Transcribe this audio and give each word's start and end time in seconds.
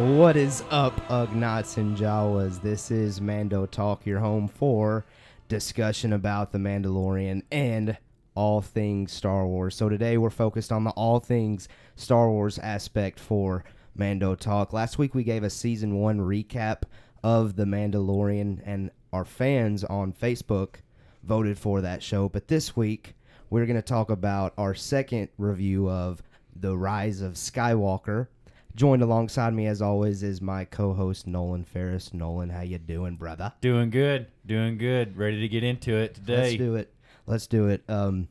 What 0.00 0.34
is 0.34 0.64
up, 0.70 0.96
Ugnaughts 1.08 1.76
and 1.76 1.94
Jawas? 1.94 2.62
This 2.62 2.90
is 2.90 3.20
Mando 3.20 3.66
Talk, 3.66 4.06
your 4.06 4.20
home 4.20 4.48
for 4.48 5.04
discussion 5.48 6.14
about 6.14 6.52
The 6.52 6.58
Mandalorian 6.58 7.42
and 7.52 7.98
all 8.34 8.62
things 8.62 9.12
Star 9.12 9.46
Wars. 9.46 9.74
So 9.74 9.90
today 9.90 10.16
we're 10.16 10.30
focused 10.30 10.72
on 10.72 10.84
the 10.84 10.90
all 10.92 11.20
things 11.20 11.68
Star 11.96 12.30
Wars 12.30 12.58
aspect 12.60 13.20
for 13.20 13.62
Mando 13.94 14.34
Talk. 14.34 14.72
Last 14.72 14.96
week 14.96 15.14
we 15.14 15.22
gave 15.22 15.42
a 15.42 15.50
season 15.50 15.96
one 15.96 16.18
recap 16.18 16.84
of 17.22 17.56
The 17.56 17.66
Mandalorian, 17.66 18.62
and 18.64 18.90
our 19.12 19.26
fans 19.26 19.84
on 19.84 20.14
Facebook 20.14 20.76
voted 21.24 21.58
for 21.58 21.82
that 21.82 22.02
show. 22.02 22.26
But 22.30 22.48
this 22.48 22.74
week 22.74 23.16
we're 23.50 23.66
going 23.66 23.76
to 23.76 23.82
talk 23.82 24.08
about 24.08 24.54
our 24.56 24.74
second 24.74 25.28
review 25.36 25.90
of 25.90 26.22
The 26.56 26.74
Rise 26.74 27.20
of 27.20 27.34
Skywalker. 27.34 28.28
Joined 28.76 29.02
alongside 29.02 29.52
me, 29.52 29.66
as 29.66 29.82
always, 29.82 30.22
is 30.22 30.40
my 30.40 30.64
co-host 30.64 31.26
Nolan 31.26 31.64
Ferris. 31.64 32.14
Nolan, 32.14 32.50
how 32.50 32.62
you 32.62 32.78
doing, 32.78 33.16
brother? 33.16 33.52
Doing 33.60 33.90
good, 33.90 34.28
doing 34.46 34.78
good. 34.78 35.16
Ready 35.16 35.40
to 35.40 35.48
get 35.48 35.64
into 35.64 35.96
it 35.96 36.14
today. 36.14 36.36
Let's 36.36 36.56
do 36.56 36.74
it. 36.76 36.94
Let's 37.26 37.46
do 37.46 37.66
it. 37.68 37.82
Um, 37.88 38.28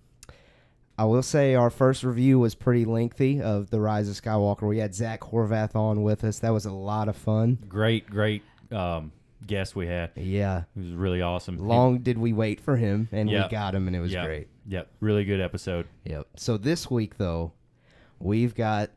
I 0.97 1.05
will 1.05 1.23
say 1.23 1.55
our 1.55 1.69
first 1.69 2.03
review 2.03 2.39
was 2.39 2.55
pretty 2.55 2.85
lengthy 2.85 3.41
of 3.41 3.69
the 3.69 3.79
Rise 3.79 4.09
of 4.09 4.15
Skywalker. 4.15 4.67
We 4.67 4.79
had 4.79 4.95
Zach 4.95 5.21
Horvath 5.21 5.75
on 5.75 6.03
with 6.03 6.23
us. 6.23 6.39
That 6.39 6.51
was 6.53 6.65
a 6.65 6.73
lot 6.73 7.09
of 7.09 7.15
fun. 7.15 7.57
Great, 7.67 8.09
great 8.09 8.41
um, 8.71 9.11
guest 9.45 9.75
we 9.75 9.87
had. 9.87 10.11
Yeah. 10.15 10.63
It 10.75 10.79
was 10.81 10.91
really 10.93 11.21
awesome. 11.21 11.57
Long 11.57 11.99
did 11.99 12.17
we 12.17 12.33
wait 12.33 12.59
for 12.59 12.75
him, 12.77 13.07
and 13.11 13.29
Yep. 13.29 13.45
we 13.45 13.51
got 13.51 13.75
him, 13.75 13.87
and 13.87 13.95
it 13.95 13.99
was 13.99 14.11
Yep. 14.13 14.25
great. 14.25 14.47
Yep, 14.67 14.87
really 14.99 15.25
good 15.25 15.41
episode. 15.41 15.85
Yep. 16.05 16.27
So 16.37 16.57
this 16.57 16.89
week, 16.89 17.17
though, 17.17 17.51
we've 18.19 18.55
got 18.55 18.89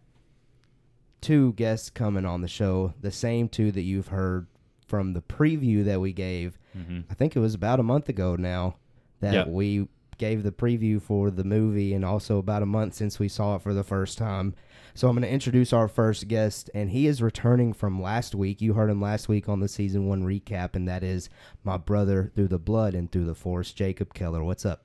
two 1.23 1.55
guests 1.55 1.89
coming 1.89 2.27
on 2.27 2.43
the 2.43 2.49
show, 2.49 2.93
the 3.01 3.11
same 3.13 3.49
two 3.49 3.73
that 3.73 3.83
you've 3.83 4.09
heard 4.09 4.47
from 4.87 5.15
the 5.15 5.23
preview 5.23 5.83
that 5.87 6.01
we 6.01 6.13
gave. 6.13 6.59
hmm 6.75 7.01
I 7.11 7.15
think 7.15 7.35
it 7.35 7.41
was 7.41 7.55
about 7.55 7.81
a 7.81 7.83
month 7.85 8.09
ago 8.11 8.37
now 8.37 8.75
that 9.21 9.33
Yep. 9.33 9.49
we 9.49 9.89
gave 10.19 10.43
the 10.43 10.53
preview 10.53 11.01
for 11.01 11.31
the 11.31 11.43
movie, 11.45 11.95
and 11.95 12.05
also 12.05 12.39
about 12.39 12.63
a 12.63 12.67
month 12.67 12.95
since 12.95 13.19
we 13.19 13.29
saw 13.29 13.57
it 13.57 13.63
for 13.63 13.73
the 13.75 13.83
first 13.83 14.19
time. 14.19 14.55
So 14.95 15.09
I'm 15.09 15.15
going 15.17 15.23
to 15.23 15.31
introduce 15.33 15.73
our 15.73 15.89
first 15.89 16.29
guest, 16.29 16.69
and 16.75 16.91
he 16.91 17.07
is 17.07 17.23
returning 17.23 17.73
from 17.73 18.01
last 18.01 18.35
week. 18.35 18.61
You 18.61 18.75
heard 18.75 18.91
him 18.91 19.01
last 19.01 19.27
week 19.29 19.49
on 19.49 19.61
the 19.61 19.69
season 19.69 20.07
one 20.07 20.23
recap, 20.23 20.77
and 20.77 20.87
that 20.87 21.03
is 21.03 21.31
my 21.65 21.77
brother 21.79 22.31
through 22.35 22.49
the 22.49 22.59
blood 22.59 22.95
and 22.95 23.11
through 23.11 23.25
the 23.25 23.35
force, 23.35 23.73
Jacob 23.73 24.13
Keller. 24.13 24.45
What's 24.45 24.67
up? 24.67 24.85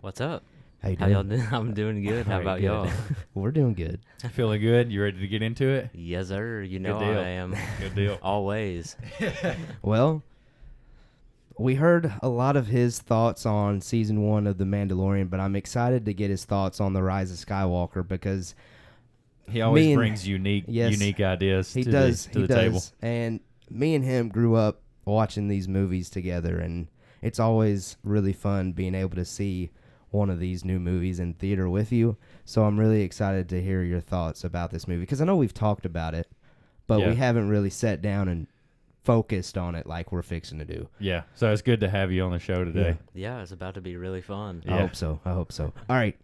What's 0.00 0.20
up? 0.20 0.44
How 0.82 0.88
you 0.88 0.96
How 0.98 1.06
doing? 1.06 1.12
y'all 1.14 1.22
doing? 1.24 1.46
I'm 1.52 1.74
doing 1.74 2.02
good. 2.06 2.26
How 2.26 2.32
All 2.32 2.38
right, 2.38 2.42
about 2.42 2.60
good. 2.60 2.64
y'all? 2.66 2.90
We're 3.34 3.50
doing 3.50 3.74
good. 3.74 4.00
Feeling 4.32 4.60
good? 4.60 4.90
You 4.90 5.02
ready 5.02 5.18
to 5.20 5.28
get 5.28 5.42
into 5.42 5.68
it? 5.68 5.90
yes, 5.92 6.28
sir. 6.28 6.62
You 6.62 6.78
know 6.78 6.98
deal. 6.98 7.08
I 7.08 7.28
am. 7.28 7.54
Good 7.80 7.94
deal. 7.94 8.18
Always. 8.22 8.96
Well, 9.82 10.22
we 11.58 11.74
heard 11.74 12.12
a 12.22 12.28
lot 12.28 12.56
of 12.56 12.68
his 12.68 12.98
thoughts 13.00 13.44
on 13.44 13.82
season 13.82 14.22
one 14.22 14.46
of 14.46 14.56
The 14.56 14.64
Mandalorian, 14.64 15.28
but 15.28 15.40
I'm 15.40 15.54
excited 15.56 16.06
to 16.06 16.14
get 16.14 16.30
his 16.30 16.44
thoughts 16.46 16.80
on 16.80 16.94
the 16.94 17.02
Rise 17.02 17.30
of 17.30 17.36
Skywalker 17.46 18.06
because 18.06 18.54
He 19.48 19.60
always 19.60 19.84
Me 19.84 19.92
and- 19.92 19.98
brings 19.98 20.26
unique, 20.26 20.64
Yes. 20.68 20.92
unique 20.92 21.20
ideas 21.20 21.74
he 21.74 21.82
to 21.84 21.90
does. 21.90 22.24
the, 22.26 22.32
to 22.32 22.38
he 22.40 22.46
the 22.46 22.54
does. 22.54 22.62
table. 22.64 22.82
And 23.02 23.40
me 23.68 23.94
and 23.94 24.02
him 24.04 24.28
grew 24.30 24.54
up 24.54 24.80
watching 25.04 25.48
these 25.48 25.68
movies 25.68 26.08
together, 26.08 26.58
and 26.58 26.86
it's 27.20 27.38
always 27.40 27.98
really 28.02 28.32
fun 28.32 28.72
being 28.72 28.94
able 28.94 29.16
to 29.16 29.24
see 29.26 29.68
one 30.10 30.30
of 30.30 30.38
these 30.40 30.64
new 30.64 30.78
movies 30.80 31.20
in 31.20 31.34
theater 31.34 31.68
with 31.68 31.92
you. 31.92 32.16
So 32.44 32.64
I'm 32.64 32.78
really 32.78 33.02
excited 33.02 33.48
to 33.50 33.62
hear 33.62 33.82
your 33.82 34.00
thoughts 34.00 34.42
about 34.44 34.70
this 34.70 34.88
movie 34.88 35.00
because 35.00 35.20
I 35.20 35.24
know 35.24 35.36
we've 35.36 35.54
talked 35.54 35.86
about 35.86 36.14
it, 36.14 36.28
but 36.86 37.00
Yeah. 37.00 37.08
we 37.10 37.14
haven't 37.16 37.48
really 37.48 37.70
sat 37.70 38.02
down 38.02 38.28
and 38.28 38.46
focused 39.02 39.56
on 39.56 39.74
it 39.74 39.86
like 39.86 40.12
we're 40.12 40.22
fixing 40.22 40.58
to 40.58 40.64
do. 40.64 40.88
Yeah, 40.98 41.22
so 41.34 41.50
it's 41.52 41.62
good 41.62 41.80
to 41.80 41.88
have 41.88 42.12
you 42.12 42.22
on 42.24 42.32
the 42.32 42.38
show 42.38 42.64
today. 42.64 42.98
Yeah, 43.14 43.40
it's 43.40 43.52
about 43.52 43.74
to 43.74 43.80
be 43.80 43.96
really 43.96 44.20
fun. 44.20 44.62
I 44.68 44.78
hope 44.78 44.94
so. 44.94 45.20
I 45.24 45.32
hope 45.32 45.52
so. 45.52 45.72
All 45.88 45.96
right. 45.96 46.18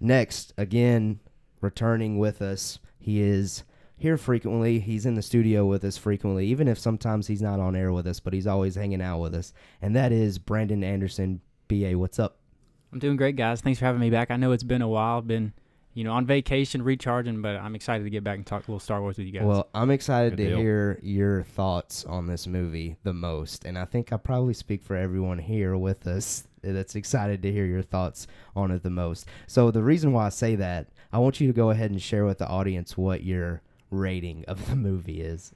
Next, 0.00 0.52
again, 0.56 1.20
returning 1.60 2.18
with 2.18 2.40
us. 2.42 2.78
He 2.98 3.20
is 3.20 3.64
here 3.96 4.16
frequently. 4.16 4.78
He's 4.80 5.06
in 5.06 5.14
the 5.14 5.22
studio 5.22 5.64
with 5.66 5.84
us 5.84 5.96
frequently, 5.96 6.46
even 6.46 6.68
if 6.68 6.78
sometimes 6.78 7.26
he's 7.28 7.42
not 7.42 7.60
on 7.60 7.74
air 7.76 7.92
with 7.92 8.06
us, 8.06 8.20
but 8.20 8.32
he's 8.32 8.46
always 8.46 8.74
hanging 8.74 9.02
out 9.02 9.18
with 9.20 9.34
us. 9.34 9.52
And 9.80 9.94
that 9.96 10.12
is 10.12 10.38
Brandon 10.38 10.84
Anderson. 10.84 11.40
BA, 11.68 11.96
what's 11.98 12.18
up? 12.18 12.38
I'm 12.92 12.98
doing 12.98 13.16
great, 13.16 13.36
guys. 13.36 13.60
Thanks 13.60 13.78
for 13.78 13.86
having 13.86 14.00
me 14.00 14.10
back. 14.10 14.30
I 14.30 14.36
know 14.36 14.52
it's 14.52 14.62
been 14.62 14.82
a 14.82 14.88
while. 14.88 15.18
I've 15.18 15.26
been, 15.26 15.52
you 15.94 16.04
know, 16.04 16.12
on 16.12 16.26
vacation, 16.26 16.82
recharging, 16.82 17.40
but 17.40 17.56
I'm 17.56 17.74
excited 17.74 18.04
to 18.04 18.10
get 18.10 18.22
back 18.22 18.36
and 18.36 18.46
talk 18.46 18.68
a 18.68 18.70
little 18.70 18.80
Star 18.80 19.00
Wars 19.00 19.16
with 19.16 19.26
you 19.26 19.32
guys. 19.32 19.44
Well, 19.44 19.68
I'm 19.74 19.90
excited 19.90 20.36
Good 20.36 20.44
to 20.44 20.48
deal. 20.50 20.58
hear 20.58 20.98
your 21.02 21.42
thoughts 21.42 22.04
on 22.04 22.26
this 22.26 22.46
movie 22.46 22.96
the 23.02 23.14
most. 23.14 23.64
And 23.64 23.78
I 23.78 23.86
think 23.86 24.12
I 24.12 24.18
probably 24.18 24.54
speak 24.54 24.82
for 24.82 24.94
everyone 24.94 25.38
here 25.38 25.76
with 25.76 26.06
us 26.06 26.44
that's 26.62 26.94
excited 26.94 27.42
to 27.42 27.50
hear 27.50 27.64
your 27.64 27.82
thoughts 27.82 28.26
on 28.54 28.70
it 28.70 28.82
the 28.82 28.90
most. 28.90 29.26
So, 29.46 29.70
the 29.70 29.82
reason 29.82 30.12
why 30.12 30.26
I 30.26 30.28
say 30.28 30.54
that, 30.56 30.88
I 31.12 31.18
want 31.18 31.40
you 31.40 31.46
to 31.46 31.52
go 31.52 31.70
ahead 31.70 31.90
and 31.90 32.00
share 32.00 32.24
with 32.24 32.38
the 32.38 32.46
audience 32.46 32.96
what 32.96 33.24
your 33.24 33.62
rating 33.90 34.44
of 34.46 34.68
the 34.68 34.76
movie 34.76 35.20
is. 35.22 35.52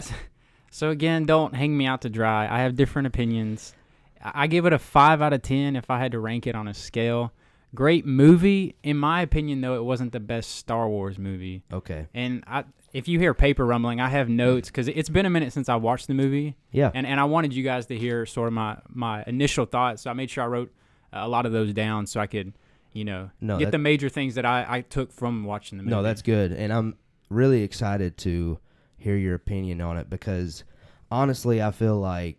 so 0.70 0.90
again, 0.90 1.24
don't 1.24 1.54
hang 1.54 1.76
me 1.76 1.86
out 1.86 2.02
to 2.02 2.10
dry. 2.10 2.46
I 2.52 2.60
have 2.62 2.76
different 2.76 3.06
opinions. 3.06 3.74
I 4.22 4.46
give 4.46 4.66
it 4.66 4.72
a 4.72 4.78
five 4.78 5.22
out 5.22 5.32
of 5.32 5.42
ten 5.42 5.76
if 5.76 5.90
I 5.90 5.98
had 5.98 6.12
to 6.12 6.18
rank 6.18 6.46
it 6.46 6.54
on 6.54 6.68
a 6.68 6.74
scale. 6.74 7.32
Great 7.74 8.06
movie, 8.06 8.74
in 8.82 8.96
my 8.96 9.20
opinion. 9.22 9.60
Though 9.60 9.74
it 9.76 9.84
wasn't 9.84 10.12
the 10.12 10.20
best 10.20 10.52
Star 10.56 10.88
Wars 10.88 11.18
movie. 11.18 11.62
Okay. 11.72 12.06
And 12.14 12.42
I, 12.46 12.64
if 12.94 13.06
you 13.08 13.18
hear 13.18 13.34
paper 13.34 13.66
rumbling, 13.66 14.00
I 14.00 14.08
have 14.08 14.28
notes 14.30 14.68
because 14.70 14.88
it's 14.88 15.10
been 15.10 15.26
a 15.26 15.30
minute 15.30 15.52
since 15.52 15.68
I 15.68 15.76
watched 15.76 16.06
the 16.06 16.14
movie. 16.14 16.56
Yeah. 16.72 16.90
and 16.94 17.06
and 17.06 17.20
I 17.20 17.24
wanted 17.24 17.52
you 17.54 17.62
guys 17.62 17.86
to 17.86 17.96
hear 17.96 18.24
sort 18.26 18.46
of 18.48 18.54
my 18.54 18.78
my 18.88 19.22
initial 19.26 19.66
thoughts. 19.66 20.02
So 20.02 20.10
I 20.10 20.14
made 20.14 20.30
sure 20.30 20.44
I 20.44 20.46
wrote 20.46 20.72
uh, 21.12 21.18
a 21.22 21.28
lot 21.28 21.44
of 21.46 21.52
those 21.52 21.72
down 21.74 22.06
so 22.06 22.20
I 22.20 22.26
could, 22.26 22.54
you 22.94 23.04
know, 23.04 23.30
No, 23.40 23.58
get 23.58 23.66
that- 23.66 23.70
the 23.72 23.78
major 23.78 24.08
things 24.08 24.34
that 24.36 24.46
I 24.46 24.64
I 24.66 24.80
took 24.80 25.12
from 25.12 25.44
watching 25.44 25.76
the 25.76 25.84
movie. 25.84 25.94
No, 25.94 26.02
that's 26.02 26.22
good. 26.22 26.52
And 26.52 26.72
I'm 26.72 26.96
really 27.28 27.62
excited 27.62 28.16
to 28.18 28.58
hear 28.96 29.16
your 29.16 29.34
opinion 29.34 29.82
on 29.82 29.98
it 29.98 30.08
because 30.08 30.64
honestly, 31.10 31.60
I 31.62 31.70
feel 31.70 31.98
like 32.00 32.38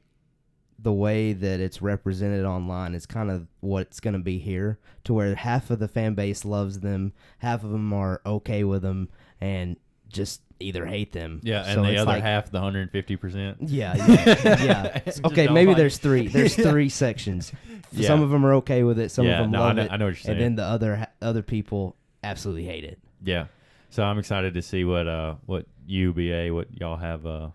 the 0.81 0.94
way 0.94 1.34
that 1.34 1.59
it's 1.59 1.81
represented 1.81 2.45
online 2.45 2.95
is 2.95 3.06
kind 3.06 3.29
of 3.29 3.47
what's 3.59 4.00
going 4.00 4.13
to 4.13 4.19
be 4.19 4.40
here 4.40 4.79
to 5.03 5.13
where 5.13 5.35
half 5.35 5.69
of 5.69 5.79
the 5.79 5.88
fan 5.88 6.13
base 6.16 6.45
loves 6.45 6.79
them, 6.79 7.12
half 7.40 7.63
of 7.63 7.72
them 7.72 7.91
are 7.94 8.22
okay 8.25 8.63
with 8.63 8.81
them 8.81 9.09
and 9.41 9.75
just 10.07 10.41
either 10.62 10.85
hate 10.85 11.12
them. 11.12 11.39
Yeah, 11.44 11.63
and 11.66 11.75
So 11.75 11.84
the 11.84 11.97
other 11.97 12.12
like- 12.12 12.23
half, 12.23 12.51
the 12.51 12.59
150%. 12.59 13.57
Yeah, 13.62 13.95
yeah, 13.95 14.63
yeah. 15.06 15.12
Okay, 15.25 15.47
maybe 15.47 15.73
there's 15.73 15.97
it. 15.97 16.01
three. 16.01 16.28
There's 16.28 16.56
three 16.69 16.89
sections. 16.89 17.51
Yeah. 17.91 18.07
Some 18.07 18.22
of 18.22 18.29
them 18.29 18.45
are 18.45 18.53
okay 18.56 18.84
with 18.84 19.00
it. 19.00 19.09
Some 19.09 19.25
yeah, 19.25 19.39
of 19.39 19.44
them 19.45 19.51
no, 19.51 19.62
I 19.62 19.68
love 19.68 19.75
know, 19.75 19.81
it, 19.84 19.91
I 19.91 19.97
know 19.97 20.06
what 20.06 20.09
you're 20.09 20.16
saying. 20.18 20.38
and 20.38 20.41
then 20.45 20.56
the 20.56 20.63
other 20.63 21.07
other 21.22 21.41
people 21.41 21.95
absolutely 22.23 22.66
hate 22.66 22.84
it. 22.84 23.00
Yeah. 23.23 23.45
So 23.89 24.03
I'm 24.03 24.19
excited 24.19 24.53
to 24.53 24.62
see 24.62 24.84
what 24.84 25.07
uh 25.07 25.35
what 25.45 25.66
UBA 25.88 26.53
what 26.53 26.68
y'all 26.79 26.97
have 26.97 27.25
uh 27.25 27.50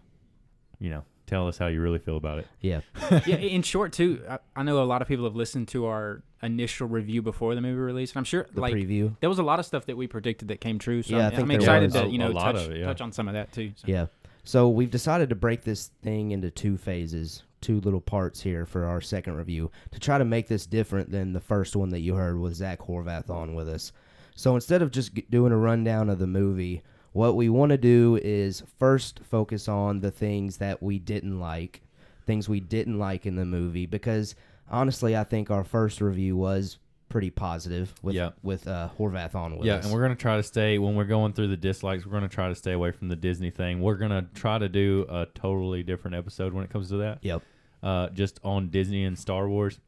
you 0.81 0.91
know 0.91 1.05
tell 1.35 1.49
us 1.49 1.59
how 1.59 1.67
you 1.67 1.81
really 1.81 1.99
feel 1.99 2.17
about 2.17 2.39
it. 2.39 2.47
Yeah. 2.61 2.81
yeah, 3.27 3.37
in 3.37 3.63
short, 3.63 3.93
too, 3.93 4.23
I, 4.29 4.39
I 4.55 4.63
know 4.63 4.81
a 4.83 4.85
lot 4.85 5.03
of 5.03 5.09
people 5.09 5.25
have 5.25 5.35
listened 5.35 5.67
to 5.69 5.87
our 5.87 6.23
initial 6.43 6.87
review 6.87 7.23
before 7.23 7.55
the 7.57 7.61
movie 7.61 7.79
release, 7.81 8.13
and 8.13 8.19
I'm 8.19 8.25
sure 8.25 8.47
The 8.55 8.61
like 8.61 8.75
preview. 8.75 9.17
there 9.21 9.29
was 9.29 9.41
a 9.41 9.43
lot 9.43 9.59
of 9.59 9.67
stuff 9.67 9.87
that 9.87 9.97
we 9.97 10.07
predicted 10.07 10.49
that 10.49 10.61
came 10.61 10.79
true. 10.79 11.03
So 11.03 11.17
Yeah, 11.17 11.25
I 11.25 11.27
I'm, 11.27 11.31
think 11.33 11.43
I'm 11.43 11.51
excited 11.51 11.93
was. 11.93 12.03
to 12.03 12.09
you 12.09 12.19
know 12.19 12.29
a 12.29 12.33
lot 12.33 12.53
touch 12.53 12.67
of 12.67 12.73
it, 12.73 12.79
yeah. 12.79 12.87
touch 12.87 13.01
on 13.01 13.11
some 13.13 13.27
of 13.29 13.35
that 13.35 13.53
too. 13.53 13.73
So. 13.77 13.85
Yeah. 13.89 14.07
So 14.45 14.69
we've 14.69 14.91
decided 14.91 15.29
to 15.31 15.35
break 15.35 15.63
this 15.63 15.91
thing 16.03 16.31
into 16.31 16.51
two 16.51 16.77
phases, 16.77 17.43
two 17.63 17.81
little 17.81 18.01
parts 18.01 18.41
here 18.41 18.65
for 18.67 18.85
our 18.85 19.01
second 19.01 19.35
review 19.35 19.71
to 19.91 19.99
try 19.99 20.19
to 20.19 20.25
make 20.25 20.47
this 20.49 20.67
different 20.67 21.11
than 21.11 21.33
the 21.33 21.41
first 21.41 21.75
one 21.75 21.89
that 21.91 22.01
you 22.01 22.15
heard 22.15 22.39
with 22.39 22.55
Zach 22.55 22.79
Horvath 22.81 23.31
on 23.31 23.55
with 23.55 23.69
us. 23.69 23.91
So 24.37 24.55
instead 24.55 24.83
of 24.83 24.91
just 24.91 25.13
doing 25.31 25.51
a 25.53 25.57
rundown 25.57 26.11
of 26.11 26.19
the 26.19 26.27
movie, 26.27 26.83
what 27.15 27.35
we 27.37 27.49
want 27.49 27.71
to 27.71 27.79
do 27.79 28.19
is 28.23 28.63
first 28.79 29.21
focus 29.23 29.69
on 29.69 30.01
the 30.01 30.11
things 30.11 30.59
that 30.59 30.83
we 30.83 30.99
didn't 30.99 31.41
like, 31.41 31.81
things 32.27 32.49
we 32.49 32.61
didn't 32.61 32.99
like 32.99 33.25
in 33.25 33.37
the 33.37 33.45
movie, 33.45 33.87
because 33.87 34.35
honestly, 34.71 35.17
I 35.17 35.25
think 35.25 35.51
our 35.51 35.65
first 35.65 36.01
review 36.01 36.37
was 36.37 36.79
pretty 37.09 37.31
positive 37.31 37.95
with 38.03 38.17
Yeah. 38.17 38.31
with 38.43 38.67
uh, 38.67 38.89
Horvath 38.99 39.37
on 39.37 39.57
with 39.57 39.65
yeah, 39.67 39.75
us. 39.77 39.85
and 39.85 39.95
we're 39.95 40.03
gonna 40.03 40.17
try 40.17 40.37
to 40.37 40.43
stay 40.43 40.79
when 40.79 40.97
we're 40.97 41.05
going 41.05 41.33
through 41.33 41.49
the 41.49 41.57
dislikes. 41.57 42.05
We're 42.05 42.13
gonna 42.13 42.29
try 42.29 42.49
to 42.49 42.55
stay 42.57 42.73
away 42.73 42.91
from 42.91 43.09
the 43.09 43.15
Disney 43.17 43.51
thing. 43.51 43.81
We're 43.81 43.95
gonna 43.95 44.27
try 44.35 44.59
to 44.59 44.69
do 44.69 45.07
a 45.09 45.27
totally 45.35 45.83
different 45.85 46.17
episode 46.17 46.53
when 46.53 46.65
it 46.65 46.71
comes 46.71 46.89
to 46.89 46.97
that. 46.97 47.19
Yep. 47.23 47.43
Uh, 47.83 48.09
just 48.09 48.41
on 48.43 48.71
Disney 48.71 49.05
and 49.05 49.17
Star 49.17 49.49
Wars, 49.49 49.79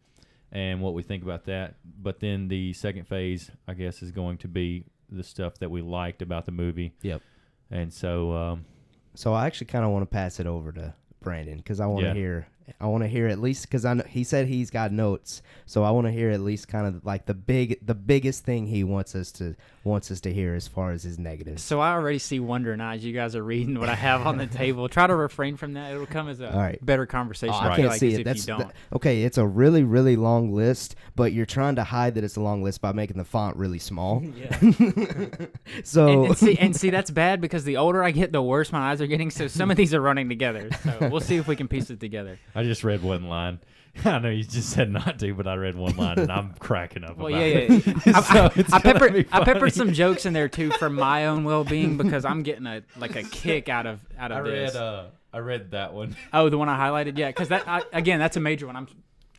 and 0.52 0.80
what 0.80 0.94
we 0.94 1.02
think 1.02 1.24
about 1.24 1.46
that. 1.46 1.74
But 2.00 2.20
then 2.20 2.46
the 2.46 2.72
second 2.74 3.08
phase, 3.08 3.50
I 3.66 3.74
guess, 3.74 4.02
is 4.02 4.12
going 4.12 4.36
to 4.38 4.48
be 4.48 4.84
the 5.10 5.22
stuff 5.22 5.58
that 5.58 5.70
we 5.70 5.82
liked 5.82 6.22
about 6.22 6.46
the 6.46 6.52
movie. 6.52 6.92
Yep. 7.02 7.22
And 7.70 7.92
so, 7.92 8.32
um, 8.32 8.64
So 9.14 9.32
I 9.32 9.46
actually 9.46 9.68
kind 9.68 9.84
of 9.84 9.90
want 9.90 10.02
to 10.02 10.06
pass 10.12 10.38
it 10.40 10.46
over 10.46 10.72
to 10.72 10.94
Brandon 11.22 11.56
because 11.58 11.80
I 11.80 11.86
want 11.86 12.02
to 12.02 12.08
Yeah. 12.08 12.14
hear. 12.14 12.46
I 12.80 12.86
want 12.86 13.04
to 13.04 13.08
hear 13.08 13.28
at 13.28 13.38
least 13.38 13.62
because 13.66 13.84
I 13.84 13.94
know, 13.94 14.02
he 14.08 14.24
said 14.24 14.48
he's 14.48 14.70
got 14.70 14.90
notes, 14.90 15.40
so 15.66 15.84
I 15.84 15.90
want 15.92 16.08
to 16.08 16.10
hear 16.12 16.30
at 16.30 16.40
least 16.40 16.66
kind 16.66 16.84
of 16.86 17.04
like 17.04 17.26
the 17.26 17.34
big, 17.34 17.78
the 17.86 17.94
biggest 17.94 18.44
thing 18.44 18.66
he 18.66 18.82
wants 18.82 19.14
us 19.14 19.30
to 19.32 19.54
wants 19.86 20.10
us 20.10 20.20
to 20.22 20.32
hear 20.32 20.54
as 20.54 20.68
far 20.68 20.90
as 20.90 21.02
his 21.04 21.18
negatives. 21.18 21.62
So 21.62 21.80
I 21.80 21.92
already 21.92 22.18
see 22.18 22.40
wonder 22.40 22.72
in 22.74 22.80
eyes. 22.80 23.04
You 23.04 23.12
guys 23.14 23.34
are 23.36 23.42
reading 23.42 23.78
what 23.78 23.88
I 23.88 23.94
have 23.94 24.26
on 24.26 24.36
the 24.36 24.46
table. 24.62 24.88
Try 24.88 25.06
to 25.06 25.14
refrain 25.14 25.56
from 25.56 25.72
that. 25.74 25.92
It'll 25.92 26.06
come 26.06 26.28
as 26.28 26.40
a 26.40 26.52
All 26.52 26.58
right. 26.58 26.84
better 26.84 27.06
conversation. 27.06 27.54
Oh, 27.54 27.58
I 27.58 27.72
I 27.72 27.76
can't 27.76 27.88
like, 27.88 28.00
see 28.00 28.08
as 28.08 28.14
it. 28.14 28.18
if 28.20 28.24
That's 28.24 28.40
you 28.46 28.54
don't. 28.54 28.58
that- 28.68 28.74
okay. 28.94 29.22
It's 29.22 29.38
a 29.38 29.46
really, 29.46 29.84
really 29.84 30.16
long 30.16 30.52
list, 30.52 30.96
but 31.14 31.32
you're 31.32 31.46
trying 31.46 31.76
to 31.76 31.84
hide 31.84 32.16
that 32.16 32.24
it's 32.24 32.36
a 32.36 32.40
long 32.40 32.62
list 32.62 32.80
by 32.80 32.92
making 32.92 33.16
the 33.16 33.24
font 33.24 33.56
really 33.56 33.78
small. 33.78 34.22
yeah. 34.36 34.58
so 35.84 36.06
and, 36.08 36.26
and 36.26 36.36
see, 36.38 36.58
and 36.58 36.76
see, 36.76 36.90
that's 36.90 37.10
bad 37.10 37.40
because 37.40 37.64
the 37.64 37.76
older 37.76 38.02
I 38.02 38.10
get, 38.10 38.32
the 38.32 38.42
worse 38.42 38.72
my 38.72 38.90
eyes 38.90 39.00
are 39.00 39.06
getting. 39.06 39.30
So 39.30 39.46
some 39.46 39.70
of 39.70 39.76
these 39.76 39.94
are 39.94 40.00
running 40.00 40.28
together. 40.28 40.68
So 40.82 41.08
we'll 41.10 41.20
see 41.20 41.36
if 41.36 41.46
we 41.48 41.56
can 41.56 41.68
piece 41.68 41.90
it 41.90 42.00
together. 42.00 42.38
I 42.54 42.62
just 42.64 42.84
read 42.84 43.02
one 43.02 43.28
line. 43.28 43.60
I 44.04 44.18
know 44.18 44.30
you 44.30 44.44
just 44.44 44.70
said 44.70 44.90
not 44.90 45.18
to, 45.20 45.34
but 45.34 45.46
I 45.46 45.54
read 45.54 45.74
one 45.74 45.96
line 45.96 46.18
and 46.18 46.30
I'm 46.30 46.54
cracking 46.58 47.04
up. 47.04 47.16
Well, 47.16 47.28
about 47.28 47.38
yeah, 47.40 47.46
it. 47.46 47.86
yeah. 47.86 47.94
I, 48.06 48.20
So 48.22 48.40
I, 48.44 48.52
it's 48.56 48.72
I 48.72 48.80
gonna 48.80 48.98
peppered, 48.98 49.28
I 49.32 49.44
peppered 49.44 49.72
some 49.74 49.92
jokes 49.92 50.26
in 50.26 50.32
there 50.32 50.48
too 50.48 50.70
for 50.72 50.90
my 50.90 51.26
own 51.26 51.44
well-being 51.44 51.96
because 52.02 52.24
I'm 52.24 52.42
getting 52.42 52.66
a 52.66 52.82
like 52.96 53.16
a 53.16 53.22
kick 53.22 53.68
out 53.68 53.86
of 53.86 54.00
out 54.18 54.32
of 54.32 54.38
I 54.38 54.42
this. 54.50 54.74
read. 54.74 54.80
Uh, 54.82 55.04
I 55.32 55.38
read 55.38 55.72
that 55.72 55.92
one. 55.92 56.16
oh, 56.32 56.48
the 56.48 56.56
one 56.58 56.68
I 56.68 56.78
highlighted, 56.78 57.18
yeah, 57.18 57.28
because 57.28 57.48
that 57.48 57.68
I, 57.68 57.82
again, 57.92 58.18
that's 58.18 58.36
a 58.36 58.40
major 58.40 58.66
one. 58.66 58.76
I'm 58.76 58.88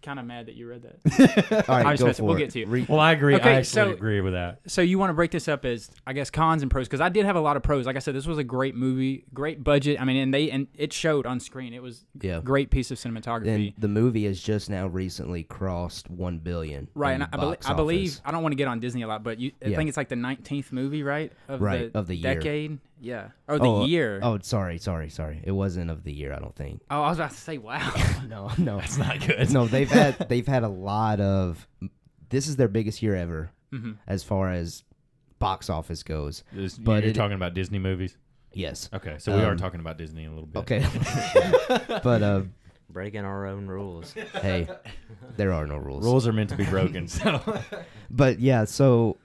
kind 0.08 0.20
of 0.20 0.26
mad 0.26 0.46
that 0.46 0.56
you 0.56 0.68
read 0.70 0.84
that. 0.84 1.52
all 1.70 1.76
right, 1.76 1.86
I'm 1.86 1.94
just 1.94 2.02
go 2.02 2.08
messing- 2.08 2.24
for 2.24 2.28
we'll 2.28 2.36
it. 2.38 2.40
get 2.40 2.50
to 2.52 2.60
you. 2.60 2.66
Re- 2.68 2.86
Well, 2.88 3.00
I 3.00 3.12
agree. 3.12 3.36
Okay, 3.36 3.50
I 3.50 3.54
actually 3.56 3.72
so- 3.74 3.92
agree 3.92 4.22
with 4.22 4.34
that. 4.34 4.60
So 4.68 4.82
you 4.82 4.98
want 4.98 5.10
to 5.10 5.14
break 5.14 5.32
this 5.32 5.48
up 5.50 5.66
as 5.66 5.92
I 6.08 6.14
guess 6.14 6.30
cons 6.30 6.62
and 6.62 6.72
pros 6.72 6.88
because 6.88 7.02
I 7.02 7.10
did 7.10 7.26
have 7.26 7.36
a 7.36 7.42
lot 7.42 7.58
of 7.58 7.64
pros. 7.64 7.86
Like 7.86 7.98
I 7.98 8.00
said, 8.00 8.16
this 8.16 8.26
was 8.26 8.38
a 8.38 8.44
great 8.44 8.74
movie, 8.74 9.26
great 9.34 9.64
budget. 9.64 10.00
I 10.00 10.06
mean, 10.06 10.16
and 10.18 10.34
they 10.34 10.50
and 10.50 10.68
it 10.76 10.94
showed 10.94 11.26
on 11.26 11.40
screen. 11.42 11.74
It 11.74 11.82
was 11.84 12.06
yeah. 12.22 12.38
a 12.38 12.42
great 12.42 12.70
piece 12.72 12.90
of 12.90 12.98
cinematography. 12.98 13.48
And 13.68 13.74
the 13.78 13.88
movie 13.90 14.26
has 14.26 14.40
just 14.42 14.70
now 14.70 14.88
recently 14.88 15.44
crossed 15.44 16.10
one 16.10 16.40
billion. 16.40 16.88
Right, 16.96 17.14
in 17.16 17.22
and 17.22 17.24
I, 17.26 17.28
the 17.28 17.38
I, 17.38 17.40
belie- 17.42 17.54
box 17.56 17.68
I 17.68 17.74
believe. 17.74 18.20
I 18.24 18.32
don't 18.32 18.44
want 18.44 18.54
to 18.54 18.58
get 18.58 18.68
on 18.70 18.80
Disney 18.80 19.02
a 19.02 19.08
lot, 19.08 19.24
but 19.24 19.40
you, 19.40 19.52
I 19.64 19.68
Yeah. 19.70 19.76
think 19.78 19.90
it's 19.90 19.98
like 19.98 20.10
the 20.10 20.16
nineteenth 20.16 20.72
movie, 20.72 21.04
right? 21.04 21.32
Of 21.50 21.62
Right, 21.62 21.92
the, 21.92 22.00
of 22.00 22.08
the 22.08 22.16
year. 22.16 22.36
decade. 22.36 22.80
Yeah, 23.00 23.30
or 23.48 23.60
the 23.60 23.66
Oh, 23.66 23.86
year. 23.86 24.20
Oh. 24.24 24.34
Oh, 24.34 24.40
sorry, 24.42 24.78
sorry, 24.80 25.10
sorry. 25.10 25.42
It 25.44 25.52
wasn't 25.52 25.92
of 25.92 26.04
the 26.04 26.12
year. 26.12 26.34
I 26.34 26.40
don't 26.40 26.56
think. 26.56 26.82
Oh, 26.90 27.04
I 27.04 27.10
was 27.10 27.20
about 27.20 27.32
to 27.32 27.38
say, 27.38 27.58
wow. 27.60 27.94
No, 28.28 28.52
no, 28.58 28.78
That's 28.80 28.98
not 28.98 29.26
good. 29.26 29.52
no. 29.54 29.68
They've 29.68 29.90
had 29.90 30.18
they've 30.30 30.48
had 30.48 30.64
a 30.64 30.68
lot 30.70 31.20
of. 31.20 31.68
This 32.30 32.48
is 32.48 32.56
their 32.56 32.68
biggest 32.68 33.02
year 33.04 33.16
ever 33.16 33.52
hmm 33.72 33.94
as 34.08 34.24
far 34.24 34.50
as 34.52 34.84
box 35.40 35.70
office 35.70 36.02
goes. 36.04 36.44
Is- 36.56 36.78
but 36.78 37.04
you're 37.04 37.12
it- 37.12 37.16
talking 37.16 37.36
about 37.36 37.54
Disney 37.54 37.80
movies. 37.80 38.18
Yes. 38.54 38.90
Okay, 38.94 39.18
so 39.20 39.36
we 39.38 39.44
are 39.44 39.52
Um, 39.52 39.58
talking 39.58 39.80
about 39.80 39.98
Disney 40.00 40.26
a 40.26 40.30
little 40.32 40.48
bit. 40.48 40.60
Okay. 40.62 40.84
but 42.04 42.24
uh, 42.24 42.42
Breaking 42.90 43.24
our 43.26 43.46
own 43.46 43.68
rules. 43.68 44.14
hey, 44.42 44.68
there 45.36 45.54
are 45.54 45.68
no 45.68 45.78
rules. 45.78 46.04
Rules 46.04 46.26
are 46.28 46.34
meant 46.34 46.50
to 46.52 46.56
be 46.56 46.66
broken. 46.66 47.08
So 47.08 47.42
But 48.10 48.40
yeah, 48.40 48.64
so 48.66 49.18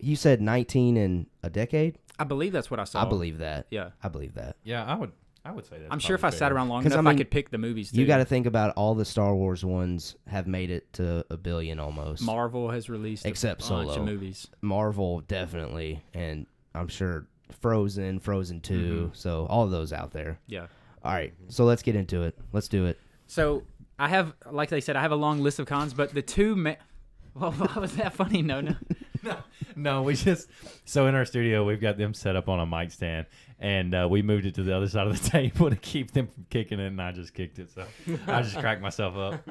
you 0.00 0.16
said 0.16 0.40
19 0.40 0.96
in 0.96 1.26
a 1.42 1.50
decade. 1.50 1.98
I 2.22 2.24
believe 2.24 2.52
that's 2.52 2.70
what 2.70 2.78
I 2.80 2.84
saw. 2.84 3.02
I 3.04 3.08
believe 3.08 3.38
that. 3.38 3.66
Yeah, 3.70 3.90
I 4.02 4.08
believe 4.08 4.34
that. 4.34 4.56
yeah, 4.64 4.84
I 4.84 4.94
would. 4.94 5.12
I 5.44 5.50
would 5.50 5.66
say 5.66 5.76
that. 5.80 5.88
I'm 5.90 5.98
sure 5.98 6.14
if 6.14 6.22
I 6.22 6.30
sat 6.30 6.52
around 6.52 6.68
long 6.68 6.84
'Cause, 6.84 6.92
enough, 6.92 7.04
I 7.04 7.08
I, 7.08 7.12
mean, 7.12 7.18
could 7.18 7.30
pick 7.32 7.50
the 7.50 7.58
movies. 7.58 7.90
Too. 7.90 8.00
You 8.00 8.06
got 8.06 8.18
to 8.18 8.24
think 8.24 8.46
about 8.46 8.74
all 8.76 8.94
the 8.94 9.04
Star 9.04 9.34
Wars 9.34 9.64
ones 9.64 10.14
have 10.28 10.46
made 10.46 10.70
it 10.70 10.92
to 10.92 11.26
a 11.30 11.36
billion 11.36 11.80
almost. 11.80 12.22
Marvel 12.22 12.70
has 12.70 12.88
released 12.88 13.26
Except 13.26 13.60
a 13.66 13.68
bunch 13.68 13.88
Solo. 13.88 13.98
of 14.00 14.04
movies. 14.06 14.46
Marvel 14.60 15.20
definitely, 15.22 16.00
and 16.14 16.46
I'm 16.76 16.86
sure 16.86 17.26
Frozen, 17.60 18.20
Frozen 18.20 18.60
2, 18.60 18.74
Mm-hmm. 18.74 19.14
so 19.14 19.46
all 19.50 19.64
of 19.64 19.72
those 19.72 19.92
out 19.92 20.12
there. 20.12 20.38
Yeah. 20.46 20.66
All 21.04 21.12
right, 21.12 21.34
so 21.48 21.64
let's 21.64 21.82
get 21.82 21.96
into 21.96 22.22
it. 22.22 22.38
Let's 22.52 22.68
do 22.68 22.86
it. 22.86 23.00
So 23.26 23.64
I 23.98 24.06
have, 24.08 24.34
like 24.48 24.68
they 24.68 24.80
said, 24.80 24.94
I 24.94 25.00
have 25.00 25.10
a 25.10 25.16
long 25.16 25.40
list 25.40 25.58
of 25.58 25.66
cons, 25.66 25.92
but 25.92 26.14
the 26.14 26.22
two. 26.22 26.54
Ma- 26.54 26.74
well, 27.34 27.50
why 27.50 27.80
was 27.80 27.96
that 27.96 28.12
funny? 28.12 28.42
No, 28.42 28.60
no. 28.60 28.76
No, 29.24 29.36
no, 29.76 30.02
we 30.02 30.14
just 30.14 30.48
so 30.84 31.06
in 31.06 31.14
our 31.14 31.24
studio 31.24 31.64
we've 31.64 31.80
got 31.80 31.96
them 31.96 32.12
set 32.14 32.34
up 32.36 32.48
on 32.48 32.58
a 32.60 32.66
mic 32.66 32.90
stand, 32.90 33.26
and 33.60 33.94
uh, 33.94 34.06
we 34.10 34.20
moved 34.22 34.46
it 34.46 34.54
to 34.56 34.62
the 34.62 34.76
other 34.76 34.88
side 34.88 35.06
of 35.06 35.22
the 35.22 35.30
table 35.30 35.70
to 35.70 35.76
keep 35.76 36.10
them 36.12 36.26
from 36.26 36.44
kicking 36.50 36.80
it, 36.80 36.86
and 36.88 37.00
I 37.00 37.12
just 37.12 37.32
kicked 37.34 37.58
it, 37.58 37.70
so 37.70 37.84
I 38.26 38.42
just 38.42 38.58
cracked 38.58 38.82
myself 38.82 39.16
up. 39.16 39.48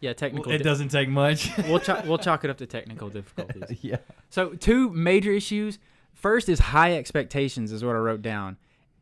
Yeah, 0.00 0.12
technical. 0.12 0.50
It 0.52 0.58
di- 0.58 0.64
doesn't 0.64 0.88
take 0.88 1.08
much. 1.08 1.50
we'll 1.68 1.78
ch- 1.80 2.04
we'll 2.04 2.18
chalk 2.18 2.44
it 2.44 2.50
up 2.50 2.58
to 2.58 2.66
technical 2.66 3.08
difficulties. 3.10 3.78
yeah. 3.82 3.96
So 4.30 4.50
two 4.54 4.90
major 4.90 5.32
issues. 5.32 5.78
First 6.14 6.48
is 6.48 6.58
high 6.58 6.96
expectations, 6.96 7.72
is 7.72 7.84
what 7.84 7.94
I 7.96 7.98
wrote 7.98 8.22
down. 8.22 8.56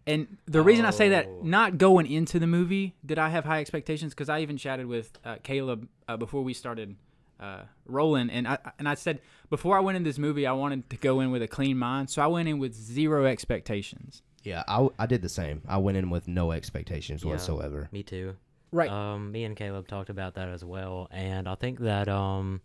And 0.06 0.36
the 0.46 0.62
reason 0.62 0.84
I 0.84 0.90
say 0.90 1.06
Oh. 1.06 1.10
that, 1.10 1.44
not 1.44 1.78
going 1.78 2.10
into 2.10 2.40
the 2.40 2.46
movie, 2.48 2.94
did 3.06 3.18
I 3.18 3.28
have 3.28 3.44
high 3.44 3.60
expectations? 3.60 4.12
Because 4.12 4.28
I 4.28 4.40
even 4.40 4.56
chatted 4.56 4.86
with 4.86 5.12
uh, 5.24 5.36
Caleb 5.44 5.88
uh, 6.08 6.16
before 6.16 6.42
we 6.42 6.52
started 6.54 6.96
uh, 7.42 7.62
rolling, 7.86 8.30
and 8.30 8.46
I 8.46 8.58
and 8.78 8.88
I 8.88 8.94
said 8.94 9.20
before 9.50 9.76
I 9.76 9.80
went 9.80 9.96
in 9.96 10.04
this 10.04 10.18
movie, 10.18 10.46
I 10.46 10.52
wanted 10.52 10.88
to 10.90 10.96
go 10.96 11.20
in 11.20 11.30
with 11.30 11.42
a 11.42 11.48
clean 11.48 11.76
mind, 11.76 12.08
so 12.10 12.22
I 12.22 12.26
went 12.28 12.48
in 12.48 12.58
with 12.58 12.74
zero 12.74 13.26
expectations. 13.26 14.22
Yeah, 14.44 14.62
I, 14.66 14.88
I 14.98 15.06
did 15.06 15.22
the 15.22 15.28
same. 15.28 15.62
I 15.68 15.78
went 15.78 15.96
in 15.98 16.10
with 16.10 16.26
no 16.28 16.52
expectations 16.52 17.22
Yeah. 17.22 17.30
whatsoever. 17.30 17.88
Me 17.92 18.02
too. 18.02 18.36
Right. 18.72 18.90
Um, 18.90 19.30
me 19.32 19.44
and 19.44 19.54
Caleb 19.56 19.86
talked 19.86 20.08
about 20.10 20.34
that 20.34 20.48
as 20.48 20.64
well, 20.64 21.08
and 21.10 21.46
I 21.48 21.54
think 21.56 21.78
that 21.80 22.08
um, 22.08 22.60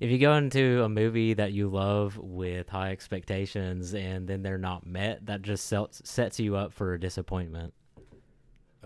if 0.00 0.10
you 0.10 0.18
go 0.18 0.34
into 0.34 0.82
a 0.84 0.88
movie 0.88 1.34
that 1.34 1.52
you 1.52 1.68
love 1.68 2.16
with 2.18 2.68
high 2.68 2.90
expectations 2.92 3.94
and 3.94 4.26
then 4.28 4.42
they're 4.42 4.58
not 4.58 4.86
met, 4.86 5.26
that 5.26 5.42
just 5.42 5.66
sets 5.66 6.02
sets 6.08 6.38
you 6.38 6.56
up 6.56 6.72
for 6.72 6.96
disappointment. 6.98 7.74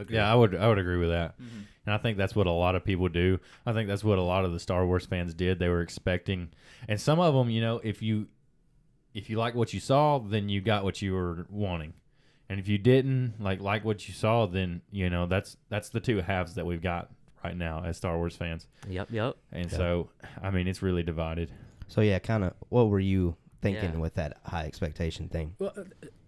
Yeah, 0.09 0.31
I 0.31 0.35
would 0.35 0.55
I 0.55 0.69
would 0.69 0.79
agree 0.79 0.99
with 0.99 1.11
that. 1.11 1.35
And 1.39 1.95
I 1.95 1.99
think 1.99 2.19
that's 2.19 2.37
what 2.37 2.47
a 2.47 2.53
lot 2.53 2.75
of 2.75 2.85
people 2.85 3.09
do. 3.09 3.41
I 3.65 3.73
think 3.73 3.89
that's 3.89 4.05
what 4.05 4.19
a 4.19 4.23
lot 4.23 4.45
of 4.45 4.53
the 4.53 4.61
Star 4.61 4.85
Wars 4.87 5.07
fans 5.07 5.33
did. 5.35 5.59
They 5.59 5.69
were 5.69 5.81
expecting 5.83 6.51
and 6.89 7.01
some 7.01 7.19
of 7.19 7.35
them, 7.35 7.49
you 7.51 7.61
know, 7.61 7.81
if 7.83 8.03
you 8.03 8.29
if 9.15 9.31
you 9.31 9.37
like 9.39 9.55
what 9.55 9.73
you 9.73 9.81
saw, 9.81 10.19
then 10.19 10.49
you 10.49 10.61
got 10.61 10.85
what 10.85 11.01
you 11.03 11.15
were 11.15 11.47
wanting. 11.51 11.95
And 12.51 12.61
if 12.61 12.69
you 12.69 12.79
didn't 12.79 13.35
like 13.41 13.61
like 13.61 13.85
what 13.85 14.07
you 14.09 14.15
saw, 14.15 14.47
then, 14.47 14.83
you 14.91 15.11
know, 15.11 15.27
that's 15.27 15.57
that's 15.71 15.89
the 15.89 16.01
two 16.01 16.21
halves 16.21 16.55
that 16.55 16.67
we've 16.67 16.83
got 16.83 17.11
right 17.45 17.57
now 17.57 17.83
as 17.85 17.97
Star 17.97 18.17
Wars 18.17 18.37
fans. 18.37 18.67
Yep, 18.89 19.09
yep. 19.11 19.37
And 19.53 19.71
Yeah. 19.71 19.77
so, 19.77 20.11
I 20.43 20.51
mean, 20.51 20.67
it's 20.69 20.83
really 20.83 21.03
divided. 21.03 21.51
So 21.89 22.01
yeah, 22.03 22.19
kind 22.19 22.45
of. 22.45 22.53
What 22.69 22.89
were 22.91 23.01
you 23.01 23.37
thinking 23.63 23.93
Yeah. 23.95 23.99
with 23.99 24.15
that 24.15 24.39
high 24.45 24.65
expectation 24.67 25.29
thing? 25.29 25.55
Well, 25.59 25.73
uh, 25.77 25.85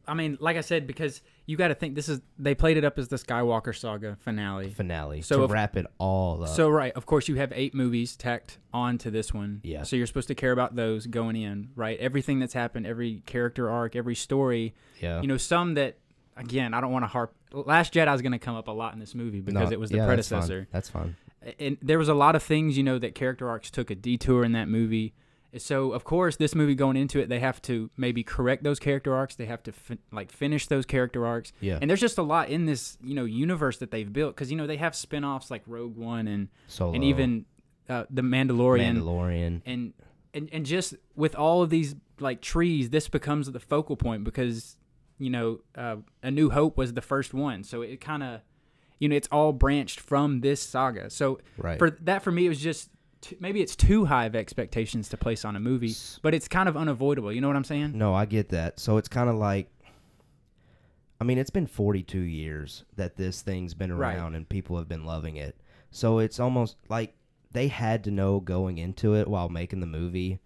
I 0.09 0.15
mean, 0.15 0.39
like 0.41 0.57
I 0.57 0.63
said, 0.63 0.87
because 0.87 1.21
you 1.51 1.57
got 1.57 1.69
to 1.69 1.75
think 1.75 1.95
this 1.97 2.09
is 2.09 2.21
they 2.39 2.55
played 2.55 2.77
it 2.77 2.85
up 2.85 2.99
as 2.99 3.09
the 3.09 3.17
Skywalker 3.17 3.77
saga 3.77 4.17
finale. 4.21 4.71
Finale 4.71 5.21
So 5.23 5.39
to 5.39 5.45
if- 5.45 5.51
wrap 5.51 5.77
it 5.77 5.87
all 5.99 6.43
up. 6.45 6.49
So 6.51 6.69
right, 6.69 6.93
of 6.95 7.07
course 7.07 7.29
you 7.29 7.35
have 7.37 7.53
eight 7.55 7.75
movies 7.75 8.17
tacked 8.17 8.59
on 8.73 8.99
to 8.99 9.11
this 9.11 9.35
one. 9.35 9.61
Yeah. 9.65 9.83
So 9.83 9.97
you're 9.97 10.07
supposed 10.07 10.29
to 10.29 10.35
care 10.35 10.53
about 10.53 10.77
those 10.77 11.07
going 11.07 11.37
in, 11.37 11.71
right? 11.75 11.99
Everything 11.99 12.39
that's 12.39 12.55
happened, 12.55 12.87
every 12.87 13.23
character 13.27 13.69
arc, 13.69 13.97
every 13.97 14.15
story. 14.15 14.75
yeah, 15.01 15.21
You 15.21 15.27
know, 15.29 15.37
some 15.37 15.75
that 15.75 15.97
again, 16.37 16.73
I 16.73 16.81
don't 16.81 16.93
want 16.93 17.03
to 17.03 17.09
harp. 17.09 17.35
Last 17.53 17.93
Jedi 17.93 18.15
is 18.15 18.23
going 18.23 18.33
to 18.33 18.39
come 18.39 18.55
up 18.57 18.69
a 18.69 18.73
lot 18.73 18.95
in 18.95 19.01
this 19.01 19.15
movie 19.15 19.41
because 19.41 19.69
No, 19.71 19.73
it 19.73 19.81
was 19.81 19.91
the 19.91 19.97
yeah, 19.97 20.07
that's 20.07 20.29
fine. 20.29 20.39
predecessor. 20.39 20.69
That's 20.71 20.89
fine. 20.89 21.17
And 21.59 21.79
there 21.83 21.99
was 21.99 22.09
a 22.09 22.15
lot 22.15 22.37
of 22.37 22.43
things, 22.43 22.77
you 22.77 22.85
know, 22.85 22.99
that 22.99 23.15
character 23.15 23.49
arcs 23.49 23.71
took 23.71 23.91
a 23.91 23.95
detour 23.95 24.45
in 24.45 24.53
that 24.53 24.69
movie. 24.69 25.15
So 25.59 25.93
of 25.93 26.05
course, 26.05 26.37
this 26.37 26.55
movie 26.55 26.75
going 26.75 26.97
into 26.97 27.19
it, 27.21 27.29
they 27.29 27.41
have 27.41 27.61
to 27.63 27.91
maybe 27.97 28.23
correct 28.23 28.63
those 28.63 28.79
character 28.79 29.15
arcs. 29.15 29.35
They 29.35 29.47
have 29.47 29.63
to 29.65 29.73
fin- 29.73 29.99
like 30.13 30.31
finish 30.31 30.67
those 30.69 30.87
character 30.87 31.27
arcs. 31.27 31.53
Yeah. 31.61 31.79
And 31.81 31.91
there's 31.91 32.01
just 32.01 32.19
a 32.19 32.23
lot 32.23 32.49
in 32.51 32.67
this, 32.67 32.97
you 33.03 33.15
know, 33.15 33.25
universe 33.25 33.79
that 33.79 33.91
they've 33.91 34.13
built 34.13 34.35
because 34.37 34.51
you 34.51 34.57
know 34.57 34.67
they 34.67 34.77
have 34.77 34.95
spin-offs 34.95 35.51
like 35.51 35.63
Rogue 35.67 35.97
One 35.97 36.29
and 36.29 36.49
Solo 36.69 36.95
and 36.95 37.03
even 37.03 37.47
uh, 37.89 38.05
the 38.11 38.23
Mandalorian, 38.23 38.97
Mandalorian. 38.99 39.63
and 39.67 39.93
and 40.33 40.49
and 40.53 40.65
just 40.65 40.95
with 41.17 41.35
all 41.35 41.63
of 41.63 41.71
these 41.71 41.97
like 42.21 42.41
trees, 42.41 42.91
this 42.91 43.09
becomes 43.09 43.51
the 43.51 43.59
focal 43.61 43.97
point 43.97 44.23
because 44.23 44.77
you 45.19 45.31
know 45.31 45.61
uh, 45.75 45.97
A 46.23 46.31
New 46.31 46.51
Hope 46.51 46.77
was 46.79 46.93
the 46.95 47.03
first 47.03 47.35
one, 47.35 47.65
so 47.65 47.83
it 47.83 48.01
kind 48.01 48.23
of 48.23 48.41
you 49.01 49.09
know 49.09 49.17
it's 49.17 49.29
all 49.33 49.53
branched 49.53 49.99
from 49.99 50.43
this 50.43 50.63
saga. 50.63 51.11
So 51.11 51.41
Right. 51.59 51.79
for 51.79 51.91
that, 52.03 52.23
for 52.23 52.31
me, 52.31 52.47
it 52.47 52.51
was 52.51 52.61
just 52.61 52.91
t- 53.21 53.37
maybe 53.41 53.61
it's 53.61 53.77
too 53.77 54.05
high 54.07 54.25
of 54.27 54.35
expectations 54.37 55.09
to 55.11 55.17
place 55.17 55.45
on 55.45 55.57
a 55.57 55.61
movie, 55.61 55.95
but 56.23 56.35
it's 56.35 56.49
kind 56.49 56.69
of 56.69 56.77
unavoidable. 56.77 57.33
You 57.33 57.41
know 57.41 57.47
what 57.49 57.57
I'm 57.57 57.65
saying? 57.65 57.97
No, 57.97 58.15
I 58.15 58.25
get 58.27 58.49
that. 58.51 58.81
So 58.81 58.97
it's 58.97 59.09
kind 59.09 59.29
of 59.31 59.37
like, 59.37 59.69
I 61.21 61.25
mean, 61.25 61.39
it's 61.39 61.51
been 61.51 61.67
42 61.67 62.19
years 62.19 62.85
that 62.97 63.17
this 63.17 63.43
thing's 63.43 63.75
been 63.75 63.93
Right. 63.93 64.17
around 64.17 64.35
and 64.35 64.49
people 64.49 64.77
have 64.79 64.89
been 64.89 65.05
loving 65.05 65.37
it. 65.37 65.57
So 65.91 66.19
it's 66.19 66.41
almost 66.41 66.77
like 66.89 67.15
they 67.53 67.69
had 67.69 68.05
to 68.05 68.11
know 68.11 68.41
going 68.41 68.79
into 68.79 69.15
it 69.15 69.29
while 69.29 69.49
making 69.49 69.81
the 69.81 69.87
movie 69.87 70.41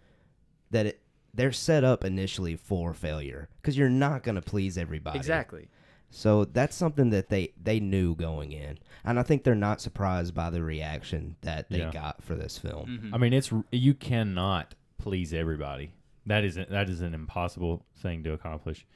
that 0.70 0.86
it, 0.86 1.00
they're 1.32 1.52
set 1.52 1.84
up 1.84 2.04
initially 2.04 2.56
for 2.56 2.94
failure 2.94 3.48
because 3.60 3.76
you're 3.76 3.88
not 3.88 4.22
going 4.22 4.34
to 4.36 4.42
please 4.42 4.76
everybody. 4.78 5.18
Exactly. 5.18 5.68
So 6.16 6.44
that's 6.44 6.76
something 6.76 7.10
that 7.10 7.28
they 7.28 7.52
they 7.60 7.80
knew 7.80 8.14
going 8.14 8.52
in, 8.52 8.78
and 9.04 9.18
I 9.18 9.22
think 9.24 9.42
they're 9.42 9.54
not 9.56 9.80
surprised 9.80 10.32
by 10.34 10.48
the 10.50 10.62
reaction 10.62 11.34
that 11.40 11.68
they 11.70 11.78
Yeah. 11.78 11.90
got 11.90 12.22
for 12.22 12.34
this 12.36 12.56
film. 12.56 13.00
Mhm. 13.06 13.14
I 13.14 13.18
mean, 13.18 13.32
it's 13.32 13.52
you 13.72 13.94
cannot 13.94 14.74
please 14.98 15.32
everybody. 15.34 15.90
That 16.26 16.44
is 16.44 16.54
that 16.54 16.88
is 16.88 17.00
an 17.00 17.14
impossible 17.14 17.84
thing 17.96 18.22
to 18.24 18.32
accomplish. 18.32 18.86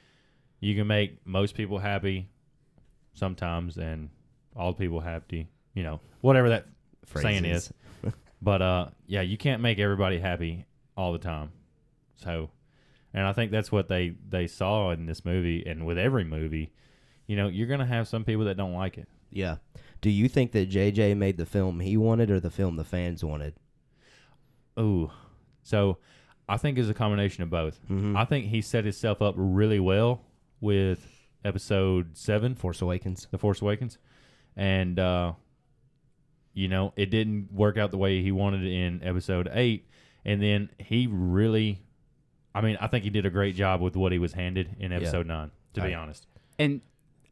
You 0.60 0.76
can 0.76 0.86
make 0.86 1.26
most 1.26 1.54
people 1.56 1.78
happy 1.80 2.28
sometimes, 3.14 3.76
and 3.76 4.10
all 4.56 4.72
people 4.72 5.00
happy. 5.00 5.48
You 5.74 5.82
know, 5.82 6.00
whatever 6.20 6.48
that 6.50 6.66
saying 7.16 7.42
Phrases. 7.42 7.72
is. 8.04 8.12
But 8.40 8.62
uh, 8.62 8.86
yeah, 9.08 9.22
you 9.22 9.36
can't 9.36 9.60
make 9.60 9.80
everybody 9.80 10.20
happy 10.20 10.64
all 10.96 11.12
the 11.12 11.18
time. 11.18 11.50
So, 12.14 12.50
And 13.12 13.26
I 13.26 13.32
think 13.32 13.50
that's 13.50 13.72
what 13.72 13.88
they 13.88 14.10
they 14.28 14.46
saw 14.46 14.90
in 14.92 15.06
this 15.06 15.24
movie 15.24 15.66
and 15.66 15.84
with 15.84 15.98
every 15.98 16.22
movie. 16.24 16.70
You 17.28 17.36
know, 17.36 17.46
you're 17.46 17.68
going 17.68 17.78
to 17.80 17.86
have 17.86 18.08
some 18.08 18.24
people 18.24 18.46
that 18.46 18.56
don't 18.56 18.72
like 18.74 18.98
it. 18.98 19.06
Yeah. 19.30 19.58
Do 20.00 20.10
you 20.10 20.28
think 20.28 20.50
that 20.52 20.68
JJ 20.70 21.16
made 21.16 21.36
the 21.36 21.46
film 21.46 21.78
he 21.80 21.96
wanted 21.96 22.30
or 22.30 22.40
the 22.40 22.50
film 22.50 22.74
the 22.76 22.84
fans 22.84 23.22
wanted? 23.24 23.54
Ooh. 24.78 25.10
So, 25.62 25.98
I 26.48 26.56
think 26.56 26.78
it's 26.78 26.88
a 26.88 26.94
combination 26.94 27.42
of 27.42 27.50
both. 27.50 27.78
Mhm. 27.88 28.16
I 28.16 28.24
think 28.24 28.46
he 28.46 28.62
set 28.62 28.84
himself 28.84 29.20
up 29.20 29.34
really 29.36 29.78
well 29.80 30.22
with 30.60 31.28
episode 31.44 32.16
7 32.16 32.54
Force 32.54 32.80
Awakens. 32.80 33.28
The 33.30 33.36
Force 33.38 33.60
Awakens, 33.60 33.98
and 34.56 34.98
uh, 34.98 35.34
you 36.54 36.68
know 36.68 36.94
it 36.96 37.10
didn't 37.10 37.52
work 37.52 37.76
out 37.76 37.90
the 37.90 37.98
way 37.98 38.22
he 38.22 38.32
wanted 38.32 38.62
it 38.64 38.72
in 38.72 39.02
Episode 39.02 39.50
Eight, 39.52 39.90
and 40.24 40.40
then 40.42 40.70
he 40.78 41.06
really, 41.06 41.82
I 42.54 42.62
mean, 42.62 42.78
I 42.80 42.86
think 42.86 43.04
he 43.04 43.10
did 43.10 43.26
a 43.26 43.30
great 43.30 43.54
job 43.54 43.82
with 43.82 43.94
what 43.94 44.10
he 44.12 44.18
was 44.18 44.32
handed 44.32 44.74
in 44.78 44.90
Episode 44.90 45.26
Nine. 45.26 45.50
To 45.74 45.82
be 45.82 45.88
Right. 45.88 45.94
honest, 45.96 46.26
And 46.58 46.80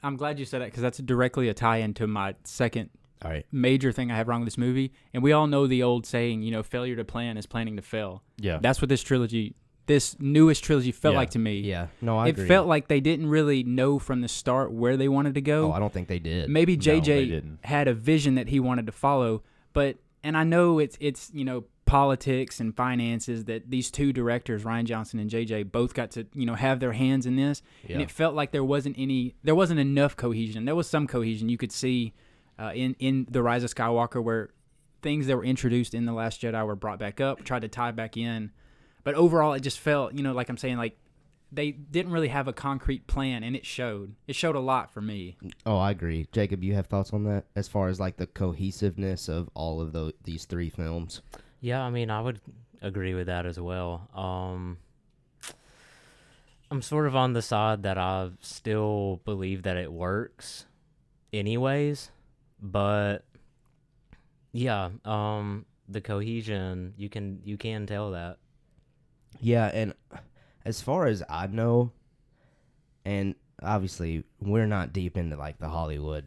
I'm 0.07 0.17
glad 0.17 0.39
you 0.39 0.45
said 0.45 0.61
that 0.63 0.67
because 0.67 0.83
that's 0.83 0.99
directly 0.99 1.49
a 1.49 1.55
tie-in 1.55 1.95
to 1.95 2.07
my 2.07 2.35
second 2.45 2.91
All 3.23 3.31
right. 3.31 3.45
major 3.53 3.93
thing 3.93 4.11
I 4.11 4.17
have 4.17 4.29
wrong 4.29 4.41
with 4.41 4.47
this 4.47 4.59
movie. 4.59 4.93
And 5.13 5.23
we 5.23 5.33
all 5.33 5.47
know 5.47 5.67
the 5.67 5.83
old 5.83 6.07
saying, 6.07 6.43
you 6.43 6.51
know, 6.51 6.63
failure 6.63 6.97
to 6.97 7.05
plan 7.05 7.37
is 7.37 7.47
planning 7.47 7.77
to 7.77 7.83
fail. 7.83 8.23
yeah, 8.39 8.59
That's 8.61 8.81
what 8.81 8.89
this 8.89 9.03
trilogy, 9.03 9.55
this 9.87 10.17
newest 10.21 10.63
trilogy, 10.65 10.93
felt 10.93 11.15
Yeah. 11.15 11.19
like 11.19 11.31
to 11.31 11.39
me. 11.39 11.61
Yeah. 11.61 11.87
No, 12.01 12.19
I 12.19 12.27
it 12.27 12.31
agree. 12.31 12.47
felt 12.49 12.67
like 12.69 12.89
they 12.89 13.01
didn't 13.01 13.29
really 13.29 13.63
know 13.65 13.99
from 13.99 14.21
the 14.21 14.29
start 14.29 14.71
where 14.73 14.97
they 14.97 15.09
wanted 15.09 15.35
to 15.35 15.41
go. 15.41 15.69
Oh, 15.71 15.73
I 15.73 15.79
don't 15.79 15.93
think 15.93 16.09
they 16.09 16.19
did. 16.19 16.49
Maybe 16.51 16.77
JJ 16.77 17.29
didn't. 17.29 17.59
had 17.65 17.89
a 17.89 17.95
vision 17.95 18.35
that 18.37 18.49
he 18.49 18.61
wanted 18.61 18.87
to 18.87 18.93
follow, 18.93 19.43
but 19.73 19.97
and 20.25 20.37
I 20.37 20.43
know 20.45 20.79
it's 20.81 20.97
it's 21.01 21.31
you 21.33 21.45
know 21.45 21.65
politics 21.87 22.61
and 22.61 22.77
finances 22.77 23.45
that 23.45 23.71
these 23.71 23.91
two 23.91 24.13
directors 24.13 24.65
Rian 24.65 24.85
Johnson 24.85 25.19
and 25.19 25.31
JJ 25.31 25.71
both 25.73 25.95
got 25.95 26.11
to 26.13 26.27
you 26.35 26.45
know 26.45 26.55
have 26.55 26.81
their 26.81 26.93
hands 26.93 27.25
in 27.27 27.37
this, 27.37 27.63
Yeah. 27.87 27.95
and 27.95 28.03
it 28.03 28.11
felt 28.11 28.35
like 28.35 28.51
there 28.53 28.65
wasn't 28.65 28.97
any 28.99 29.35
there 29.43 29.55
wasn't 29.55 29.81
enough 29.81 30.17
cohesion. 30.17 30.65
There 30.67 30.75
was 30.75 30.89
some 30.89 31.07
cohesion 31.07 31.49
you 31.49 31.57
could 31.57 31.73
see 31.73 32.13
uh, 32.59 32.73
in 32.75 32.95
in 32.99 33.27
the 33.31 33.43
Rise 33.43 33.65
of 33.65 33.75
Skywalker 33.75 34.23
where 34.23 34.51
things 35.03 35.27
that 35.29 35.37
were 35.37 35.45
introduced 35.45 35.95
in 35.95 36.05
the 36.05 36.13
Last 36.13 36.43
Jedi 36.43 36.67
were 36.67 36.75
brought 36.77 36.99
back 36.99 37.21
up, 37.21 37.45
tried 37.45 37.63
to 37.63 37.69
tie 37.69 37.93
back 37.93 38.17
in, 38.17 38.51
but 39.05 39.15
overall 39.15 39.53
it 39.55 39.61
just 39.61 39.79
felt 39.79 40.13
you 40.15 40.23
know 40.23 40.33
like 40.33 40.49
I'm 40.49 40.57
saying 40.59 40.77
like 40.77 40.99
they 41.53 41.71
didn't 41.71 42.11
really 42.11 42.27
have 42.29 42.49
a 42.49 42.53
concrete 42.53 43.07
plan 43.07 43.45
and 43.45 43.55
it 43.55 43.65
showed 43.65 44.17
it 44.27 44.35
showed 44.35 44.57
a 44.57 44.61
lot 44.61 44.93
for 44.93 45.01
me 45.01 45.37
Oh, 45.65 45.77
I 45.79 45.93
agree. 45.93 46.27
Jacob, 46.33 46.65
you 46.65 46.75
have 46.75 46.89
thoughts 46.89 47.13
on 47.13 47.23
that 47.25 47.45
as 47.55 47.69
far 47.69 47.87
as 47.89 48.01
like 48.01 48.17
the 48.17 48.27
cohesiveness 48.27 49.29
of 49.29 49.49
all 49.55 49.81
of 49.81 49.93
the, 49.93 50.13
these 50.25 50.45
three 50.45 50.69
films? 50.71 51.23
Yeah, 51.61 51.83
I 51.83 51.91
mean, 51.91 52.11
I 52.11 52.21
would 52.21 52.41
agree 52.83 53.15
with 53.15 53.27
that 53.27 53.47
as 53.47 53.59
well. 53.59 54.09
Um, 54.15 54.79
I'm 56.71 56.83
sort 56.83 57.07
of 57.07 57.15
on 57.15 57.33
the 57.33 57.43
side 57.43 57.83
that 57.85 57.99
I 57.99 58.31
still 58.41 59.21
believe 59.25 59.63
that 59.63 59.77
it 59.77 59.93
works, 59.93 60.67
anyways. 61.33 62.11
But 62.61 63.25
yeah, 64.53 64.91
um, 65.05 65.67
the 65.89 66.01
cohesion 66.01 66.95
you 66.97 67.09
can 67.09 67.41
you 67.45 67.57
can 67.57 67.87
tell 67.87 68.11
that. 68.13 68.39
Yeah, 69.41 69.67
and 69.67 69.95
as 70.65 70.81
far 70.81 71.07
as 71.07 71.23
I 71.29 71.47
know, 71.47 71.93
and 73.05 73.35
obviously 73.63 74.25
we're 74.41 74.67
not 74.67 74.93
deep 74.93 75.17
into 75.17 75.37
like 75.37 75.59
the 75.59 75.69
Hollywood 75.69 76.25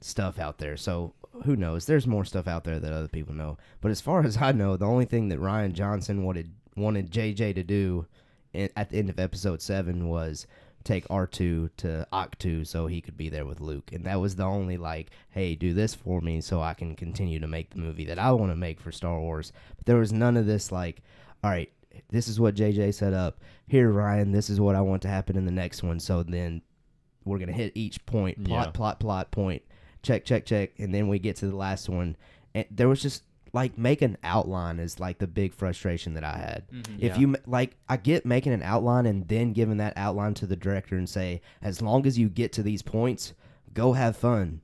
stuff 0.00 0.38
out 0.38 0.58
there, 0.58 0.76
so 0.76 1.14
who 1.44 1.56
knows? 1.56 1.86
There's 1.86 2.06
more 2.06 2.24
stuff 2.24 2.46
out 2.48 2.64
there 2.64 2.78
that 2.78 2.92
other 2.92 3.08
people 3.08 3.34
know. 3.34 3.58
But 3.80 3.90
as 3.90 4.00
far 4.00 4.20
as 4.24 4.36
I 4.38 4.52
know, 4.52 4.76
the 4.76 4.86
only 4.86 5.04
thing 5.04 5.28
that 5.28 5.40
Rian 5.40 5.72
Johnson 5.72 6.24
wanted 6.24 6.52
wanted 6.76 7.10
JJ 7.10 7.54
to 7.56 7.62
do 7.62 8.06
in, 8.52 8.70
at 8.76 8.90
the 8.90 8.98
end 8.98 9.10
of 9.10 9.18
episode 9.18 9.60
seven 9.60 10.08
was 10.08 10.46
take 10.82 11.06
R2 11.08 11.68
to 11.76 12.06
Ahch-To 12.10 12.64
so 12.64 12.86
he 12.86 13.02
could 13.02 13.16
be 13.16 13.28
there 13.28 13.44
with 13.44 13.60
Luke. 13.60 13.92
And 13.92 14.04
that 14.06 14.18
was 14.20 14.36
the 14.36 14.44
only 14.44 14.78
like, 14.78 15.10
hey, 15.30 15.54
do 15.54 15.74
this 15.74 15.94
for 15.94 16.22
me 16.22 16.40
so 16.40 16.62
I 16.62 16.72
can 16.72 16.96
continue 16.96 17.38
to 17.38 17.46
make 17.46 17.70
the 17.70 17.80
movie 17.80 18.06
that 18.06 18.18
I 18.18 18.32
want 18.32 18.50
to 18.50 18.56
make 18.56 18.80
for 18.80 18.90
Star 18.90 19.20
Wars. 19.20 19.52
But 19.76 19.84
there 19.84 19.98
was 19.98 20.10
none 20.12 20.38
of 20.38 20.46
this 20.46 20.72
like, 20.72 21.02
all 21.44 21.50
right, 21.50 21.70
this 22.08 22.28
is 22.28 22.40
what 22.40 22.54
JJ 22.54 22.94
set 22.94 23.12
up. 23.12 23.40
Here, 23.66 23.90
Rian, 23.92 24.32
this 24.32 24.48
is 24.48 24.58
what 24.58 24.74
I 24.74 24.80
want 24.80 25.02
to 25.02 25.08
happen 25.08 25.36
in 25.36 25.44
the 25.44 25.52
next 25.52 25.82
one. 25.82 26.00
So 26.00 26.22
then 26.22 26.62
we're 27.24 27.38
gonna 27.38 27.52
hit 27.52 27.72
each 27.74 28.04
point, 28.06 28.42
plot, 28.44 28.68
Yeah. 28.68 28.70
plot, 28.70 29.00
plot, 29.00 29.30
point, 29.30 29.62
check, 30.02 30.24
check, 30.24 30.44
check, 30.46 30.70
and 30.78 30.94
then 30.94 31.08
we 31.08 31.18
get 31.18 31.36
to 31.36 31.46
the 31.46 31.56
last 31.56 31.88
one. 31.88 32.16
And 32.54 32.64
there 32.70 32.88
was 32.88 33.02
just 33.02 33.22
like 33.52 33.76
make 33.76 34.00
an 34.00 34.16
outline 34.22 34.78
is 34.78 35.00
like 35.00 35.18
the 35.18 35.26
big 35.26 35.52
frustration 35.52 36.14
that 36.14 36.22
I 36.24 36.36
had. 36.36 36.64
Mm-hmm. 36.72 36.94
If 36.98 37.02
Yeah. 37.14 37.18
you 37.18 37.36
like, 37.46 37.76
I 37.88 37.96
get 37.96 38.24
making 38.24 38.52
an 38.52 38.62
outline 38.62 39.06
and 39.06 39.26
then 39.26 39.52
giving 39.52 39.78
that 39.78 39.94
outline 39.96 40.34
to 40.34 40.46
the 40.46 40.54
director 40.56 40.96
and 40.96 41.08
say, 41.08 41.40
as 41.60 41.82
long 41.82 42.06
as 42.06 42.18
you 42.18 42.28
get 42.28 42.52
to 42.54 42.62
these 42.62 42.82
points, 42.82 43.32
go 43.74 43.92
have 43.94 44.16
fun 44.16 44.60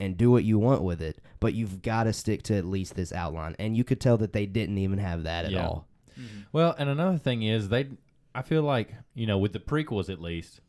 and 0.00 0.16
do 0.16 0.30
what 0.30 0.44
you 0.44 0.58
want 0.58 0.82
with 0.82 1.00
it. 1.02 1.18
But 1.40 1.54
you've 1.54 1.82
got 1.82 2.04
to 2.04 2.12
stick 2.12 2.42
to 2.44 2.56
at 2.56 2.64
least 2.64 2.94
this 2.94 3.12
outline. 3.12 3.56
And 3.58 3.76
you 3.76 3.82
could 3.84 4.00
tell 4.00 4.16
that 4.18 4.32
they 4.32 4.46
didn't 4.46 4.78
even 4.78 4.98
have 4.98 5.24
that 5.24 5.44
at 5.46 5.50
Yeah. 5.52 5.66
all. 5.66 5.88
Mm-hmm. 6.18 6.40
Well, 6.52 6.74
and 6.78 6.88
another 6.88 7.18
thing 7.18 7.42
is 7.42 7.68
they, 7.68 7.88
I 8.34 8.42
feel 8.42 8.62
like 8.62 8.94
you 9.14 9.26
know 9.26 9.38
with 9.38 9.52
the 9.52 9.58
prequels 9.60 10.10
at 10.10 10.20
least, 10.20 10.60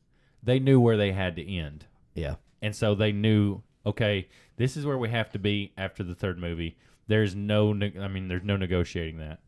they 0.42 0.58
knew 0.60 0.80
where 0.80 0.98
they 0.98 1.12
had 1.12 1.36
to 1.36 1.48
end, 1.56 1.86
Yeah. 2.16 2.36
and 2.62 2.76
so 2.76 2.96
they 2.96 3.12
knew 3.12 3.62
okay, 3.86 4.28
this 4.58 4.76
is 4.78 4.86
where 4.86 4.98
we 4.98 5.10
have 5.10 5.32
to 5.32 5.40
be 5.40 5.72
after 5.78 6.04
the 6.04 6.16
third 6.16 6.38
movie. 6.40 6.78
There's 7.08 7.36
no, 7.36 7.74
neg- 7.74 7.98
I 7.98 8.08
mean, 8.08 8.28
there's 8.28 8.44
no 8.44 8.56
negotiating 8.58 9.18
that. 9.20 9.40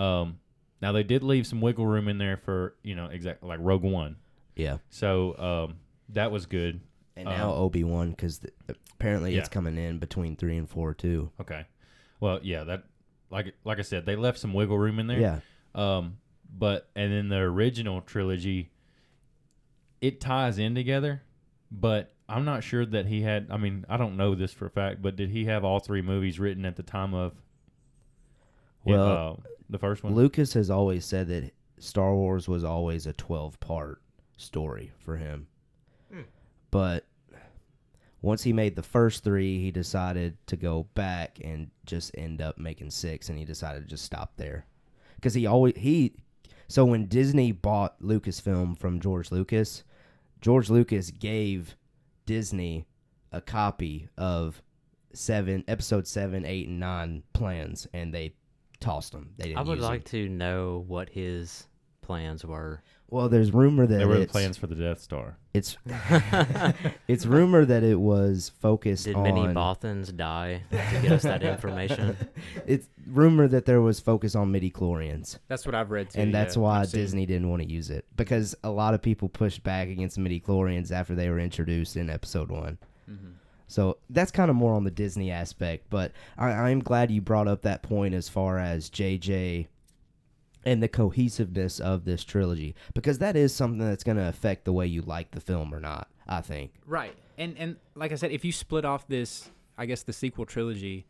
Um, 0.00 0.38
now 0.80 0.92
they 0.92 1.02
did 1.02 1.22
leave 1.22 1.46
some 1.46 1.60
wiggle 1.60 1.86
room 1.86 2.08
in 2.08 2.18
there 2.18 2.36
for 2.36 2.74
you 2.82 2.94
know 2.94 3.06
exactly 3.06 3.48
like 3.48 3.58
Rogue 3.62 3.82
One, 3.82 4.16
Yeah. 4.54 4.78
so 4.90 5.36
um, 5.70 5.76
that 6.10 6.30
was 6.30 6.46
good. 6.46 6.80
And 7.16 7.24
now 7.26 7.54
Obi 7.54 7.82
Wan, 7.82 8.10
because 8.10 8.40
apparently 8.92 9.36
it's 9.36 9.48
coming 9.48 9.78
in 9.78 9.98
between 9.98 10.36
three 10.36 10.58
and 10.58 10.68
four 10.68 10.92
too. 10.92 11.30
Okay, 11.40 11.64
well, 12.20 12.40
yeah, 12.42 12.64
that 12.64 12.84
like 13.30 13.54
like 13.64 13.78
I 13.78 13.82
said, 13.82 14.04
they 14.04 14.16
left 14.16 14.38
some 14.38 14.52
wiggle 14.52 14.76
room 14.78 14.98
in 14.98 15.06
there. 15.06 15.20
Yeah. 15.20 15.40
Um, 15.74 16.18
but 16.58 16.90
and 16.94 17.10
then 17.10 17.28
the 17.30 17.38
original 17.38 18.02
trilogy, 18.02 18.70
it 20.02 20.20
ties 20.20 20.58
in 20.58 20.74
together, 20.74 21.22
but 21.70 22.12
I'm 22.28 22.44
not 22.44 22.64
sure 22.64 22.84
that 22.84 23.06
he 23.06 23.22
had. 23.22 23.48
I 23.50 23.56
mean, 23.56 23.84
I 23.88 23.96
don't 23.96 24.16
know 24.16 24.34
this 24.34 24.52
for 24.52 24.66
a 24.66 24.70
fact, 24.70 25.00
but 25.00 25.16
did 25.16 25.30
he 25.30 25.44
have 25.44 25.64
all 25.64 25.78
three 25.78 26.02
movies 26.02 26.40
written 26.40 26.64
at 26.64 26.76
the 26.76 26.82
time 26.82 27.14
of? 27.14 27.34
Well, 28.84 29.38
uh, 29.38 29.48
the 29.68 29.78
first 29.78 30.02
one. 30.02 30.14
Lucas 30.14 30.52
has 30.54 30.70
always 30.70 31.04
said 31.04 31.28
that 31.28 31.52
Star 31.78 32.14
Wars 32.14 32.48
was 32.48 32.64
always 32.64 33.06
a 33.06 33.12
12 33.12 33.60
part 33.60 34.00
story 34.36 34.92
for 34.98 35.16
him. 35.16 35.46
But 36.70 37.06
once 38.22 38.42
he 38.42 38.52
made 38.52 38.76
the 38.76 38.82
first 38.82 39.22
three, 39.22 39.60
he 39.60 39.70
decided 39.70 40.36
to 40.46 40.56
go 40.56 40.86
back 40.94 41.38
and 41.42 41.70
just 41.84 42.10
end 42.18 42.40
up 42.40 42.58
making 42.58 42.90
six, 42.90 43.28
and 43.28 43.38
he 43.38 43.44
decided 43.44 43.82
to 43.82 43.88
just 43.88 44.04
stop 44.04 44.32
there. 44.36 44.66
Because 45.14 45.34
he 45.34 45.46
always, 45.46 45.74
he, 45.76 46.14
so 46.68 46.84
when 46.84 47.06
Disney 47.06 47.52
bought 47.52 48.00
Lucasfilm 48.02 48.78
from 48.78 49.00
George 49.00 49.30
Lucas, 49.30 49.84
George 50.40 50.68
Lucas 50.68 51.10
gave 51.10 51.76
Disney 52.26 52.86
a 53.32 53.40
copy 53.40 54.08
of 54.16 54.62
seven, 55.12 55.64
episode 55.68 56.06
seven, 56.06 56.44
eight, 56.44 56.68
and 56.68 56.80
nine 56.80 57.22
plans, 57.32 57.86
and 57.92 58.12
they 58.12 58.34
tossed 58.80 59.12
them. 59.12 59.30
They 59.36 59.48
didn't 59.48 59.58
I 59.58 59.62
would 59.62 59.80
like 59.80 60.04
to 60.06 60.28
know 60.28 60.84
what 60.86 61.08
his 61.08 61.66
plans 62.02 62.44
were. 62.44 62.82
Well, 63.08 63.28
there's 63.28 63.52
rumor 63.52 63.86
that 63.86 63.98
They 63.98 64.04
were 64.04 64.16
the 64.16 64.22
it's, 64.22 64.32
plans 64.32 64.56
for 64.56 64.66
the 64.66 64.74
Death 64.74 65.00
Star. 65.00 65.38
It's 65.54 65.76
it's 67.08 67.24
rumor 67.24 67.64
that 67.64 67.82
it 67.82 68.00
was 68.00 68.50
focused 68.60 69.06
on 69.06 69.12
Did 69.12 69.18
on. 69.18 69.34
many 69.34 69.54
Bothans 69.54 70.14
die 70.14 70.62
to 70.70 70.76
get 71.02 71.12
us 71.12 71.22
that 71.22 71.42
information? 71.42 72.16
it's 72.66 72.88
rumor 73.06 73.46
that 73.48 73.64
there 73.64 73.80
was 73.80 74.00
focus 74.00 74.34
on 74.34 74.50
midi 74.50 74.70
chlorians, 74.70 75.38
That's 75.48 75.64
what 75.64 75.74
I've 75.74 75.90
read 75.90 76.10
too. 76.10 76.20
and 76.20 76.34
that's 76.34 76.56
yeah, 76.56 76.62
why 76.62 76.80
I've 76.80 76.88
seen. 76.88 77.00
Disney 77.00 77.26
didn't 77.26 77.48
want 77.48 77.62
to 77.62 77.68
use 77.68 77.90
it 77.90 78.04
because 78.16 78.54
a 78.64 78.70
lot 78.70 78.92
of 78.94 79.02
people 79.02 79.28
pushed 79.28 79.62
back 79.62 79.88
against 79.88 80.18
midi 80.18 80.40
chlorians 80.40 80.90
after 80.90 81.14
they 81.14 81.30
were 81.30 81.38
introduced 81.38 81.96
in 81.96 82.10
Episode 82.10 82.50
One. 82.50 82.78
Mm-hmm. 83.10 83.30
So 83.68 83.98
that's 84.10 84.30
kind 84.30 84.50
of 84.50 84.56
more 84.56 84.74
on 84.74 84.84
the 84.84 84.90
Disney 84.90 85.30
aspect, 85.30 85.86
but 85.90 86.12
I, 86.38 86.50
I'm 86.50 86.80
glad 86.80 87.10
you 87.10 87.20
brought 87.20 87.48
up 87.48 87.62
that 87.62 87.82
point 87.82 88.14
as 88.14 88.28
far 88.28 88.58
as 88.58 88.90
JJ 88.90 89.66
and 90.66 90.82
the 90.82 90.88
cohesiveness 90.88 91.80
of 91.80 92.04
this 92.04 92.24
trilogy 92.24 92.74
because 92.92 93.18
that 93.20 93.36
is 93.36 93.54
something 93.54 93.78
that's 93.78 94.04
going 94.04 94.16
to 94.18 94.28
affect 94.28 94.64
the 94.66 94.72
way 94.72 94.86
you 94.86 95.00
like 95.00 95.30
the 95.30 95.40
film 95.40 95.72
or 95.74 95.80
not. 95.80 96.08
I 96.28 96.40
think. 96.40 96.72
Right. 96.86 97.14
And 97.38 97.56
and 97.56 97.76
like 97.94 98.10
I 98.12 98.16
said, 98.16 98.32
if 98.32 98.44
you 98.44 98.50
split 98.52 98.84
off 98.84 99.06
this, 99.06 99.48
I 99.78 99.86
guess 99.86 100.02
the 100.02 100.12
sequel 100.12 100.44
trilogy 100.44 101.06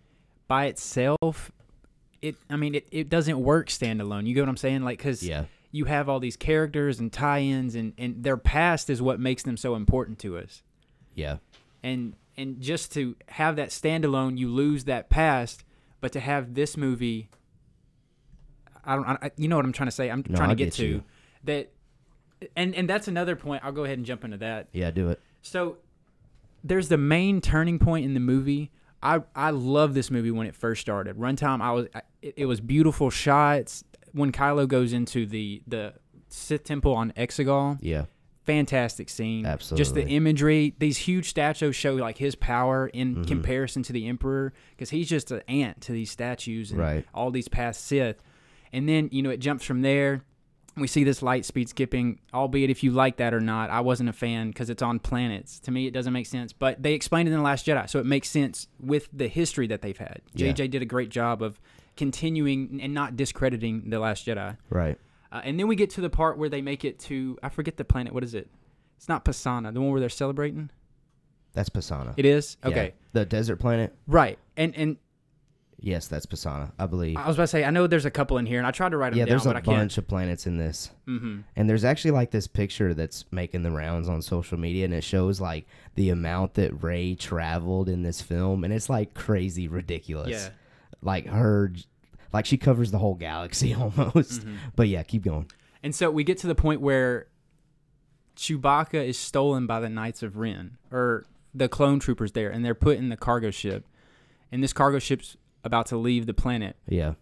by 0.47 0.67
itself, 0.67 1.51
it 2.21 2.37
I 2.51 2.57
mean 2.57 2.75
it, 2.75 2.87
it 2.91 3.09
doesn't 3.09 3.41
work 3.41 3.69
standalone. 3.69 4.27
You 4.27 4.35
get 4.35 4.41
what 4.43 4.51
I'm 4.51 4.57
saying? 4.59 4.83
Like 4.83 4.99
cuz 4.99 5.23
Yeah. 5.23 5.47
you 5.73 5.87
have 5.87 6.09
all 6.11 6.21
these 6.21 6.37
characters 6.37 7.01
and 7.01 7.11
tie-ins 7.13 7.75
and 7.75 7.95
and 7.97 8.23
their 8.25 8.37
past 8.37 8.91
is 8.91 9.01
what 9.01 9.19
makes 9.19 9.43
them 9.43 9.57
so 9.57 9.75
important 9.75 10.19
to 10.21 10.37
us. 10.37 10.63
Yeah. 11.15 11.39
And 11.83 12.15
and 12.37 12.61
just 12.61 12.93
to 12.93 13.17
have 13.29 13.57
that 13.57 13.71
standalone, 13.71 14.37
you 14.37 14.49
lose 14.51 14.85
that 14.85 15.09
past, 15.09 15.65
but 16.03 16.13
to 16.13 16.21
have 16.21 16.53
this 16.53 16.77
movie 16.77 17.31
I 18.87 18.95
don't 18.97 19.07
I, 19.07 19.31
you 19.37 19.49
know 19.49 19.57
what 19.57 19.65
I'm 19.65 19.73
trying 19.73 19.89
to 19.89 19.93
say? 19.93 20.11
I'm 20.11 20.25
No, 20.29 20.37
trying 20.37 20.51
to 20.51 20.55
get, 20.55 20.65
get 20.67 20.73
to 20.75 20.87
you. 20.87 21.03
that 21.45 21.73
and 22.57 22.75
and 22.75 22.89
that's 22.89 23.09
another 23.09 23.37
point. 23.37 23.65
I'll 23.65 23.73
go 23.73 23.85
ahead 23.85 23.99
and 23.99 24.07
jump 24.07 24.25
into 24.25 24.37
that. 24.39 24.69
Yeah, 24.73 24.91
do 24.91 25.09
it. 25.11 25.21
So 25.43 25.79
there's 26.65 26.89
the 26.89 26.99
main 26.99 27.41
turning 27.41 27.79
point 27.79 28.05
in 28.05 28.15
the 28.15 28.21
movie. 28.21 28.71
I 29.03 29.23
I 29.35 29.51
love 29.51 29.95
this 29.95 30.11
movie 30.11 30.31
when 30.31 30.47
it 30.47 30.55
first 30.55 30.81
started. 30.81 31.17
Runtime, 31.17 31.61
I 31.61 31.73
was 31.73 31.87
it, 32.23 32.35
it 32.37 32.47
was 32.47 32.61
beautiful 32.61 33.11
shots 33.11 33.85
when 34.13 34.33
Kylo 34.33 34.67
goes 34.69 34.93
into 34.93 35.27
the 35.27 35.63
the 35.67 35.95
Sith 36.29 36.65
temple 36.65 36.93
on 36.95 37.13
Exegol. 37.13 37.79
Yeah. 37.81 38.07
Fantastic 38.45 39.09
scene. 39.09 39.45
Absolutely. 39.45 39.81
Just 39.83 39.95
the 39.95 40.07
imagery. 40.07 40.75
These 40.79 40.99
huge 40.99 41.29
statues 41.29 41.75
show 41.75 41.95
like 41.95 42.17
his 42.19 42.37
power 42.37 42.87
in 42.87 43.17
Mhm. 43.17 43.27
comparison 43.27 43.83
to 43.85 43.93
the 43.93 44.07
Emperor 44.07 44.53
because 44.71 44.91
he's 44.91 45.09
just 45.09 45.33
an 45.33 45.43
ant 45.49 45.81
to 45.83 45.93
these 45.93 46.11
statues 46.13 46.71
and 46.71 46.79
Right. 46.81 47.05
all 47.13 47.33
these 47.33 47.49
past 47.49 47.85
Sith. 47.85 48.23
And 48.77 48.89
then 48.89 49.09
you 49.13 49.23
know 49.23 49.31
it 49.31 49.39
jumps 49.41 49.65
from 49.65 49.83
there. 49.83 50.23
We 50.77 50.87
see 50.87 51.05
this 51.05 51.23
light 51.23 51.47
speed 51.47 51.71
skipping, 51.71 52.21
albeit 52.35 52.69
if 52.69 52.85
you 52.85 52.91
like 52.93 53.17
that 53.17 53.33
or 53.33 53.41
not. 53.41 53.71
I 53.71 53.81
wasn't 53.81 54.11
a 54.11 54.13
fan 54.13 54.49
because 54.49 54.69
it's 54.69 54.83
on 54.83 54.99
planets. 54.99 55.59
To 55.61 55.71
me, 55.71 55.87
it 55.87 55.93
doesn't 55.93 56.13
make 56.13 56.27
sense. 56.27 56.53
But 56.53 56.83
they 56.83 56.93
explained 56.93 57.29
it 57.29 57.33
in 57.33 57.39
the 57.39 57.43
Last 57.45 57.67
Jedi, 57.67 57.89
so 57.89 57.99
it 57.99 58.05
makes 58.05 58.29
sense 58.29 58.69
with 58.79 59.09
the 59.11 59.27
history 59.29 59.67
that 59.69 59.81
they've 59.81 59.97
had. 59.97 60.21
Yeah. 60.35 60.53
JJ 60.53 60.71
did 60.71 60.83
a 60.83 60.85
great 60.85 61.09
job 61.09 61.43
of 61.43 61.59
continuing 61.97 62.79
and 62.83 62.93
not 62.93 63.17
discrediting 63.17 63.89
the 63.89 63.99
Last 63.99 64.27
Jedi. 64.27 64.59
Right. 64.69 64.99
Uh, 65.33 65.41
and 65.45 65.59
then 65.59 65.67
we 65.67 65.77
get 65.77 65.91
to 65.91 66.01
the 66.03 66.11
part 66.11 66.37
where 66.37 66.49
they 66.51 66.61
make 66.63 66.85
it 66.85 66.99
to 67.01 67.39
I 67.43 67.49
forget 67.49 67.79
the 67.79 67.85
planet. 67.85 68.13
What 68.13 68.23
is 68.25 68.35
it? 68.35 68.49
It's 68.99 69.09
not 69.09 69.25
Pasaana, 69.25 69.73
the 69.73 69.81
one 69.81 69.91
where 69.93 70.01
they're 70.01 70.09
celebrating. 70.11 70.71
That's 71.55 71.71
Pasaana. 71.71 72.13
It 72.19 72.27
is 72.27 72.59
Yeah. 72.63 72.69
okay, 72.69 72.95
The 73.13 73.25
desert 73.25 73.57
planet. 73.57 73.95
right? 74.07 74.39
And 74.59 74.77
and 74.77 74.97
Yes, 75.79 76.09
that's 76.09 76.25
Pasaana. 76.25 76.73
I 76.79 76.87
believe. 76.87 77.17
I 77.17 77.27
was 77.27 77.37
about 77.37 77.45
to 77.45 77.49
say 77.49 77.65
I 77.65 77.71
know 77.71 77.87
there's 77.87 78.07
a 78.07 78.11
couple 78.11 78.39
in 78.39 78.47
here, 78.47 78.59
and 78.59 78.67
I 78.67 78.71
tried 78.71 78.91
to 78.91 78.97
write 78.97 79.11
them 79.11 79.19
yeah, 79.19 79.25
down, 79.27 79.31
there's 79.31 79.45
but 79.45 79.57
a 79.57 79.59
I 79.59 79.61
can't. 79.61 79.77
bunch 79.79 79.99
of 79.99 80.09
planets 80.09 80.47
in 80.47 80.57
this. 80.57 80.91
Mm-hmm. 81.07 81.41
And 81.55 81.69
there's 81.69 81.85
actually 81.85 82.13
like 82.13 82.31
this 82.31 82.47
picture 82.47 82.95
that's 82.95 83.25
making 83.31 83.63
the 83.63 83.71
rounds 83.71 84.09
on 84.09 84.23
social 84.23 84.59
media, 84.59 84.87
and 84.87 84.95
it 84.95 85.05
shows 85.05 85.41
like 85.41 85.67
the 85.95 86.11
amount 86.11 86.55
that 86.55 86.83
Rey 86.83 87.15
traveled 87.15 87.89
in 87.89 88.03
this 88.03 88.23
film, 88.23 88.65
and 88.65 88.73
it's 88.73 88.89
like 88.89 89.15
crazy 89.15 89.69
ridiculous. 89.69 90.31
Yeah. 90.31 90.49
Like 91.03 91.27
her, 91.27 91.73
like 92.33 92.47
she 92.47 92.57
covers 92.57 92.91
the 92.91 92.99
whole 92.99 93.15
galaxy 93.15 93.75
almost. 93.75 94.41
Mm-hmm. 94.41 94.57
But 94.75 94.89
yeah, 94.89 95.03
keep 95.03 95.25
going. 95.25 95.51
And 95.83 95.95
so 95.95 96.11
we 96.11 96.25
get 96.25 96.39
to 96.39 96.47
the 96.47 96.55
point 96.55 96.81
where 96.81 97.29
Chewbacca 98.37 99.07
is 99.07 99.19
stolen 99.19 99.67
by 99.67 99.81
the 99.81 99.91
Knights 99.91 100.23
of 100.23 100.37
Ren, 100.37 100.79
or 100.91 101.27
the 101.55 101.69
clone 101.69 101.99
troopers 101.99 102.33
there, 102.33 102.51
and 102.51 102.65
they're 102.65 102.75
put 102.75 102.97
in 102.99 103.11
the 103.11 103.17
cargo 103.17 103.51
ship. 103.51 103.87
And 104.51 104.63
this 104.63 104.73
cargo 104.73 104.99
ship's 104.99 105.37
about 105.67 105.87
to 105.87 105.97
leave 105.99 106.27
the 106.27 106.35
planet. 106.35 106.77
Yeah. 106.89 107.15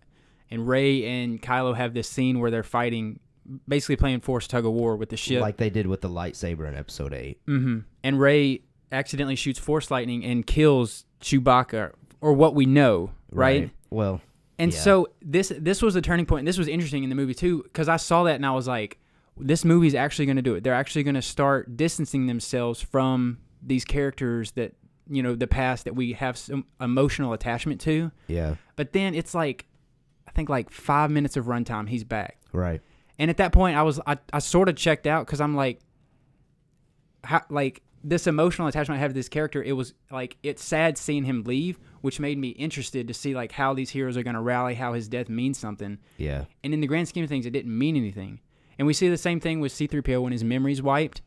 And 0.51 0.69
Rey 0.69 1.05
and 1.05 1.41
Kylo 1.43 1.75
have 1.77 1.95
this 1.95 2.09
scene 2.09 2.39
where 2.39 2.51
they're 2.51 2.63
fighting, 2.63 3.19
basically 3.67 3.97
playing 3.97 4.21
force 4.21 4.47
tug 4.47 4.65
of 4.65 4.73
war 4.73 4.97
with 4.97 5.09
the 5.09 5.17
ship. 5.17 5.41
Like 5.41 5.57
they 5.57 5.71
did 5.71 5.87
with 5.87 6.01
the 6.01 6.09
lightsaber 6.09 6.69
in 6.69 6.75
Episode 6.77 7.13
Eight. 7.13 7.41
hmm 7.47 7.81
And 8.05 8.21
Rey 8.21 8.61
accidentally 8.93 9.35
shoots 9.37 9.59
force 9.59 9.91
lightning 9.91 10.25
and 10.25 10.47
kills 10.47 11.05
Chewbacca, 11.21 11.93
or 12.21 12.33
what 12.35 12.55
we 12.55 12.67
know, 12.67 13.11
right? 13.33 13.71
Well, 13.91 14.21
And 14.59 14.73
Yeah. 14.73 14.79
so 14.79 15.09
this 15.21 15.53
this 15.59 15.83
was 15.83 15.97
a 15.97 16.01
turning 16.01 16.27
point. 16.27 16.41
And 16.41 16.49
this 16.49 16.59
was 16.59 16.69
interesting 16.69 17.03
in 17.03 17.09
the 17.11 17.17
movie 17.17 17.35
too, 17.35 17.63
because 17.65 17.89
I 17.89 17.97
saw 17.97 18.23
that 18.25 18.37
and 18.37 18.47
I 18.47 18.53
was 18.53 18.69
like, 18.69 18.99
this 19.37 19.65
movie's 19.65 19.97
actually 19.97 20.27
going 20.27 20.37
to 20.37 20.43
do 20.43 20.55
it. 20.55 20.63
They're 20.63 20.75
actually 20.75 21.03
going 21.03 21.17
to 21.17 21.23
start 21.23 21.77
distancing 21.77 22.27
themselves 22.27 22.81
from 22.81 23.39
these 23.61 23.85
characters 23.85 24.53
that 24.53 24.75
you 25.09 25.23
know 25.23 25.35
the 25.35 25.47
past 25.47 25.85
that 25.85 25.95
we 25.95 26.13
have 26.15 26.37
some 26.37 26.65
emotional 26.81 27.33
attachment 27.33 27.81
to. 27.83 28.11
yeah. 28.27 28.57
But 28.77 28.93
then 28.93 29.15
it's 29.15 29.35
like, 29.35 29.67
I 30.27 30.33
think 30.33 30.49
like 30.49 30.71
five 30.71 31.11
minutes 31.11 31.37
of 31.37 31.47
runtime, 31.47 31.89
he's 31.89 32.05
back. 32.05 32.39
Right. 32.53 32.81
And 33.19 33.31
at 33.31 33.37
that 33.37 33.53
point, 33.53 33.77
I 33.77 33.83
was 33.83 34.01
I, 34.07 34.19
I 34.33 34.39
sort 34.41 34.69
of 34.69 34.77
checked 34.77 35.07
out 35.07 35.27
because 35.27 35.41
I'm 35.41 35.55
like, 35.55 35.81
how, 37.23 37.43
like 37.49 37.83
this 38.03 38.27
emotional 38.27 38.69
attachment 38.69 38.99
I 38.99 39.01
have 39.01 39.11
to 39.11 39.15
this 39.15 39.29
character. 39.29 39.63
It 39.63 39.73
was 39.73 39.95
like 40.11 40.37
it's 40.43 40.63
sad 40.63 40.99
seeing 40.99 41.25
him 41.25 41.43
leave, 41.45 41.79
which 42.03 42.21
made 42.21 42.39
me 42.39 42.49
interested 42.49 43.09
to 43.09 43.15
see 43.15 43.35
like 43.35 43.53
how 43.53 43.73
these 43.73 43.91
heroes 43.91 44.17
are 44.17 44.23
going 44.23 44.35
to 44.35 44.43
rally, 44.43 44.75
how 44.75 44.93
his 44.93 45.09
death 45.09 45.29
means 45.29 45.59
something. 45.59 45.99
Yeah. 46.19 46.45
And 46.63 46.75
in 46.75 46.81
the 46.81 46.87
grand 46.87 47.09
scheme 47.09 47.25
of 47.25 47.31
things, 47.31 47.47
it 47.47 47.51
didn't 47.51 47.77
mean 47.77 47.97
anything. 47.97 48.41
And 48.79 48.87
we 48.87 48.93
see 48.93 49.09
the 49.09 49.17
same 49.17 49.39
thing 49.39 49.61
with 49.61 49.71
C-3PO 49.73 50.21
when 50.21 50.33
his 50.33 50.43
memory's 50.43 50.83
wiped. 50.83 51.23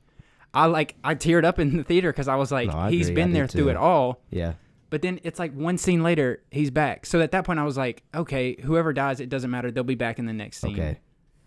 I 0.53 0.65
like 0.65 0.95
I 1.03 1.15
teared 1.15 1.43
up 1.45 1.59
in 1.59 1.77
the 1.77 1.83
theater 1.83 2.11
because 2.11 2.27
I 2.27 2.35
was 2.35 2.51
like, 2.51 2.69
No, 2.69 2.77
I 2.77 2.89
he's 2.91 3.07
agree. 3.07 3.15
Been 3.15 3.27
did 3.29 3.35
there 3.35 3.47
through 3.47 3.63
too. 3.65 3.69
it 3.69 3.75
all. 3.77 4.21
Yeah. 4.29 4.53
But 4.89 5.01
then 5.01 5.19
it's 5.23 5.37
like 5.37 5.53
one 5.53 5.77
scene 5.77 6.01
later, 6.01 6.41
he's 6.49 6.71
back. 6.71 7.05
So 7.05 7.19
at 7.21 7.31
that 7.31 7.43
point, 7.45 7.59
I 7.59 7.63
was 7.63 7.75
like, 7.77 8.03
okay, 8.15 8.55
whoever 8.61 8.93
dies, 8.93 9.19
it 9.19 9.27
doesn't 9.29 9.51
matter. 9.51 9.69
They'll 9.69 9.83
be 9.83 9.95
back 9.95 10.17
in 10.17 10.25
the 10.25 10.33
next 10.33 10.59
scene. 10.59 10.73
Okay. 10.79 10.99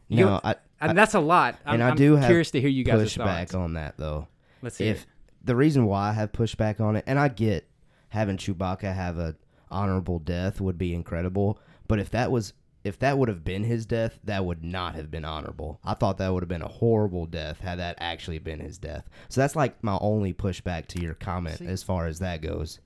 You- 0.08 0.26
No, 0.26 0.40
I, 0.44 0.56
And 0.80 0.90
I 0.90 0.92
that's 0.92 1.14
a 1.14 1.20
lot. 1.20 1.56
I'm, 1.64 1.74
and 1.74 1.82
I 1.82 1.88
I'm 1.90 1.96
do 1.96 2.16
have 2.16 2.26
curious 2.26 2.50
to 2.50 2.60
hear 2.60 2.68
you 2.68 2.84
guys' 2.84 3.02
push 3.04 3.16
back 3.16 3.54
on 3.54 3.74
that 3.74 3.96
though. 3.96 4.28
Let's 4.62 4.76
see. 4.76 4.88
if 4.88 5.02
it. 5.02 5.06
the 5.44 5.56
reason 5.56 5.86
why 5.86 6.10
I 6.10 6.12
have 6.12 6.32
pushback 6.32 6.80
on 6.80 6.96
it, 6.96 7.04
and 7.06 7.18
I 7.18 7.28
get 7.28 7.66
having 8.10 8.36
Chewbacca 8.36 8.94
have 8.94 9.18
a 9.18 9.36
honorable 9.70 10.18
death 10.18 10.60
would 10.60 10.76
be 10.76 10.92
incredible, 10.94 11.58
but 11.88 11.98
if 11.98 12.10
that 12.10 12.30
was 12.30 12.52
if 12.82 12.98
that 13.00 13.18
would 13.18 13.28
have 13.28 13.44
been 13.44 13.64
his 13.64 13.84
death, 13.84 14.18
that 14.24 14.44
would 14.44 14.64
not 14.64 14.94
have 14.94 15.10
been 15.10 15.24
honorable. 15.24 15.80
I 15.84 15.94
thought 15.94 16.16
that 16.18 16.32
would 16.32 16.42
have 16.42 16.48
been 16.48 16.62
a 16.62 16.68
horrible 16.68 17.26
death 17.26 17.60
had 17.60 17.78
that 17.78 17.96
actually 18.00 18.38
been 18.38 18.60
his 18.60 18.78
death. 18.78 19.08
So 19.28 19.40
that's 19.40 19.54
like 19.56 19.82
my 19.84 19.98
only 20.00 20.32
pushback 20.32 20.86
to 20.88 21.02
your 21.02 21.14
comment 21.14 21.60
as 21.60 21.82
far 21.82 22.06
as 22.06 22.20
that 22.20 22.40
goes, 22.40 22.80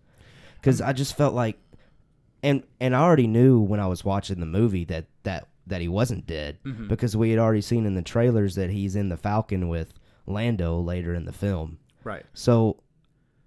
because 0.60 0.80
I 0.80 0.92
just 0.92 1.16
felt 1.16 1.34
like, 1.34 1.58
and 2.42 2.64
and 2.80 2.94
I 2.96 3.00
already 3.00 3.26
knew 3.28 3.60
when 3.60 3.80
I 3.80 3.86
was 3.86 4.04
watching 4.04 4.40
the 4.40 4.46
movie 4.46 4.84
that 4.86 5.06
that 5.22 5.48
that 5.66 5.80
he 5.80 5.88
wasn't 5.88 6.26
dead 6.26 6.58
Mm-hmm. 6.64 6.88
because 6.88 7.16
we 7.16 7.30
had 7.30 7.38
already 7.38 7.62
seen 7.62 7.86
in 7.86 7.94
the 7.94 8.02
trailers 8.02 8.54
that 8.56 8.70
he's 8.70 8.96
in 8.96 9.08
the 9.08 9.16
Falcon 9.16 9.68
with 9.68 9.94
Lando 10.26 10.78
later 10.80 11.14
in 11.14 11.24
the 11.24 11.32
film. 11.32 11.78
Right. 12.02 12.24
So 12.34 12.82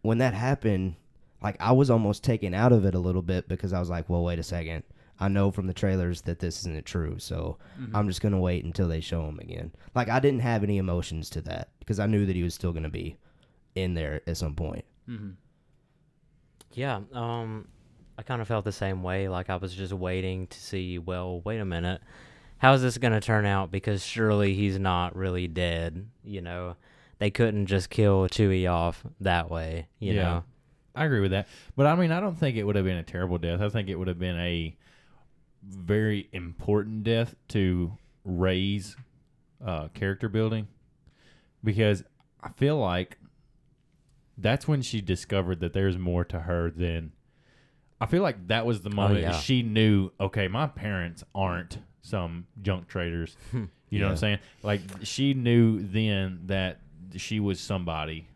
when 0.02 0.18
that 0.20 0.34
happened, 0.34 0.96
like 1.44 1.58
I 1.60 1.74
was 1.74 1.90
almost 1.92 2.24
taken 2.24 2.54
out 2.56 2.72
of 2.72 2.86
it 2.86 2.96
a 2.96 3.00
little 3.00 3.22
bit 3.22 3.48
because 3.48 3.72
I 3.74 3.80
was 3.80 3.90
like, 3.90 4.10
well, 4.10 4.24
wait 4.24 4.40
a 4.40 4.44
second. 4.44 4.84
I 5.20 5.28
know 5.30 5.52
from 5.52 5.68
the 5.68 5.74
trailers 5.74 6.22
that 6.24 6.40
this 6.40 6.60
isn't 6.60 6.86
true, 6.86 7.16
so 7.20 7.58
I'm 7.94 8.08
just 8.08 8.22
gonna 8.22 8.40
wait 8.40 8.64
until 8.66 8.88
they 8.88 9.00
show 9.02 9.26
him 9.28 9.40
again. 9.40 9.72
Like 9.96 10.10
I 10.10 10.20
didn't 10.20 10.42
have 10.42 10.64
any 10.64 10.78
emotions 10.78 11.30
to 11.32 11.42
that 11.42 11.70
because 11.80 12.00
I 12.00 12.06
knew 12.06 12.26
that 12.26 12.36
he 12.36 12.44
was 12.44 12.54
still 12.54 12.72
gonna 12.74 12.90
be 12.90 13.18
in 13.76 13.94
there 13.94 14.22
at 14.28 14.38
some 14.38 14.54
point. 14.56 14.86
Yeah, 16.74 17.02
um, 17.14 17.68
I 18.18 18.24
kind 18.24 18.42
of 18.42 18.48
felt 18.48 18.66
the 18.66 18.72
same 18.72 19.02
way. 19.04 19.28
Like 19.30 19.50
I 19.50 19.56
was 19.56 19.74
just 19.74 19.94
waiting 19.94 20.48
to 20.48 20.60
see. 20.60 20.98
Well, 21.00 21.42
wait 21.42 21.60
a 21.60 21.66
minute, 21.66 22.02
how 22.58 22.74
is 22.74 22.82
this 22.82 22.98
gonna 22.98 23.22
turn 23.22 23.46
out? 23.46 23.72
Because 23.72 24.04
surely 24.06 24.54
he's 24.54 24.78
not 24.78 25.16
really 25.16 25.48
dead. 25.48 26.08
You 26.24 26.42
know, 26.42 26.76
they 27.20 27.32
couldn't 27.32 27.66
just 27.68 27.90
kill 27.90 28.28
Chewie 28.28 28.70
off 28.72 29.04
that 29.22 29.50
way. 29.50 29.88
You 30.00 30.14
Yeah. 30.14 30.24
know, 30.24 30.44
I 30.96 31.06
agree 31.06 31.22
with 31.22 31.32
that. 31.32 31.48
But 31.76 31.88
I 31.88 31.96
mean, 31.96 32.12
I 32.12 32.20
don't 32.20 32.36
think 32.38 32.58
it 32.58 32.64
would 32.64 32.76
have 32.76 32.86
been 32.86 32.98
a 32.98 33.04
terrible 33.04 33.38
death. 33.38 33.62
I 33.62 33.70
think 33.70 33.90
it 33.90 33.96
would 33.96 34.08
have 34.08 34.20
been 34.20 34.38
a 34.38 34.76
very 35.70 36.30
important 36.32 37.04
death 37.04 37.36
to 37.50 37.98
Rey's 38.24 38.96
uh, 39.66 39.88
character 39.90 40.30
building 40.30 40.68
because 41.64 42.04
I 42.42 42.50
feel 42.50 42.78
like 42.78 43.18
that's 44.38 44.68
when 44.68 44.82
she 44.82 45.02
discovered 45.02 45.60
that 45.62 45.74
there's 45.74 45.98
more 45.98 46.24
to 46.26 46.42
her 46.42 46.70
than. 46.70 47.12
I 48.00 48.06
feel 48.06 48.22
like 48.22 48.48
that 48.50 48.66
was 48.66 48.82
the 48.82 48.92
moment 48.92 49.22
yeah. 49.22 49.32
she 49.32 49.64
knew. 49.64 50.12
Okay, 50.20 50.48
my 50.48 50.68
parents 50.68 51.24
aren't 51.34 51.80
some 52.02 52.46
junk 52.62 52.88
traders. 52.88 53.36
you 53.54 54.00
know 54.00 54.06
what 54.06 54.12
I'm 54.12 54.18
saying? 54.18 54.40
Like 54.62 54.82
she 55.04 55.34
knew 55.34 55.82
then 55.82 56.42
that 56.46 56.80
she 57.16 57.40
was 57.40 57.60
somebody. 57.60 58.28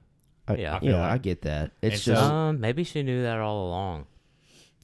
I, 0.47 0.55
Yeah. 0.55 0.75
I 0.77 0.79
yeah, 0.81 0.91
like- 1.01 1.11
I 1.11 1.17
get 1.19 1.41
that. 1.43 1.71
It's 1.83 1.93
And 1.93 2.01
so- 2.01 2.13
just 2.13 2.31
um, 2.31 2.59
maybe 2.59 2.83
she 2.83 3.03
knew 3.03 3.21
that 3.21 3.37
all 3.39 3.67
along. 3.67 4.07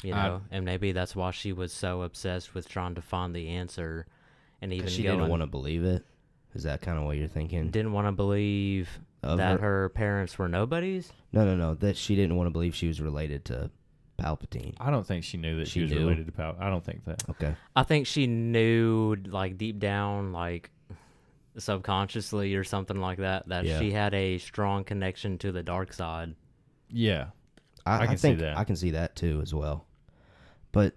You 0.04 0.14
I- 0.14 0.28
know, 0.28 0.42
and 0.52 0.64
maybe 0.66 0.92
that's 0.92 1.16
why 1.16 1.32
she 1.32 1.54
was 1.54 1.74
so 1.74 2.04
obsessed 2.04 2.54
with 2.54 2.70
trying 2.70 2.96
to 2.96 3.02
find 3.02 3.36
the 3.36 3.50
answer, 3.50 4.06
and 4.62 4.72
even 4.72 4.86
'cause 4.86 4.94
she 4.94 5.04
going, 5.04 5.18
didn't 5.18 5.30
want 5.30 5.42
to 5.42 5.48
believe 5.48 5.84
it. 5.84 6.06
Is 6.54 6.64
that 6.64 6.82
kind 6.82 6.98
of 6.98 7.04
what 7.04 7.18
you're 7.18 7.28
thinking? 7.28 7.70
didn't 7.70 7.92
want 7.94 8.08
to 8.08 8.12
believe 8.12 9.00
Of 9.24 9.38
that 9.40 9.60
her- 9.60 9.82
her 9.84 9.90
parents 9.90 10.38
were 10.40 10.48
nobodies. 10.48 11.12
No, 11.34 11.46
no, 11.46 11.56
no. 11.56 11.74
That 11.76 11.98
she 11.98 12.16
didn't 12.16 12.36
want 12.36 12.48
to 12.48 12.52
believe 12.52 12.74
she 12.76 12.88
was 12.88 13.02
related 13.02 13.44
to 13.46 13.70
Palpatine. 14.20 14.74
I 14.80 14.90
don't 14.90 15.06
think 15.06 15.24
she 15.24 15.38
knew 15.38 15.58
that 15.58 15.68
she, 15.68 15.74
She 15.74 15.82
was 15.84 15.92
knew. 15.92 16.00
related 16.00 16.26
to 16.28 16.32
Pal. 16.32 16.56
I 16.60 16.70
don't 16.70 16.84
think 16.84 17.06
that. 17.06 17.28
Okay. 17.30 17.56
I 17.76 17.84
think 17.84 18.08
she 18.08 18.26
knew, 18.28 19.16
like 19.28 19.58
deep 19.58 19.78
down, 19.80 20.32
like 20.32 20.72
subconsciously 21.58 22.56
or 22.56 22.64
something 22.64 22.98
like 23.00 23.18
that, 23.20 23.48
that 23.50 23.66
Yeah. 23.66 23.80
she 23.80 23.92
had 23.92 24.14
a 24.14 24.38
strong 24.38 24.84
connection 24.84 25.38
to 25.40 25.52
the 25.52 25.64
dark 25.64 25.94
side. 25.94 26.36
Yeah. 26.90 27.28
I, 27.88 27.98
I 28.00 28.02
I 28.04 28.08
can 28.08 28.18
see 28.18 28.28
think 28.30 28.40
that. 28.40 28.58
I 28.58 28.64
can 28.64 28.76
see 28.76 28.92
that 28.92 29.16
too 29.16 29.40
as 29.42 29.54
well. 29.54 29.86
But 30.72 30.94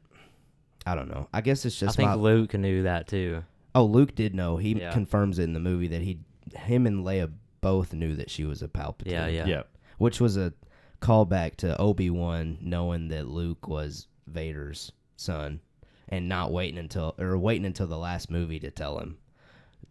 I 0.87 0.94
don't 0.94 1.09
know. 1.09 1.29
I 1.33 1.40
guess 1.40 1.64
it's 1.64 1.79
just 1.79 1.94
I 1.94 1.96
think 1.96 2.09
my, 2.09 2.14
Luke 2.14 2.55
knew 2.55 2.83
that 2.85 3.07
too. 3.07 3.44
Oh, 3.74 3.85
Luke 3.85 4.14
did 4.14 4.35
know. 4.35 4.57
He 4.57 4.72
Yeah. 4.72 4.92
confirms 4.92 5.38
it 5.38 5.44
in 5.44 5.53
the 5.53 5.61
movie 5.61 5.88
that 5.88 6.03
he, 6.03 6.20
him 6.55 6.87
and 6.87 7.05
Leia 7.05 7.31
both 7.61 7.92
knew 7.92 8.16
that 8.16 8.31
she 8.31 8.44
was 8.44 8.62
a 8.62 8.68
Palpatine. 8.68 9.11
Yeah, 9.12 9.26
yeah. 9.29 9.46
Yeah. 9.46 9.62
Which 9.98 10.20
was 10.20 10.37
a 10.37 10.53
callback 11.00 11.57
to 11.57 11.79
Obi 11.81 12.11
Wan 12.11 12.59
knowing 12.61 13.09
that 13.09 13.29
Luke 13.29 13.68
was 13.68 14.09
Vader's 14.26 14.92
son, 15.16 15.61
and 16.09 16.29
not 16.29 16.50
waiting 16.53 16.79
until 16.79 17.14
or 17.18 17.38
waiting 17.38 17.64
until 17.66 17.87
the 17.87 17.98
last 17.98 18.31
movie 18.31 18.59
to 18.61 18.70
tell 18.70 18.98
him 18.98 19.18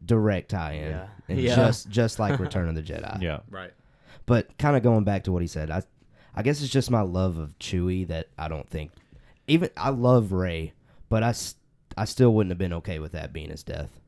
direct 0.06 0.50
tie-in, 0.50 0.92
Yeah. 0.92 1.08
and 1.28 1.40
Yeah. 1.40 1.56
just 1.56 1.90
just 1.90 2.20
like 2.20 2.40
Return 2.40 2.68
of 2.70 2.76
the 2.76 2.82
Jedi. 2.84 3.22
Yeah. 3.22 3.40
Right. 3.50 3.72
But 4.26 4.58
kind 4.58 4.76
of 4.78 4.84
going 4.84 5.04
back 5.04 5.24
to 5.26 5.32
what 5.32 5.42
he 5.42 5.48
said, 5.48 5.70
I 5.72 5.84
I 6.40 6.42
guess 6.42 6.62
it's 6.62 6.72
just 6.72 6.90
my 6.90 7.02
love 7.02 7.38
of 7.38 7.60
Chewie 7.60 8.08
that 8.08 8.30
I 8.38 8.48
don't 8.48 8.70
think 8.70 8.92
even 9.50 9.70
I 9.76 9.90
love 9.90 10.32
Rey, 10.32 10.72
but 11.10 11.22
I, 11.22 11.34
I 11.98 12.06
still 12.06 12.34
wouldn't 12.34 12.52
have 12.52 12.58
been 12.58 12.72
okay 12.76 13.00
with 13.00 13.12
that 13.12 13.34
being 13.34 13.50
his 13.50 13.62
death. 13.62 14.00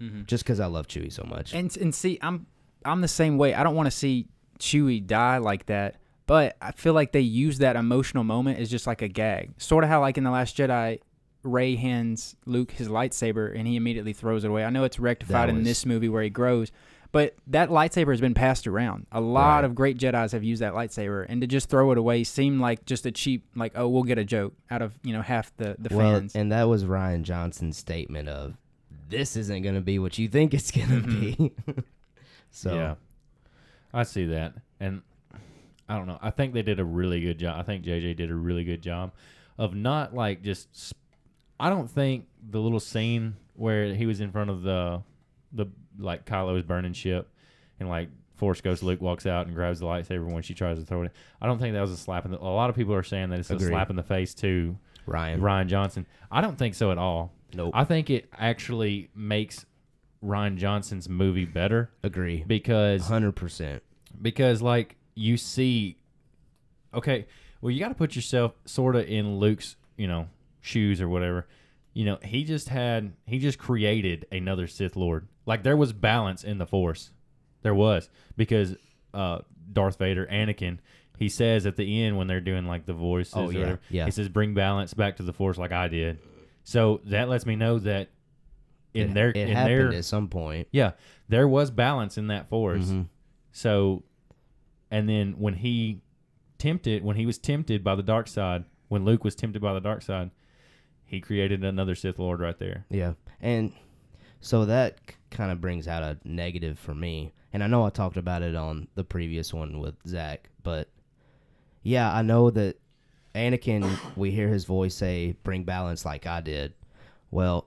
Mhm. 0.00 0.24
Just 0.28 0.44
because 0.44 0.60
I 0.60 0.66
love 0.66 0.86
Chewie 0.86 1.12
so 1.12 1.24
much. 1.24 1.52
And 1.52 1.76
and 1.78 1.92
see, 1.92 2.16
I'm 2.22 2.46
I'm 2.84 3.00
the 3.00 3.08
same 3.08 3.38
way. 3.38 3.54
I 3.54 3.64
don't 3.64 3.74
want 3.74 3.88
to 3.88 3.90
see 3.90 4.28
Chewie 4.60 5.04
die 5.04 5.38
like 5.38 5.66
that, 5.66 5.96
but 6.28 6.56
I 6.62 6.70
feel 6.70 6.92
like 6.92 7.10
they 7.10 7.22
use 7.22 7.58
that 7.58 7.74
emotional 7.74 8.22
moment 8.22 8.60
as 8.60 8.70
just 8.70 8.86
like 8.86 9.02
a 9.02 9.08
gag. 9.08 9.50
Sort 9.58 9.82
of 9.82 9.90
how 9.90 10.00
like 10.00 10.16
in 10.16 10.22
the 10.22 10.30
Last 10.30 10.56
Jedi, 10.56 11.00
Rey 11.42 11.74
hands 11.74 12.36
Luke 12.46 12.70
his 12.70 12.86
lightsaber 12.88 13.52
and 13.58 13.66
he 13.66 13.74
immediately 13.74 14.12
throws 14.12 14.44
it 14.44 14.48
away. 14.48 14.64
I 14.64 14.70
know 14.70 14.84
it's 14.84 15.00
rectified 15.00 15.48
That 15.48 15.56
in 15.56 15.64
this 15.64 15.84
movie 15.84 16.08
where 16.08 16.22
he 16.22 16.30
grows, 16.30 16.70
but 17.12 17.34
that 17.46 17.70
lightsaber 17.70 18.12
has 18.12 18.20
been 18.20 18.34
passed 18.34 18.66
around. 18.66 19.06
A 19.12 19.20
lot 19.20 19.56
Right. 19.56 19.64
of 19.64 19.74
great 19.74 19.98
Jedi's 19.98 20.32
have 20.32 20.44
used 20.44 20.62
that 20.62 20.72
lightsaber, 20.74 21.26
and 21.28 21.40
to 21.40 21.46
just 21.46 21.68
throw 21.68 21.90
it 21.92 21.98
away 21.98 22.24
seemed 22.24 22.60
like 22.60 22.84
just 22.86 23.06
a 23.06 23.10
cheap 23.10 23.44
like 23.56 23.72
oh 23.74 23.88
we'll 23.88 24.02
get 24.02 24.18
a 24.18 24.24
joke 24.24 24.54
out 24.70 24.82
of 24.82 24.98
you 25.02 25.12
know 25.12 25.22
half 25.22 25.54
the 25.56 25.76
the 25.78 25.94
well, 25.96 26.12
fans. 26.20 26.34
and 26.34 26.52
that 26.52 26.64
was 26.64 26.84
Rian 26.84 27.22
Johnson's 27.22 27.76
statement 27.76 28.28
of 28.28 28.56
this 29.08 29.36
isn't 29.36 29.62
going 29.62 29.74
to 29.74 29.80
be 29.80 29.98
what 29.98 30.18
you 30.18 30.28
think 30.28 30.54
it's 30.54 30.70
going 30.70 30.88
to 30.88 30.94
mm-hmm. 31.08 31.46
be. 31.46 31.82
so 32.50 32.74
Yeah. 32.74 32.94
I 33.92 34.04
see 34.04 34.26
that. 34.26 34.54
And 34.78 35.02
I 35.88 35.96
don't 35.96 36.06
know. 36.06 36.18
I 36.22 36.30
think 36.30 36.54
they 36.54 36.62
did 36.62 36.78
a 36.78 36.84
really 36.84 37.20
good 37.20 37.38
job. 37.38 37.58
I 37.58 37.64
think 37.64 37.84
JJ 37.84 38.16
did 38.16 38.30
a 38.30 38.34
really 38.34 38.62
good 38.62 38.82
job 38.82 39.10
of 39.58 39.74
not 39.74 40.14
like 40.14 40.42
just 40.42 40.68
sp- 40.70 40.94
I 41.58 41.68
don't 41.68 41.90
think 41.90 42.26
the 42.48 42.60
little 42.60 42.78
scene 42.78 43.34
where 43.54 43.92
he 43.94 44.06
was 44.06 44.20
in 44.20 44.30
front 44.30 44.50
of 44.50 44.62
the 44.62 45.02
the 45.52 45.66
like 46.00 46.24
Kylo's 46.26 46.62
burning 46.64 46.92
ship 46.92 47.28
and 47.78 47.88
like 47.88 48.08
Force 48.36 48.60
Ghost 48.60 48.82
Luke 48.82 49.00
walks 49.00 49.26
out 49.26 49.46
and 49.46 49.54
grabs 49.54 49.80
the 49.80 49.86
lightsaber 49.86 50.30
when 50.30 50.42
she 50.42 50.54
tries 50.54 50.78
to 50.78 50.84
throw 50.84 51.02
it. 51.02 51.12
I 51.40 51.46
don't 51.46 51.58
think 51.58 51.74
that 51.74 51.80
was 51.80 51.90
a 51.90 51.96
slap 51.96 52.24
in 52.24 52.30
the 52.30 52.38
A 52.38 52.44
lot 52.44 52.70
of 52.70 52.76
people 52.76 52.94
are 52.94 53.02
saying 53.02 53.30
that 53.30 53.38
it's 53.40 53.50
Agreed. 53.50 53.66
a 53.66 53.68
slap 53.70 53.90
in 53.90 53.96
the 53.96 54.02
face 54.02 54.34
to 54.36 54.76
Rian, 55.06 55.40
Rian 55.40 55.66
Johnson. 55.66 56.06
I 56.30 56.40
don't 56.40 56.56
think 56.58 56.74
so 56.74 56.90
at 56.90 56.98
all. 56.98 57.32
nope, 57.54 57.72
I 57.74 57.84
think 57.84 58.08
it 58.10 58.28
actually 58.38 59.10
makes 59.14 59.66
Rian 60.24 60.56
Johnson's 60.56 61.08
movie 61.08 61.44
better 61.46 61.90
agree, 62.02 62.44
because 62.46 63.06
hundred 63.08 63.32
percent. 63.32 63.82
because 64.20 64.60
like 64.62 64.96
you 65.14 65.36
see 65.36 65.96
okay 66.94 67.26
well 67.60 67.70
you 67.70 67.80
got 67.80 67.88
to 67.88 67.94
put 67.94 68.14
yourself 68.16 68.52
sort 68.64 68.96
of 68.96 69.06
in 69.06 69.38
luke's 69.38 69.76
you 69.96 70.06
know 70.06 70.28
shoes 70.60 71.00
or 71.00 71.08
whatever 71.08 71.46
you 71.92 72.04
know 72.04 72.18
he 72.22 72.44
just 72.44 72.68
had 72.68 73.12
he 73.26 73.38
just 73.38 73.58
created 73.58 74.26
another 74.30 74.66
sith 74.66 74.96
lord 74.96 75.26
like 75.46 75.62
there 75.62 75.76
was 75.76 75.92
balance 75.92 76.44
in 76.44 76.58
the 76.58 76.66
force 76.66 77.10
there 77.62 77.74
was 77.74 78.08
because 78.36 78.76
uh 79.14 79.38
darth 79.72 79.98
vader 79.98 80.26
anakin 80.26 80.78
he 81.18 81.28
says 81.28 81.66
at 81.66 81.76
the 81.76 82.02
end 82.02 82.16
when 82.16 82.26
they're 82.26 82.40
doing 82.40 82.66
like 82.66 82.86
the 82.86 82.92
voices 82.94 83.34
Oh, 83.36 83.50
yeah, 83.50 83.58
whatever, 83.58 83.80
yeah. 83.90 84.04
he 84.04 84.10
says 84.10 84.28
bring 84.28 84.54
balance 84.54 84.94
back 84.94 85.16
to 85.16 85.22
the 85.22 85.32
force 85.32 85.58
like 85.58 85.72
i 85.72 85.88
did 85.88 86.18
so 86.64 87.00
that 87.06 87.28
lets 87.28 87.44
me 87.46 87.56
know 87.56 87.78
that 87.80 88.08
in 88.94 89.10
it, 89.10 89.14
their 89.14 89.28
it 89.30 89.36
in 89.36 89.48
happened 89.56 89.92
their 89.92 89.98
at 89.98 90.04
some 90.04 90.28
point. 90.28 90.68
yeah 90.72 90.92
there 91.28 91.46
was 91.48 91.70
balance 91.70 92.16
in 92.18 92.26
that 92.28 92.48
force 92.48 92.86
Mhm. 92.86 93.06
so, 93.52 94.02
and 94.90 95.08
then 95.08 95.34
when 95.38 95.54
he 95.54 96.02
tempted, 96.58 97.02
when 97.04 97.16
he 97.16 97.24
was 97.26 97.38
tempted 97.38 97.82
by 97.84 97.94
the 97.94 98.02
dark 98.02 98.26
side, 98.28 98.64
when 98.88 99.04
Luke 99.04 99.22
was 99.24 99.34
tempted 99.36 99.62
by 99.62 99.72
the 99.72 99.80
dark 99.80 100.02
side, 100.02 100.30
he 101.10 101.20
created 101.20 101.64
another 101.64 101.96
Sith 101.96 102.20
Lord 102.20 102.38
right 102.38 102.56
there. 102.56 102.86
Yeah, 102.88 103.14
and 103.40 103.72
so 104.40 104.64
that 104.66 105.00
kind 105.32 105.50
of 105.50 105.60
brings 105.60 105.88
out 105.88 106.04
a 106.04 106.18
negative 106.24 106.78
for 106.78 106.94
me. 106.94 107.32
And 107.52 107.64
I 107.64 107.66
know 107.66 107.84
I 107.84 107.90
talked 107.90 108.16
about 108.16 108.42
it 108.42 108.54
on 108.54 108.86
the 108.94 109.02
previous 109.02 109.52
one 109.52 109.80
with 109.80 109.96
Zach, 110.06 110.50
but 110.62 110.88
yeah, 111.82 112.14
I 112.14 112.22
know 112.22 112.48
that 112.50 112.76
Anakin. 113.34 113.98
we 114.16 114.30
hear 114.30 114.46
his 114.46 114.64
voice 114.66 114.94
say, 114.94 115.34
"Bring 115.42 115.64
balance," 115.64 116.04
like 116.04 116.28
I 116.28 116.40
did. 116.40 116.74
Well, 117.32 117.66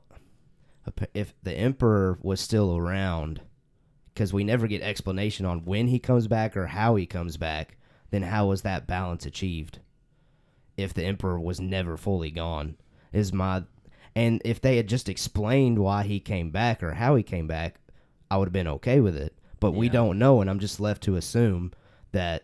if 1.13 1.33
the 1.43 1.53
Emperor 1.53 2.17
was 2.21 2.39
still 2.39 2.77
around, 2.77 3.41
because 4.13 4.31
we 4.31 4.45
never 4.45 4.67
get 4.67 4.81
explanation 4.81 5.45
on 5.45 5.65
when 5.65 5.87
he 5.87 5.99
comes 5.99 6.27
back 6.27 6.55
or 6.55 6.67
how 6.67 6.95
he 6.95 7.05
comes 7.05 7.35
back, 7.35 7.75
then 8.09 8.23
how 8.23 8.47
was 8.47 8.61
that 8.61 8.87
balance 8.87 9.25
achieved? 9.25 9.79
If 10.77 10.93
the 10.93 11.03
Emperor 11.03 11.39
was 11.39 11.59
never 11.59 11.97
fully 11.97 12.31
gone, 12.31 12.77
is 13.13 13.31
my 13.31 13.63
and 14.15 14.41
if 14.45 14.61
they 14.61 14.77
had 14.77 14.87
just 14.87 15.09
explained 15.09 15.79
why 15.79 16.03
he 16.03 16.19
came 16.19 16.51
back 16.51 16.83
or 16.83 16.93
how 16.93 17.15
he 17.15 17.23
came 17.23 17.47
back, 17.47 17.79
I 18.29 18.37
would 18.37 18.47
have 18.47 18.53
been 18.53 18.67
okay 18.67 18.99
with 18.99 19.15
it. 19.15 19.35
But 19.59 19.71
we 19.71 19.87
don't 19.87 20.19
know, 20.19 20.41
and 20.41 20.49
I'm 20.49 20.59
just 20.59 20.81
left 20.81 21.03
to 21.03 21.15
assume 21.15 21.71
that 22.11 22.43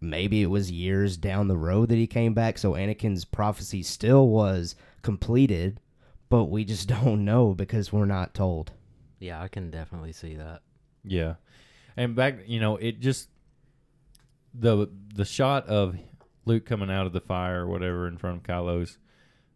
maybe 0.00 0.42
it 0.42 0.46
was 0.46 0.70
years 0.70 1.16
down 1.16 1.48
the 1.48 1.56
road 1.56 1.90
that 1.90 1.96
he 1.96 2.06
came 2.06 2.32
back, 2.32 2.56
so 2.58 2.72
Anakin's 2.72 3.24
prophecy 3.24 3.82
still 3.82 4.28
was 4.28 4.74
completed, 5.02 5.80
but 6.28 6.44
we 6.44 6.64
just 6.64 6.88
don't 7.02 7.24
know 7.24 7.54
because 7.54 7.92
we're 7.92 8.06
not 8.06 8.34
told. 8.34 8.72
Yeah, 9.18 9.40
I 9.40 9.48
can 9.48 9.70
definitely 9.70 10.12
see 10.12 10.34
that. 10.36 10.62
Yeah, 11.04 11.34
and 11.96 12.16
back, 12.16 12.38
you 12.46 12.58
know, 12.58 12.76
it 12.76 13.00
just 13.00 13.28
the 14.54 14.88
the 15.14 15.24
shot 15.24 15.66
of 15.66 15.96
Luke 16.46 16.64
coming 16.64 16.90
out 16.90 17.06
of 17.06 17.12
the 17.12 17.20
fire 17.20 17.64
or 17.64 17.66
whatever 17.66 18.08
in 18.08 18.16
front 18.16 18.38
of 18.38 18.42
Kylo's 18.42 18.98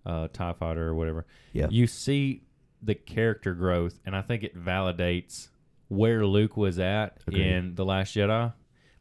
uh, 0.06 0.28
Tie 0.32 0.52
Fighter 0.54 0.88
or 0.88 0.94
whatever. 0.94 1.26
Yeah. 1.52 1.68
you 1.70 1.86
see 1.86 2.42
the 2.82 2.94
character 2.94 3.54
growth, 3.54 3.98
and 4.06 4.16
I 4.16 4.22
think 4.22 4.42
it 4.42 4.56
validates 4.56 5.48
where 5.88 6.24
Luke 6.24 6.56
was 6.56 6.78
at 6.78 7.18
Agreed. 7.26 7.42
in 7.46 7.74
the 7.74 7.84
Last 7.84 8.14
Jedi, 8.14 8.52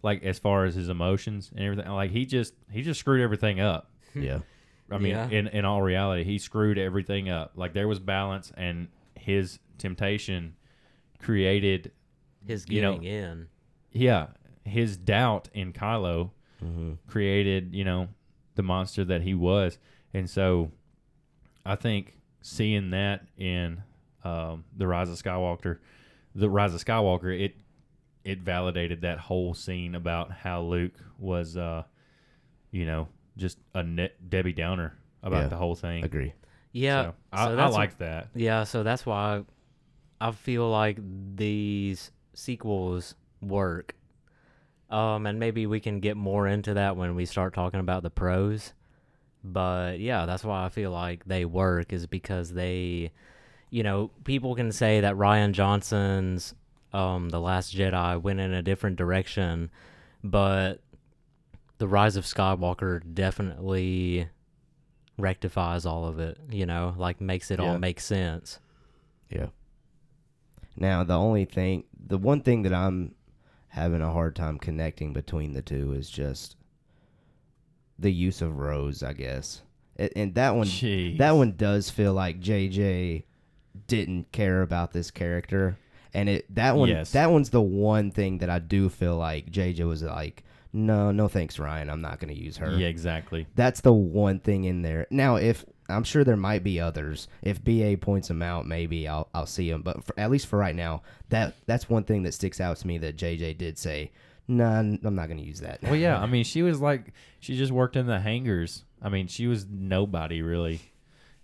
like 0.04 0.24
as 0.24 0.40
far 0.40 0.66
as 0.66 0.76
his 0.76 0.90
emotions 0.90 1.52
and 1.56 1.64
everything. 1.64 1.90
Like 1.92 2.12
he 2.12 2.26
just 2.26 2.54
he 2.72 2.82
just 2.82 3.00
screwed 3.00 3.22
everything 3.22 3.60
up. 3.60 3.92
Yeah. 4.16 4.40
I 4.92 4.98
mean, 4.98 5.12
Yeah. 5.12 5.30
in 5.30 5.48
in 5.48 5.66
all 5.66 5.82
reality, 5.84 6.24
he 6.24 6.40
screwed 6.40 6.78
everything 6.80 7.30
up. 7.30 7.52
Like 7.56 7.74
there 7.74 7.88
was 7.88 8.00
balance, 8.00 8.52
and 8.58 8.88
his 9.16 9.60
temptation 9.78 10.56
created, 11.20 11.92
His 12.46 12.66
You 12.68 12.82
know- 12.82 12.94
giving 12.94 13.08
in. 13.08 13.48
yeah, 13.92 14.28
his 14.66 14.98
doubt 14.98 15.50
in 15.54 15.74
Kylo 15.74 16.32
hmm 16.60 16.94
created, 17.08 17.74
you 17.74 17.84
know, 17.86 18.10
the 18.56 18.64
monster 18.64 19.06
that 19.06 19.22
he 19.22 19.34
was, 19.34 19.78
and 20.14 20.30
so 20.30 20.72
I 21.70 21.76
think 21.76 22.18
seeing 22.42 22.90
that 22.92 23.26
in 23.38 23.84
um, 24.24 24.64
the 24.76 24.88
Rise 24.88 25.10
of 25.10 25.16
Skywalker, 25.22 25.78
the 26.34 26.50
Rise 26.50 26.74
of 26.74 26.84
Skywalker, 26.84 27.38
it 27.40 27.56
it 28.24 28.40
validated 28.40 29.02
that 29.02 29.18
whole 29.20 29.54
scene 29.54 29.96
about 29.96 30.32
how 30.32 30.62
Luke 30.62 30.94
was, 31.18 31.56
uh, 31.56 31.84
you 32.72 32.86
know, 32.86 33.08
just 33.38 33.58
a 33.74 33.82
net 33.84 34.30
Debbie 34.30 34.52
Downer 34.54 34.98
about 35.24 35.44
Yeah. 35.44 35.48
the 35.48 35.56
whole 35.58 35.76
thing. 35.76 36.04
Agree. 36.04 36.34
Yeah, 36.72 37.04
So 37.04 37.14
I, 37.32 37.46
so 37.46 37.52
I 37.54 37.56
that's 37.56 37.74
liked 37.76 38.00
that. 38.00 38.28
Yeah, 38.36 38.64
so 38.64 38.84
that's 38.84 39.06
why 39.06 39.44
I 40.20 40.32
feel 40.32 40.70
like 40.70 41.00
these 41.36 42.12
sequels 42.34 43.16
work. 43.42 43.96
Um, 44.90 45.26
and 45.26 45.40
maybe 45.40 45.66
we 45.68 45.80
can 45.80 46.00
get 46.00 46.18
more 46.18 46.48
into 46.48 46.74
that 46.74 46.98
when 46.98 47.16
we 47.16 47.26
start 47.26 47.54
talking 47.54 47.80
about 47.80 48.04
the 48.04 48.10
pros. 48.10 48.74
But 49.44 50.00
yeah, 50.00 50.26
that's 50.26 50.44
why 50.44 50.66
I 50.66 50.70
feel 50.70 50.92
like 50.92 51.26
they 51.26 51.46
work 51.46 51.94
is 51.94 52.06
because 52.08 52.52
they, 52.54 53.12
you 53.70 53.84
know, 53.84 54.12
people 54.24 54.56
can 54.56 54.72
say 54.72 55.00
that 55.02 55.16
Rian 55.16 55.54
Johnson's 55.54 56.54
um, 56.94 57.30
The 57.30 57.40
Last 57.40 57.76
Jedi 57.76 58.22
went 58.22 58.40
in 58.40 58.54
a 58.54 58.62
different 58.62 58.98
direction, 58.98 59.70
but 60.24 60.82
The 61.78 61.88
Rise 61.88 62.18
of 62.18 62.26
Skywalker 62.26 63.02
definitely 63.14 64.28
rectifies 65.18 65.86
all 65.86 66.06
of 66.06 66.20
it, 66.20 66.38
you 66.50 66.66
know, 66.66 66.94
like 66.98 67.22
makes 67.22 67.52
it 67.52 67.60
Yeah. 67.60 67.72
all 67.74 67.80
make 67.80 68.00
sense. 68.00 68.60
Yeah. 69.30 69.48
Now, 70.76 71.04
the 71.04 71.18
only 71.18 71.46
thing, 71.46 71.84
the 72.08 72.18
one 72.18 72.42
thing 72.42 72.64
that 72.64 72.74
I'm 72.74 73.16
having 73.68 74.02
a 74.02 74.12
hard 74.12 74.36
time 74.36 74.58
connecting 74.58 75.14
between 75.14 75.54
the 75.54 75.62
two 75.62 75.94
is 75.94 76.10
just 76.10 76.56
the 78.00 78.12
use 78.12 78.42
of 78.42 78.58
Rose, 78.58 79.04
I 79.04 79.14
guess. 79.14 79.62
And, 79.98 80.10
and 80.16 80.36
that 80.36 80.56
one, 80.56 80.68
Jeez. 80.68 81.18
that 81.18 81.32
one 81.32 81.54
does 81.58 81.90
feel 81.90 82.14
like 82.14 82.40
JJ 82.40 83.24
didn't 83.88 84.32
care 84.32 84.62
about 84.62 84.92
this 84.94 85.12
character, 85.12 85.78
and 86.14 86.30
it 86.30 86.56
that 86.56 86.76
one, 86.76 86.90
Yes. 86.90 87.12
that 87.12 87.32
one's 87.32 87.50
the 87.50 87.62
one 87.62 88.12
thing 88.12 88.40
that 88.40 88.50
I 88.50 88.60
do 88.60 88.90
feel 88.90 89.18
like 89.18 89.52
JJ 89.52 89.88
was 89.88 90.04
like, 90.04 90.44
no, 90.72 91.12
no, 91.12 91.28
thanks, 91.28 91.58
Rian, 91.58 91.90
I'm 91.90 92.02
not 92.02 92.20
going 92.20 92.34
to 92.34 92.40
use 92.40 92.58
her. 92.58 92.72
Yeah, 92.78 92.88
exactly. 92.88 93.48
That's 93.56 93.82
the 93.82 93.94
one 93.94 94.40
thing 94.40 94.66
in 94.66 94.84
there. 94.84 95.08
Now, 95.10 95.36
if 95.38 95.66
I'm 95.88 96.04
sure 96.04 96.24
there 96.24 96.38
might 96.38 96.64
be 96.64 96.80
others, 96.80 97.28
if 97.42 97.64
BA 97.64 97.98
points 98.00 98.28
them 98.28 98.44
out, 98.44 98.68
maybe 98.68 99.08
I'll 99.08 99.30
I'll 99.34 99.48
see 99.48 99.70
them. 99.72 99.82
But 99.82 100.04
for, 100.06 100.20
at 100.20 100.30
least 100.30 100.46
for 100.48 100.58
right 100.60 100.76
now, 100.76 101.02
that 101.30 101.56
that's 101.66 101.90
one 101.90 102.04
thing 102.04 102.24
that 102.24 102.34
sticks 102.36 102.62
out 102.62 102.78
to 102.78 102.88
me 102.88 102.98
that 103.00 103.18
JJ 103.18 103.58
did 103.58 103.78
say. 103.78 104.12
Nah, 104.50 104.80
I'm 104.80 105.00
not 105.16 105.28
going 105.28 105.38
to 105.38 105.44
use 105.46 105.62
that. 105.62 105.82
Well, 105.84 105.96
yeah. 105.96 106.20
I 106.20 106.26
mean, 106.34 106.44
she 106.44 106.62
was 106.64 106.82
like, 106.82 107.14
she 107.40 107.56
just 107.56 107.72
worked 107.72 107.96
in 107.96 108.08
the 108.08 108.20
hangars. 108.20 108.84
I 109.02 109.08
mean, 109.10 109.28
she 109.28 109.48
was 109.48 109.66
nobody 109.70 110.42
really. 110.42 110.82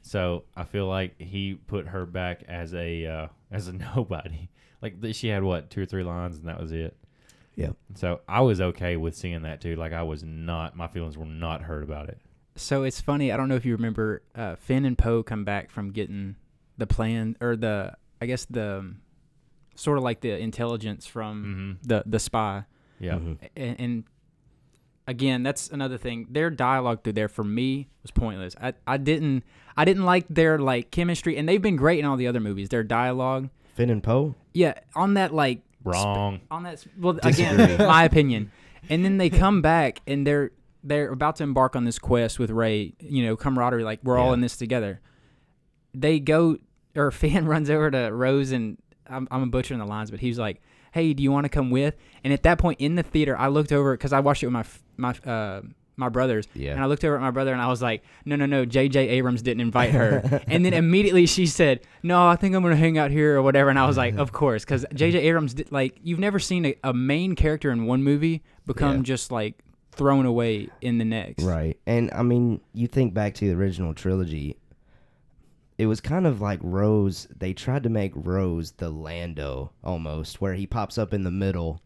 So 0.02 0.44
I 0.56 0.64
feel 0.66 0.88
like 0.88 1.20
he 1.22 1.54
put 1.68 1.88
her 1.88 2.06
back 2.06 2.44
as 2.48 2.74
a 2.74 3.06
uh, 3.06 3.28
as 3.52 3.68
a 3.68 3.74
nobody. 3.96 4.50
like 4.82 5.02
th- 5.02 5.16
she 5.16 5.28
had 5.30 5.44
what 5.44 5.70
two 5.70 5.82
or 5.84 5.86
three 5.86 6.04
lines 6.04 6.36
and 6.38 6.48
that 6.48 6.60
was 6.60 6.72
it. 6.72 6.96
Yeah. 7.56 7.70
So 7.94 8.20
I 8.28 8.42
was 8.42 8.60
okay 8.60 8.98
with 8.98 9.16
seeing 9.16 9.44
that 9.44 9.62
too. 9.62 9.76
Like 9.78 9.94
I 9.94 10.04
was 10.04 10.24
not, 10.24 10.76
my 10.76 10.88
feelings 10.88 11.18
were 11.18 11.26
not 11.26 11.62
hurt 11.62 11.84
about 11.84 12.10
it. 12.10 12.20
So 12.58 12.84
it's 12.84 13.00
funny. 13.00 13.32
I 13.32 13.38
don't 13.38 13.48
know 13.50 13.56
if 13.56 13.66
you 13.66 13.74
remember, 13.76 14.24
uh, 14.36 14.56
Finn 14.56 14.84
and 14.86 14.98
Poe 14.98 15.24
come 15.24 15.46
back 15.46 15.70
from 15.72 15.92
getting 15.92 16.36
the 16.78 16.86
plan 16.88 17.38
or 17.40 17.56
the, 17.56 17.94
I 18.20 18.26
guess 18.26 18.46
the, 18.46 18.80
um, 18.80 19.02
sort 19.76 19.98
of 19.98 20.04
like 20.04 20.22
the 20.22 20.38
intelligence 20.38 21.06
from 21.06 21.44
Mm-hmm. 21.82 21.88
the 21.88 22.04
the 22.06 22.20
spy, 22.20 22.64
Yeah. 23.00 23.16
Mhm. 23.16 23.38
and, 23.56 23.80
and 23.80 24.04
again, 25.08 25.44
that's 25.44 25.70
another 25.70 25.98
thing. 25.98 26.28
Their 26.30 26.50
dialogue 26.50 27.04
through 27.04 27.14
there 27.14 27.28
for 27.28 27.44
me 27.44 27.88
was 28.02 28.12
pointless. 28.12 28.56
I, 28.62 28.74
I 28.88 28.98
didn't 28.98 29.44
I 29.78 29.86
didn't 29.86 30.06
like 30.06 30.26
their 30.30 30.58
like 30.60 30.92
chemistry, 30.92 31.38
and 31.38 31.48
they've 31.48 31.62
been 31.62 31.76
great 31.76 32.00
in 32.00 32.06
all 32.06 32.18
the 32.18 32.28
other 32.28 32.40
movies. 32.40 32.70
Their 32.70 32.84
dialogue, 32.84 33.50
Finn 33.76 33.90
and 33.90 34.02
Poe. 34.02 34.36
yeah, 34.54 34.76
on 34.96 35.16
that 35.16 35.34
like 35.34 35.62
Wrong. 35.84 36.42
on 36.50 36.64
that 36.64 36.74
s- 36.74 36.88
well 36.98 37.14
Disagree. 37.14 37.64
again 37.64 37.88
my 37.88 38.06
opinion 38.06 38.52
and 38.90 39.06
then 39.06 39.18
they 39.18 39.30
come 39.30 39.62
back 39.62 40.02
and 40.08 40.26
they're 40.26 40.50
they're 40.84 41.12
about 41.12 41.36
to 41.36 41.44
embark 41.44 41.76
on 41.76 41.86
this 41.86 42.00
quest 42.00 42.40
with 42.40 42.50
rey 42.50 42.94
you 43.00 43.24
know 43.24 43.36
camaraderie 43.36 43.84
like 43.84 44.00
we're 44.04 44.18
all 44.18 44.34
in 44.34 44.42
this 44.42 44.58
together 44.58 45.00
they 45.94 46.20
go 46.20 46.58
or 46.96 47.12
finn 47.12 47.46
runs 47.46 47.70
over 47.70 47.92
to 47.92 48.10
rose 48.12 48.52
and 48.52 48.80
i'm, 49.08 49.28
I'm 49.30 49.52
butchering 49.52 49.80
the 49.80 49.86
lines 49.86 50.10
but 50.10 50.20
he's 50.20 50.40
like 50.40 50.60
hey 50.96 51.14
do 51.14 51.22
you 51.22 51.32
want 51.32 51.44
to 51.46 51.50
come 51.50 51.70
with 51.70 51.94
and 52.24 52.32
at 52.34 52.42
that 52.44 52.58
point 52.58 52.80
in 52.80 52.96
the 52.96 53.04
theater 53.04 53.38
i 53.38 53.48
looked 53.48 53.72
over 53.72 53.94
because 53.96 54.12
i 54.14 54.20
watched 54.20 54.42
it 54.44 54.48
with 54.48 54.54
my 54.54 54.66
my 54.98 55.32
uh 55.32 55.62
my 55.98 56.10
brothers 56.10 56.46
Yeah. 56.54 56.74
and 56.74 56.82
I 56.82 56.88
looked 56.88 57.06
over 57.06 57.16
at 57.16 57.22
my 57.22 57.32
brother 57.32 57.54
and 57.54 57.62
I 57.62 57.68
was 57.68 57.82
like, 57.82 58.04
no, 58.26 58.36
no, 58.36 58.46
no, 58.46 58.66
J.J. 58.66 59.08
Abrams 59.08 59.42
didn't 59.42 59.62
invite 59.62 59.92
her. 59.92 60.42
and 60.48 60.66
then 60.66 60.74
immediately 60.74 61.26
she 61.26 61.46
said, 61.48 61.80
no, 62.04 62.28
I 62.28 62.36
think 62.36 62.54
I'm 62.54 62.62
going 62.64 62.74
to 62.74 62.78
hang 62.78 62.98
out 62.98 63.12
here 63.12 63.38
or 63.38 63.42
whatever. 63.42 63.70
And 63.70 63.80
I 63.80 63.88
was 63.88 63.96
like, 63.96 64.18
of 64.18 64.34
course, 64.34 64.66
because 64.66 64.86
J.J. 64.94 65.20
Abrams, 65.30 65.54
did, 65.54 65.72
like, 65.72 65.98
you've 66.04 66.20
never 66.20 66.38
seen 66.38 66.66
a, 66.66 66.76
a 66.84 66.94
main 66.94 67.34
character 67.34 67.72
in 67.72 67.86
one 67.86 68.04
movie 68.04 68.44
become 68.66 68.98
Yeah. 68.98 69.02
just 69.04 69.32
like 69.32 69.58
thrown 69.94 70.26
away 70.26 70.68
in 70.82 70.98
the 70.98 71.06
next. 71.06 71.46
Right. 71.46 71.80
And 71.88 72.12
I 72.14 72.24
mean, 72.24 72.60
you 72.74 72.88
think 72.88 73.14
back 73.14 73.34
to 73.36 73.46
the 73.48 73.54
original 73.56 73.94
trilogy, 73.94 74.58
it 75.78 75.88
was 75.88 76.02
kind 76.02 76.26
of 76.28 76.42
like 76.42 76.60
Rose. 76.62 77.28
They 77.36 77.54
tried 77.54 77.84
to 77.84 77.90
make 77.90 78.12
Rose 78.16 78.72
the 78.74 78.90
Lando 78.90 79.72
almost, 79.84 80.40
where 80.42 80.54
he 80.54 80.66
pops 80.68 80.98
up 80.98 81.14
in 81.14 81.24
the 81.24 81.32
middle. 81.32 81.82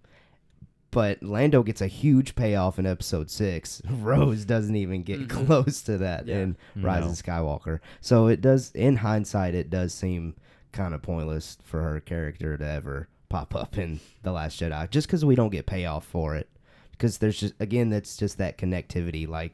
But 0.92 1.22
Lando 1.22 1.62
gets 1.62 1.82
a 1.82 1.88
huge 1.88 2.34
payoff 2.36 2.80
in 2.80 2.86
episode 2.88 3.30
six. 3.30 3.82
Rose 3.90 4.44
doesn't 4.46 4.76
even 4.76 5.04
get 5.04 5.28
Mhm. 5.28 5.30
close 5.30 5.82
to 5.84 5.98
that 6.00 6.28
Yeah. 6.28 6.40
in 6.40 6.58
Rise 6.76 7.04
No. 7.06 7.10
of 7.12 7.16
Skywalker. 7.16 7.80
So 8.02 8.28
it 8.28 8.42
does, 8.42 8.72
in 8.72 8.98
hindsight, 8.98 9.54
it 9.54 9.70
does 9.70 9.94
seem 9.94 10.36
kind 10.72 10.94
of 10.96 11.02
pointless 11.04 11.58
for 11.64 11.82
her 11.84 12.00
character 12.00 12.58
to 12.58 12.66
ever 12.68 13.08
pop 13.28 13.54
up 13.56 13.78
in 13.78 14.00
The 14.24 14.32
Last 14.32 14.60
Jedi, 14.60 14.90
just 14.90 15.08
because 15.08 15.24
we 15.24 15.36
don't 15.36 15.52
get 15.52 15.68
payoff 15.68 16.06
for 16.06 16.36
it. 16.36 16.50
Because 16.92 17.20
there's 17.20 17.40
just, 17.40 17.54
again, 17.60 17.90
that's 17.90 18.18
just 18.18 18.38
that 18.40 18.58
connectivity. 18.58 19.28
Like 19.28 19.54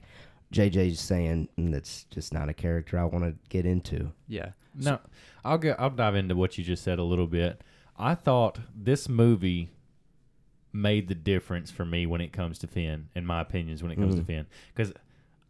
JJ's 0.54 1.00
saying, 1.00 1.50
"Mm, 1.58 1.72
that's 1.72 2.04
just 2.06 2.34
not 2.34 2.50
a 2.50 2.54
character 2.54 2.98
I 2.98 3.04
want 3.06 3.24
to 3.26 3.36
get 3.50 3.66
into. 3.66 4.12
Yeah. 4.28 4.52
No, 4.74 5.00
I'll 5.44 5.58
go. 5.58 5.76
I'll 5.80 5.90
dive 5.90 6.16
into 6.16 6.36
what 6.36 6.58
you 6.58 6.64
just 6.64 6.84
said 6.84 7.00
a 7.00 7.04
little 7.04 7.28
bit. 7.28 7.62
I 7.98 8.14
thought 8.16 8.60
this 8.76 9.08
movie 9.08 9.70
made 10.74 11.08
the 11.08 11.16
difference 11.16 11.72
for 11.72 11.86
me 11.86 12.06
when 12.06 12.20
it 12.22 12.34
comes 12.34 12.60
to 12.60 12.68
Finn, 12.68 13.08
in 13.16 13.26
my 13.26 13.40
opinions, 13.42 13.82
when 13.82 13.92
it 13.92 13.96
comes 13.96 14.16
to 14.16 14.22
Mhm. 14.22 14.26
Finn. 14.28 14.46
Because 14.74 14.94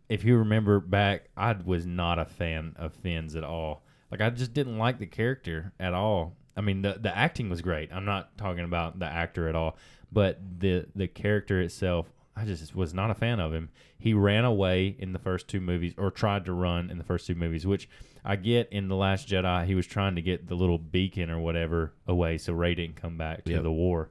if 0.08 0.24
you 0.24 0.38
remember 0.38 0.80
back, 0.80 1.30
I 1.36 1.54
was 1.54 1.86
not 1.88 2.20
a 2.20 2.26
fan 2.26 2.74
of 2.78 2.94
Finn's 2.94 3.36
at 3.36 3.44
all. 3.44 3.84
Like 4.12 4.22
I 4.22 4.30
just 4.30 4.54
didn't 4.54 4.78
like 4.78 5.00
the 5.00 5.08
character 5.08 5.74
at 5.80 5.94
all. 5.96 6.36
I 6.56 6.62
mean, 6.62 6.84
the 6.84 6.94
the 7.02 7.16
acting 7.18 7.50
was 7.50 7.62
great. 7.64 7.92
I'm 7.92 8.06
not 8.06 8.38
talking 8.38 8.64
about 8.64 9.00
the 9.00 9.08
actor 9.08 9.50
at 9.50 9.56
all, 9.56 9.76
but 10.12 10.40
the 10.60 10.86
the 10.96 11.08
character 11.08 11.60
itself, 11.60 12.14
I 12.38 12.44
just 12.46 12.76
was 12.76 12.94
not 12.94 13.12
a 13.12 13.16
fan 13.16 13.40
of 13.40 13.54
him. 13.54 13.70
He 13.98 14.14
ran 14.14 14.44
away 14.44 14.96
in 15.00 15.14
the 15.14 15.20
first 15.20 15.48
two 15.48 15.62
movies, 15.62 15.94
or 15.98 16.12
tried 16.12 16.46
to 16.46 16.54
run 16.54 16.90
in 16.90 16.98
the 16.98 17.04
first 17.04 17.28
two 17.28 17.36
movies, 17.36 17.66
which 17.66 17.88
I 18.26 18.36
get 18.36 18.68
in 18.72 18.88
the 18.90 18.96
Last 18.96 19.28
Jedi. 19.30 19.66
He 19.66 19.76
was 19.76 19.88
trying 19.88 20.16
to 20.16 20.22
get 20.22 20.48
the 20.48 20.56
little 20.56 20.78
beacon 20.78 21.30
or 21.32 21.40
whatever 21.40 21.94
away, 22.08 22.38
so 22.38 22.52
Rey 22.54 22.76
didn't 22.76 22.98
come 22.98 23.18
back 23.18 23.46
to 23.46 23.52
Yep. 23.54 23.64
the 23.64 23.72
war. 23.72 24.10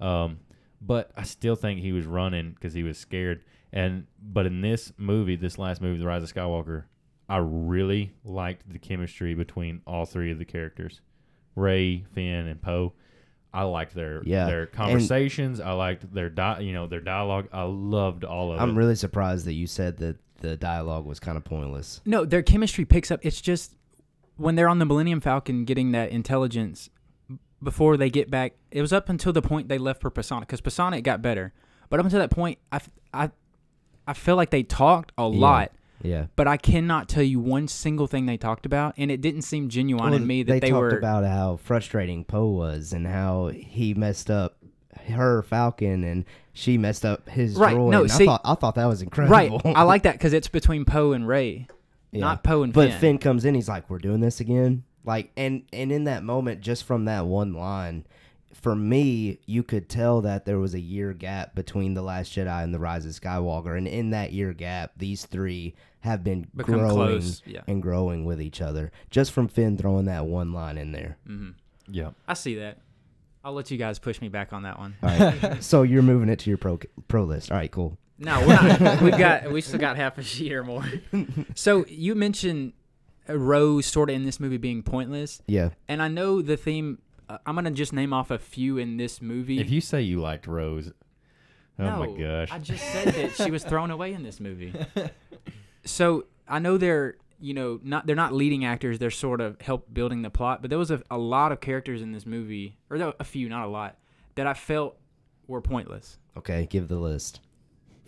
Um, 0.00 0.38
but 0.80 1.10
I 1.16 1.24
still 1.24 1.56
think 1.56 1.80
he 1.80 1.92
was 1.92 2.06
running 2.06 2.52
because 2.52 2.74
he 2.74 2.82
was 2.84 2.98
scared. 2.98 3.42
And 3.72 4.06
but 4.22 4.46
in 4.46 4.60
this 4.60 4.92
movie, 4.96 5.34
this 5.36 5.58
last 5.58 5.82
movie, 5.82 5.98
The 5.98 6.06
Rise 6.06 6.22
of 6.22 6.32
Skywalker, 6.32 6.84
I 7.28 7.38
really 7.38 8.12
liked 8.24 8.70
the 8.72 8.78
chemistry 8.78 9.34
between 9.34 9.80
all 9.86 10.06
three 10.06 10.30
of 10.30 10.38
the 10.38 10.44
characters, 10.44 11.00
Rey, 11.56 12.04
Finn, 12.12 12.46
and 12.46 12.62
Poe. 12.62 12.92
I 13.56 13.62
liked 13.62 13.94
their 13.94 14.22
Yeah, 14.24 14.46
their 14.46 14.62
and- 14.64 14.72
conversations. 14.72 15.60
I 15.60 15.72
liked 15.72 16.12
their 16.12 16.28
di- 16.30 16.60
you 16.60 16.72
know 16.72 16.86
their 16.86 17.00
dialogue. 17.00 17.48
I 17.52 17.62
loved 17.62 18.24
all 18.24 18.52
of 18.52 18.60
I'm 18.60 18.70
it. 18.70 18.74
really 18.74 18.94
surprised 18.94 19.46
that 19.46 19.54
you 19.54 19.66
said 19.66 19.96
that 19.98 20.16
the 20.40 20.56
dialogue 20.56 21.06
was 21.06 21.18
kind 21.18 21.36
of 21.38 21.44
pointless. 21.44 22.00
No, 22.04 22.24
their 22.24 22.42
chemistry 22.42 22.84
picks 22.84 23.10
up. 23.10 23.20
It's 23.22 23.40
just 23.40 23.74
when 24.36 24.54
they're 24.54 24.68
on 24.68 24.78
the 24.78 24.84
Millennium 24.84 25.20
Falcon 25.20 25.64
getting 25.64 25.92
that 25.92 26.10
intelligence 26.10 26.90
before 27.62 27.96
they 27.96 28.10
get 28.10 28.30
back. 28.30 28.52
It 28.70 28.82
was 28.82 28.92
up 28.92 29.08
until 29.08 29.32
the 29.32 29.40
point 29.42 29.68
they 29.68 29.78
left 29.78 30.02
for 30.02 30.10
Pasaana 30.10 30.40
because 30.40 30.60
Pasaana 30.60 31.02
got 31.02 31.22
better, 31.22 31.54
but 31.88 31.98
up 31.98 32.04
until 32.04 32.20
that 32.20 32.30
point, 32.30 32.58
I 32.70 32.80
I 33.14 33.30
I 34.06 34.12
feel 34.12 34.36
like 34.36 34.50
they 34.50 34.62
talked 34.62 35.12
a 35.18 35.22
Yeah. 35.22 35.38
lot, 35.40 35.72
Yeah. 36.02 36.26
but 36.36 36.46
I 36.46 36.56
cannot 36.56 37.08
tell 37.08 37.22
you 37.22 37.40
one 37.40 37.68
single 37.68 38.06
thing 38.06 38.26
they 38.26 38.36
talked 38.36 38.66
about, 38.66 38.94
and 38.96 39.10
it 39.10 39.20
didn't 39.20 39.42
seem 39.42 39.68
genuine 39.68 40.04
Well, 40.04 40.14
in 40.14 40.26
me 40.26 40.42
that 40.42 40.52
they, 40.52 40.60
they, 40.60 40.70
talked 40.70 40.80
were. 40.92 40.98
about 40.98 41.24
how 41.24 41.56
frustrating 41.56 42.24
Poe 42.24 42.48
was 42.48 42.92
and 42.92 43.06
how 43.06 43.48
he 43.48 43.94
messed 43.94 44.30
up 44.30 44.56
her 45.08 45.42
Falcon 45.42 46.04
and 46.04 46.24
she 46.52 46.78
messed 46.78 47.04
up 47.04 47.28
his 47.28 47.56
Right, 47.56 47.76
droid. 47.76 47.90
no, 47.90 48.06
see- 48.06 48.24
I 48.24 48.26
thought 48.26 48.40
I 48.44 48.54
thought 48.54 48.74
that 48.76 48.86
was 48.86 49.02
incredible. 49.02 49.60
right, 49.64 49.76
I 49.76 49.82
like 49.82 50.02
that 50.04 50.12
because 50.18 50.32
it's 50.32 50.48
between 50.48 50.84
Poe 50.84 51.12
and 51.12 51.26
Rey, 51.28 51.66
Yeah. 52.12 52.20
not 52.20 52.42
Poe 52.44 52.62
and 52.62 52.72
But 52.72 52.90
Finn. 52.92 52.98
Finn 53.00 53.18
comes 53.18 53.44
in, 53.44 53.54
he's 53.54 53.68
like, 53.68 53.88
"We're 53.90 53.98
doing 53.98 54.20
this 54.20 54.40
again." 54.40 54.84
Like, 55.04 55.30
and 55.36 55.62
and 55.72 55.92
in 55.92 56.04
that 56.04 56.24
moment, 56.24 56.60
just 56.62 56.84
from 56.84 57.04
that 57.04 57.26
one 57.26 57.52
line, 57.52 58.04
for 58.62 58.74
me, 58.74 59.38
you 59.46 59.62
could 59.62 59.88
tell 59.88 60.20
that 60.22 60.44
there 60.44 60.58
was 60.58 60.74
a 60.74 60.80
year 60.80 61.12
gap 61.12 61.54
between 61.54 61.94
the 61.94 62.02
Last 62.02 62.32
Jedi 62.32 62.62
and 62.62 62.72
the 62.74 62.78
Rise 62.78 63.06
of 63.06 63.12
Skywalker, 63.12 63.76
and 63.76 63.86
in 63.86 64.10
that 64.10 64.32
year 64.32 64.52
gap, 64.52 64.92
these 64.96 65.24
three 65.26 65.74
have 66.00 66.22
been 66.22 66.46
Become 66.54 66.78
growing 66.78 66.90
close, 66.94 67.42
yeah. 67.44 67.62
and 67.66 67.82
growing 67.82 68.24
with 68.24 68.40
each 68.40 68.60
other, 68.60 68.92
just 69.10 69.32
from 69.32 69.48
Finn 69.48 69.76
throwing 69.76 70.04
that 70.06 70.26
one 70.26 70.52
line 70.52 70.78
in 70.78 70.92
there. 70.92 71.16
Mm-hmm. 71.28 71.50
yeah. 71.90 72.10
I 72.28 72.34
see 72.34 72.56
that. 72.56 72.78
I'll 73.44 73.52
let 73.52 73.70
you 73.70 73.76
guys 73.78 73.98
push 74.00 74.20
me 74.20 74.28
back 74.28 74.52
on 74.52 74.62
that 74.64 74.78
one. 74.78 74.96
All 75.02 75.08
right, 75.08 75.56
so 75.62 75.82
you're 75.82 76.02
moving 76.02 76.28
it 76.28 76.40
to 76.40 76.50
your 76.50 76.58
pro 76.58 76.78
pro 77.06 77.22
list. 77.24 77.52
All 77.52 77.56
right, 77.56 77.70
cool. 77.70 77.96
No, 78.18 78.40
we're 78.40 78.46
not. 78.78 79.00
We've 79.02 79.16
got 79.18 79.52
we 79.52 79.60
still 79.60 79.78
got 79.78 79.96
half 79.96 80.18
a 80.18 80.22
sheet 80.22 80.52
or 80.52 80.64
more. 80.64 80.84
So 81.54 81.84
you 81.86 82.14
mentioned 82.14 82.72
Rose 83.28 83.86
sort 83.86 84.10
of 84.10 84.16
in 84.16 84.24
this 84.24 84.40
movie 84.40 84.56
being 84.56 84.82
pointless, 84.82 85.42
Yeah, 85.46 85.70
and 85.88 86.02
I 86.02 86.08
know 86.08 86.42
the 86.42 86.56
theme. 86.56 86.98
Uh, 87.28 87.38
I'm 87.46 87.54
gonna 87.54 87.70
just 87.70 87.92
name 87.92 88.12
off 88.12 88.30
a 88.30 88.38
few 88.38 88.78
in 88.78 88.96
this 88.96 89.20
movie. 89.20 89.58
If 89.60 89.70
you 89.70 89.80
say 89.80 90.02
you 90.02 90.20
liked 90.20 90.46
Rose, 90.46 90.92
oh 91.78 91.84
no, 91.84 91.98
my 91.98 92.18
gosh, 92.20 92.50
I 92.52 92.58
just 92.58 92.84
said 92.92 93.08
that 93.14 93.34
she 93.34 93.50
was 93.50 93.64
thrown 93.64 93.90
away 93.90 94.12
in 94.12 94.22
this 94.22 94.40
movie. 94.40 94.72
So 95.84 96.24
I 96.48 96.58
know 96.58 96.78
they're 96.78 97.16
you 97.38 97.54
know 97.54 97.78
not 97.82 98.06
they're 98.06 98.16
not 98.16 98.32
leading 98.32 98.64
actors. 98.64 98.98
They're 98.98 99.10
sort 99.10 99.40
of 99.40 99.60
help 99.60 99.92
building 99.92 100.22
the 100.22 100.30
plot, 100.30 100.62
but 100.62 100.68
there 100.70 100.78
was 100.78 100.90
a, 100.90 101.02
a 101.10 101.18
lot 101.18 101.52
of 101.52 101.60
characters 101.60 102.02
in 102.02 102.12
this 102.12 102.26
movie, 102.26 102.76
or 102.90 102.98
there 102.98 103.12
a 103.20 103.24
few, 103.24 103.48
not 103.48 103.66
a 103.66 103.68
lot, 103.68 103.96
that 104.34 104.46
I 104.46 104.54
felt 104.54 104.96
were 105.46 105.60
pointless. 105.60 106.18
okay, 106.36 106.66
give 106.68 106.88
the 106.88 106.96
list. 106.98 107.40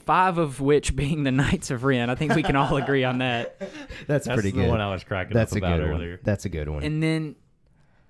Five 0.04 0.38
of 0.38 0.61
which 0.61 0.96
being 0.96 1.22
the 1.22 1.31
Knights 1.31 1.70
of 1.70 1.85
Ren. 1.85 2.09
I 2.11 2.14
think 2.14 2.35
we 2.35 2.42
can 2.42 2.57
all 2.57 2.76
agree 2.78 3.04
on 3.04 3.18
that. 3.18 3.61
That's, 4.09 4.26
that's 4.26 4.28
pretty 4.28 4.50
the 4.50 4.62
good. 4.62 4.70
one 4.70 4.81
I 4.81 4.90
was 4.90 5.04
cracking 5.04 5.35
That's 5.35 5.52
up 5.52 5.57
a 5.57 5.59
about 5.59 5.76
good 5.81 5.88
earlier. 5.90 6.11
one. 6.12 6.18
That's 6.24 6.46
a 6.46 6.48
good 6.48 6.68
one. 6.68 6.83
And 6.83 7.02
then 7.02 7.37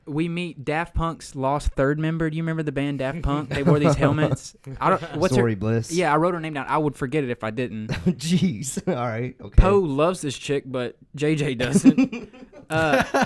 we 0.09 0.29
meet 0.29 0.65
Daft 0.65 0.95
Punk's 0.95 1.37
lost 1.37 1.73
third 1.73 1.99
member. 1.99 2.29
Do 2.31 2.37
you 2.37 2.43
remember 2.43 2.63
the 2.63 2.73
band 2.73 2.99
Daft 3.01 3.23
Punk? 3.23 3.51
They 3.51 3.63
wore 3.63 3.79
these 3.79 3.95
helmets. 3.95 4.57
I 4.81 4.91
don't. 4.91 5.03
What's 5.17 5.37
Zorii 5.37 5.51
her? 5.51 5.57
Bliss. 5.57 5.93
Yeah, 5.93 6.13
I 6.13 6.17
wrote 6.17 6.35
her 6.35 6.41
name 6.41 6.55
down. 6.55 6.67
I 6.69 6.79
would 6.79 6.97
forget 6.97 7.25
it 7.25 7.31
if 7.31 7.45
I 7.45 7.51
didn't. 7.51 7.89
Jeez. 8.07 8.87
All 8.89 8.95
right. 9.07 9.37
Okay. 9.41 9.63
Poe 9.63 9.79
loves 9.79 10.21
this 10.21 10.37
chick, 10.37 10.65
but 10.67 10.97
JJ 11.17 11.59
doesn't. 11.59 12.33
uh, 12.71 13.25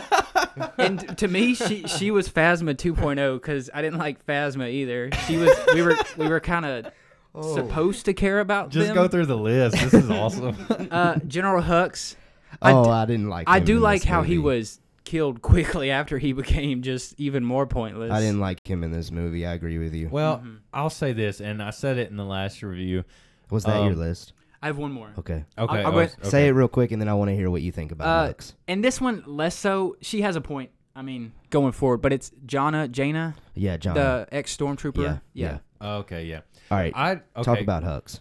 and 0.79 1.17
to 1.19 1.29
me, 1.29 1.55
she 1.55 1.87
she 1.87 2.11
was 2.11 2.29
Phasma 2.29 2.75
2.0 2.75 3.35
because 3.35 3.71
I 3.73 3.83
didn't 3.83 3.99
like 3.99 4.25
Phasma 4.27 4.71
either. 4.71 5.11
She 5.27 5.37
was. 5.37 5.51
We 5.75 5.83
were 5.83 5.97
we 6.17 6.29
were 6.29 6.41
kind 6.41 6.65
of 6.67 6.87
Oh. 7.35 7.55
supposed 7.55 8.05
to 8.05 8.13
care 8.13 8.41
about 8.41 8.69
Just 8.69 8.89
them. 8.89 8.95
go 8.95 9.09
through 9.09 9.25
the 9.25 9.39
list. 9.39 9.75
This 9.81 9.95
is 9.95 10.11
awesome. 10.11 10.55
Uh, 10.91 11.17
General 11.27 11.63
Hux. 11.63 12.15
I 12.61 12.73
Oh, 12.73 12.85
d- 12.85 12.91
I 12.91 13.07
didn't 13.07 13.31
like. 13.31 13.49
I 13.49 13.59
do 13.59 13.79
like 13.79 14.05
how 14.05 14.21
he 14.21 14.37
was 14.37 14.79
killed 15.05 15.43
quickly 15.43 15.91
after 15.91 16.19
he 16.19 16.33
became 16.43 16.83
just 16.83 17.15
even 17.19 17.45
more 17.45 17.67
pointless. 17.67 18.11
I 18.13 18.21
didn't 18.21 18.41
like 18.41 18.67
him 18.67 18.85
in 18.85 18.91
this 18.93 19.11
movie. 19.11 19.47
I 19.47 19.53
agree 19.55 19.79
with 19.79 19.95
you. 19.95 20.09
well, 20.11 20.39
Mhm. 20.39 20.59
I'll 20.73 20.91
say 20.91 21.13
this, 21.13 21.41
and 21.41 21.63
I 21.63 21.71
said 21.71 21.99
it 21.99 22.11
in 22.11 22.17
the 22.17 22.25
last 22.25 22.63
review. 22.63 23.05
Was 23.51 23.65
that 23.65 23.83
your 23.83 23.93
um, 23.93 23.99
list? 23.99 24.33
I 24.63 24.67
have 24.67 24.79
one 24.79 24.93
more. 24.93 25.13
Okay. 25.19 25.45
Okay, 25.59 25.79
I'll 25.83 25.89
oh, 25.89 25.91
go- 25.91 25.99
okay. 25.99 26.13
Say 26.23 26.47
it 26.49 26.53
real 26.53 26.69
quick, 26.69 26.93
and 26.93 27.03
then 27.03 27.09
I 27.09 27.15
want 27.15 27.31
to 27.31 27.35
hear 27.35 27.51
what 27.51 27.63
you 27.63 27.73
think 27.73 27.91
about 27.93 28.07
Uh, 28.07 28.33
Hux. 28.33 28.55
And 28.69 28.83
this 28.85 29.01
one 29.01 29.25
less 29.27 29.57
so. 29.57 29.97
She 30.01 30.23
has 30.23 30.37
a 30.37 30.41
point. 30.41 30.71
I 30.95 31.03
mean, 31.03 31.33
going 31.51 31.73
forward, 31.73 31.99
but 32.03 32.13
it's 32.13 32.31
Jannah, 32.47 32.87
Jannah. 32.87 33.35
Yeah, 33.55 33.77
Jannah, 33.79 34.27
the 34.31 34.37
ex 34.37 34.55
stormtrooper. 34.57 35.21
yeah, 35.35 35.59
yeah. 35.83 35.89
Okay, 35.99 36.27
yeah. 36.27 36.41
All 36.71 36.79
right, 36.79 36.93
I 36.95 37.13
okay. 37.13 37.43
talk 37.43 37.61
about 37.61 37.83
Hux. 37.83 38.21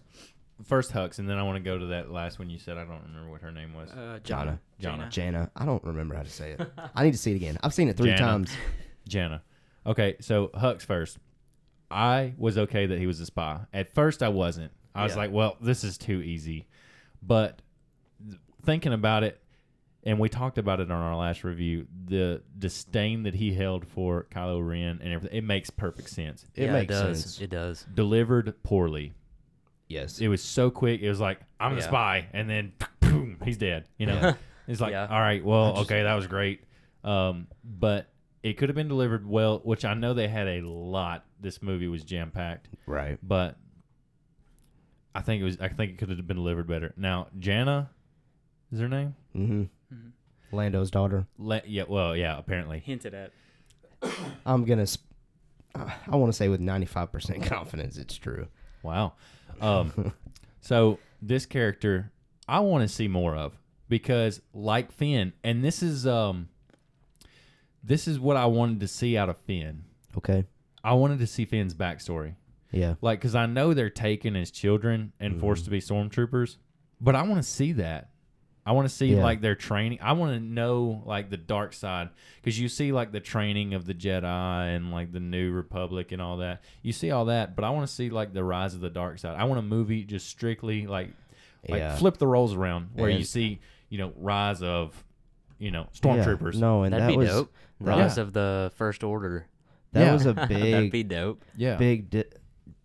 First 0.63 0.91
Hux, 0.93 1.19
and 1.19 1.29
then 1.29 1.37
I 1.37 1.43
want 1.43 1.57
to 1.57 1.63
go 1.63 1.77
to 1.77 1.85
that 1.87 2.11
last 2.11 2.39
one 2.39 2.49
you 2.49 2.59
said. 2.59 2.77
I 2.77 2.83
don't 2.85 3.01
remember 3.07 3.29
what 3.31 3.41
her 3.41 3.51
name 3.51 3.73
was. 3.73 3.91
Uh, 3.91 4.19
Jannah. 4.23 4.59
Jannah. 4.79 5.07
Jannah. 5.09 5.51
I 5.55 5.65
don't 5.65 5.83
remember 5.83 6.15
how 6.15 6.23
to 6.23 6.29
say 6.29 6.51
it. 6.51 6.61
I 6.95 7.03
need 7.03 7.11
to 7.11 7.17
see 7.17 7.31
it 7.31 7.35
again. 7.35 7.57
I've 7.63 7.73
seen 7.73 7.87
it 7.89 7.97
three 7.97 8.07
Jannah. 8.11 8.19
times. 8.19 8.51
Jannah. 9.07 9.41
Okay, 9.85 10.15
so 10.19 10.49
Hux 10.49 10.81
first. 10.83 11.17
I 11.89 12.33
was 12.37 12.57
okay 12.57 12.85
that 12.85 12.99
he 12.99 13.07
was 13.07 13.19
a 13.19 13.25
spy. 13.25 13.61
At 13.73 13.93
first, 13.93 14.23
I 14.23 14.29
wasn't. 14.29 14.71
I 14.95 15.03
was 15.03 15.13
Yeah. 15.13 15.17
like, 15.17 15.31
well, 15.31 15.57
this 15.59 15.83
is 15.83 15.97
too 15.97 16.21
easy. 16.21 16.67
But 17.21 17.61
thinking 18.63 18.93
about 18.93 19.23
it, 19.23 19.41
and 20.03 20.17
we 20.19 20.29
talked 20.29 20.57
about 20.57 20.79
it 20.79 20.89
on 20.89 20.97
our 20.97 21.15
last 21.15 21.43
review, 21.43 21.87
the 22.05 22.41
disdain 22.57 23.23
that 23.23 23.35
he 23.35 23.53
held 23.53 23.85
for 23.87 24.25
Kylo 24.31 24.65
Ren 24.67 24.99
and 25.03 25.13
everything, 25.13 25.37
it 25.37 25.43
makes 25.43 25.69
perfect 25.69 26.09
sense. 26.09 26.45
It 26.55 26.65
yeah, 26.65 26.71
makes 26.73 26.85
it 26.85 26.93
does. 27.03 27.19
sense. 27.21 27.41
It 27.41 27.49
does. 27.49 27.85
Delivered 27.93 28.61
poorly. 28.63 29.13
Yes. 29.91 30.19
It 30.19 30.27
was 30.27 30.41
so 30.41 30.71
quick. 30.71 31.01
It 31.01 31.09
was 31.09 31.19
like, 31.19 31.39
I'm 31.59 31.75
the 31.75 31.81
Yeah. 31.81 31.87
spy. 31.87 32.27
And 32.33 32.49
then, 32.49 32.73
boom, 32.99 33.37
he's 33.43 33.57
dead. 33.57 33.85
You 33.97 34.07
know? 34.07 34.13
Yeah. 34.19 34.33
It's 34.67 34.79
like, 34.81 34.91
Yeah. 34.91 35.07
all 35.09 35.19
right, 35.19 35.43
well, 35.43 35.73
just- 35.75 35.85
okay, 35.91 36.03
that 36.03 36.13
was 36.15 36.27
great. 36.27 36.63
Um, 37.03 37.47
but 37.63 38.07
it 38.43 38.53
could 38.57 38.69
have 38.69 38.75
been 38.75 38.87
delivered 38.87 39.27
well, 39.27 39.59
which 39.63 39.85
I 39.85 39.93
know 39.93 40.13
they 40.13 40.27
had 40.27 40.47
a 40.47 40.61
lot. 40.61 41.25
This 41.39 41.61
movie 41.61 41.87
was 41.87 42.03
jam 42.03 42.31
packed, 42.31 42.69
right. 42.85 43.17
but 43.23 43.57
I 45.13 45.21
think 45.21 45.41
it 45.41 45.43
was. 45.43 45.57
I 45.59 45.67
think 45.67 45.91
it 45.93 45.97
could 45.97 46.09
have 46.09 46.27
been 46.27 46.37
delivered 46.37 46.67
better. 46.67 46.93
Now, 46.95 47.27
Jannah 47.37 47.89
is 48.71 48.79
her 48.79 48.87
name. 48.87 49.15
Mm-hmm. 49.35 49.61
Mhm. 49.93 50.11
Lando's 50.51 50.89
daughter. 50.91 51.25
Le- 51.37 51.61
yeah, 51.65 51.83
well, 51.87 52.15
yeah, 52.15 52.37
apparently. 52.37 52.79
Hinted 52.79 53.13
at. 53.13 53.31
I'm 54.45 54.63
gonna. 54.65 54.87
Sp- 54.87 55.03
I 55.75 56.15
want 56.15 56.31
to 56.31 56.37
say 56.37 56.47
with 56.49 56.59
95% 56.61 57.43
confidence 57.45 57.97
it's 57.97 58.15
true. 58.17 58.47
Wow. 58.83 59.13
Um, 59.59 60.13
so 60.61 60.99
this 61.21 61.45
character, 61.45 62.11
I 62.47 62.59
want 62.59 62.83
to 62.83 62.87
see 62.87 63.07
more 63.07 63.35
of 63.35 63.57
because, 63.89 64.41
like 64.53 64.91
Finn, 64.91 65.33
and 65.43 65.63
this 65.63 65.81
is 65.83 66.05
um, 66.07 66.49
this 67.83 68.07
is 68.07 68.19
what 68.19 68.37
I 68.37 68.45
wanted 68.45 68.79
to 68.81 68.87
see 68.87 69.17
out 69.17 69.29
of 69.29 69.37
Finn. 69.37 69.83
Okay. 70.17 70.45
I 70.83 70.93
wanted 70.93 71.19
to 71.19 71.27
see 71.27 71.45
Finn's 71.45 71.73
backstory, 71.73 72.35
Yeah. 72.71 72.95
like 73.01 73.19
because 73.19 73.35
I 73.35 73.45
know 73.45 73.73
they're 73.73 73.89
taken 73.89 74.35
as 74.35 74.49
children 74.51 75.13
and 75.19 75.39
forced 75.39 75.65
to 75.65 75.71
be 75.71 75.79
stormtroopers, 75.79 76.57
but 76.99 77.15
I 77.15 77.21
want 77.23 77.37
to 77.43 77.47
see 77.49 77.71
that. 77.73 78.10
I 78.65 78.73
want 78.73 78.87
to 78.87 78.93
see 78.93 79.07
Yeah. 79.15 79.23
like 79.23 79.41
their 79.41 79.55
training. 79.55 79.99
I 80.01 80.11
want 80.13 80.33
to 80.33 80.39
know 80.39 81.01
like 81.05 81.29
the 81.31 81.37
dark 81.37 81.73
side 81.73 82.09
because 82.35 82.59
you 82.59 82.67
see 82.69 82.91
like 82.91 83.11
the 83.11 83.19
training 83.19 83.73
of 83.73 83.85
the 83.85 83.93
Jedi 83.95 84.75
and 84.75 84.91
like 84.91 85.11
the 85.11 85.19
New 85.19 85.51
Republic 85.51 86.11
and 86.11 86.21
all 86.21 86.37
that. 86.37 86.61
You 86.83 86.91
see 86.93 87.09
all 87.11 87.25
that, 87.25 87.55
but 87.55 87.65
I 87.65 87.71
want 87.71 87.87
to 87.87 87.93
see 87.93 88.09
like 88.11 88.33
the 88.33 88.43
rise 88.43 88.75
of 88.75 88.81
the 88.81 88.89
dark 88.91 89.17
side. 89.19 89.35
I 89.35 89.45
want 89.45 89.59
a 89.59 89.63
movie 89.63 90.03
just 90.03 90.27
strictly 90.27 90.85
like 90.87 91.09
like 91.67 91.79
Yeah. 91.79 91.95
flip 91.95 92.17
the 92.17 92.27
roles 92.27 92.53
around 92.53 92.89
where 92.93 93.09
you 93.09 93.23
see 93.23 93.59
you 93.89 93.97
know 93.97 94.13
rise 94.15 94.61
of 94.61 95.03
you 95.57 95.71
know 95.71 95.87
Yeah. 95.93 95.99
stormtroopers. 95.99 96.55
No, 96.55 96.83
and 96.83 96.93
That'd 96.93 97.07
that 97.07 97.11
be 97.11 97.17
was 97.17 97.29
dope. 97.29 97.53
that- 97.81 97.87
Rise 97.97 98.17
of 98.19 98.33
the 98.33 98.71
First 98.75 99.03
Order. 99.03 99.47
that 99.93 100.05
Yeah. 100.05 100.13
was 100.13 100.25
a 100.27 100.33
That'd 100.33 100.49
big 100.49 100.91
be 100.91 101.03
dope. 101.03 101.43
Yeah, 101.57 101.77
big 101.77 102.09
di- 102.11 102.23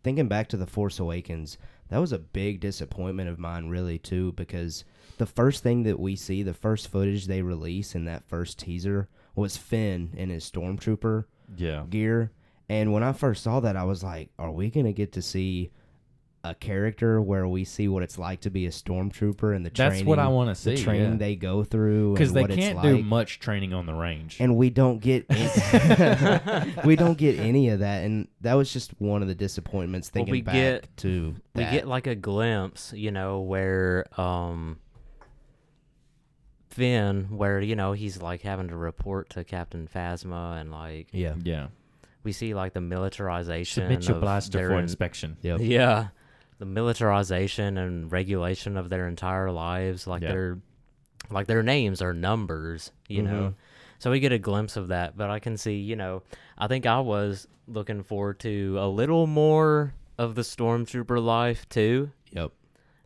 thinking 0.03 0.27
back 0.29 0.49
to 0.49 0.57
the 0.57 0.67
force 0.67 0.99
awakens 0.99 1.59
that 1.89 1.99
was 1.99 2.13
a 2.13 2.19
big 2.19 2.61
disappointment 2.61 3.29
of 3.29 3.39
mine 3.39 3.69
really 3.69 3.99
too 3.99 4.33
because 4.33 4.85
the 5.19 5.27
first 5.27 5.63
thing 5.63 5.83
that 5.85 5.99
we 5.99 6.17
see 6.17 6.43
the 6.43 6.55
first 6.55 6.89
footage 6.89 7.27
they 7.27 7.43
release 7.43 7.95
in 7.95 8.05
that 8.05 8.29
first 8.29 8.59
teaser 8.59 9.09
was 9.35 9.57
finn 9.57 10.11
in 10.15 10.29
his 10.29 10.49
stormtrooper 10.49 11.25
yeah. 11.57 11.85
gear 11.89 12.33
and 12.69 12.93
when 12.93 13.03
i 13.03 13.13
first 13.13 13.43
saw 13.43 13.61
that 13.61 13.77
i 13.77 13.85
was 13.85 14.03
like 14.03 14.31
are 14.39 14.51
we 14.51 14.71
gonna 14.71 14.93
get 14.93 15.13
to 15.13 15.23
see 15.23 15.71
a 16.51 16.55
character 16.55 17.21
where 17.21 17.47
we 17.49 17.65
see 17.65 17.89
what 17.89 18.03
it's 18.03 18.19
like 18.19 18.41
to 18.43 18.51
be 18.51 18.67
a 18.67 18.71
stormtrooper 18.71 19.55
and 19.55 19.65
the 19.65 19.71
That's 19.71 19.77
training 19.97 20.07
what 20.07 20.19
I 20.19 20.29
want 20.29 20.49
to 20.51 20.55
see. 20.55 20.75
the 20.77 20.83
training 20.83 21.13
yeah. 21.13 21.17
they 21.19 21.37
go 21.37 21.65
through 21.65 22.13
because 22.15 22.33
they 22.33 22.43
what 22.43 22.51
can't 22.51 22.81
do 22.83 22.97
like. 22.97 23.05
much 23.05 23.41
training 23.41 23.73
on 23.75 23.87
the 23.87 23.95
range. 23.95 24.37
and 24.41 24.57
we 24.57 24.71
don't 24.71 24.99
get 25.01 25.27
any, 25.31 26.73
we 26.85 26.97
don't 26.97 27.19
get 27.19 27.39
any 27.39 27.69
of 27.71 27.81
that 27.81 28.05
and 28.05 28.29
that 28.43 28.55
was 28.55 28.73
just 28.73 28.93
one 29.01 29.23
of 29.23 29.29
the 29.29 29.35
disappointments 29.35 30.09
Well, 30.15 30.21
thinking 30.25 30.33
we 30.33 30.43
back 30.43 30.55
get- 30.55 30.97
to 30.99 31.35
We 31.55 31.65
get 31.65 31.87
like 31.89 32.07
a 32.07 32.15
glimpse, 32.15 32.93
you 32.95 33.11
know, 33.11 33.41
where 33.41 34.07
um 34.21 34.79
Finn, 36.69 37.29
where 37.31 37.61
you 37.61 37.75
know 37.75 37.93
he's 37.93 38.21
like 38.21 38.43
having 38.43 38.69
to 38.69 38.77
report 38.77 39.31
to 39.31 39.45
Captain 39.45 39.89
Phasma, 39.93 40.61
and 40.61 40.71
like 40.71 41.09
yeah 41.11 41.35
yeah, 41.43 41.69
we 42.23 42.33
see 42.33 42.53
like 42.55 42.75
the 42.75 42.83
militarization. 42.83 43.85
submit 43.85 44.07
your 44.07 44.17
of 44.17 44.21
blaster 44.21 44.59
their 44.59 44.69
for 44.69 44.75
en- 44.75 44.83
inspection. 44.83 45.37
yep 45.41 45.61
Yeah, 45.63 46.09
the 46.59 46.65
militarization 46.67 47.77
and 47.79 48.11
regulation 48.11 48.77
of 48.77 48.89
their 48.89 49.09
entire 49.09 49.51
lives, 49.51 50.07
like 50.07 50.23
Yeah. 50.23 50.29
their 50.33 50.59
like 51.29 51.49
their 51.49 51.63
names 51.63 52.01
are 52.01 52.13
numbers, 52.13 52.93
you 53.09 53.21
know. 53.23 53.49
Mhm. 53.51 53.55
So 53.99 54.11
we 54.13 54.21
get 54.21 54.31
a 54.31 54.39
glimpse 54.39 54.77
of 54.77 54.89
that, 54.89 55.17
but 55.17 55.29
I 55.29 55.41
can 55.41 55.57
see, 55.57 55.77
you 55.81 55.97
know, 55.97 56.23
I 56.57 56.69
think 56.69 56.87
I 56.87 57.01
was 57.01 57.49
looking 57.67 58.03
forward 58.05 58.39
to 58.41 58.77
a 58.79 58.87
little 58.89 59.27
more 59.27 59.93
of 60.19 60.37
the 60.37 60.43
stormtrooper 60.43 61.21
life 61.23 61.69
too, 61.69 62.11
yep 62.31 62.53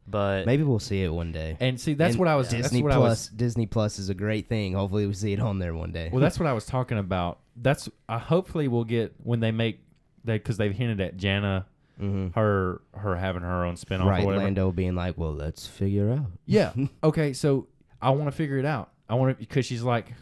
but 0.06 0.44
maybe 0.44 0.62
we'll 0.64 0.78
see 0.80 1.02
it 1.04 1.08
one 1.12 1.30
day 1.32 1.56
And 1.60 1.80
see, 1.80 1.94
that's 1.94 2.14
And 2.14 2.18
what 2.20 2.28
I 2.28 2.34
was. 2.34 2.48
disney 2.48 2.62
that's 2.80 2.82
what 2.82 2.92
plus 2.92 2.96
I 2.96 2.98
was. 2.98 3.28
disney 3.28 3.66
plus 3.66 3.98
is 3.98 4.08
a 4.10 4.14
great 4.14 4.48
thing 4.48 4.74
hopefully 4.74 5.06
we 5.06 5.12
see 5.14 5.32
it 5.32 5.40
on 5.40 5.58
there 5.58 5.72
one 5.74 5.92
day 5.92 6.08
Well, 6.12 6.20
that's 6.20 6.38
what 6.38 6.46
I 6.48 6.52
was 6.52 6.66
talking 6.66 6.98
about. 6.98 7.38
That's. 7.56 7.88
I 8.08 8.18
hopefully 8.18 8.68
we'll 8.68 8.84
get 8.84 9.14
when 9.22 9.40
they 9.40 9.50
make 9.52 9.80
they 10.24 10.34
because 10.38 10.56
they've 10.56 10.74
hinted 10.74 11.00
at 11.00 11.16
Jannah, 11.16 11.66
hmm 12.00 12.28
her 12.34 12.80
her 12.94 13.14
having 13.16 13.42
her 13.42 13.64
own 13.64 13.74
spinoff 13.76 14.06
right 14.06 14.22
or 14.22 14.26
whatever. 14.26 14.44
lando 14.44 14.72
being 14.72 14.94
like 14.94 15.16
well 15.18 15.32
let's 15.34 15.66
figure 15.66 16.10
out 16.12 16.26
Yeah. 16.46 16.72
okay. 17.04 17.32
So 17.34 17.68
I 18.02 18.10
want 18.10 18.26
to 18.26 18.32
figure 18.32 18.56
it 18.58 18.64
out. 18.64 18.90
I 19.08 19.14
want 19.14 19.36
to 19.36 19.38
because 19.38 19.66
she's 19.66 19.82
like, 19.82 20.12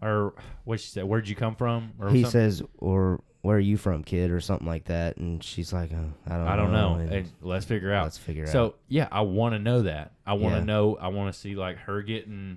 or 0.00 0.34
what 0.64 0.80
she 0.80 0.88
said. 0.88 1.04
Where'd 1.04 1.28
you 1.28 1.34
come 1.36 1.56
from? 1.56 1.92
Or 1.98 2.08
he 2.10 2.22
something? 2.22 2.30
says 2.30 2.62
or 2.78 3.20
where 3.42 3.56
are 3.56 3.60
you 3.60 3.76
from 3.76 4.02
kid 4.04 4.30
or 4.30 4.40
something 4.40 4.66
like 4.66 4.84
that 4.86 5.18
and 5.18 5.44
she's 5.44 5.70
like 5.70 5.92
uh, 5.92 5.96
i 6.26 6.36
don't 6.38 6.46
I 6.48 6.56
don't 6.56 6.72
know. 6.72 6.94
and 6.94 7.12
And 7.12 7.30
let's 7.42 7.66
figure 7.66 7.92
out. 7.92 8.04
let's 8.04 8.16
figure 8.18 8.46
So 8.46 8.64
out 8.66 8.70
So 8.72 8.74
yeah, 8.88 9.08
I 9.12 9.20
want 9.20 9.54
to 9.54 9.58
know 9.58 9.82
that. 9.82 10.12
I 10.26 10.32
want 10.34 10.54
to 10.54 10.60
Yeah. 10.60 10.64
know. 10.64 10.96
I 10.96 11.08
want 11.08 11.32
to 11.34 11.38
see 11.38 11.54
like 11.54 11.76
her 11.78 12.00
getting 12.02 12.56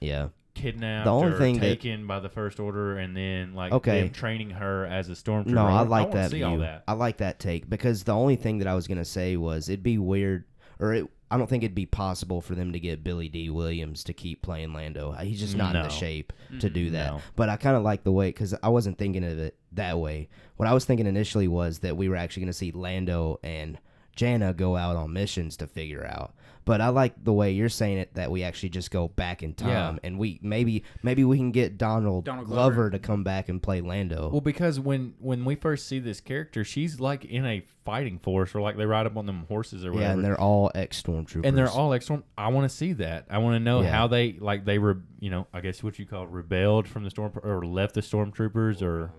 yeah 0.00 0.28
kidnapped 0.54 1.04
The 1.06 1.12
only 1.12 1.32
or 1.32 1.38
thing 1.38 1.54
that- 1.56 1.60
taken 1.80 2.06
by 2.06 2.20
the 2.20 2.28
first 2.28 2.60
order, 2.60 2.98
and 2.98 3.16
then 3.16 3.54
like 3.54 3.72
Okay. 3.72 4.00
them 4.00 4.10
training 4.10 4.50
her 4.50 4.86
as 4.86 5.08
a 5.08 5.12
stormtrooper. 5.12 5.46
No, 5.46 5.66
I 5.66 5.82
like 5.82 6.08
wanna 6.08 6.14
that 6.22 6.30
See 6.30 6.36
view. 6.38 6.46
all 6.46 6.58
that. 6.58 6.84
I 6.86 6.92
like 6.92 7.18
that 7.18 7.38
take 7.38 7.68
because 7.68 8.04
the 8.04 8.12
only 8.14 8.36
thing 8.36 8.58
that 8.58 8.68
I 8.68 8.74
was 8.74 8.86
gonna 8.86 9.04
say 9.04 9.36
was 9.36 9.68
it'd 9.68 9.82
be 9.82 9.98
weird, 9.98 10.44
or 10.78 10.92
it, 10.94 11.06
I 11.30 11.38
don't 11.38 11.48
think 11.48 11.62
it'd 11.62 11.74
be 11.74 11.86
possible 11.86 12.42
for 12.42 12.54
them 12.54 12.72
to 12.74 12.78
get 12.80 13.02
Billy 13.02 13.28
Dee 13.28 13.48
Williams 13.48 14.04
to 14.04 14.12
keep 14.12 14.42
playing 14.42 14.74
Lando. 14.74 15.12
He's 15.12 15.40
just 15.40 15.56
not 15.56 15.74
in 15.74 15.82
the 15.82 15.88
shape 15.88 16.30
to 16.60 16.68
do 16.68 16.90
that. 16.90 17.12
No. 17.12 17.20
But 17.36 17.48
I 17.48 17.56
kind 17.56 17.74
of 17.74 17.82
like 17.82 18.04
the 18.04 18.12
way 18.12 18.28
because 18.28 18.54
I 18.62 18.68
wasn't 18.68 18.98
thinking 18.98 19.24
of 19.24 19.38
it 19.38 19.56
that 19.72 19.98
way. 19.98 20.28
What 20.56 20.68
I 20.68 20.74
was 20.74 20.84
thinking 20.84 21.06
initially 21.06 21.48
was 21.48 21.78
that 21.78 21.96
we 21.96 22.10
were 22.10 22.16
actually 22.16 22.42
gonna 22.42 22.52
see 22.52 22.70
Lando 22.70 23.40
and 23.42 23.78
Jannah 24.14 24.52
go 24.52 24.76
out 24.76 24.94
on 24.94 25.14
missions 25.14 25.56
to 25.56 25.66
figure 25.66 26.04
out. 26.04 26.34
But 26.64 26.80
I 26.80 26.90
like 26.90 27.22
the 27.24 27.32
way 27.32 27.50
you're 27.52 27.68
saying 27.68 27.98
it 27.98 28.14
that 28.14 28.30
we 28.30 28.44
actually 28.44 28.68
just 28.68 28.90
go 28.92 29.08
back 29.08 29.42
in 29.42 29.52
time 29.54 29.68
Yeah. 29.68 29.96
and 30.04 30.18
we 30.18 30.38
maybe 30.42 30.84
maybe 31.02 31.24
we 31.24 31.36
can 31.36 31.50
get 31.50 31.76
Donald, 31.76 32.24
Donald 32.24 32.46
Glover. 32.46 32.74
Glover. 32.74 32.90
to 32.90 32.98
come 33.00 33.24
back 33.24 33.48
and 33.48 33.60
play 33.60 33.80
Lando. 33.80 34.28
Well, 34.30 34.40
because 34.40 34.78
when 34.78 35.14
when 35.18 35.44
we 35.44 35.56
first 35.56 35.88
see 35.88 35.98
this 35.98 36.20
character, 36.20 36.62
she's 36.62 37.00
like 37.00 37.24
in 37.24 37.44
a 37.44 37.64
fighting 37.84 38.18
force, 38.20 38.54
or 38.54 38.60
like 38.60 38.76
they 38.76 38.86
ride 38.86 39.06
up 39.06 39.16
on 39.16 39.26
them 39.26 39.44
horses 39.48 39.84
or 39.84 39.90
whatever. 39.92 40.08
yeah, 40.08 40.12
and 40.14 40.24
they're 40.24 40.40
all 40.40 40.70
ex 40.74 41.02
stormtroopers. 41.02 41.44
and 41.46 41.58
they're 41.58 41.68
all 41.68 41.88
like 41.88 42.02
storm. 42.02 42.22
I 42.38 42.48
want 42.48 42.70
to 42.70 42.76
see 42.76 42.92
that. 42.94 43.26
I 43.28 43.38
want 43.38 43.56
to 43.56 43.60
know 43.60 43.80
Yeah. 43.82 43.90
how 43.90 44.06
they 44.06 44.34
like 44.34 44.64
they 44.64 44.78
were. 44.78 45.02
You 45.18 45.30
know, 45.30 45.46
I 45.52 45.60
guess 45.62 45.82
what 45.82 45.98
you 45.98 46.06
call 46.06 46.24
it, 46.24 46.30
rebelled 46.30 46.86
from 46.88 47.04
the 47.04 47.10
storm 47.10 47.32
or 47.42 47.64
left 47.64 47.94
the 47.94 48.00
stormtroopers 48.02 48.82
or 48.82 49.04
um, 49.04 49.10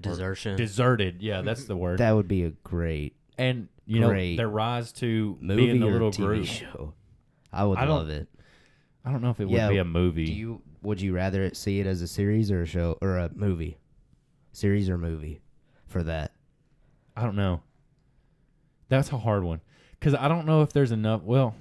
desertion. 0.00 0.56
deserted. 0.56 1.22
Yeah, 1.22 1.42
that's 1.42 1.64
the 1.64 1.76
word. 1.76 1.98
That 1.98 2.12
would 2.12 2.28
be 2.28 2.44
a 2.44 2.50
great 2.50 3.14
and 3.38 3.68
you 3.86 4.00
know 4.00 4.08
great 4.08 4.36
their 4.36 4.48
rise 4.48 4.92
to 4.92 5.38
movie 5.40 5.66
being 5.66 5.80
the 5.80 5.86
or 5.86 5.92
little 5.92 6.10
TV 6.10 6.16
group. 6.26 6.46
show. 6.46 6.94
I 7.52 7.64
would 7.64 7.78
I 7.78 7.86
don't- 7.86 7.96
love 7.96 8.10
it. 8.10 8.28
I 9.04 9.10
don't 9.12 9.22
know 9.22 9.30
if 9.30 9.40
it 9.40 9.48
Yeah, 9.48 9.66
would 9.68 9.72
be 9.72 9.78
a 9.78 9.84
movie. 9.84 10.26
Do 10.26 10.32
you 10.32 10.62
would 10.82 11.00
you 11.00 11.14
rather 11.14 11.52
see 11.54 11.80
it 11.80 11.86
as 11.86 12.02
a 12.02 12.08
series 12.08 12.50
or 12.50 12.62
a 12.62 12.66
show 12.66 12.98
or 13.00 13.16
a 13.18 13.30
movie? 13.34 13.78
Series 14.52 14.88
or 14.90 14.98
movie 14.98 15.40
for 15.86 16.02
that? 16.02 16.32
I 17.16 17.22
don't 17.22 17.36
know. 17.36 17.62
That's 18.88 19.12
a 19.12 19.18
hard 19.18 19.44
one 19.44 19.60
because 19.98 20.14
I 20.14 20.28
don't 20.28 20.46
know 20.46 20.62
if 20.62 20.72
there's 20.72 20.92
enough. 20.92 21.22
Well, 21.22 21.54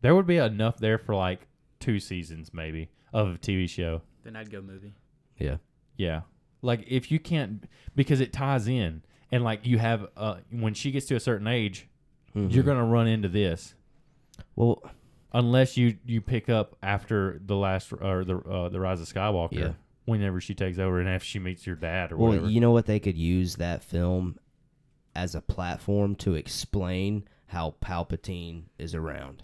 there 0.00 0.14
would 0.14 0.26
be 0.26 0.36
enough 0.38 0.78
there 0.78 0.98
for 0.98 1.14
like 1.14 1.46
two 1.80 1.98
seasons 2.00 2.52
maybe 2.52 2.88
of 3.12 3.34
a 3.34 3.38
TV 3.38 3.68
show. 3.68 4.02
Then 4.24 4.36
I'd 4.36 4.50
go 4.50 4.60
movie. 4.60 4.94
Yeah. 5.38 5.56
Yeah. 5.96 6.22
Like 6.62 6.84
if 6.88 7.10
you 7.10 7.18
can't 7.18 7.64
because 7.94 8.20
it 8.20 8.32
ties 8.32 8.66
in 8.68 9.02
and 9.32 9.42
like 9.44 9.66
you 9.66 9.78
have 9.78 10.06
uh 10.16 10.36
when 10.50 10.74
she 10.74 10.90
gets 10.90 11.06
to 11.06 11.16
a 11.16 11.20
certain 11.20 11.46
age, 11.46 11.88
Mhm. 12.34 12.52
you're 12.52 12.64
going 12.64 12.78
to 12.78 12.84
run 12.84 13.06
into 13.06 13.28
this 13.28 13.74
Well, 14.54 14.82
unless 15.32 15.76
you 15.76 15.96
you 16.04 16.20
pick 16.20 16.48
up 16.48 16.76
after 16.82 17.40
the 17.44 17.56
last 17.56 17.92
or 17.92 18.24
the 18.24 18.38
uh 18.38 18.68
the 18.68 18.80
rise 18.80 19.00
of 19.00 19.06
Skywalker. 19.08 19.52
Yeah. 19.58 19.72
whenever 20.04 20.40
she 20.40 20.54
takes 20.54 20.78
over 20.78 21.00
and 21.00 21.08
after 21.08 21.26
she 21.26 21.38
meets 21.40 21.66
your 21.66 21.74
dad 21.76 22.12
or 22.12 22.16
Well, 22.16 22.28
whatever. 22.28 22.48
you 22.48 22.60
know 22.60 22.70
what? 22.70 22.86
They 22.86 23.00
could 23.00 23.16
use 23.18 23.56
that 23.56 23.82
film 23.82 24.38
as 25.16 25.34
a 25.34 25.40
platform 25.40 26.14
to 26.16 26.34
explain 26.34 27.24
how 27.46 27.74
Palpatine 27.80 28.64
is 28.78 28.94
around. 28.94 29.42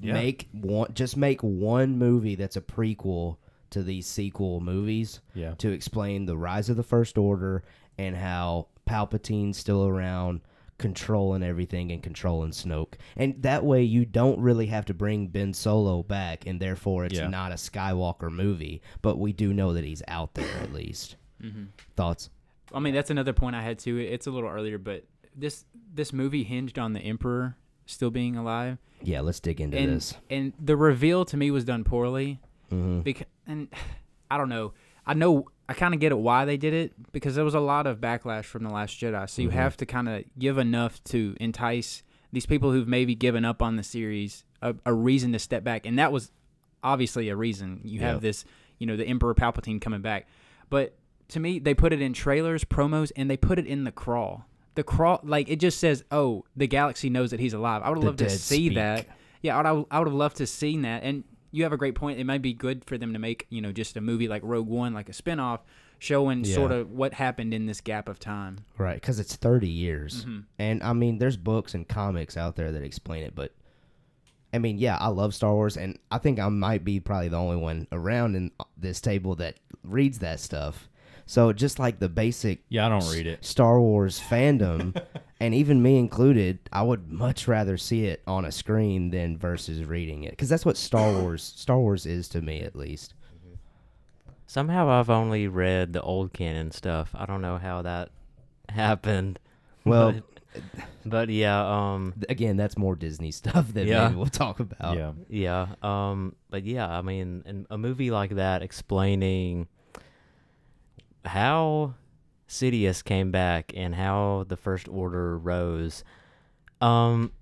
Yeah. 0.00 0.12
Make 0.12 0.48
one, 0.52 0.92
just 0.94 1.16
make 1.16 1.40
one 1.42 1.96
movie 1.98 2.34
that's 2.34 2.56
a 2.56 2.60
prequel 2.60 3.38
to 3.70 3.82
these 3.82 4.06
sequel 4.06 4.60
movies 4.60 5.20
yeah. 5.34 5.54
to 5.54 5.70
explain 5.70 6.26
the 6.26 6.36
rise 6.36 6.68
of 6.68 6.76
the 6.76 6.82
First 6.82 7.16
Order 7.18 7.64
and 7.98 8.16
how 8.16 8.68
Palpatine's 8.86 9.56
still 9.56 9.86
around, 9.86 10.40
controlling 10.78 11.42
everything 11.42 11.90
and 11.90 12.02
controlling 12.02 12.50
Snoke. 12.50 12.94
And 13.16 13.42
that 13.42 13.64
way, 13.64 13.82
you 13.82 14.04
don't 14.04 14.38
really 14.40 14.66
have 14.66 14.84
to 14.86 14.94
bring 14.94 15.28
Ben 15.28 15.54
Solo 15.54 16.02
back, 16.02 16.46
and 16.46 16.60
therefore, 16.60 17.04
it's 17.06 17.18
Yeah. 17.18 17.28
not 17.28 17.50
a 17.52 17.54
Skywalker 17.56 18.30
movie. 18.30 18.82
But 19.02 19.18
we 19.18 19.32
do 19.32 19.52
know 19.54 19.72
that 19.72 19.84
he's 19.84 20.02
out 20.08 20.34
there 20.34 20.48
at 20.62 20.72
least. 20.72 21.16
Thoughts? 21.96 22.30
I 22.74 22.80
mean, 22.80 22.94
that's 22.94 23.10
another 23.10 23.32
point 23.32 23.56
I 23.56 23.62
had 23.62 23.78
too. 23.78 23.96
It's 23.98 24.26
a 24.26 24.30
little 24.30 24.50
earlier, 24.50 24.78
but 24.78 25.04
this 25.34 25.64
this 25.94 26.12
movie 26.12 26.42
hinged 26.44 26.78
on 26.78 26.92
the 26.92 27.00
Emperor 27.00 27.56
still 27.86 28.10
being 28.10 28.36
alive, 28.36 28.78
Yeah, 29.02 29.20
let's 29.20 29.38
dig 29.40 29.60
into 29.60 29.78
and 29.78 29.92
this. 29.96 30.14
and 30.28 30.52
the 30.58 30.76
reveal 30.76 31.24
to 31.26 31.36
me 31.36 31.50
was 31.50 31.64
done 31.64 31.84
poorly. 31.84 32.40
hmm 32.68 33.00
Because 33.00 33.26
and 33.46 33.68
I 34.30 34.36
don't 34.38 34.48
know. 34.48 34.72
I 35.06 35.14
know 35.14 35.48
I 35.68 35.74
kind 35.74 35.94
of 35.94 36.00
get 36.00 36.12
it 36.12 36.18
why 36.18 36.44
they 36.44 36.56
did 36.56 36.74
it 36.74 37.12
because 37.12 37.34
there 37.34 37.44
was 37.44 37.54
a 37.54 37.60
lot 37.60 37.86
of 37.86 37.98
backlash 38.00 38.44
from 38.44 38.62
the 38.64 38.70
Last 38.70 38.98
Jedi. 39.00 39.28
So 39.28 39.42
you 39.42 39.48
Mm-hmm. 39.48 39.58
have 39.58 39.76
to 39.78 39.86
kind 39.86 40.08
of 40.08 40.24
give 40.38 40.58
enough 40.58 41.02
to 41.04 41.36
entice 41.40 42.02
these 42.32 42.46
people 42.46 42.72
who've 42.72 42.88
maybe 42.88 43.14
given 43.14 43.44
up 43.44 43.62
on 43.62 43.76
the 43.76 43.82
series 43.82 44.44
a, 44.62 44.74
a 44.84 44.92
reason 44.92 45.32
to 45.32 45.38
step 45.38 45.62
back, 45.64 45.86
and 45.86 45.98
that 45.98 46.10
was 46.12 46.32
obviously 46.82 47.28
a 47.28 47.36
reason. 47.36 47.80
You 47.84 48.00
have 48.00 48.20
this, 48.20 48.44
you 48.78 48.86
know, 48.86 48.96
the 48.96 49.06
Emperor 49.06 49.34
Palpatine 49.34 49.80
coming 49.80 50.00
back, 50.02 50.26
but 50.70 50.94
to 51.28 51.40
me, 51.40 51.58
they 51.58 51.74
put 51.74 51.92
it 51.92 52.00
in 52.00 52.12
trailers, 52.12 52.64
promos, 52.64 53.10
and 53.16 53.28
they 53.30 53.36
put 53.36 53.58
it 53.58 53.66
in 53.66 53.84
the 53.84 53.92
crawl. 53.92 54.44
The 54.76 54.82
crawl, 54.84 55.20
like 55.24 55.48
it 55.48 55.56
just 55.60 55.78
says, 55.80 56.04
"Oh, 56.10 56.44
the 56.56 56.66
galaxy 56.66 57.08
knows 57.10 57.30
that 57.30 57.40
he's 57.40 57.54
alive." 57.54 57.82
I 57.82 57.88
would 57.88 57.98
have 57.98 58.04
loved 58.04 58.18
to 58.18 58.30
see 58.30 58.66
speak. 58.66 58.74
that. 58.76 59.06
Yeah, 59.42 59.56
I 59.58 59.72
would, 59.72 59.86
I 59.90 59.98
would 59.98 60.08
have 60.08 60.14
loved 60.14 60.36
to 60.36 60.46
seen 60.46 60.82
that. 60.82 61.02
And 61.02 61.24
you 61.56 61.62
have 61.62 61.72
a 61.72 61.76
great 61.76 61.94
point. 61.94 62.20
It 62.20 62.24
might 62.24 62.42
be 62.42 62.52
good 62.52 62.84
for 62.84 62.98
them 62.98 63.12
to 63.14 63.18
make, 63.18 63.46
you 63.48 63.60
know, 63.62 63.72
just 63.72 63.96
a 63.96 64.00
movie 64.00 64.28
like 64.28 64.42
Rogue 64.44 64.68
One, 64.68 64.92
like 64.92 65.08
a 65.08 65.12
spinoff, 65.12 65.60
showing 65.98 66.44
Yeah. 66.44 66.54
sort 66.54 66.70
of 66.72 66.90
what 66.90 67.14
happened 67.14 67.54
in 67.54 67.64
this 67.66 67.80
gap 67.80 68.08
of 68.08 68.18
time. 68.20 68.58
Right, 68.76 68.96
because 69.00 69.18
it's 69.18 69.36
30 69.36 69.68
years. 69.68 70.22
Mm-hmm. 70.24 70.40
And 70.58 70.82
I 70.82 70.92
mean, 70.92 71.18
there's 71.18 71.36
books 71.38 71.72
and 71.74 71.88
comics 71.88 72.36
out 72.36 72.56
there 72.56 72.70
that 72.72 72.82
explain 72.82 73.22
it, 73.24 73.34
but 73.34 73.52
I 74.52 74.58
mean, 74.58 74.78
yeah, 74.78 74.96
I 74.98 75.08
love 75.08 75.34
Star 75.34 75.52
Wars, 75.52 75.76
and 75.76 75.98
I 76.10 76.18
think 76.18 76.38
I 76.38 76.48
might 76.48 76.84
be 76.84 77.00
probably 77.00 77.28
the 77.28 77.36
only 77.38 77.56
one 77.56 77.88
around 77.92 78.36
in 78.36 78.52
this 78.76 79.00
table 79.00 79.34
that 79.36 79.56
reads 79.82 80.18
that 80.20 80.40
stuff. 80.40 80.88
So 81.28 81.52
just 81.52 81.78
like 81.80 81.98
the 81.98 82.08
basic 82.08 82.60
Yeah, 82.68 82.86
I 82.86 82.88
don't 82.88 83.10
read 83.12 83.26
it. 83.26 83.44
Star 83.44 83.80
Wars 83.80 84.20
fandom, 84.20 84.96
and 85.40 85.54
even 85.54 85.82
me 85.82 85.98
included, 85.98 86.60
I 86.72 86.82
would 86.82 87.10
much 87.10 87.48
rather 87.48 87.76
see 87.76 88.06
it 88.06 88.22
on 88.28 88.44
a 88.44 88.52
screen 88.52 89.10
than 89.10 89.36
versus 89.36 89.84
reading 89.84 90.22
it, 90.22 90.30
because 90.30 90.48
that's 90.48 90.64
what 90.64 90.76
Star 90.76 91.10
Wars 91.20 91.42
Star 91.42 91.78
Wars 91.78 92.06
is 92.06 92.28
to 92.28 92.40
me, 92.40 92.60
at 92.60 92.76
least. 92.76 93.14
Somehow 94.46 94.88
I've 94.88 95.10
only 95.10 95.48
read 95.48 95.92
the 95.92 96.00
old 96.02 96.32
canon 96.32 96.70
stuff. 96.70 97.10
I 97.14 97.26
don't 97.26 97.42
know 97.42 97.58
how 97.58 97.82
that 97.82 98.10
happened. 98.68 99.38
Well, 99.84 100.12
but, 100.54 100.62
but 101.04 101.28
yeah, 101.28 101.92
um 101.92 102.14
again, 102.28 102.56
that's 102.56 102.78
more 102.78 102.94
Disney 102.94 103.30
stuff 103.32 103.72
that 103.74 103.86
Yeah. 103.86 104.04
maybe 104.04 104.16
we'll 104.16 104.26
talk 104.26 104.60
about. 104.60 104.96
yeah. 104.96 105.12
yeah, 105.28 105.66
um 105.82 106.36
but 106.50 106.64
yeah, 106.64 106.88
I 106.88 107.02
mean, 107.02 107.42
in 107.46 107.66
a 107.68 107.76
movie 107.76 108.10
like 108.12 108.36
that 108.36 108.62
explaining 108.62 109.66
how 111.26 111.94
Sidious 112.48 113.02
came 113.04 113.30
back 113.30 113.72
and 113.76 113.94
how 113.94 114.44
the 114.48 114.56
First 114.56 114.88
Order 114.88 115.38
rose. 115.38 116.04
Um 116.80 117.32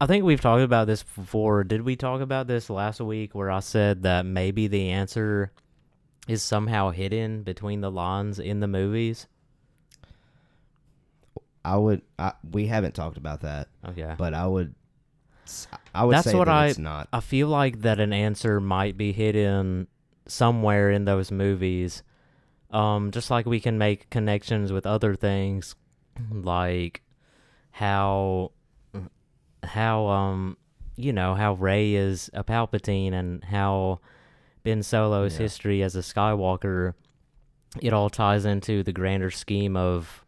I 0.00 0.06
think 0.06 0.24
we've 0.24 0.40
talked 0.40 0.62
about 0.62 0.88
this 0.88 1.04
before. 1.04 1.62
Did 1.62 1.82
we 1.82 1.94
talk 1.94 2.20
about 2.20 2.48
this 2.48 2.68
last 2.68 3.00
week 3.00 3.36
where 3.36 3.50
I 3.52 3.60
said 3.60 4.02
that 4.02 4.26
maybe 4.26 4.66
the 4.66 4.90
answer 4.90 5.52
is 6.26 6.42
somehow 6.42 6.90
hidden 6.90 7.44
between 7.44 7.82
the 7.82 7.90
lines 7.90 8.40
in 8.40 8.58
the 8.58 8.66
movies? 8.66 9.28
I 11.64 11.76
would. 11.76 12.02
I, 12.18 12.32
we 12.50 12.66
haven't 12.66 12.94
talked 12.94 13.16
about 13.16 13.42
that, 13.42 13.68
Okay. 13.88 14.14
but 14.18 14.34
I 14.34 14.46
would. 14.46 14.74
I 15.94 16.04
would 16.04 16.14
That's 16.16 16.30
say 16.30 16.36
what 16.36 16.46
that 16.46 16.54
I- 16.54 16.66
it's 16.68 16.78
not. 16.78 17.08
I 17.12 17.20
feel 17.20 17.48
like 17.48 17.82
that 17.82 18.00
an 18.00 18.12
answer 18.12 18.60
might 18.60 18.96
be 18.96 19.12
hidden 19.12 19.86
somewhere 20.26 20.90
in 20.90 21.04
those 21.04 21.30
movies. 21.30 22.02
Um, 22.72 23.10
just 23.10 23.30
like 23.30 23.44
we 23.46 23.60
can 23.60 23.76
make 23.78 24.08
connections 24.10 24.72
with 24.72 24.86
other 24.86 25.14
things, 25.14 25.74
like 26.30 27.02
how, 27.70 28.52
how 29.62 30.06
um, 30.06 30.56
you 30.96 31.12
know, 31.12 31.34
how 31.34 31.54
Rey 31.54 31.94
is 31.94 32.30
a 32.32 32.42
Palpatine 32.42 33.12
and 33.12 33.44
how 33.44 34.00
Ben 34.62 34.82
Solo's 34.82 35.34
Yeah. 35.34 35.40
history 35.40 35.82
as 35.82 35.96
a 35.96 36.00
Skywalker. 36.00 36.94
It 37.80 37.92
all 37.92 38.10
ties 38.10 38.44
into 38.44 38.82
the 38.82 38.92
grander 38.92 39.30
scheme 39.30 39.76
of 39.76 40.24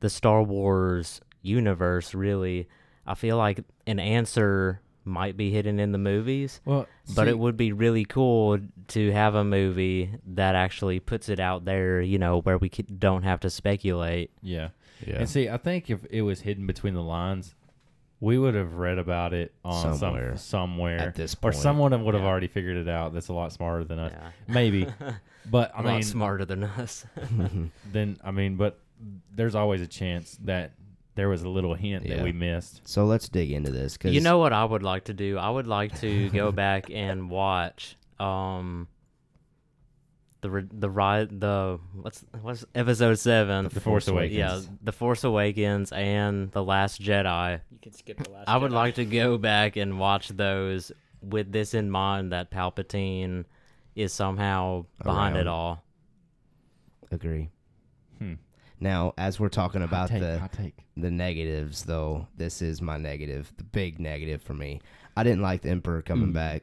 the 0.00 0.10
Star 0.10 0.42
Wars 0.42 1.20
universe. 1.42 2.14
Really, 2.14 2.68
I 3.06 3.14
feel 3.14 3.36
like 3.36 3.60
an 3.86 3.98
answer 3.98 4.80
might 5.04 5.36
be 5.36 5.50
hidden 5.50 5.78
in 5.78 5.92
the 5.92 5.98
movies, 5.98 6.60
Well, 6.64 6.86
but 7.14 7.24
see- 7.24 7.30
it 7.30 7.38
would 7.38 7.56
be 7.56 7.72
really 7.72 8.04
cool 8.04 8.58
to 8.88 9.10
have 9.12 9.34
a 9.34 9.44
movie 9.44 10.10
that 10.26 10.54
actually 10.54 11.00
puts 11.00 11.28
it 11.28 11.38
out 11.40 11.64
there, 11.64 12.00
you 12.00 12.18
know, 12.18 12.40
where 12.40 12.58
we 12.58 12.68
don't 12.68 13.22
have 13.22 13.40
to 13.40 13.50
speculate. 13.50 14.30
Yeah. 14.42 14.68
Yeah. 15.06 15.16
And 15.20 15.28
see, 15.28 15.48
I 15.48 15.56
think 15.58 15.90
if 15.90 16.04
it 16.10 16.22
was 16.22 16.40
hidden 16.40 16.66
between 16.66 16.94
the 16.94 17.02
lines, 17.02 17.54
we 18.20 18.38
would 18.38 18.54
have 18.54 18.74
read 18.74 18.96
about 18.96 19.34
it 19.34 19.52
on 19.64 19.98
Somewhere. 19.98 20.30
some 20.36 20.70
somewhere 20.70 20.98
At 20.98 21.14
this 21.14 21.34
point. 21.34 21.54
or 21.54 21.58
someone 21.58 22.04
would 22.04 22.14
have 22.14 22.22
Yeah. 22.22 22.28
already 22.28 22.46
figured 22.46 22.76
it 22.78 22.88
out. 22.88 23.12
That's 23.12 23.28
a 23.28 23.34
lot 23.34 23.52
smarter 23.52 23.84
than 23.84 23.98
us, 23.98 24.12
Yeah. 24.14 24.30
maybe. 24.48 24.86
But 25.50 25.72
I 25.76 25.80
a 25.80 25.82
lot 25.84 25.92
mean, 25.94 26.02
smarter 26.04 26.46
than 26.46 26.64
us. 26.64 27.04
then 27.92 28.16
I 28.24 28.30
mean, 28.30 28.56
but 28.56 28.78
there's 29.34 29.54
always 29.54 29.82
a 29.82 29.86
chance 29.86 30.38
that 30.44 30.70
there 31.16 31.28
was 31.28 31.42
a 31.42 31.48
little 31.48 31.74
hint 31.74 32.04
Yeah. 32.06 32.16
that 32.16 32.24
we 32.24 32.32
missed. 32.32 32.80
so 32.88 33.04
let's 33.04 33.28
dig 33.28 33.50
into 33.52 33.70
this 33.70 33.94
because 33.96 34.12
You 34.14 34.20
know 34.20 34.38
what 34.38 34.52
I 34.52 34.64
would 34.64 34.82
like 34.82 35.04
to 35.04 35.14
do? 35.14 35.38
I 35.38 35.48
would 35.50 35.66
like 35.66 36.00
to 36.00 36.28
go 36.30 36.52
back 36.64 36.90
and 36.90 37.30
watch 37.30 37.96
um 38.20 38.88
the 40.40 40.50
re- 40.50 40.68
the 40.70 40.90
ride 40.90 41.40
the 41.40 41.78
what's 42.02 42.22
what's 42.42 42.64
episode 42.74 43.14
seven 43.18 43.68
The 43.72 43.80
Force 43.80 44.08
Awakens. 44.08 44.36
yeah 44.36 44.60
the 44.82 44.92
Force 44.92 45.24
Awakens 45.24 45.90
and 45.92 46.50
the 46.52 46.62
Last 46.62 47.00
Jedi. 47.00 47.60
You 47.72 47.78
can 47.80 47.92
skip 47.92 48.22
the 48.22 48.30
last. 48.30 48.48
I 48.48 48.56
would 48.58 48.70
like 48.72 48.96
to 48.96 49.04
go 49.06 49.38
back 49.38 49.76
and 49.76 49.98
watch 49.98 50.28
those 50.28 50.92
with 51.22 51.50
this 51.50 51.72
in 51.72 51.90
mind 51.90 52.32
that 52.32 52.50
Palpatine 52.50 53.46
is 53.94 54.12
somehow 54.12 54.84
behind 55.02 55.36
it 55.36 55.46
Around. 55.46 55.48
all. 55.48 55.84
agree. 57.10 57.48
Now, 58.84 59.14
as 59.16 59.40
we're 59.40 59.48
talking 59.48 59.80
about 59.82 60.10
take, 60.10 60.20
the 60.20 60.48
take. 60.54 60.74
the 60.94 61.10
negatives, 61.10 61.84
though, 61.84 62.28
this 62.36 62.60
is 62.60 62.82
my 62.82 62.98
negative, 62.98 63.50
the 63.56 63.64
big 63.64 63.98
negative 63.98 64.42
for 64.42 64.52
me. 64.52 64.82
I 65.16 65.22
didn't 65.22 65.40
like 65.40 65.62
the 65.62 65.70
Emperor 65.70 66.02
coming 66.02 66.28
Mm. 66.32 66.34
back 66.34 66.62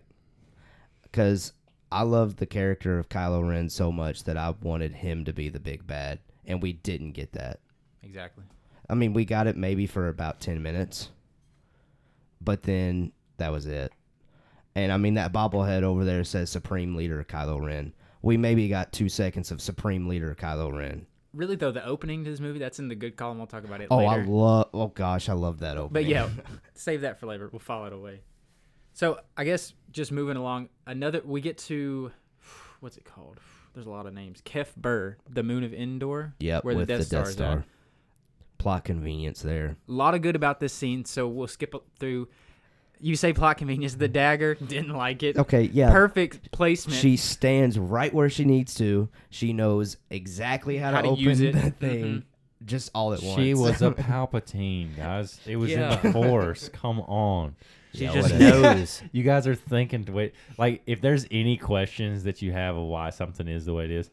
because 1.01 1.53
I 1.91 2.03
loved 2.03 2.37
the 2.37 2.45
character 2.45 2.99
of 2.99 3.09
Kylo 3.09 3.49
Ren 3.49 3.69
so 3.69 3.91
much 3.91 4.25
that 4.25 4.37
I 4.37 4.53
wanted 4.61 4.93
him 4.93 5.25
to 5.25 5.33
be 5.33 5.49
the 5.49 5.59
big 5.59 5.87
bad, 5.87 6.19
and 6.45 6.61
we 6.61 6.73
didn't 6.73 7.13
get 7.13 7.33
that. 7.33 7.59
exactly. 8.03 8.43
I 8.87 8.93
mean, 8.93 9.13
we 9.13 9.25
got 9.25 9.47
it 9.47 9.57
maybe 9.57 9.87
for 9.87 10.07
about 10.07 10.39
10 10.41 10.61
minutes, 10.61 11.09
but 12.39 12.61
then 12.63 13.13
that 13.37 13.51
was 13.51 13.65
it. 13.65 13.93
And 14.75 14.91
I 14.91 14.97
mean, 14.97 15.15
that 15.15 15.33
bobblehead 15.33 15.81
over 15.81 16.05
there 16.05 16.23
says 16.23 16.51
Supreme 16.51 16.95
Leader 16.95 17.23
Kylo 17.27 17.59
Ren. 17.65 17.93
We 18.21 18.37
maybe 18.37 18.67
got 18.67 18.91
two 18.91 19.09
seconds 19.09 19.49
of 19.49 19.59
Supreme 19.59 20.07
Leader 20.07 20.35
Kylo 20.39 20.71
Ren. 20.77 21.07
Really 21.33 21.55
though, 21.55 21.71
the 21.71 21.85
opening 21.85 22.23
to 22.25 22.29
this 22.29 22.39
movie 22.39 22.59
that's 22.59 22.79
in 22.79 22.87
the 22.89 22.95
good 22.95 23.15
column. 23.15 23.37
We'll 23.37 23.47
talk 23.47 23.63
about 23.63 23.79
it 23.81 23.87
Oh, 23.89 23.97
later. 23.97 24.21
I 24.21 24.25
love. 24.25 24.69
Oh 24.73 24.87
gosh, 24.87 25.29
I 25.29 25.33
love 25.33 25.59
that 25.59 25.77
opening. 25.77 25.93
But 25.93 26.05
yeah, 26.05 26.29
save 26.73 27.01
that 27.01 27.19
for 27.19 27.27
later. 27.27 27.49
We'll 27.51 27.59
file 27.59 27.85
it 27.85 27.93
away. 27.93 28.21
So 28.93 29.19
I 29.37 29.45
guess 29.45 29.73
just 29.91 30.11
moving 30.11 30.35
along, 30.37 30.69
another 30.85 31.21
we 31.23 31.39
get 31.41 31.57
to 31.59 32.11
what's 32.81 32.97
it 32.97 33.05
called? 33.05 33.39
There's 33.73 33.87
a 33.87 33.89
lot 33.91 34.05
of 34.05 34.13
names. 34.13 34.41
Kef 34.41 34.75
Bir, 34.75 35.17
the 35.29 35.43
moon 35.43 35.63
of 35.63 35.73
Endor. 35.73 36.33
Yep, 36.39 36.65
where 36.65 36.75
with 36.75 36.87
the 36.89 36.97
Death 36.97 37.07
Star 37.07 37.23
is 37.23 37.39
at. 37.39 37.63
Plot 38.57 38.83
convenience 38.83 39.41
there. 39.41 39.77
A 39.87 39.91
lot 39.91 40.13
of 40.13 40.21
good 40.21 40.35
about 40.35 40.59
this 40.59 40.73
scene, 40.73 41.03
so 41.05 41.27
we'll 41.27 41.47
skip 41.47 41.73
through. 41.97 42.27
You 43.01 43.15
say 43.15 43.33
plot 43.33 43.57
convenience. 43.57 43.95
The 43.95 44.07
dagger 44.07 44.55
didn't 44.55 44.93
like 44.95 45.23
it. 45.23 45.37
Okay, 45.37 45.63
yeah. 45.73 45.91
Perfect 45.91 46.51
placement. 46.51 46.99
She 46.99 47.17
stands 47.17 47.77
right 47.79 48.13
where 48.13 48.29
she 48.29 48.45
needs 48.45 48.75
to. 48.75 49.09
She 49.29 49.53
knows 49.53 49.97
exactly 50.09 50.77
how, 50.77 50.91
How 50.91 50.97
to, 51.01 51.07
to 51.07 51.09
open 51.13 51.23
use 51.23 51.41
it. 51.41 51.51
the 51.55 51.71
thing. 51.71 52.03
Mhm. 52.03 52.23
just 52.65 52.91
all 52.93 53.13
at 53.13 53.23
once. 53.23 53.39
She 53.41 53.53
was 53.55 53.81
a 53.81 53.91
Palpatine, 53.91 54.95
guys. 54.95 55.39
It 55.47 55.55
was 55.57 55.71
Yeah. 55.71 55.99
in 55.99 56.11
the 56.11 56.13
Force. 56.27 56.69
Come 56.69 56.99
on. 57.01 57.55
She 57.93 58.03
Yeah, 58.05 58.13
just 58.13 58.31
whatever. 58.33 58.61
knows. 58.61 59.01
You 59.11 59.23
guys 59.23 59.47
are 59.47 59.55
thinking 59.55 60.05
to 60.05 60.11
wait. 60.11 60.33
Like, 60.57 60.81
if 60.85 61.01
there's 61.01 61.25
any 61.31 61.57
questions 61.57 62.23
that 62.25 62.41
you 62.41 62.51
have 62.51 62.77
of 62.77 62.83
why 62.83 63.09
something 63.09 63.47
is 63.47 63.65
the 63.65 63.73
way 63.73 63.85
it 63.85 63.91
is, 63.91 64.09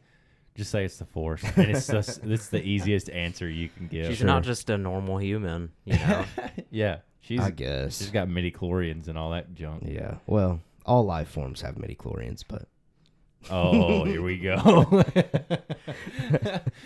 just 0.57 0.71
say 0.73 0.85
it's 0.85 0.97
the 0.97 1.05
Force, 1.05 1.45
and 1.57 1.71
it's 1.71 1.87
just 1.87 2.25
it's 2.25 2.49
the 2.49 2.61
easiest 2.61 3.09
answer 3.11 3.49
you 3.49 3.69
can 3.69 3.87
give. 3.87 4.07
She's 4.09 4.25
not 4.25 4.43
just 4.43 4.69
a 4.71 4.77
normal 4.77 5.19
human, 5.19 5.71
you 5.85 5.93
know. 5.95 6.25
yeah, 6.73 6.97
she's 7.29 7.41
I 7.41 7.51
guess. 7.51 7.99
she's 7.99 8.11
got 8.11 8.27
midichlorians 8.29 9.07
and 9.09 9.17
all 9.17 9.31
that 9.31 9.55
junk. 9.55 9.85
Yeah. 9.87 10.17
Well, 10.27 10.61
all 10.85 11.05
life 11.05 11.29
forms 11.29 11.61
have 11.61 11.77
midichlorians, 11.77 12.43
but 12.49 12.65
Oh, 13.51 14.05
here 14.05 14.21
we 14.21 14.37
go. 14.39 14.57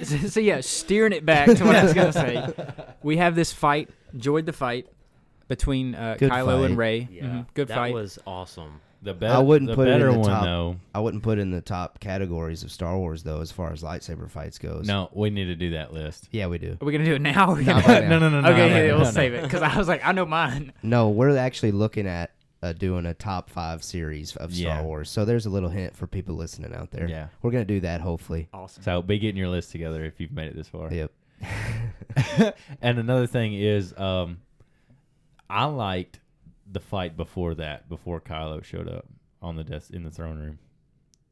so, 0.02 0.16
so 0.28 0.40
yeah, 0.40 0.60
steering 0.60 1.12
it 1.12 1.24
back 1.24 1.46
to 1.48 1.64
what 1.64 1.76
I 1.76 1.84
was 1.84 1.94
gonna 1.94 2.12
say. 2.12 2.46
We 3.02 3.16
have 3.16 3.34
this 3.34 3.52
fight. 3.52 3.88
Enjoyed 4.12 4.44
the 4.46 4.52
fight 4.52 4.86
between 5.48 5.94
uh, 5.94 6.16
Good 6.18 6.30
Kylo 6.30 6.60
fight. 6.60 6.64
and 6.66 6.76
Rey. 6.78 7.08
Yeah, 7.10 7.22
Mhm, 7.24 7.46
Good 7.54 7.68
that 7.68 7.74
fight. 7.74 7.88
That 7.88 7.94
was 7.94 8.18
awesome. 8.26 8.80
The 9.02 9.14
be- 9.14 9.26
I 9.26 9.38
wouldn't 9.38 9.68
the 9.70 9.74
put 9.74 9.88
it 9.88 10.00
in 10.00 10.12
the 10.12 10.18
one 10.18 10.28
top. 10.28 10.44
though. 10.44 10.76
I 10.94 11.00
wouldn't 11.00 11.22
put 11.22 11.38
it 11.38 11.42
in 11.42 11.50
the 11.50 11.60
top 11.60 11.98
categories 12.00 12.62
of 12.62 12.70
Star 12.70 12.96
Wars 12.96 13.22
though, 13.22 13.40
as 13.40 13.50
far 13.50 13.72
as 13.72 13.82
lightsaber 13.82 14.30
fights 14.30 14.58
goes. 14.58 14.86
No, 14.86 15.10
we 15.12 15.30
need 15.30 15.46
to 15.46 15.56
do 15.56 15.70
that 15.72 15.92
list. 15.92 16.28
Yeah, 16.30 16.46
we 16.46 16.58
do. 16.58 16.76
Are 16.80 16.84
we 16.84 16.92
gonna 16.92 17.04
do 17.04 17.14
it 17.14 17.20
now? 17.22 17.48
Or 17.48 17.52
are 17.52 17.56
we 17.56 17.64
No, 17.64 17.74
no, 17.80 18.18
no, 18.18 18.28
no, 18.28 18.40
no. 18.40 18.48
okay, 18.50 18.68
no, 18.68 18.76
yeah, 18.76 18.86
no, 18.88 18.96
we'll 18.96 19.04
no. 19.06 19.10
save 19.10 19.34
it 19.34 19.42
because 19.42 19.62
I 19.62 19.76
was 19.76 19.88
like, 19.88 20.04
I 20.06 20.12
know 20.12 20.24
mine. 20.26 20.72
No, 20.82 21.08
we're 21.10 21.36
actually 21.36 21.72
looking 21.72 22.06
at 22.06 22.30
uh, 22.62 22.72
doing 22.72 23.06
a 23.06 23.14
top 23.14 23.50
five 23.50 23.82
series 23.82 24.36
of 24.36 24.54
Star 24.54 24.76
Yeah. 24.76 24.82
Wars. 24.82 25.10
So 25.10 25.24
there's 25.24 25.46
a 25.46 25.50
little 25.50 25.68
hint 25.70 25.96
for 25.96 26.06
people 26.06 26.36
listening 26.36 26.72
out 26.72 26.92
there. 26.92 27.08
Yeah. 27.08 27.26
We're 27.42 27.50
gonna 27.50 27.64
do 27.64 27.80
that 27.80 28.00
hopefully. 28.00 28.48
Awesome. 28.54 28.84
So 28.84 29.02
be 29.02 29.18
getting 29.18 29.36
your 29.36 29.48
list 29.48 29.72
together 29.72 30.04
if 30.04 30.20
you've 30.20 30.30
made 30.32 30.46
it 30.46 30.54
this 30.56 30.68
far. 30.68 30.92
Yep. 30.92 31.10
and 32.80 32.98
another 32.98 33.26
thing 33.26 33.54
is, 33.54 33.92
um, 33.98 34.38
I 35.50 35.64
liked 35.64 36.20
the 36.72 36.80
fight 36.80 37.16
before 37.16 37.54
that, 37.56 37.88
before 37.88 38.20
Kylo 38.20 38.64
showed 38.64 38.88
up 38.88 39.06
on 39.40 39.56
the 39.56 39.64
desk 39.64 39.90
in 39.90 40.02
the 40.04 40.10
throne 40.10 40.38
room, 40.38 40.58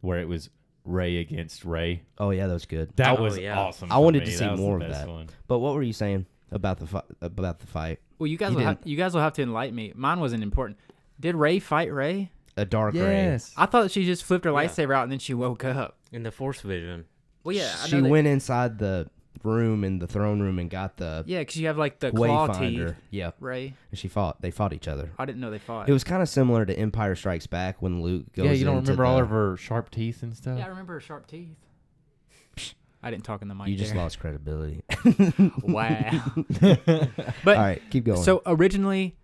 where 0.01 0.19
it 0.21 0.29
was 0.29 0.51
Rey 0.85 1.19
against 1.19 1.65
Rey. 1.65 2.03
Oh 2.19 2.31
yeah, 2.31 2.47
that 2.47 2.53
was 2.53 2.67
good. 2.67 2.91
That 2.97 3.19
Oh, 3.19 3.23
was 3.23 3.39
yeah. 3.39 3.59
awesome. 3.59 3.91
I 3.93 3.99
wanted 3.99 4.21
me. 4.21 4.27
to 4.27 4.33
see 4.33 4.45
That 4.45 4.57
more 4.59 4.81
of 4.81 4.89
that. 4.89 5.09
One. 5.09 5.29
But 5.47 5.59
what 5.61 5.75
were 5.75 5.83
you 5.83 5.93
saying 5.93 6.27
about 6.53 6.79
the 6.79 6.87
fi- 6.87 7.03
about 7.21 7.59
the 7.61 7.67
fight? 7.67 8.01
Well, 8.19 8.27
you 8.27 8.37
guys 8.37 8.51
He 8.51 8.57
will 8.57 8.65
have, 8.65 8.79
you 8.85 8.97
guys 8.97 9.15
will 9.15 9.21
have 9.23 9.33
to 9.35 9.43
enlighten 9.43 9.75
me. 9.75 9.93
Mine 9.95 10.21
wasn't 10.21 10.43
important. 10.43 10.79
Did 11.19 11.35
Rey 11.37 11.59
fight 11.59 11.93
Rey? 11.93 12.31
A 12.57 12.65
dark 12.65 12.95
rey. 12.95 13.39
I 13.57 13.67
thought 13.67 13.91
she 13.91 14.05
just 14.05 14.25
flipped 14.25 14.45
her 14.45 14.51
Yeah. 14.51 14.57
lightsaber 14.67 14.95
out 14.95 15.05
and 15.05 15.13
then 15.13 15.19
she 15.21 15.33
woke 15.35 15.65
up. 15.65 15.97
In 16.13 16.25
the 16.25 16.31
Force 16.33 16.61
vision. 16.61 17.05
Well, 17.45 17.55
yeah, 17.57 17.73
I 17.83 17.87
she 17.87 17.97
know 17.97 18.03
that- 18.03 18.09
went 18.11 18.27
inside 18.27 18.79
the 18.79 19.09
room 19.43 19.85
in 19.85 19.99
the 19.99 20.07
throne 20.07 20.41
room 20.41 20.59
and 20.59 20.69
got 20.71 20.97
the 20.97 21.25
Yeah, 21.27 21.39
because 21.41 21.57
you 21.57 21.67
have 21.69 21.79
like 21.79 21.99
the 22.01 22.11
claw 22.11 22.49
wayfinder. 22.49 22.89
teeth. 22.89 22.97
Yeah, 23.11 23.31
Rey, 23.41 23.75
and 23.91 23.99
she 23.99 24.09
fought. 24.09 24.41
They 24.43 24.51
fought 24.51 24.73
each 24.73 24.89
other. 24.89 25.11
I 25.19 25.25
didn't 25.25 25.41
know 25.41 25.51
they 25.51 25.59
fought. 25.59 25.89
It 25.89 25.93
was 25.93 26.05
kind 26.05 26.23
of 26.23 26.29
similar 26.29 26.65
to 26.67 26.79
Empire 26.79 27.15
Strikes 27.15 27.47
Back 27.47 27.81
when 27.83 28.03
Luke 28.03 28.33
goes. 28.33 28.47
Yeah, 28.47 28.53
you 28.53 28.65
don't 28.65 28.79
into 28.79 28.93
remember 28.93 29.05
all 29.07 29.17
the- 29.17 29.23
of 29.23 29.29
her 29.31 29.57
sharp 29.57 29.91
teeth 29.91 30.23
and 30.23 30.37
stuff. 30.37 30.59
yeah, 30.59 30.65
I 30.67 30.69
remember 30.69 30.95
her 30.95 31.01
sharp 31.01 31.27
teeth. 31.27 31.49
I 33.03 33.11
didn't 33.11 33.25
talk 33.25 33.41
in 33.41 33.49
the 33.49 33.55
mic. 33.55 33.69
You 33.69 33.77
just 33.77 33.93
there. 33.95 34.03
lost 34.03 34.19
credibility. 34.21 34.83
Wow. 35.63 36.11
all 36.37 36.77
But 37.45 37.57
right, 37.57 37.83
keep 37.91 38.05
going. 38.05 38.23
so 38.23 38.43
originally, 38.45 39.17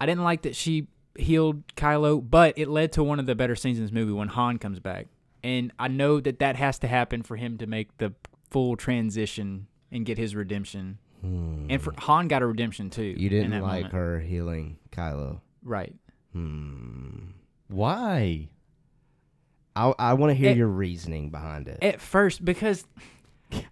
I 0.00 0.04
didn't 0.06 0.22
like 0.24 0.42
that 0.42 0.54
she 0.54 0.86
healed 1.16 1.66
Kylo, 1.76 2.22
but 2.28 2.58
it 2.58 2.68
led 2.68 2.92
to 2.92 3.02
one 3.02 3.18
of 3.18 3.24
the 3.26 3.34
better 3.34 3.56
scenes 3.56 3.78
in 3.78 3.84
this 3.84 3.92
movie 3.92 4.12
when 4.12 4.28
Han 4.28 4.58
comes 4.58 4.80
back, 4.80 5.06
and 5.42 5.72
I 5.78 5.88
know 5.88 6.20
that 6.20 6.40
that 6.40 6.56
has 6.56 6.78
to 6.80 6.88
happen 6.88 7.22
for 7.22 7.36
him 7.36 7.56
to 7.58 7.66
make 7.66 7.96
the 7.96 8.12
full 8.50 8.76
transition 8.76 9.66
and 9.92 10.04
get 10.06 10.18
his 10.18 10.34
redemption. 10.34 10.98
Hmm. 11.20 11.66
And 11.68 11.82
for 11.82 11.92
Han 11.98 12.28
got 12.28 12.42
a 12.42 12.46
redemption 12.46 12.90
too. 12.90 13.02
you 13.16 13.28
didn't 13.28 13.50
like 13.60 13.62
moment. 13.84 13.92
her 13.94 14.20
healing 14.20 14.78
Kylo. 14.90 15.40
right? 15.62 15.94
Hmm. 16.32 17.30
Why? 17.68 18.48
I 19.76 19.92
I 19.98 20.12
want 20.14 20.30
to 20.30 20.34
hear 20.34 20.50
It- 20.50 20.56
your 20.56 20.68
reasoning 20.68 21.30
behind 21.30 21.68
it. 21.68 21.78
At 21.82 22.00
first, 22.00 22.44
because 22.44 22.84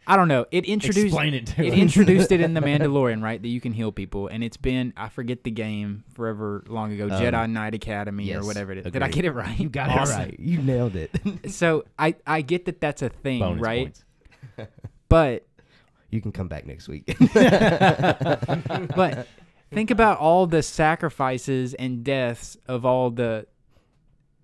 I 0.08 0.16
don't 0.16 0.26
know, 0.28 0.44
it 0.50 0.64
introduced 0.64 1.06
Explain 1.06 1.34
it 1.34 1.56
it 1.58 1.72
introduced 1.74 2.32
it 2.32 2.40
in 2.40 2.52
the 2.54 2.60
Mandalorian, 2.70 3.22
right? 3.22 3.40
That 3.40 3.48
you 3.48 3.60
can 3.60 3.72
heal 3.72 3.92
people, 3.92 4.26
and 4.28 4.42
it's 4.44 4.56
been 4.56 4.92
I 4.96 5.08
forget 5.08 5.44
the 5.44 5.50
game 5.50 6.04
forever 6.14 6.64
long 6.68 6.92
ago, 6.92 7.04
Um, 7.04 7.10
Jedi 7.12 7.50
Knight 7.50 7.74
Academy 7.74 8.24
yes, 8.24 8.42
or 8.42 8.46
whatever 8.46 8.72
it 8.72 8.78
is. 8.86 8.92
Did 8.92 9.02
I 9.02 9.08
get 9.08 9.24
it 9.24 9.32
right? 9.32 9.58
you 9.58 9.68
got 9.68 9.90
Awesome. 9.90 10.20
it 10.20 10.24
right. 10.24 10.40
You 10.40 10.58
nailed 10.62 10.96
it. 10.96 11.10
So 11.50 11.84
I 11.98 12.14
I 12.26 12.42
get 12.42 12.64
that 12.66 12.80
that's 12.80 13.02
a 13.02 13.08
thing, 13.08 13.40
Bonus 13.40 13.62
right? 13.62 13.86
points. 13.86 14.04
But 15.08 15.46
you 16.10 16.20
can 16.20 16.32
come 16.32 16.48
back 16.48 16.66
next 16.66 16.88
week. 16.88 17.06
but 17.34 19.26
think 19.70 19.90
about 19.90 20.18
all 20.18 20.46
the 20.46 20.62
sacrifices 20.62 21.74
and 21.74 22.04
deaths 22.04 22.56
of 22.66 22.84
all 22.84 23.10
the 23.10 23.46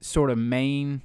sort 0.01 0.31
of 0.31 0.39
main 0.39 1.03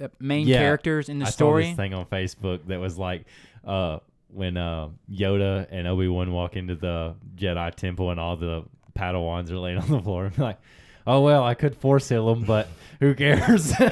uh, 0.00 0.08
main 0.18 0.46
Yeah, 0.46 0.58
characters 0.58 1.08
in 1.08 1.18
the 1.18 1.26
I 1.26 1.28
saw 1.28 1.34
story. 1.36 1.66
this 1.66 1.76
thing 1.76 1.94
on 1.94 2.06
Facebook 2.06 2.66
that 2.66 2.80
was 2.80 2.98
like, 2.98 3.24
uh, 3.64 3.98
when 4.28 4.56
uh, 4.56 4.88
Yoda 5.10 5.66
and 5.70 5.86
Obi 5.88 6.08
Wan 6.08 6.32
walk 6.32 6.56
into 6.56 6.74
the 6.76 7.14
Jedi 7.36 7.74
temple 7.74 8.10
and 8.10 8.18
all 8.20 8.36
the 8.36 8.64
Padawans 8.96 9.50
are 9.50 9.58
laying 9.58 9.78
on 9.78 9.88
the 9.88 10.00
floor, 10.00 10.26
and 10.26 10.36
be 10.36 10.42
like, 10.42 10.58
oh 11.06 11.20
well, 11.20 11.42
I 11.44 11.54
could 11.54 11.76
force 11.76 12.08
heal 12.08 12.32
them, 12.34 12.44
but 12.44 12.68
who 13.00 13.14
cares? 13.14 13.72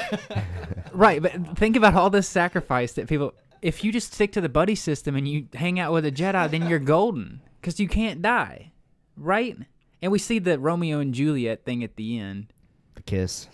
Right, 0.93 1.23
but 1.23 1.57
think 1.57 1.77
about 1.77 1.95
all 1.95 2.11
the 2.11 2.23
sacrifice 2.23 2.93
that 2.95 3.07
people. 3.09 3.33
If 3.63 3.83
you 3.85 3.93
just 3.93 4.13
stick 4.15 4.33
to 4.33 4.41
the 4.41 4.49
buddy 4.49 4.75
system 4.75 5.17
and 5.17 5.27
you 5.29 5.47
hang 5.55 5.79
out 5.81 5.93
with 5.93 6.05
a 6.07 6.13
Jedi, 6.13 6.51
then 6.51 6.69
you're 6.69 6.79
golden 6.97 7.41
because 7.61 7.79
you 7.81 7.89
can't 7.89 8.23
die, 8.23 8.73
right? 9.17 9.57
And 10.03 10.13
we 10.13 10.19
see 10.19 10.39
the 10.39 10.59
Romeo 10.59 11.01
and 11.01 11.13
Juliet 11.13 11.65
thing 11.65 11.83
at 11.83 11.97
the 11.97 12.19
end. 12.19 12.53
the 12.95 13.03
kiss. 13.03 13.49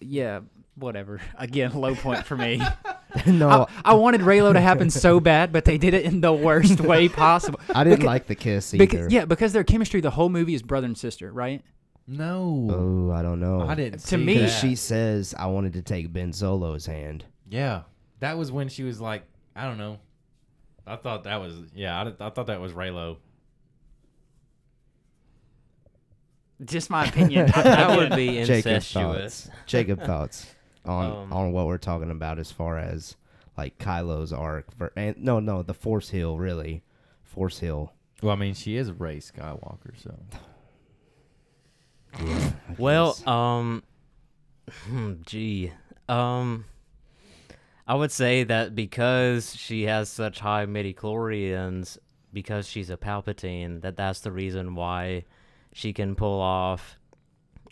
Yeah, 0.00 0.40
whatever. 0.76 1.20
Again, 1.38 1.74
low 1.74 1.94
point 1.94 2.24
for 2.24 2.36
me. 2.36 2.62
no, 3.26 3.48
I, 3.84 3.90
I 3.90 3.94
wanted 3.94 4.20
Reylo 4.20 4.52
to 4.52 4.60
happen 4.60 4.88
so 4.88 5.18
bad, 5.18 5.52
but 5.52 5.64
they 5.64 5.78
did 5.78 5.94
it 5.94 6.04
in 6.04 6.20
the 6.20 6.32
worst 6.32 6.80
way 6.80 7.08
possible. 7.08 7.58
I 7.74 7.82
didn't 7.84 7.96
Because- 7.98 8.06
like 8.06 8.26
the 8.28 8.34
kiss 8.36 8.72
either. 8.72 8.86
Because, 8.86 9.12
yeah, 9.12 9.24
because 9.24 9.52
their 9.52 9.64
chemistry, 9.64 10.00
the 10.00 10.10
whole 10.10 10.28
movie 10.28 10.54
is 10.54 10.62
brother 10.62 10.86
and 10.86 10.96
sister, 10.96 11.32
right? 11.32 11.62
no, 12.06 12.68
Oh, 12.70 13.12
I 13.12 13.22
don't 13.22 13.38
know. 13.40 13.60
I 13.62 13.74
didn't. 13.74 14.00
To 14.00 14.06
see 14.06 14.16
me- 14.16 14.38
that. 14.38 14.48
She 14.48 14.74
says 14.74 15.34
I 15.38 15.46
wanted 15.46 15.72
to 15.74 15.82
take 15.82 16.12
Ben 16.12 16.32
Solo's 16.32 16.86
hand. 16.86 17.24
yeah, 17.48 17.82
that 18.20 18.36
was 18.36 18.50
when 18.52 18.68
she 18.68 18.82
was 18.82 19.00
like, 19.00 19.22
I 19.56 19.64
don't 19.66 19.78
know. 19.78 19.98
I 20.86 20.96
thought 20.96 21.24
that 21.24 21.36
was 21.40 21.54
yeah. 21.74 22.00
I, 22.00 22.26
I 22.26 22.30
thought 22.30 22.46
that 22.46 22.60
was 22.60 22.72
Reylo. 22.72 23.16
Just 26.64 26.90
my 26.90 27.06
opinion. 27.06 27.46
That 27.46 27.96
would 27.96 28.10
be 28.16 28.44
Jacob 28.44 28.72
incestuous. 28.72 29.44
thoughts. 29.46 29.56
Jacob 29.66 30.02
thoughts 30.04 30.54
on 30.84 31.10
Um, 31.10 31.32
on 31.32 31.52
what 31.52 31.66
we're 31.66 31.78
talking 31.78 32.10
about 32.10 32.38
as 32.38 32.50
far 32.52 32.78
as 32.78 33.16
like 33.56 33.78
Kylo's 33.78 34.32
arc 34.32 34.70
for 34.76 34.92
and 34.96 35.16
no 35.18 35.40
no 35.40 35.62
the 35.62 35.74
Force 35.74 36.10
heal 36.10 36.36
really, 36.38 36.82
Force 37.22 37.60
heal. 37.60 37.92
Well, 38.22 38.32
I 38.32 38.36
mean, 38.36 38.52
she 38.54 38.76
is 38.76 38.92
Rey 38.92 39.18
Skywalker, 39.18 39.96
so 39.96 40.14
I 42.14 42.52
Well, 42.76 43.16
um, 43.26 43.82
hmm, 44.86 45.14
gee, 45.24 45.72
um, 46.08 46.66
I 47.90 47.94
would 47.94 48.12
say 48.12 48.44
that 48.44 48.76
because 48.76 49.56
she 49.56 49.82
has 49.86 50.08
such 50.08 50.38
high 50.38 50.64
midichlorians, 50.64 51.98
because 52.32 52.68
she's 52.68 52.88
a 52.88 52.96
Palpatine, 52.96 53.80
that 53.80 53.96
that's 53.96 54.20
the 54.20 54.30
reason 54.30 54.76
why 54.76 55.24
she 55.72 55.92
can 55.92 56.14
pull 56.14 56.40
off 56.40 57.00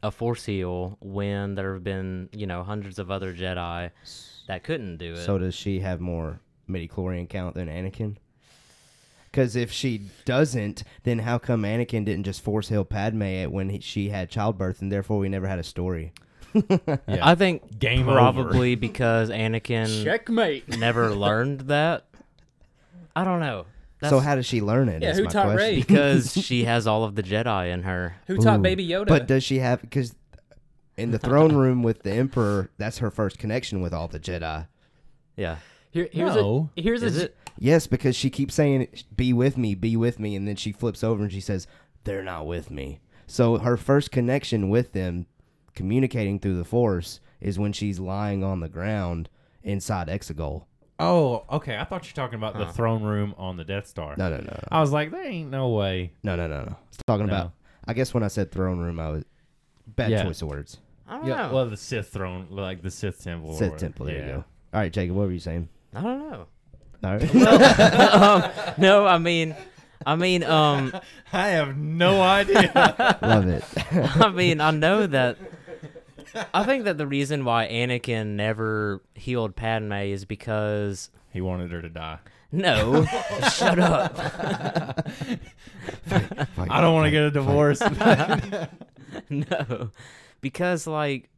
a 0.03 0.11
Force 0.11 0.45
heal 0.45 0.99
when 1.01 1.55
there 1.55 1.73
have 1.73 1.85
been, 1.85 2.31
you 2.33 2.49
know, 2.49 2.65
hundreds 2.65 2.99
of 2.99 3.13
other 3.13 3.33
Jedi 3.33 3.93
that 4.49 4.65
couldn't 4.65 4.97
do 4.97 5.13
it. 5.13 5.25
so 5.25 5.39
does 5.39 5.55
she 5.55 5.79
have 5.79 6.01
more 6.01 6.41
midichlorian 6.69 7.29
count 7.29 7.55
than 7.55 7.69
Anakin? 7.69 8.17
Because 9.31 9.55
if 9.55 9.71
she 9.71 10.01
doesn't, 10.25 10.83
then 11.05 11.21
how 11.21 11.39
come 11.39 11.63
Anakin 11.63 12.05
didn't 12.05 12.25
just 12.25 12.41
Force 12.41 12.71
heal 12.71 12.85
Padme 12.85 13.45
when 13.53 13.69
he, 13.69 13.79
she 13.79 14.09
had 14.09 14.31
childbirth, 14.31 14.83
and 14.83 14.91
therefore 14.91 15.19
we 15.19 15.29
never 15.29 15.47
had 15.47 15.61
a 15.61 15.65
story? 15.65 16.13
Yeah. 16.55 16.97
I 17.23 17.35
think 17.35 17.79
Game 17.79 18.09
over. 18.09 18.17
probably 18.17 18.75
because 18.75 19.31
Anakin 19.31 20.05
Checkmate. 20.05 20.79
never 20.79 21.11
learned 21.15 21.63
that. 21.63 22.07
I 23.15 23.25
don't 23.25 23.41
know. 23.41 23.67
That's 24.01 24.11
so 24.11 24.21
how 24.21 24.37
does 24.37 24.47
she 24.47 24.61
learn 24.61 24.89
it? 24.89 25.03
Yeah, 25.03 25.11
is 25.11 25.19
who 25.19 25.25
my 25.25 25.31
taught 25.31 25.47
question. 25.47 25.59
Rey? 25.59 25.77
because 25.77 26.33
she 26.45 26.65
has 26.65 26.87
all 26.87 27.03
of 27.05 27.17
the 27.17 27.23
Jedi 27.23 27.73
in 27.73 27.83
her. 27.83 28.15
Who 28.29 28.37
taught 28.39 28.63
Baby 28.63 28.87
Yoda? 28.89 29.09
But 29.09 29.27
does 29.27 29.43
she 29.43 29.59
have 29.59 29.81
because 29.81 30.15
in 30.97 31.11
the 31.11 31.19
throne 31.19 31.55
room 31.57 31.83
with 31.83 32.03
the 32.03 32.13
Emperor, 32.13 32.71
that's 32.79 32.99
her 32.99 33.11
first 33.11 33.39
connection 33.39 33.81
with 33.81 33.93
all 33.93 34.07
the 34.09 34.21
Jedi. 34.21 34.67
Yeah. 35.37 35.57
Here, 35.91 36.09
here's 36.13 36.35
No. 36.35 36.71
a 36.77 36.81
here's 36.81 37.03
Is 37.03 37.19
a 37.19 37.25
it? 37.27 37.37
Yes, 37.59 37.87
because 37.89 38.15
she 38.15 38.31
keeps 38.31 38.55
saying, 38.55 38.87
"Be 39.17 39.33
with 39.33 39.57
me, 39.59 39.75
be 39.75 39.97
with 39.97 40.21
me," 40.21 40.37
and 40.37 40.47
then 40.47 40.55
she 40.57 40.71
flips 40.71 41.03
over 41.03 41.25
and 41.25 41.33
she 41.33 41.41
says, 41.41 41.67
"They're 42.05 42.23
not 42.23 42.47
with 42.47 42.71
me." 42.71 43.01
So 43.27 43.59
her 43.59 43.77
first 43.77 44.13
connection 44.13 44.69
with 44.69 44.93
them, 44.93 45.27
communicating 45.79 46.41
through 46.41 46.57
the 46.59 46.65
Force, 46.65 47.21
is 47.41 47.57
when 47.59 47.73
she's 47.73 48.01
lying 48.01 48.43
on 48.43 48.59
the 48.61 48.69
ground 48.69 49.29
inside 49.63 50.09
Exegol. 50.09 50.65
Oh, 50.99 51.45
okay. 51.53 51.77
I 51.79 51.85
thought 51.85 52.05
you 52.05 52.11
were 52.15 52.23
talking 52.25 52.35
about 52.39 52.59
the 52.59 52.65
Huh. 52.67 52.73
throne 52.73 53.05
room 53.05 53.33
on 53.39 53.57
the 53.57 53.65
Death 53.65 53.87
Star. 53.87 54.17
No, 54.19 54.29
no, 54.29 54.39
no, 54.39 54.43
no, 54.43 54.59
I 54.73 54.81
was 54.81 54.91
like, 54.91 55.13
there 55.13 55.25
ain't 55.25 55.51
no 55.51 55.69
way. 55.69 56.11
no, 56.25 56.35
no, 56.35 56.49
no. 56.49 56.65
no. 56.65 56.77
It's 56.89 56.99
talking 57.07 57.27
No. 57.27 57.33
about. 57.33 57.53
I 57.87 57.93
guess 57.95 58.13
when 58.13 58.25
I 58.25 58.29
said 58.29 58.51
throne 58.51 58.81
room, 58.81 58.99
I 58.99 59.09
was 59.11 59.25
bad 59.87 60.11
Yeah. 60.11 60.25
choice 60.25 60.43
of 60.43 60.49
words. 60.49 60.79
I 61.07 61.19
don't 61.19 61.27
Yeah, 61.27 61.47
know. 61.47 61.55
well, 61.55 61.67
the 61.71 61.77
Sith 61.77 62.09
throne, 62.09 62.49
like 62.51 62.83
the 62.83 62.91
Sith 62.91 63.23
temple. 63.23 63.51
or 63.51 63.53
Sith 63.57 63.61
whatever. 63.71 63.79
temple. 63.79 64.07
There 64.07 64.17
yeah. 64.17 64.27
you 64.27 64.33
go. 64.33 64.45
All 64.75 64.81
right, 64.81 64.93
Jacob. 64.93 65.15
What 65.17 65.27
were 65.29 65.33
you 65.33 65.39
saying? 65.39 65.69
I 65.95 66.01
don't 66.03 66.31
know. 66.31 66.47
All 67.05 67.17
right. 67.17 67.35
um, 68.15 68.75
no, 68.77 69.07
I 69.07 69.19
mean, 69.19 69.55
I 70.05 70.17
mean, 70.17 70.43
um, 70.43 70.93
I 71.33 71.49
have 71.51 71.77
no 71.79 72.21
idea. 72.21 72.73
Love 73.23 73.47
it. 73.47 73.65
I 74.21 74.31
mean, 74.31 74.61
I 74.61 74.73
know 74.73 75.07
that. 75.07 75.39
I 76.55 76.65
think 76.65 76.85
that 76.85 76.99
the 76.99 77.07
reason 77.07 77.45
why 77.45 77.69
Anakin 77.69 78.29
never 78.37 79.03
healed 79.15 79.57
Padme 79.57 79.93
is 79.93 80.25
because 80.25 81.11
he 81.33 81.41
wanted 81.41 81.71
her 81.73 81.83
to 81.83 81.89
die. 81.89 82.19
no, 82.53 83.05
shut 83.53 83.79
up. 83.79 84.19
I 86.59 86.81
don't 86.81 86.95
want 86.95 87.07
to 87.07 87.11
get 87.11 87.25
a 87.25 87.31
divorce. 87.31 87.81
no, 89.31 89.91
because 90.41 90.87
like 90.87 91.31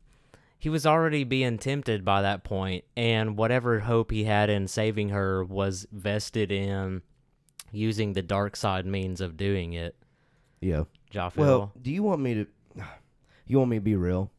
he 0.58 0.68
was 0.68 0.86
already 0.86 1.24
being 1.24 1.58
tempted 1.58 2.04
by 2.04 2.22
that 2.22 2.44
point, 2.44 2.84
and 2.96 3.36
whatever 3.36 3.80
hope 3.80 4.10
he 4.10 4.24
had 4.24 4.50
in 4.50 4.68
saving 4.68 5.08
her 5.10 5.44
was 5.44 5.86
vested 5.90 6.52
in 6.52 7.02
using 7.72 8.12
the 8.12 8.22
dark 8.22 8.56
side 8.56 8.86
means 8.86 9.20
of 9.20 9.36
doing 9.36 9.72
it. 9.72 9.96
Yeah. 10.60 10.84
Joffrey. 11.12 11.38
Well, 11.38 11.72
do 11.80 11.90
you 11.90 12.02
want 12.02 12.20
me 12.20 12.34
to? 12.34 12.46
You 13.46 13.58
want 13.58 13.70
me 13.70 13.78
to 13.78 13.80
be 13.80 13.96
real? 13.96 14.30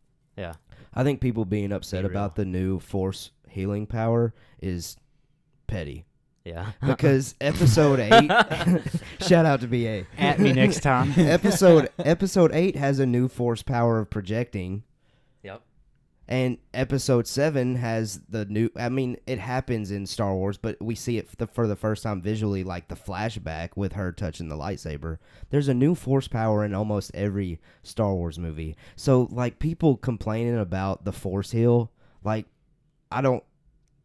I 0.93 1.03
think 1.03 1.21
people 1.21 1.45
being 1.45 1.71
upset 1.71 2.05
about 2.05 2.35
the 2.35 2.45
new 2.45 2.79
Force 2.79 3.31
healing 3.47 3.85
power 3.87 4.33
is 4.61 4.97
petty. 5.67 6.05
yeah. 6.43 6.71
Because 6.85 7.35
episode 7.39 7.99
eight, 7.99 8.29
shout 9.27 9.45
out 9.45 9.61
to 9.61 9.67
BA. 9.67 10.05
At 10.17 10.39
me 10.39 10.53
next 10.53 10.81
time. 10.81 11.13
episode 11.17 11.89
episode 11.99 12.51
eight 12.53 12.75
has 12.75 12.99
a 12.99 13.05
new 13.05 13.27
Force 13.27 13.61
power 13.63 13.99
of 13.99 14.09
projecting. 14.09 14.83
And 16.31 16.59
episode 16.73 17.27
seven 17.27 17.75
has 17.75 18.21
the 18.29 18.45
new. 18.45 18.69
I 18.77 18.87
mean, 18.87 19.17
it 19.27 19.37
happens 19.37 19.91
in 19.91 20.05
Star 20.05 20.33
Wars, 20.33 20.57
but 20.57 20.81
we 20.81 20.95
see 20.95 21.17
it 21.17 21.29
for 21.29 21.35
the, 21.35 21.45
for 21.45 21.67
the 21.67 21.75
first 21.75 22.03
time 22.03 22.21
visually, 22.21 22.63
like 22.63 22.87
the 22.87 22.95
flashback 22.95 23.71
with 23.75 23.93
her 23.93 24.13
touching 24.13 24.47
the 24.47 24.55
lightsaber. 24.55 25.17
There's 25.49 25.67
a 25.67 25.73
new 25.73 25.93
Force 25.93 26.29
power 26.29 26.63
in 26.63 26.73
almost 26.73 27.11
every 27.13 27.59
Star 27.83 28.13
Wars 28.13 28.39
movie. 28.39 28.77
So, 28.95 29.27
like 29.29 29.59
people 29.59 29.97
complaining 29.97 30.57
about 30.57 31.03
the 31.03 31.11
Force 31.11 31.51
heal, 31.51 31.91
like 32.23 32.45
I 33.11 33.21
don't 33.21 33.43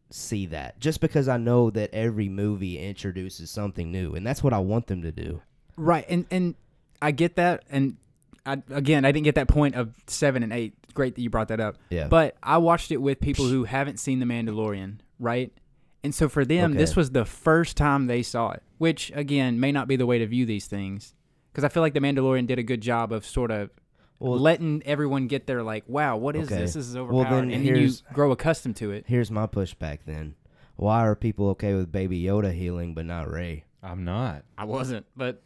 see 0.09 0.47
that 0.47 0.81
just 0.81 0.99
because 0.99 1.29
I 1.29 1.37
know 1.37 1.69
that 1.69 1.93
every 1.93 2.27
movie 2.27 2.77
introduces 2.77 3.49
something 3.49 3.89
new, 3.89 4.15
and 4.15 4.27
that's 4.27 4.43
what 4.43 4.51
I 4.51 4.59
want 4.59 4.87
them 4.87 5.01
to 5.03 5.13
do. 5.13 5.41
Right, 5.77 6.05
and 6.09 6.25
and 6.29 6.55
I 7.01 7.11
get 7.11 7.37
that, 7.37 7.63
and 7.69 7.95
I, 8.47 8.61
again, 8.71 9.05
I 9.05 9.11
didn't 9.11 9.25
get 9.25 9.35
that 9.35 9.47
point 9.47 9.75
of 9.75 9.93
seven 10.07 10.41
and 10.41 10.53
eight. 10.53 10.73
Great 10.93 11.15
that 11.15 11.21
you 11.21 11.29
brought 11.29 11.49
that 11.49 11.59
up. 11.59 11.77
Yeah. 11.89 12.07
But 12.07 12.35
I 12.41 12.57
watched 12.57 12.91
it 12.91 12.97
with 12.97 13.19
people 13.19 13.45
who 13.45 13.65
haven't 13.65 13.99
seen 13.99 14.19
The 14.19 14.25
Mandalorian, 14.25 14.99
right? 15.19 15.51
And 16.03 16.15
so 16.15 16.29
for 16.29 16.45
them, 16.45 16.73
this 16.75 16.95
was 16.95 17.11
the 17.11 17.25
first 17.25 17.75
time 17.77 18.07
they 18.07 18.23
saw 18.23 18.51
it, 18.51 18.63
which 18.77 19.11
again 19.13 19.59
may 19.59 19.71
not 19.71 19.87
be 19.87 19.95
the 19.97 20.05
way 20.05 20.17
to 20.19 20.25
view 20.25 20.45
these 20.45 20.65
things, 20.65 21.13
because 21.51 21.63
I 21.63 21.69
feel 21.69 21.83
like 21.83 21.93
The 21.93 21.99
Mandalorian 21.99 22.47
did 22.47 22.57
a 22.59 22.63
good 22.63 22.81
job 22.81 23.11
of 23.11 23.25
sort 23.25 23.51
of 23.51 23.69
Well, 24.19 24.39
letting 24.39 24.81
everyone 24.85 25.27
get 25.27 25.45
their 25.47 25.61
like, 25.63 25.83
wow, 25.87 26.15
what 26.17 26.35
is 26.35 26.47
Okay. 26.47 26.61
this? 26.61 26.73
This 26.73 26.87
is 26.87 26.95
Well, 26.95 27.03
overpowered, 27.05 27.25
then 27.49 27.51
and 27.51 27.65
then 27.67 27.75
you 27.75 27.91
grow 28.13 28.31
accustomed 28.31 28.77
to 28.77 28.91
it. 28.91 29.03
Here's 29.07 29.29
my 29.29 29.47
pushback 29.47 29.99
then. 30.05 30.35
Why 30.77 31.05
are 31.05 31.15
people 31.15 31.49
okay 31.49 31.73
with 31.73 31.91
Baby 31.91 32.21
Yoda 32.23 32.53
healing 32.53 32.93
but 32.93 33.05
not 33.05 33.29
Rey? 33.29 33.65
I'm 33.83 34.05
not. 34.05 34.43
I 34.57 34.63
wasn't, 34.65 35.05
but. 35.15 35.41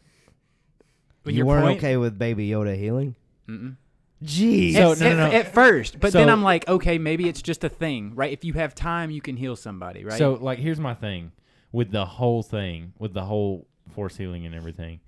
But 1.22 1.32
you 1.32 1.38
your 1.38 1.46
weren't 1.46 1.64
point- 1.64 1.78
okay 1.78 1.96
with 1.96 2.18
Baby 2.18 2.48
Yoda 2.48 2.76
healing? 2.76 3.14
Mm-mm. 3.48 3.76
Jeez. 4.22 4.74
So- 4.74 4.92
at, 4.92 5.00
no, 5.00 5.08
no, 5.16 5.28
no. 5.28 5.32
at 5.32 5.52
first, 5.52 5.98
but 5.98 6.12
then 6.12 6.28
I'm 6.30 6.42
like, 6.42 6.68
okay, 6.68 6.98
maybe 6.98 7.28
it's 7.28 7.42
just 7.42 7.64
a 7.64 7.68
thing, 7.68 8.14
right? 8.14 8.32
If 8.32 8.44
you 8.44 8.52
have 8.54 8.74
time, 8.74 9.10
you 9.10 9.20
can 9.20 9.36
heal 9.36 9.56
somebody, 9.56 10.04
right? 10.04 10.18
So, 10.18 10.34
like, 10.34 10.58
here's 10.58 10.78
my 10.80 10.94
thing 10.94 11.32
with 11.72 11.90
the 11.90 12.04
whole 12.04 12.42
thing, 12.42 12.92
with 12.98 13.14
the 13.14 13.24
whole 13.24 13.66
force 13.94 14.16
healing 14.16 14.46
and 14.46 14.54
everything. 14.54 15.00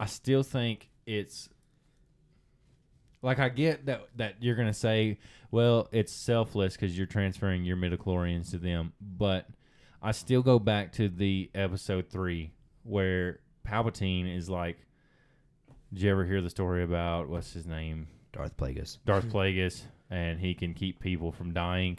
I 0.00 0.06
still 0.06 0.42
think 0.42 0.88
it's 1.06 1.48
like 3.20 3.38
I 3.38 3.48
get 3.50 3.86
that 3.86 4.08
that 4.16 4.36
you're 4.40 4.56
gonna 4.56 4.72
say, 4.74 5.18
well, 5.50 5.88
it's 5.92 6.12
selfless 6.12 6.74
because 6.74 6.96
you're 6.96 7.06
transferring 7.06 7.64
your 7.64 7.76
midichlorians 7.76 8.50
to 8.50 8.58
them, 8.58 8.92
but 9.00 9.46
I 10.00 10.12
still 10.12 10.42
go 10.42 10.58
back 10.58 10.92
to 10.94 11.08
the 11.08 11.50
episode 11.54 12.08
three 12.08 12.52
where 12.82 13.38
Palpatine 13.66 14.34
is 14.34 14.48
like, 14.48 14.78
did 15.92 16.02
you 16.02 16.10
ever 16.10 16.24
hear 16.24 16.40
the 16.40 16.50
story 16.50 16.82
about 16.82 17.28
what's 17.28 17.52
his 17.52 17.66
name? 17.66 18.08
Darth 18.32 18.56
Plagueis. 18.56 18.98
Darth 19.04 19.28
Plagueis, 19.32 19.82
and 20.10 20.40
he 20.40 20.54
can 20.54 20.74
keep 20.74 21.00
people 21.00 21.32
from 21.32 21.52
dying. 21.52 21.98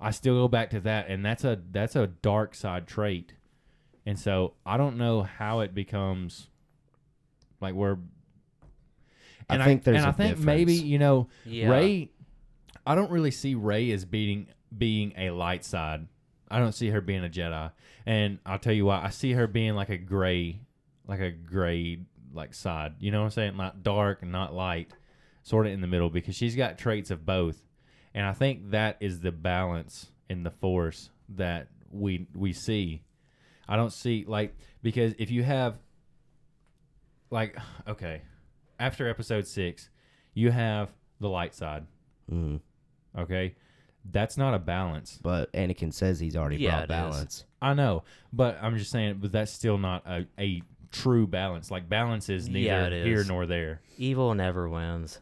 I 0.00 0.12
still 0.12 0.34
go 0.34 0.48
back 0.48 0.70
to 0.70 0.80
that, 0.80 1.08
and 1.08 1.24
that's 1.24 1.44
a 1.44 1.60
that's 1.70 1.96
a 1.96 2.06
dark 2.06 2.54
side 2.54 2.86
trait, 2.86 3.34
and 4.06 4.18
so 4.18 4.54
I 4.64 4.76
don't 4.76 4.96
know 4.96 5.22
how 5.22 5.60
it 5.60 5.74
becomes 5.74 6.48
like 7.60 7.74
where. 7.74 7.98
I 9.50 9.54
And 9.54 9.62
I 9.62 9.66
think 9.66 9.84
there's 9.84 9.96
and 9.98 10.06
a 10.06 10.08
I 10.08 10.12
think 10.12 10.38
maybe 10.38 10.74
you 10.74 10.98
know 10.98 11.28
Yeah. 11.44 11.70
Rey. 11.70 12.10
I 12.86 12.94
don't 12.94 13.10
really 13.10 13.30
see 13.30 13.54
Rey 13.54 13.90
as 13.90 14.04
being 14.04 14.46
being 14.76 15.12
a 15.16 15.30
light 15.30 15.64
side. 15.64 16.06
I 16.50 16.58
don't 16.58 16.72
see 16.72 16.88
her 16.90 17.00
being 17.00 17.24
a 17.24 17.28
Jedi, 17.28 17.72
and 18.06 18.38
I'll 18.46 18.58
tell 18.58 18.72
you 18.72 18.86
why. 18.86 19.02
I 19.04 19.10
see 19.10 19.32
her 19.32 19.46
being 19.46 19.74
like 19.74 19.90
a 19.90 19.98
gray, 19.98 20.60
like 21.08 21.20
a 21.20 21.30
gray 21.32 21.98
like 22.32 22.54
side. 22.54 22.94
You 23.00 23.10
know 23.10 23.20
what 23.20 23.24
I'm 23.26 23.30
saying? 23.32 23.56
Not 23.56 23.82
dark 23.82 24.22
and 24.22 24.30
not 24.30 24.54
light, 24.54 24.92
sort 25.42 25.66
of 25.66 25.72
in 25.72 25.80
the 25.80 25.86
middle 25.88 26.10
because 26.10 26.36
she's 26.36 26.54
got 26.54 26.78
traits 26.78 27.10
of 27.10 27.26
both, 27.26 27.64
and 28.14 28.24
I 28.26 28.32
think 28.32 28.70
that 28.70 28.98
is 29.00 29.20
the 29.20 29.32
balance 29.32 30.12
in 30.28 30.42
the 30.44 30.50
Force 30.50 31.10
that 31.30 31.68
we 31.90 32.26
we 32.34 32.52
see. 32.52 33.02
I 33.68 33.76
don't 33.76 33.92
see 33.92 34.24
like 34.28 34.56
because 34.82 35.14
if 35.18 35.30
you 35.30 35.42
have 35.42 35.78
like 37.30 37.56
okay, 37.88 38.22
after 38.78 39.08
episode 39.08 39.46
six, 39.46 39.88
you 40.34 40.50
have 40.50 40.90
the 41.20 41.28
light 41.28 41.54
side. 41.54 41.86
Mm. 42.30 42.60
Okay, 43.18 43.54
that's 44.10 44.36
not 44.36 44.54
a 44.54 44.58
balance. 44.58 45.18
But 45.22 45.52
Anakin 45.52 45.92
says 45.92 46.20
he's 46.20 46.36
already 46.36 46.56
Yeah, 46.58 46.70
brought 46.70 46.82
it 46.82 46.84
is. 46.84 46.88
balance. 46.88 47.44
I 47.60 47.74
know, 47.74 48.04
but 48.32 48.58
I'm 48.62 48.76
just 48.78 48.90
saying, 48.90 49.18
but 49.20 49.32
that's 49.32 49.50
still 49.52 49.78
not 49.78 50.06
a, 50.06 50.26
a 50.38 50.62
true 50.92 51.26
balance. 51.26 51.70
Like 51.70 51.88
balance 51.88 52.28
is 52.28 52.48
neither 52.48 52.58
Yeah, 52.60 52.86
it 52.86 53.04
here 53.06 53.20
is. 53.20 53.28
nor 53.28 53.46
there, 53.46 53.80
Evil 53.96 54.34
never 54.34 54.68
wins. 54.68 55.20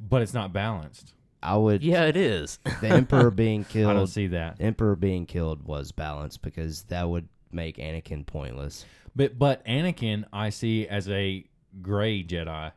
but 0.00 0.22
it's 0.22 0.34
not 0.34 0.52
balanced. 0.52 1.14
I 1.42 1.56
would. 1.56 1.82
Yeah, 1.84 2.04
it 2.06 2.16
is. 2.16 2.58
The 2.80 2.88
Emperor 2.88 3.30
being 3.30 3.64
killed. 3.64 3.86
I 3.90 3.92
don't 3.92 4.00
killed. 4.00 4.10
see 4.10 4.26
that. 4.28 4.56
Emperor 4.60 4.96
being 4.96 5.24
killed 5.26 5.62
was 5.62 5.92
balanced 5.92 6.42
because 6.42 6.82
that 6.84 7.08
would 7.08 7.28
make 7.52 7.76
Anakin 7.76 8.26
pointless. 8.26 8.84
But 9.14 9.38
but 9.38 9.64
Anakin, 9.66 10.24
I 10.32 10.50
see 10.50 10.86
as 10.88 11.08
a 11.08 11.44
gray 11.82 12.22
Jedi 12.24 12.72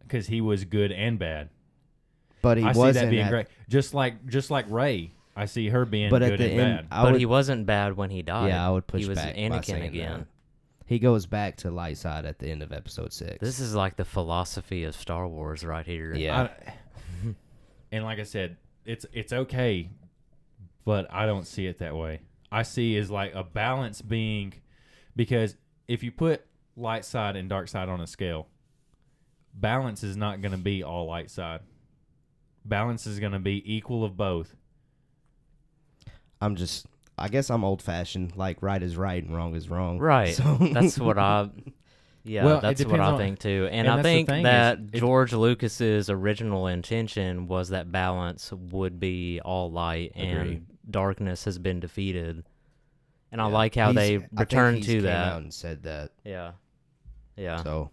because 0.00 0.26
he 0.26 0.40
was 0.40 0.64
good 0.64 0.92
and 0.92 1.18
bad. 1.18 1.48
But 2.42 2.58
he 2.58 2.64
I 2.64 2.72
see 2.72 2.78
wasn't. 2.78 3.06
that 3.06 3.10
being 3.10 3.24
at- 3.24 3.30
great. 3.30 3.46
Just 3.68 3.94
like 3.94 4.26
just 4.26 4.50
like 4.50 4.66
Rey, 4.68 5.12
I 5.36 5.46
see 5.46 5.68
her 5.70 5.84
being 5.84 6.10
But 6.10 6.20
good 6.20 6.32
at 6.32 6.38
the 6.38 6.44
and 6.50 6.60
end, 6.60 6.88
bad. 6.90 6.96
I 6.96 7.02
but 7.02 7.12
would, 7.12 7.20
he 7.20 7.26
wasn't 7.26 7.66
bad 7.66 7.96
when 7.96 8.10
he 8.10 8.22
died. 8.22 8.48
yeah, 8.48 8.66
I 8.66 8.70
would 8.70 8.86
push 8.86 9.02
he 9.02 9.08
was 9.08 9.16
back 9.18 9.34
by 9.34 9.40
Anakin 9.40 9.64
saying 9.64 9.82
again. 9.84 10.26
That. 10.86 10.92
He 10.94 10.98
goes 10.98 11.26
back 11.26 11.56
to 11.58 11.70
light 11.70 11.96
side 11.98 12.24
at 12.24 12.38
the 12.38 12.48
end 12.48 12.62
of 12.62 12.72
episode 12.72 13.12
six. 13.12 13.38
This 13.40 13.58
is 13.60 13.74
like 13.74 13.96
the 13.96 14.04
philosophy 14.04 14.84
of 14.84 14.94
Star 14.94 15.26
Wars 15.26 15.64
right 15.64 15.86
here. 15.86 16.14
Yeah. 16.14 16.42
I- 16.42 16.74
and 17.92 18.04
like 18.04 18.18
I 18.18 18.24
said, 18.24 18.56
it's 18.84 19.06
it's 19.12 19.32
okay, 19.32 19.88
but 20.84 21.06
I 21.12 21.26
don't 21.26 21.46
see 21.46 21.66
it 21.66 21.78
that 21.78 21.94
way. 21.96 22.22
I 22.50 22.62
see 22.62 22.96
is 22.96 23.10
like 23.10 23.34
a 23.34 23.44
balance 23.44 24.02
being 24.02 24.52
because 25.14 25.56
if 25.86 26.02
you 26.02 26.10
put 26.10 26.44
light 26.76 27.04
side 27.04 27.36
and 27.36 27.48
dark 27.48 27.68
side 27.68 27.88
on 27.88 28.00
a 28.00 28.06
scale, 28.06 28.48
balance 29.54 30.02
is 30.02 30.16
not 30.16 30.40
going 30.42 30.52
to 30.52 30.58
be 30.58 30.82
all 30.82 31.06
light 31.06 31.30
side. 31.30 31.60
Balance 32.64 33.06
is 33.06 33.20
going 33.20 33.32
to 33.32 33.38
be 33.38 33.62
equal 33.72 34.04
of 34.04 34.16
both. 34.16 34.56
I'm 36.40 36.56
just. 36.56 36.86
I 37.16 37.28
guess 37.28 37.50
I'm 37.50 37.64
old 37.64 37.80
fashioned. 37.82 38.36
Like 38.36 38.62
right 38.62 38.82
is 38.82 38.96
right 38.96 39.22
and 39.22 39.34
wrong 39.36 39.54
is 39.54 39.68
wrong. 39.70 39.98
Right. 39.98 40.34
So- 40.34 40.58
That's 40.72 40.98
what 40.98 41.18
I. 41.18 41.48
Yeah, 42.26 42.44
Well, 42.46 42.60
that's 42.62 42.82
what 42.86 43.00
I 43.00 43.10
on- 43.12 43.18
think 43.18 43.38
too. 43.38 43.68
And, 43.70 43.86
and 43.86 44.00
I 44.00 44.02
think 44.02 44.28
thing 44.30 44.38
is, 44.38 44.44
that 44.44 44.78
it- 44.92 44.98
George 44.98 45.34
Lucas's 45.34 46.08
original 46.08 46.66
intention 46.68 47.48
was 47.48 47.68
that 47.68 47.92
balance 47.92 48.50
would 48.50 48.98
be 48.98 49.40
all 49.44 49.70
light 49.70 50.12
Agree. 50.16 50.24
and 50.30 50.66
darkness 50.90 51.44
has 51.44 51.58
been 51.58 51.80
defeated. 51.80 52.44
And 53.30 53.42
I 53.42 53.46
like 53.46 53.74
how 53.74 53.92
He's- 53.92 53.94
they 54.22 54.28
returned 54.32 54.84
to 54.84 54.92
came 54.94 55.02
that. 55.02 55.32
out 55.32 55.42
and 55.42 55.52
said 55.52 55.82
that. 55.82 56.12
Yeah. 56.24 56.52
Yeah. 57.36 57.62
So, 57.62 57.90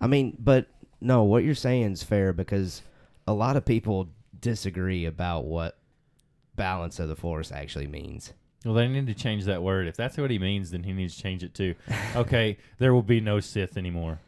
I 0.00 0.08
mean, 0.08 0.36
but 0.40 0.66
no, 1.00 1.22
what 1.22 1.44
you're 1.44 1.54
saying 1.54 1.92
is 1.92 2.02
fair 2.02 2.32
because 2.32 2.82
a 3.28 3.32
lot 3.32 3.56
of 3.56 3.64
people 3.64 4.08
disagree 4.40 5.04
about 5.04 5.44
what 5.44 5.77
balance 6.58 6.98
of 6.98 7.08
the 7.08 7.16
force 7.16 7.50
actually 7.50 7.86
means. 7.86 8.34
Well, 8.64 8.74
they 8.74 8.88
need 8.88 9.06
to 9.06 9.14
change 9.14 9.44
that 9.44 9.62
word. 9.62 9.86
If 9.86 9.96
that's 9.96 10.18
what 10.18 10.30
he 10.30 10.38
means, 10.38 10.72
then 10.72 10.82
he 10.82 10.92
needs 10.92 11.16
to 11.16 11.22
change 11.22 11.42
it 11.42 11.54
too. 11.54 11.74
Okay, 12.16 12.58
there 12.78 12.92
will 12.92 13.02
be 13.02 13.20
no 13.20 13.40
Sith 13.40 13.78
anymore. 13.78 14.20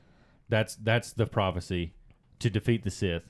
That's 0.49 0.77
that's 0.77 1.13
the 1.13 1.27
prophecy 1.27 1.93
to 2.39 2.49
defeat 2.49 2.85
the 2.85 2.91
Sith. 2.91 3.25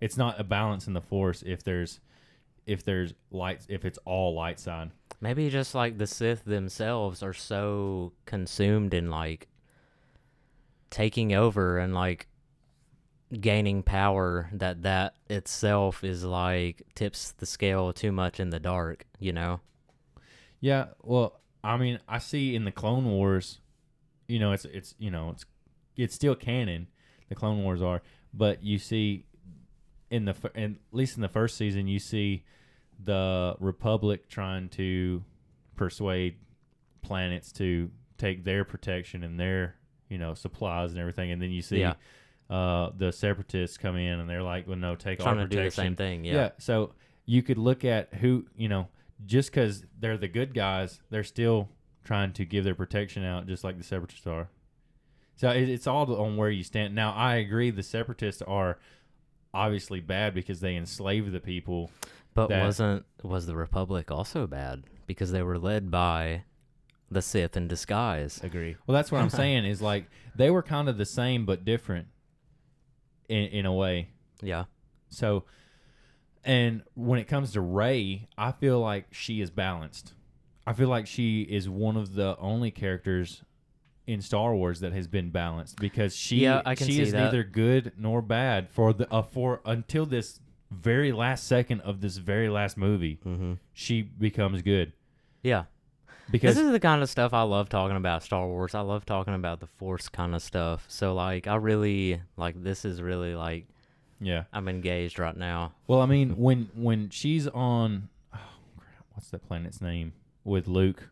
It's 0.00 0.16
not 0.16 0.38
a 0.38 0.44
balance 0.44 0.86
in 0.86 0.92
the 0.92 1.00
Force 1.00 1.42
if 1.46 1.62
there's 1.62 2.00
if 2.66 2.84
there's 2.84 3.14
lights 3.30 3.66
if 3.70 3.84
it's 3.84 3.98
all 4.04 4.34
light 4.34 4.58
side. 4.58 4.90
Maybe 5.20 5.48
just 5.48 5.74
like 5.74 5.96
the 5.96 6.06
Sith 6.06 6.44
themselves 6.44 7.22
are 7.22 7.32
so 7.32 8.12
consumed 8.26 8.92
in 8.92 9.10
like 9.10 9.48
taking 10.90 11.32
over 11.32 11.78
and 11.78 11.94
like 11.94 12.26
gaining 13.40 13.82
power 13.82 14.48
that 14.52 14.82
that 14.82 15.16
itself 15.28 16.04
is 16.04 16.24
like 16.24 16.82
tips 16.94 17.32
the 17.32 17.46
scale 17.46 17.92
too 17.92 18.12
much 18.12 18.40
in 18.40 18.50
the 18.50 18.60
dark, 18.60 19.06
you 19.18 19.32
know. 19.32 19.60
Yeah, 20.60 20.86
well, 21.02 21.40
I 21.62 21.76
mean, 21.76 21.98
I 22.08 22.18
see 22.18 22.54
in 22.54 22.64
the 22.64 22.72
Clone 22.72 23.04
Wars, 23.06 23.60
you 24.28 24.38
know, 24.38 24.52
it's 24.52 24.64
it's 24.64 24.94
you 24.98 25.10
know, 25.10 25.30
it's 25.30 25.44
it's 25.96 26.14
still 26.14 26.34
canon. 26.34 26.88
The 27.28 27.34
Clone 27.34 27.62
Wars 27.62 27.82
are, 27.82 28.02
but 28.32 28.62
you 28.62 28.78
see 28.78 29.24
in 30.10 30.24
the 30.26 30.34
in, 30.54 30.78
at 30.90 30.96
least 30.96 31.16
in 31.16 31.22
the 31.22 31.28
first 31.28 31.56
season, 31.56 31.88
you 31.88 31.98
see 31.98 32.44
the 33.02 33.56
Republic 33.60 34.28
trying 34.28 34.68
to 34.70 35.24
persuade 35.76 36.36
planets 37.02 37.52
to 37.52 37.90
take 38.16 38.44
their 38.44 38.64
protection 38.64 39.24
and 39.24 39.38
their 39.38 39.74
you 40.08 40.18
know 40.18 40.34
supplies 40.34 40.92
and 40.92 41.00
everything, 41.00 41.30
and 41.30 41.42
then 41.42 41.50
you 41.50 41.62
see 41.62 41.80
Yeah. 41.80 41.94
Uh, 42.50 42.90
the 42.96 43.12
Separatists 43.12 43.78
come 43.78 43.96
in 43.96 44.20
and 44.20 44.28
they're 44.28 44.42
like, 44.42 44.66
"Well, 44.66 44.76
no, 44.76 44.96
take 44.96 45.20
Trying 45.20 45.38
our 45.38 45.46
to 45.46 45.56
do 45.56 45.62
the 45.62 45.70
same 45.70 45.96
thing, 45.96 46.24
yeah. 46.24 46.34
yeah. 46.34 46.50
So 46.58 46.92
you 47.26 47.42
could 47.42 47.58
look 47.58 47.84
at 47.84 48.14
who 48.14 48.46
you 48.56 48.68
know, 48.68 48.88
just 49.26 49.50
because 49.50 49.84
they're 49.98 50.18
the 50.18 50.28
good 50.28 50.54
guys, 50.54 51.00
they're 51.10 51.24
still 51.24 51.68
trying 52.04 52.32
to 52.34 52.44
give 52.44 52.64
their 52.64 52.74
protection 52.74 53.24
out, 53.24 53.46
just 53.46 53.64
like 53.64 53.78
the 53.78 53.84
Separatists 53.84 54.26
are. 54.26 54.48
So 55.36 55.50
it, 55.50 55.68
it's 55.68 55.86
all 55.86 56.14
on 56.14 56.36
where 56.36 56.50
you 56.50 56.62
stand. 56.62 56.94
Now, 56.94 57.12
I 57.12 57.36
agree, 57.36 57.70
the 57.70 57.82
Separatists 57.82 58.42
are 58.42 58.78
obviously 59.52 60.00
bad 60.00 60.34
because 60.34 60.60
they 60.60 60.76
enslave 60.76 61.32
the 61.32 61.40
people. 61.40 61.90
But 62.34 62.48
that- 62.48 62.64
wasn't 62.64 63.06
was 63.22 63.46
the 63.46 63.56
Republic 63.56 64.10
also 64.10 64.46
bad 64.46 64.84
because 65.06 65.32
they 65.32 65.42
were 65.42 65.58
led 65.58 65.90
by 65.90 66.44
the 67.10 67.22
Sith 67.22 67.56
in 67.56 67.68
disguise? 67.68 68.40
Agree. 68.42 68.76
Well, 68.86 68.94
that's 68.94 69.10
what 69.10 69.22
I'm 69.22 69.30
saying 69.42 69.64
is 69.64 69.80
like 69.80 70.06
they 70.34 70.50
were 70.50 70.62
kind 70.62 70.88
of 70.88 70.98
the 70.98 71.06
same 71.06 71.46
but 71.46 71.64
different 71.64 72.08
in 73.28 73.44
in 73.46 73.66
a 73.66 73.72
way. 73.72 74.08
Yeah. 74.42 74.64
So, 75.08 75.44
and 76.44 76.82
when 76.94 77.18
it 77.18 77.24
comes 77.28 77.52
to 77.52 77.60
Rey, 77.60 78.28
I 78.36 78.52
feel 78.52 78.80
like 78.80 79.06
she 79.12 79.40
is 79.40 79.50
balanced. 79.50 80.12
I 80.66 80.72
feel 80.72 80.88
like 80.88 81.06
she 81.06 81.42
is 81.42 81.68
one 81.68 81.96
of 81.96 82.14
the 82.14 82.36
only 82.38 82.70
characters 82.70 83.42
in 84.06 84.20
Star 84.20 84.54
Wars 84.54 84.80
that 84.80 84.92
has 84.92 85.06
been 85.06 85.30
balanced 85.30 85.76
because 85.78 86.14
she 86.14 86.36
Yeah, 86.38 86.62
I 86.66 86.74
can 86.74 86.86
she 86.86 86.94
see 86.94 87.02
is 87.02 87.12
that. 87.12 87.24
neither 87.24 87.42
good 87.44 87.92
nor 87.96 88.20
bad 88.22 88.68
for 88.70 88.92
the 88.92 89.10
uh, 89.12 89.22
for 89.22 89.60
until 89.64 90.04
this 90.06 90.40
very 90.70 91.12
last 91.12 91.46
second 91.46 91.80
of 91.82 92.00
this 92.00 92.16
very 92.18 92.48
last 92.48 92.76
movie. 92.76 93.18
Mm-hmm. 93.24 93.54
She 93.72 94.02
becomes 94.02 94.60
good 94.62 94.92
Yeah. 95.42 95.64
Because 96.30 96.56
this 96.56 96.64
is 96.64 96.72
the 96.72 96.80
kind 96.80 97.02
of 97.02 97.10
stuff 97.10 97.32
I 97.34 97.42
love 97.42 97.68
talking 97.68 97.96
about 97.96 98.22
Star 98.22 98.46
Wars. 98.46 98.74
I 98.74 98.80
love 98.80 99.04
talking 99.04 99.34
about 99.34 99.60
the 99.60 99.66
Force 99.66 100.08
kind 100.08 100.34
of 100.34 100.42
stuff. 100.42 100.84
So 100.88 101.14
like 101.14 101.46
I 101.46 101.56
really 101.56 102.20
like 102.36 102.62
this 102.62 102.84
is 102.84 103.02
really 103.02 103.34
like 103.34 103.66
yeah. 104.20 104.44
I'm 104.52 104.68
engaged 104.68 105.18
right 105.18 105.36
now. 105.36 105.72
Well, 105.86 106.00
I 106.00 106.06
mean, 106.06 106.36
when 106.36 106.70
when 106.74 107.10
she's 107.10 107.46
on, 107.48 108.08
oh, 108.34 108.38
crap, 108.78 109.04
what's 109.12 109.30
that 109.30 109.46
planet's 109.46 109.80
name 109.80 110.12
with 110.44 110.66
Luke? 110.66 111.10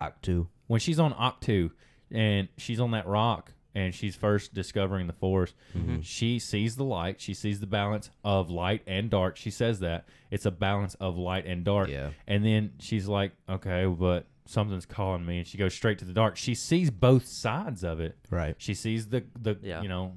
Ahch-To. 0.00 0.46
When 0.66 0.80
she's 0.80 1.00
on 1.00 1.12
Ahch-To 1.14 1.70
and 2.10 2.48
she's 2.56 2.80
on 2.80 2.90
that 2.92 3.06
rock 3.06 3.52
and 3.78 3.94
she's 3.94 4.16
first 4.16 4.52
discovering 4.54 5.06
the 5.06 5.12
Force, 5.12 5.54
Mm-hmm. 5.76 6.00
she 6.00 6.38
sees 6.38 6.76
the 6.76 6.84
light. 6.84 7.20
She 7.20 7.34
sees 7.34 7.60
the 7.60 7.66
balance 7.66 8.10
of 8.24 8.50
light 8.50 8.82
and 8.86 9.08
dark. 9.10 9.36
She 9.36 9.50
says 9.50 9.80
that 9.80 10.06
it's 10.30 10.46
a 10.46 10.50
balance 10.50 10.94
of 10.96 11.16
light 11.16 11.46
and 11.46 11.64
dark. 11.64 11.88
Yeah. 11.88 12.10
And 12.26 12.44
then 12.44 12.72
she's 12.80 13.06
like, 13.08 13.32
okay, 13.48 13.86
but 13.86 14.26
something's 14.46 14.86
calling 14.86 15.24
me, 15.26 15.38
and 15.38 15.46
she 15.46 15.58
goes 15.58 15.74
straight 15.74 15.98
to 15.98 16.04
the 16.04 16.12
dark. 16.12 16.36
She 16.36 16.54
sees 16.54 16.90
both 16.90 17.26
sides 17.26 17.84
of 17.84 18.00
it. 18.00 18.16
Right. 18.30 18.54
She 18.58 18.74
sees 18.74 19.06
the 19.08 19.24
the 19.40 19.56
Yeah. 19.62 19.82
you 19.82 19.88
know 19.88 20.14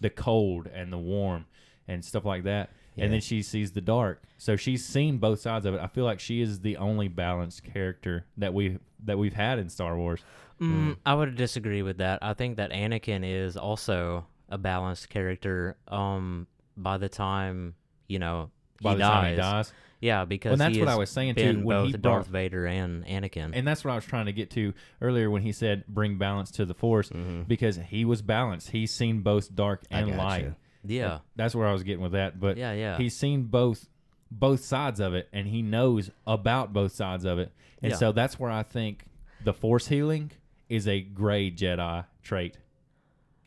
the 0.00 0.10
cold 0.10 0.66
and 0.72 0.92
the 0.92 0.98
warm 0.98 1.46
and 1.88 2.04
stuff 2.04 2.24
like 2.24 2.44
that. 2.44 2.70
Yeah. 2.96 3.04
And 3.04 3.12
then 3.12 3.20
she 3.20 3.42
sees 3.42 3.72
the 3.72 3.80
dark. 3.80 4.22
So 4.38 4.56
she's 4.56 4.84
seen 4.84 5.18
both 5.18 5.40
sides 5.40 5.66
of 5.66 5.74
it. 5.74 5.80
I 5.80 5.86
feel 5.86 6.04
like 6.04 6.18
she 6.18 6.40
is 6.40 6.60
the 6.60 6.78
only 6.78 7.08
balanced 7.08 7.62
character 7.64 8.24
that 8.38 8.52
we 8.54 8.78
that 9.04 9.18
we've 9.18 9.34
had 9.34 9.58
in 9.58 9.68
Star 9.68 9.96
Wars. 9.96 10.20
Mm, 10.60 10.96
I 11.04 11.14
would 11.14 11.36
disagree 11.36 11.82
with 11.82 11.98
that. 11.98 12.20
I 12.22 12.32
think 12.34 12.56
that 12.56 12.70
Anakin 12.72 13.22
is 13.24 13.56
also 13.58 14.26
a 14.48 14.56
balanced 14.58 15.10
character. 15.10 15.76
Um, 15.88 16.46
by 16.76 16.96
the 16.98 17.08
time 17.10 17.74
you 18.08 18.18
know 18.18 18.50
he 18.80 18.84
By 18.84 18.94
the 18.94 18.98
dies. 19.00 19.30
he 19.30 19.36
dies. 19.36 19.72
yeah, 20.00 20.24
because 20.26 20.50
Well, 20.50 20.56
that's 20.58 20.74
he 20.76 20.80
what 20.82 20.88
I 20.90 20.96
was 20.96 21.10
saying, 21.10 21.34
too, 21.36 21.42
when 21.60 21.64
both 21.64 21.86
he 21.86 21.92
Darth 21.92 22.02
brought- 22.02 22.26
Vader 22.28 22.66
and 22.66 23.04
Anakin. 23.06 23.52
And 23.54 23.66
that's 23.66 23.84
what 23.84 23.92
I 23.92 23.94
was 23.94 24.04
trying 24.04 24.26
to 24.26 24.32
get 24.32 24.50
to 24.52 24.72
earlier 25.00 25.30
when 25.30 25.40
he 25.42 25.52
said 25.52 25.86
bring 25.88 26.16
balance 26.18 26.50
to 26.52 26.64
the 26.66 26.74
force 26.74 27.10
because 27.48 27.76
he 27.88 28.04
was 28.04 28.20
balanced. 28.22 28.70
He's 28.70 28.92
seen 28.92 29.20
both 29.20 29.54
dark 29.54 29.82
and 29.90 30.16
light. 30.16 30.54
Yeah, 30.90 31.18
That's 31.36 31.54
where 31.54 31.66
I 31.66 31.72
was 31.72 31.82
getting 31.82 32.02
with 32.02 32.12
that. 32.12 32.38
But 32.40 32.56
Yeah, 32.56 32.72
yeah. 32.72 32.96
he's 32.98 33.16
seen 33.16 33.44
both 33.44 33.88
both 34.30 34.64
sides 34.64 34.98
of 34.98 35.14
it 35.14 35.28
and 35.32 35.46
he 35.46 35.62
knows 35.62 36.10
about 36.26 36.72
both 36.72 36.92
sides 36.92 37.24
of 37.24 37.38
it. 37.38 37.52
And 37.82 37.92
Yeah. 37.92 37.96
so 37.98 38.12
that's 38.12 38.38
where 38.40 38.50
I 38.50 38.62
think 38.64 39.04
the 39.44 39.52
force 39.52 39.86
healing 39.86 40.32
is 40.68 40.88
a 40.88 41.00
gray 41.00 41.50
Jedi 41.50 42.04
trait. 42.22 42.58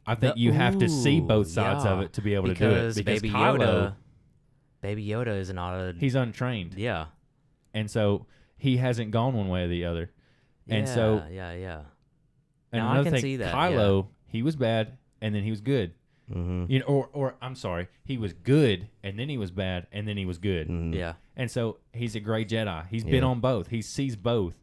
I 0.08 0.16
think 0.16 0.36
The- 0.36 0.40
you 0.42 0.54
have 0.54 0.78
to 0.80 0.88
see 0.88 1.20
Ooh, 1.20 1.24
both 1.28 1.48
sides 1.48 1.84
of 1.86 2.00
yeah. 2.00 2.06
it 2.06 2.14
to 2.14 2.22
be 2.22 2.34
able 2.34 2.48
to 2.48 2.54
do 2.54 2.66
it. 2.66 2.70
because 2.70 2.96
Because 2.96 3.22
Baby 3.22 3.34
Kylo, 3.34 3.60
Yoda, 3.60 3.96
Baby 4.82 5.06
Yoda 5.08 5.38
is 5.38 5.52
not 5.52 5.74
a 5.76 5.94
he's 5.98 6.16
untrained. 6.16 6.76
yeah. 6.76 7.08
And 7.74 7.92
so 7.92 8.26
he 8.58 8.78
hasn't 8.78 9.12
gone 9.12 9.34
one 9.36 9.50
way 9.50 9.66
or 9.66 9.68
the 9.68 9.86
other. 9.86 10.12
And 10.70 10.88
so 10.88 11.24
yeah, 11.30 11.52
yeah. 11.54 11.82
and 12.72 12.82
Now, 12.84 12.88
I 12.90 12.92
another 12.94 13.04
can 13.04 13.12
thing, 13.14 13.22
see 13.22 13.36
that, 13.38 13.54
Kylo, 13.54 14.08
he 14.28 14.44
was 14.44 14.56
bad 14.56 14.98
and 15.22 15.36
then 15.36 15.44
he 15.44 15.50
was 15.52 15.60
good. 15.62 15.92
Mm-hmm. 16.32 16.66
You 16.72 16.80
know, 16.80 16.86
or 16.86 17.10
or 17.14 17.36
I'm 17.42 17.56
sorry, 17.56 17.88
he 18.04 18.18
was 18.18 18.34
good 18.34 18.88
and 19.04 19.18
then 19.18 19.30
he 19.30 19.38
was 19.38 19.52
bad 19.52 19.88
and 19.92 20.08
then 20.08 20.18
he 20.18 20.26
was 20.26 20.38
good. 20.38 20.68
Mm-hmm. 20.68 20.94
yeah. 20.94 21.14
And 21.36 21.50
so 21.50 21.78
he's 21.94 22.16
a 22.16 22.20
gray 22.20 22.46
Jedi. 22.46 22.88
He's 22.90 23.04
been 23.04 23.24
Yeah. 23.24 23.30
on 23.30 23.40
both. 23.40 23.68
He 23.70 23.82
sees 23.82 24.16
both. 24.16 24.54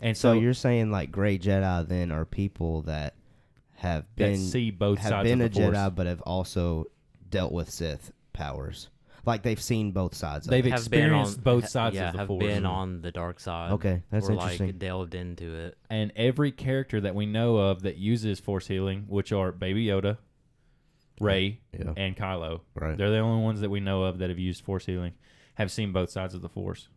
And 0.00 0.16
So 0.16 0.32
so, 0.34 0.40
you're 0.40 0.54
saying 0.54 0.90
like 0.90 1.10
gray 1.12 1.38
Jedi 1.38 1.86
then 1.88 2.10
are 2.10 2.24
people 2.24 2.82
that 2.82 3.14
have 3.76 4.04
that 4.16 4.16
been 4.16 4.36
see 4.38 4.70
both 4.70 4.98
have 5.00 5.10
sides 5.10 5.28
been 5.28 5.40
of 5.40 5.46
a 5.46 5.48
the 5.50 5.60
force. 5.60 5.76
Jedi 5.76 5.94
but 5.94 6.06
have 6.06 6.20
also 6.22 6.86
dealt 7.30 7.52
with 7.52 7.70
Sith 7.70 8.12
powers. 8.32 8.88
Like 9.26 9.42
they've 9.42 9.60
seen 9.60 9.92
both 9.92 10.14
sides. 10.14 10.46
They've 10.46 10.64
of 10.66 10.66
it. 10.66 10.72
Have 10.72 10.90
been 10.90 11.00
experienced 11.04 11.38
on 11.38 11.44
both 11.44 11.62
ha- 11.64 11.68
sides 11.68 11.96
yeah, 11.96 12.08
of 12.08 12.12
the 12.12 12.18
have 12.18 12.28
force. 12.28 12.44
been 12.44 12.66
on 12.66 13.00
the 13.00 13.10
dark 13.10 13.40
side. 13.40 13.72
Okay, 13.72 14.02
that's 14.10 14.28
or 14.28 14.32
interesting. 14.32 14.66
like 14.66 14.78
delved 14.78 15.14
into 15.14 15.54
it. 15.54 15.78
and 15.88 16.12
every 16.16 16.52
character 16.52 17.00
that 17.00 17.14
we 17.14 17.24
know 17.24 17.56
of 17.56 17.82
that 17.82 17.96
uses 17.96 18.38
force 18.40 18.66
healing, 18.66 19.04
which 19.08 19.32
are 19.32 19.50
Baby 19.50 19.86
Yoda, 19.86 20.18
Rey, 21.20 21.60
Yeah. 21.72 21.92
and 21.96 22.16
Kylo. 22.16 22.60
Right. 22.74 22.96
They're 22.98 23.10
the 23.10 23.18
only 23.18 23.42
ones 23.44 23.60
that 23.60 23.70
we 23.70 23.80
know 23.80 24.02
of 24.04 24.18
that 24.18 24.30
have 24.30 24.38
used 24.38 24.64
force 24.64 24.86
healing, 24.86 25.12
have 25.54 25.70
seen 25.70 25.92
both 25.92 26.10
sides 26.10 26.34
of 26.34 26.42
the 26.42 26.48
force. 26.48 26.88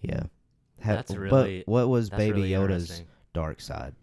Yeah. 0.00 0.24
Ha- 0.82 0.94
That's 0.94 1.14
really- 1.14 1.60
But 1.64 1.70
what 1.70 1.88
was 1.88 2.08
That's 2.10 2.18
Baby 2.18 2.32
really 2.42 2.50
Yoda's 2.50 3.02
dark 3.32 3.60
side? 3.60 3.94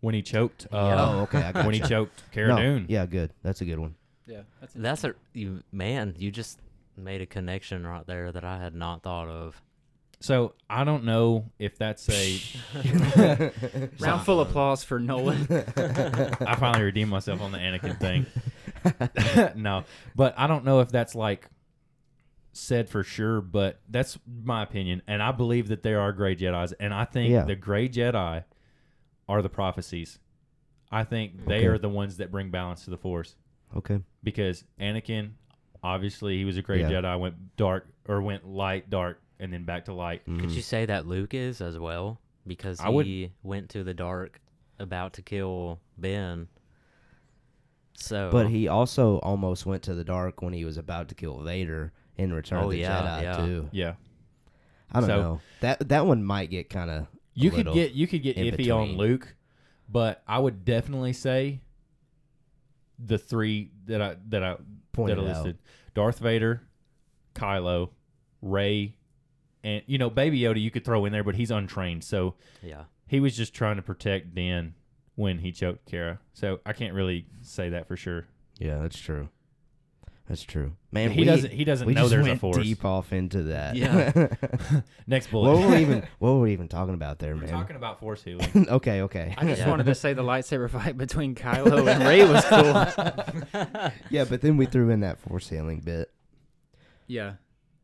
When 0.00 0.14
he 0.14 0.22
choked, 0.22 0.66
Yeah. 0.70 0.78
uh, 0.78 1.12
oh, 1.16 1.20
okay. 1.22 1.38
I 1.42 1.52
got 1.52 1.64
when 1.64 1.74
he 1.74 1.80
choked 1.80 2.22
Cara 2.30 2.48
no, 2.48 2.56
Dune. 2.56 2.86
Yeah, 2.88 3.06
good. 3.06 3.32
That's 3.42 3.60
a 3.62 3.64
good 3.64 3.78
one. 3.78 3.94
Yeah, 4.26 4.42
that's 4.60 4.72
That's 4.74 5.04
a 5.04 5.14
you 5.32 5.62
man. 5.72 6.14
You 6.18 6.30
just 6.30 6.60
made 6.96 7.20
a 7.20 7.26
connection 7.26 7.86
right 7.86 8.06
there 8.06 8.30
that 8.32 8.44
I 8.44 8.58
had 8.58 8.74
not 8.74 9.02
thought 9.02 9.28
of. 9.28 9.60
So 10.24 10.54
I 10.70 10.84
don't 10.84 11.04
know 11.04 11.50
if 11.58 11.76
that's 11.76 12.08
a. 12.08 12.40
round 14.00 14.22
full 14.22 14.40
applause 14.40 14.82
for 14.82 14.98
Nolan. 14.98 15.46
I 15.76 16.56
finally 16.58 16.84
redeemed 16.84 17.10
myself 17.10 17.42
on 17.42 17.52
the 17.52 17.58
Anakin 17.58 18.00
thing. 18.00 18.24
no, 19.62 19.84
but 20.16 20.32
I 20.38 20.46
don't 20.46 20.64
know 20.64 20.80
if 20.80 20.88
that's 20.88 21.14
like 21.14 21.50
said 22.52 22.88
for 22.88 23.02
sure, 23.02 23.42
but 23.42 23.80
that's 23.90 24.18
my 24.42 24.62
opinion, 24.62 25.02
and 25.06 25.22
I 25.22 25.30
believe 25.30 25.68
that 25.68 25.82
there 25.82 26.00
are 26.00 26.10
gray 26.10 26.34
Jedi's, 26.34 26.72
and 26.72 26.94
I 26.94 27.04
think 27.04 27.30
Yeah. 27.30 27.44
the 27.44 27.54
gray 27.56 27.86
Jedi 27.90 28.44
are 29.28 29.42
the 29.42 29.50
prophecies. 29.50 30.18
I 30.90 31.04
think 31.04 31.44
they 31.44 31.56
Okay. 31.58 31.66
are 31.66 31.76
the 31.78 31.90
ones 31.90 32.16
that 32.16 32.30
bring 32.30 32.50
balance 32.50 32.84
to 32.84 32.90
the 32.90 32.96
Force 32.96 33.36
Okay. 33.76 34.00
because 34.22 34.64
Anakin, 34.80 35.32
obviously, 35.82 36.38
he 36.38 36.46
was 36.46 36.56
a 36.56 36.62
gray 36.62 36.80
Yeah. 36.80 36.88
Jedi, 36.92 37.20
went 37.20 37.56
dark 37.56 37.88
or 38.08 38.22
went 38.22 38.46
light, 38.46 38.88
dark, 38.88 39.20
and 39.40 39.52
then 39.52 39.64
back 39.64 39.84
to 39.86 39.92
light. 39.94 40.22
Mm-hmm. 40.22 40.40
Could 40.40 40.50
you 40.52 40.62
say 40.62 40.86
that 40.86 41.06
Luke 41.06 41.34
is 41.34 41.60
as 41.60 41.78
well 41.78 42.20
because 42.46 42.80
I 42.80 42.88
would- 42.88 43.06
he 43.06 43.32
went 43.42 43.70
to 43.70 43.84
the 43.84 43.94
dark, 43.94 44.40
about 44.78 45.12
to 45.14 45.22
kill 45.22 45.80
Ben. 45.98 46.48
So, 47.96 48.28
But 48.32 48.48
he 48.48 48.66
also 48.68 49.18
almost 49.18 49.66
went 49.66 49.84
to 49.84 49.94
the 49.94 50.02
dark 50.04 50.42
when 50.42 50.52
he 50.52 50.64
was 50.64 50.76
about 50.76 51.08
to 51.10 51.14
kill 51.14 51.40
Vader, 51.42 51.92
in 52.16 52.32
Return 52.32 52.60
Oh, 52.60 52.64
of 52.66 52.70
the 52.70 52.78
yeah, 52.78 53.00
Jedi 53.00 53.22
yeah. 53.22 53.36
too. 53.46 53.68
Yeah. 53.72 53.94
I 54.92 55.00
don't 55.00 55.08
So- 55.08 55.22
know. 55.22 55.40
That 55.60 55.88
that 55.88 56.06
one 56.06 56.22
might 56.22 56.50
get 56.50 56.70
kind 56.70 56.90
of 56.90 57.06
You 57.34 57.50
could 57.50 57.72
get 57.72 57.92
you 57.92 58.06
could 58.06 58.22
get 58.22 58.36
in 58.36 58.54
iffy 58.54 58.72
on. 58.74 58.96
Luke, 58.96 59.34
but 59.88 60.22
I 60.28 60.38
would 60.38 60.64
definitely 60.64 61.12
say 61.12 61.60
the 62.98 63.18
three 63.18 63.70
that 63.86 64.00
I 64.00 64.16
that 64.28 64.42
I 64.44 64.56
Pointed 64.92 65.18
that 65.18 65.22
I 65.24 65.30
out. 65.30 65.36
listed: 65.44 65.58
Darth 65.94 66.18
Vader, 66.20 66.62
Kylo, 67.34 67.90
Rey, 68.40 68.94
and 69.64 69.82
you 69.86 69.98
know 69.98 70.10
Baby 70.10 70.38
Yoda. 70.40 70.60
You 70.60 70.70
could 70.70 70.84
throw 70.84 71.04
in 71.06 71.12
there, 71.12 71.24
but 71.24 71.34
he's 71.34 71.50
untrained, 71.50 72.04
so 72.04 72.34
Yeah. 72.62 72.84
he 73.08 73.18
was 73.18 73.36
just 73.36 73.52
trying 73.54 73.76
to 73.76 73.82
protect 73.82 74.34
Din 74.34 74.74
when 75.16 75.38
he 75.40 75.50
choked 75.50 75.86
Cara. 75.86 76.20
So 76.34 76.60
I 76.64 76.72
can't 76.72 76.94
really 76.94 77.26
say 77.42 77.70
that 77.70 77.88
for 77.88 77.96
sure. 77.96 78.26
Yeah, 78.58 78.78
that's 78.78 78.98
true. 78.98 79.28
That's 80.28 80.42
true. 80.42 80.72
Man, 80.90 81.10
he 81.10 81.20
we, 81.20 81.26
doesn't 81.26 81.52
he 81.52 81.64
doesn't 81.64 81.86
we 81.86 81.92
know 81.92 82.02
just 82.02 82.12
there's 82.12 82.26
went 82.26 82.38
a 82.38 82.40
force. 82.40 82.56
deep 82.56 82.82
off 82.86 83.12
into 83.12 83.42
that. 83.42 83.76
Yeah. 83.76 84.28
Next 85.06 85.26
bullet. 85.30 85.52
what 85.52 85.60
were 85.60 85.68
we 85.74 85.82
even 85.82 86.02
what 86.18 86.30
were 86.32 86.40
we 86.40 86.52
even 86.54 86.66
talking 86.68 86.94
about 86.94 87.18
there, 87.18 87.34
man? 87.34 87.44
We're 87.44 87.50
man? 87.52 87.60
talking 87.60 87.76
about 87.76 88.00
force 88.00 88.22
healing. 88.24 88.66
okay, 88.70 89.02
okay. 89.02 89.34
I 89.36 89.44
just 89.44 89.60
Yeah. 89.60 89.68
wanted 89.68 89.84
to 89.84 89.94
say 89.94 90.14
the 90.14 90.22
lightsaber 90.22 90.70
fight 90.70 90.96
between 90.96 91.34
Kylo 91.34 91.86
and 91.92 92.02
Rey 92.04 92.24
was 92.24 92.42
cool. 92.46 93.90
yeah, 94.08 94.24
but 94.24 94.40
then 94.40 94.56
we 94.56 94.64
threw 94.64 94.88
in 94.88 95.00
that 95.00 95.18
force 95.20 95.50
healing 95.50 95.80
bit. 95.80 96.10
Yeah. 97.06 97.34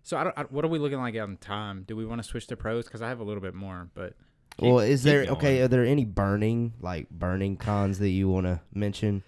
So 0.02 0.16
I 0.16 0.24
don't, 0.24 0.38
I, 0.38 0.42
what 0.44 0.64
are 0.64 0.68
we 0.68 0.78
looking 0.78 0.98
like 0.98 1.14
on 1.16 1.36
time? 1.36 1.84
Do 1.86 1.94
we 1.96 2.04
want 2.04 2.22
to 2.22 2.28
switch 2.28 2.46
to 2.48 2.56
pros? 2.56 2.84
Because 2.84 3.02
I 3.02 3.08
have 3.08 3.20
a 3.20 3.24
little 3.24 3.42
bit 3.42 3.54
more, 3.54 3.88
but 3.94 4.14
well, 4.58 4.78
is 4.80 5.02
there 5.02 5.24
going. 5.24 5.36
okay? 5.36 5.60
Are 5.62 5.68
there 5.68 5.84
any 5.84 6.04
burning 6.04 6.74
like 6.80 7.08
burning 7.10 7.56
cons 7.56 7.98
that 7.98 8.08
you 8.10 8.28
want 8.28 8.46
to 8.46 8.60
mention? 8.74 9.22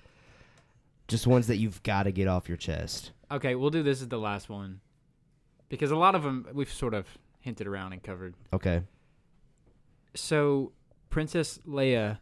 Just 1.08 1.26
ones 1.26 1.46
that 1.48 1.56
you've 1.56 1.82
got 1.82 2.04
to 2.04 2.12
get 2.12 2.28
off 2.28 2.48
your 2.48 2.56
chest. 2.56 3.12
okay, 3.30 3.54
we'll 3.54 3.70
do 3.70 3.82
this 3.82 4.00
as 4.00 4.08
the 4.08 4.18
last 4.18 4.48
one 4.48 4.80
because 5.68 5.90
a 5.90 5.96
lot 5.96 6.14
of 6.14 6.22
them 6.22 6.46
we've 6.52 6.72
sort 6.72 6.94
of 6.94 7.06
hinted 7.40 7.66
around 7.66 7.92
and 7.92 8.02
covered. 8.02 8.34
Okay. 8.52 8.82
So 10.14 10.72
Princess 11.10 11.58
Leia 11.66 12.18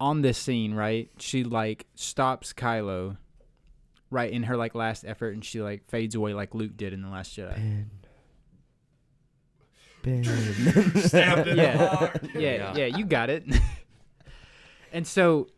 on 0.00 0.22
this 0.22 0.38
scene, 0.38 0.74
right? 0.74 1.10
She 1.18 1.44
like 1.44 1.86
stops 1.94 2.52
Kylo 2.52 3.16
right 4.10 4.30
in 4.30 4.44
her 4.44 4.56
like 4.56 4.74
last 4.74 5.04
effort 5.04 5.34
and 5.34 5.44
she 5.44 5.60
like 5.60 5.88
fades 5.88 6.14
away 6.14 6.32
like 6.34 6.54
Luke 6.54 6.76
did 6.76 6.92
in 6.92 7.02
the 7.02 7.08
last 7.08 7.36
Jedi. 7.36 7.54
Ben. 7.54 7.90
Ben. 10.02 10.24
Stabbed 11.02 11.48
in 11.48 11.56
the 11.56 11.62
Yeah. 11.62 11.86
heart. 11.88 12.20
yeah, 12.34 12.40
Yeah. 12.40 12.74
yeah, 12.76 12.96
you 12.96 13.04
got 13.04 13.30
it. 13.30 13.44
and 14.92 15.06
so 15.06 15.48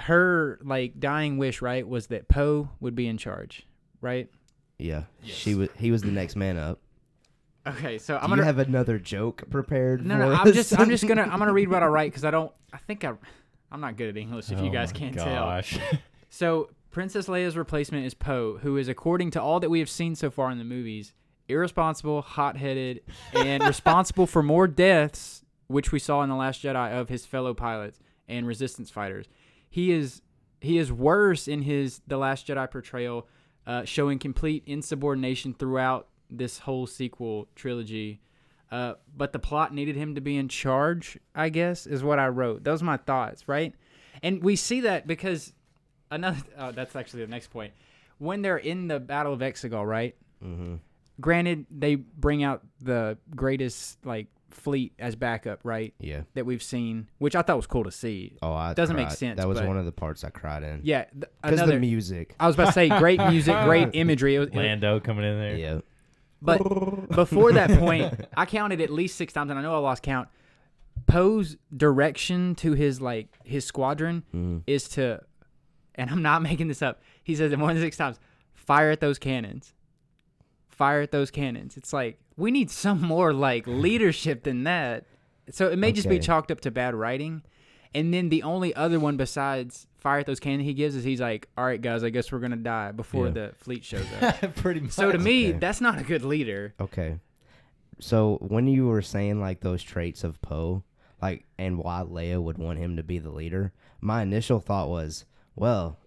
her 0.00 0.58
like 0.62 1.00
dying 1.00 1.38
wish, 1.38 1.60
right, 1.62 1.86
was 1.86 2.08
that 2.08 2.28
Poe 2.28 2.68
would 2.80 2.94
be 2.94 3.06
in 3.08 3.16
charge, 3.18 3.66
right? 4.00 4.30
yeah, 4.78 5.04
she 5.24 5.54
was. 5.54 5.70
He 5.78 5.90
was 5.90 6.02
the 6.02 6.10
next 6.10 6.36
man 6.36 6.58
up. 6.58 6.78
Okay, 7.66 7.96
so 7.98 8.14
Do 8.14 8.20
I'm 8.22 8.28
gonna 8.28 8.44
have 8.44 8.58
another 8.58 8.98
joke 8.98 9.42
prepared? 9.50 10.04
no, 10.06 10.14
for 10.14 10.18
no, 10.20 10.32
us? 10.32 10.40
I'm 10.44 10.52
just, 10.52 10.78
I'm 10.78 10.90
just 10.90 11.06
gonna, 11.08 11.22
I'm 11.22 11.38
gonna 11.38 11.52
read 11.54 11.68
what 11.68 11.82
I 11.82 11.86
write 11.86 12.12
because 12.12 12.24
I 12.24 12.30
don't, 12.30 12.52
I 12.72 12.76
think 12.76 13.02
I, 13.04 13.14
I'm 13.72 13.80
not 13.80 13.96
good 13.96 14.10
at 14.10 14.16
English. 14.18 14.52
If 14.52 14.60
you 14.60 14.66
Oh 14.68 14.70
guys 14.70 14.92
my 14.92 14.98
can't 15.00 15.14
tell. 15.16 15.62
So 16.28 16.68
Princess 16.96 17.28
Leia's 17.28 17.58
replacement 17.58 18.06
is 18.06 18.14
Poe, 18.14 18.56
who 18.62 18.78
is, 18.78 18.88
according 18.88 19.30
to 19.32 19.42
all 19.42 19.60
that 19.60 19.68
we 19.68 19.80
have 19.80 19.90
seen 19.90 20.14
so 20.14 20.30
far 20.30 20.50
in 20.50 20.56
the 20.56 20.64
movies, 20.64 21.12
irresponsible, 21.46 22.22
hot-headed, 22.22 23.02
and 23.34 23.62
responsible 23.66 24.26
for 24.26 24.42
more 24.42 24.66
deaths, 24.66 25.44
which 25.66 25.92
we 25.92 25.98
saw 25.98 26.22
in 26.22 26.30
the 26.30 26.34
Last 26.34 26.62
Jedi 26.62 26.98
of 26.98 27.10
his 27.10 27.26
fellow 27.26 27.52
pilots 27.52 28.00
and 28.30 28.46
Resistance 28.46 28.88
fighters. 28.88 29.26
He 29.68 29.92
is 29.92 30.22
he 30.62 30.78
is 30.78 30.90
worse 30.90 31.48
in 31.48 31.60
his 31.60 32.00
The 32.06 32.16
Last 32.16 32.46
Jedi 32.46 32.70
portrayal, 32.70 33.28
uh, 33.66 33.84
showing 33.84 34.18
complete 34.18 34.62
insubordination 34.64 35.52
throughout 35.52 36.08
this 36.30 36.60
whole 36.60 36.86
sequel 36.86 37.46
trilogy. 37.54 38.22
Uh, 38.72 38.94
but 39.14 39.34
the 39.34 39.38
plot 39.38 39.74
needed 39.74 39.96
him 39.96 40.14
to 40.14 40.22
be 40.22 40.38
in 40.38 40.48
charge, 40.48 41.18
I 41.34 41.50
guess, 41.50 41.86
is 41.86 42.02
what 42.02 42.18
I 42.18 42.28
wrote. 42.28 42.64
Those 42.64 42.80
are 42.80 42.86
my 42.86 42.96
thoughts, 42.96 43.46
right? 43.46 43.74
And 44.22 44.42
we 44.42 44.56
see 44.56 44.80
that 44.80 45.06
because 45.06 45.52
another 46.10 46.38
oh, 46.58 46.72
that's 46.72 46.94
actually 46.96 47.22
the 47.24 47.30
next 47.30 47.48
point. 47.48 47.72
When 48.18 48.42
they're 48.42 48.56
in 48.58 48.88
the 48.88 48.98
Battle 49.00 49.32
of 49.32 49.40
Exegol, 49.40 49.86
right? 49.86 50.14
Mhm. 50.44 50.78
Granted, 51.20 51.66
they 51.70 51.94
bring 51.96 52.42
out 52.44 52.62
the 52.80 53.16
greatest 53.34 54.04
like 54.04 54.26
fleet 54.50 54.92
as 54.98 55.16
backup, 55.16 55.60
right? 55.64 55.92
Yeah. 55.98 56.22
That 56.34 56.46
we've 56.46 56.62
seen, 56.62 57.08
which 57.18 57.34
I 57.36 57.42
thought 57.42 57.56
was 57.56 57.66
cool 57.66 57.84
to 57.84 57.90
see. 57.90 58.36
Oh, 58.42 58.52
I 58.52 58.72
Doesn't 58.74 58.96
make 58.96 59.10
sense, 59.10 59.38
That 59.38 59.48
was 59.48 59.58
but- 59.58 59.66
one 59.68 59.76
of 59.78 59.84
the 59.84 59.92
parts 59.92 60.24
I 60.24 60.30
cried 60.30 60.62
in. 60.62 60.80
Yeah, 60.82 61.04
th- 61.04 61.24
Because 61.42 61.58
another. 61.60 61.72
the 61.74 61.80
music. 61.80 62.34
I 62.40 62.46
was 62.46 62.54
about 62.56 62.66
to 62.66 62.72
say 62.72 62.88
great 62.88 63.18
music, 63.30 63.54
great 63.64 63.90
imagery. 63.94 64.36
It 64.36 64.38
was, 64.40 64.48
it- 64.48 64.54
Lando 64.56 64.98
coming 65.00 65.24
in 65.24 65.38
there. 65.38 65.56
Yeah. 65.56 65.80
but 66.40 66.58
before 67.10 67.52
that 67.52 67.70
point, 67.78 68.14
I 68.36 68.46
counted 68.46 68.80
at 68.80 68.90
least 68.90 69.16
six 69.16 69.32
times, 69.32 69.50
and 69.50 69.58
I 69.58 69.62
know 69.62 69.74
I 69.74 69.78
lost 69.78 70.02
count. 70.02 70.28
Poe's 71.06 71.56
direction 71.76 72.54
to 72.56 72.72
his 72.72 73.00
like 73.00 73.28
his 73.44 73.64
squadron 73.64 74.24
Mhm. 74.34 74.62
is 74.66 74.88
to, 74.90 75.20
and 75.96 76.10
I'm 76.10 76.22
not 76.22 76.42
making 76.50 76.68
this 76.68 76.82
up. 76.82 77.02
He 77.22 77.34
says 77.34 77.52
it 77.52 77.58
more 77.58 77.72
than 77.72 77.82
six 77.82 77.96
times. 77.96 78.18
Fire 78.54 78.90
at 78.90 79.00
those 79.00 79.18
cannons. 79.18 79.74
Fire 80.68 81.00
at 81.00 81.10
those 81.10 81.30
cannons. 81.30 81.76
It's 81.76 81.92
like 81.92 82.18
we 82.36 82.50
need 82.50 82.70
some 82.70 83.00
more 83.00 83.32
like 83.32 83.66
leadership 83.66 84.42
than 84.44 84.64
that. 84.64 85.04
So 85.50 85.68
it 85.70 85.78
may 85.78 85.92
just 85.92 86.08
be 86.08 86.18
chalked 86.18 86.50
up 86.50 86.60
to 86.62 86.70
bad 86.70 86.94
writing. 86.94 87.42
And 87.94 88.12
then 88.12 88.28
the 88.28 88.42
only 88.42 88.74
other 88.74 89.00
one 89.00 89.16
besides 89.16 89.86
fire 89.96 90.18
at 90.18 90.26
those 90.26 90.40
cannons 90.40 90.64
he 90.64 90.74
gives 90.74 90.94
is 90.96 91.04
he's 91.04 91.20
like, 91.20 91.48
"All 91.56 91.64
right, 91.64 91.80
guys, 91.80 92.04
I 92.04 92.10
guess 92.10 92.30
we're 92.30 92.40
gonna 92.40 92.56
die 92.56 92.92
before 92.92 93.26
Yeah. 93.26 93.32
the 93.32 93.52
fleet 93.56 93.84
shows 93.84 94.04
up." 94.20 94.54
Pretty 94.56 94.80
much. 94.80 94.90
so 94.90 95.10
to 95.12 95.18
me, 95.18 95.50
Okay. 95.50 95.58
that's 95.58 95.80
not 95.80 95.98
a 95.98 96.02
good 96.02 96.22
leader. 96.24 96.74
Okay. 96.78 97.18
So 97.98 98.36
when 98.42 98.66
you 98.66 98.86
were 98.86 99.00
saying 99.02 99.40
like 99.40 99.60
those 99.60 99.82
traits 99.82 100.24
of 100.24 100.42
Poe, 100.42 100.82
like 101.22 101.46
and 101.56 101.78
why 101.78 102.04
Leia 102.06 102.42
would 102.42 102.58
want 102.58 102.78
him 102.78 102.96
to 102.96 103.02
be 103.02 103.18
the 103.18 103.30
leader, 103.30 103.72
my 104.02 104.20
initial 104.22 104.60
thought 104.60 104.90
was, 104.90 105.24
well, 105.56 105.98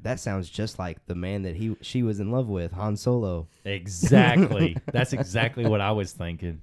that 0.00 0.20
sounds 0.20 0.48
just 0.48 0.78
like 0.78 1.04
the 1.06 1.14
man 1.14 1.42
that 1.42 1.56
he 1.56 1.76
she 1.80 2.02
was 2.02 2.20
in 2.20 2.30
love 2.30 2.48
with, 2.48 2.72
Han 2.72 2.96
Solo. 2.96 3.48
Exactly. 3.64 4.76
That's 4.92 5.12
exactly 5.12 5.66
what 5.66 5.80
I 5.80 5.92
was 5.92 6.12
thinking. 6.12 6.62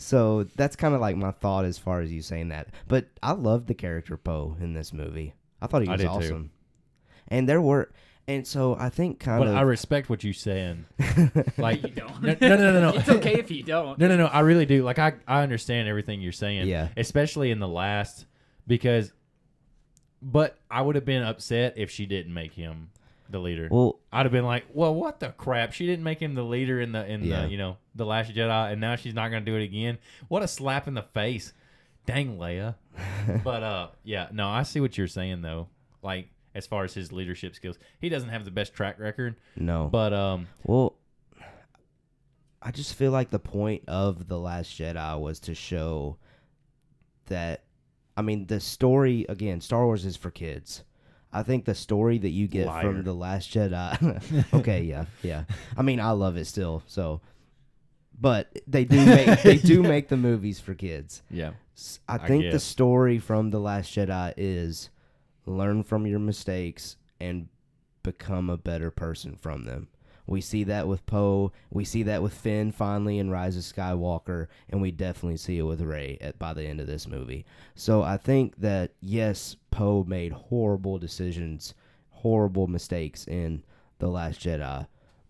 So 0.00 0.44
that's 0.54 0.76
kind 0.76 0.94
of 0.94 1.00
like 1.00 1.16
my 1.16 1.32
thought 1.32 1.64
as 1.64 1.76
far 1.76 2.00
as 2.02 2.12
you 2.12 2.22
saying 2.22 2.50
that. 2.50 2.68
But 2.86 3.06
I 3.20 3.32
loved 3.32 3.66
the 3.66 3.74
character 3.74 4.16
Poe 4.16 4.56
in 4.60 4.72
this 4.72 4.92
movie. 4.92 5.34
I 5.60 5.66
thought 5.66 5.82
he 5.82 5.88
I 5.88 5.92
was 5.92 6.00
did 6.00 6.06
too. 6.06 6.10
awesome. 6.12 6.50
And 7.26 7.48
there 7.48 7.60
were 7.60 7.90
and 8.28 8.46
so 8.46 8.76
I 8.78 8.90
think 8.90 9.18
kind 9.18 9.40
But 9.40 9.48
of 9.48 9.54
But 9.54 9.58
I 9.58 9.62
respect 9.62 10.08
what 10.10 10.22
you're 10.22 10.34
saying. 10.34 10.84
Like, 11.56 11.82
You 11.82 11.88
don't. 11.88 12.22
no, 12.22 12.36
no, 12.40 12.56
no, 12.56 12.72
no. 12.72 12.80
no. 12.80 12.88
it's 12.98 13.08
okay 13.08 13.34
if 13.34 13.50
you 13.50 13.62
don't. 13.62 13.98
No, 13.98 14.06
no, 14.06 14.16
no. 14.16 14.26
I 14.26 14.40
really 14.40 14.66
do. 14.66 14.84
Like, 14.84 14.98
I, 14.98 15.14
I 15.26 15.42
understand 15.42 15.88
everything 15.88 16.20
you're 16.20 16.30
saying. 16.32 16.68
Yeah. 16.68 16.88
Especially 16.96 17.50
in 17.50 17.58
the 17.58 17.66
last, 17.66 18.26
because, 18.66 19.12
but 20.22 20.58
I 20.70 20.82
would 20.82 20.94
have 20.94 21.04
been 21.04 21.22
upset 21.22 21.74
if 21.76 21.90
she 21.90 22.06
didn't 22.06 22.32
make 22.34 22.52
him 22.54 22.90
the 23.30 23.38
leader. 23.38 23.68
well, 23.70 23.98
I'd 24.12 24.24
have 24.24 24.32
been 24.32 24.46
like, 24.46 24.64
well, 24.72 24.94
what 24.94 25.20
the 25.20 25.28
crap? 25.30 25.72
She 25.74 25.84
didn't 25.86 26.02
make 26.02 26.18
him 26.20 26.34
the 26.34 26.42
leader 26.42 26.80
in 26.80 26.92
the 26.92 27.06
in 27.06 27.22
Yeah. 27.24 27.42
the 27.42 27.48
you 27.50 27.58
know 27.58 27.76
the 27.94 28.06
Last 28.06 28.32
Jedi, 28.34 28.72
and 28.72 28.80
now 28.80 28.96
she's 28.96 29.14
not 29.14 29.28
gonna 29.30 29.44
do 29.44 29.54
it 29.56 29.62
again. 29.64 29.98
What 30.28 30.42
a 30.42 30.48
slap 30.48 30.88
in 30.88 30.94
the 30.94 31.02
face! 31.02 31.52
Dang, 32.06 32.38
Leia. 32.38 32.76
but 33.44 33.62
uh, 33.62 33.88
yeah, 34.02 34.28
no, 34.32 34.48
I 34.48 34.62
see 34.62 34.80
what 34.80 34.96
you're 34.96 35.06
saying 35.08 35.42
though. 35.42 35.68
Like 36.02 36.30
as 36.54 36.66
far 36.66 36.84
as 36.84 36.94
his 36.94 37.12
leadership 37.12 37.54
skills, 37.54 37.78
he 38.00 38.08
doesn't 38.08 38.30
have 38.30 38.44
the 38.46 38.50
best 38.50 38.72
track 38.72 38.98
record, 38.98 39.36
no. 39.56 39.88
but 39.92 40.12
um, 40.14 40.48
Well, 40.64 40.94
I 42.60 42.70
just 42.72 42.94
feel 42.94 43.12
like 43.12 43.30
the 43.30 43.38
point 43.38 43.82
of 43.86 44.26
The 44.26 44.38
Last 44.38 44.70
Jedi 44.78 45.20
was 45.20 45.38
to 45.40 45.54
show 45.54 46.16
that, 47.26 47.62
I 48.18 48.22
mean, 48.22 48.46
the 48.46 48.58
story, 48.58 49.24
again, 49.28 49.60
Star 49.60 49.86
Wars 49.86 50.04
is 50.04 50.16
for 50.16 50.32
kids. 50.32 50.82
I 51.32 51.44
think 51.44 51.66
the 51.66 51.74
story 51.74 52.18
that 52.18 52.30
you 52.30 52.48
get 52.48 52.66
Liar. 52.66 52.82
from 52.82 53.04
The 53.04 53.12
Last 53.12 53.54
Jedi. 53.54 54.52
okay, 54.54 54.82
yeah, 54.82 55.04
yeah. 55.22 55.44
I 55.76 55.82
mean, 55.82 56.00
I 56.00 56.10
love 56.10 56.36
it 56.36 56.46
still, 56.46 56.82
so. 56.88 57.20
But 58.20 58.50
they 58.66 58.84
do 58.84 59.06
make 59.06 59.42
they 59.42 59.58
do 59.58 59.84
make 59.84 60.08
the 60.08 60.16
movies 60.16 60.58
for 60.58 60.74
kids. 60.74 61.22
yeah, 61.30 61.52
I 62.08 62.18
think 62.18 62.50
the 62.50 62.58
story 62.58 63.20
from 63.20 63.50
The 63.50 63.60
Last 63.60 63.94
Jedi 63.94 64.34
is 64.36 64.90
learn 65.46 65.84
from 65.84 66.04
your 66.04 66.18
mistakes 66.18 66.96
and 67.20 67.46
become 68.02 68.50
a 68.50 68.56
better 68.56 68.90
person 68.90 69.36
from 69.36 69.64
them. 69.64 69.86
We 70.28 70.42
see 70.42 70.62
that 70.64 70.86
with 70.86 71.06
Poe. 71.06 71.52
We 71.70 71.84
see 71.84 72.02
that 72.04 72.22
with 72.22 72.34
Finn 72.34 72.70
finally 72.70 73.18
in 73.18 73.30
Rise 73.30 73.56
of 73.56 73.62
Skywalker, 73.62 74.46
and 74.68 74.82
we 74.82 74.90
definitely 74.90 75.38
see 75.38 75.58
it 75.58 75.62
with 75.62 75.80
Rey 75.80 76.18
at 76.20 76.38
by 76.38 76.52
the 76.52 76.64
end 76.64 76.80
of 76.80 76.86
this 76.86 77.08
movie. 77.08 77.46
So 77.74 78.02
I 78.02 78.18
think 78.18 78.56
that 78.58 78.92
yes, 79.00 79.56
Poe 79.70 80.04
made 80.06 80.32
horrible 80.32 80.98
decisions, 80.98 81.72
horrible 82.10 82.66
mistakes 82.66 83.26
in 83.26 83.64
The 84.00 84.08
Last 84.08 84.40
Jedi, 84.40 84.86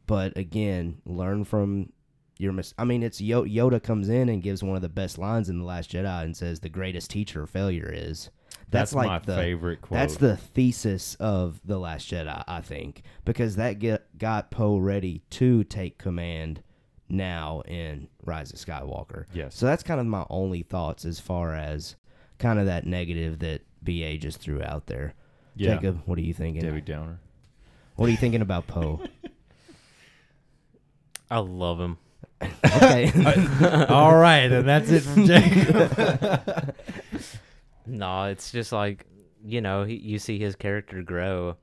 but 0.06 0.36
again, 0.36 1.00
learn 1.06 1.44
from 1.44 1.92
your 2.38 2.52
mis- 2.52 2.74
I 2.76 2.84
mean, 2.84 3.02
it's 3.02 3.20
Yoda 3.20 3.82
comes 3.82 4.08
in 4.08 4.28
and 4.28 4.42
gives 4.42 4.62
one 4.62 4.76
of 4.76 4.82
the 4.82 4.88
best 4.88 5.16
lines 5.16 5.48
in 5.48 5.58
The 5.58 5.64
Last 5.64 5.92
Jedi 5.92 6.24
and 6.24 6.36
says, 6.36 6.60
"The 6.60 6.68
greatest 6.68 7.10
teacher 7.10 7.46
failure 7.46 7.90
is." 7.92 8.30
That's, 8.70 8.90
That's, 8.90 8.94
like 8.94 9.06
my 9.06 9.18
the 9.20 9.34
favorite 9.34 9.80
quote. 9.80 9.98
that's 9.98 10.16
the 10.16 10.36
thesis 10.36 11.14
of 11.14 11.58
the 11.64 11.78
Last 11.78 12.10
Jedi, 12.10 12.44
I 12.46 12.60
think, 12.60 13.02
because 13.24 13.56
that 13.56 13.78
get, 13.78 14.06
got 14.18 14.50
Poe 14.50 14.76
ready 14.76 15.22
to 15.30 15.64
take 15.64 15.96
command 15.96 16.62
now 17.08 17.62
in 17.66 18.08
Rise 18.24 18.52
of 18.52 18.58
Skywalker. 18.58 19.24
Yes. 19.32 19.56
So 19.56 19.64
that's 19.64 19.82
kind 19.82 20.00
of 20.00 20.06
my 20.06 20.26
only 20.28 20.62
thoughts 20.62 21.06
as 21.06 21.18
far 21.18 21.54
as 21.54 21.96
kind 22.38 22.58
of 22.58 22.66
that 22.66 22.86
negative 22.86 23.38
that 23.38 23.62
BA 23.82 24.18
just 24.18 24.38
threw 24.40 24.62
out 24.62 24.86
there. 24.86 25.14
yeah. 25.56 25.76
Jacob, 25.76 26.02
what 26.04 26.18
are 26.18 26.22
you 26.22 26.34
thinking? 26.34 26.62
Debbie 26.62 26.82
Downer. 26.82 27.20
What 27.96 28.08
are 28.08 28.10
you 28.10 28.18
thinking 28.18 28.42
about 28.42 28.66
Poe? 28.66 29.00
I 31.30 31.38
love 31.38 31.80
him. 31.80 31.96
okay. 32.64 33.10
All 33.88 34.14
right, 34.16 34.52
and 34.52 34.68
that's 34.68 34.90
it 34.90 35.00
from 35.00 35.26
Jacob. 35.26 36.74
No, 37.88 38.24
it's 38.24 38.52
just 38.52 38.72
like 38.72 39.06
you 39.44 39.60
know, 39.60 39.84
he, 39.84 39.94
you 39.96 40.18
see 40.18 40.38
his 40.38 40.56
character 40.56 41.02
grow, 41.02 41.56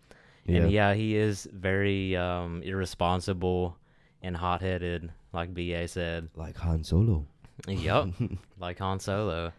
Yeah. 0.46 0.62
and 0.62 0.72
yeah, 0.72 0.94
he 0.94 1.16
is 1.16 1.48
very 1.54 2.16
um, 2.16 2.62
irresponsible 2.64 3.78
and 4.22 4.36
hot-headed, 4.36 5.12
like 5.34 5.54
Ba 5.54 5.88
said. 5.88 6.30
like 6.36 6.58
Han 6.58 6.84
Solo. 6.84 7.26
Yup, 7.68 8.10
like 8.60 8.80
Han 8.80 9.00
Solo. 9.00 9.52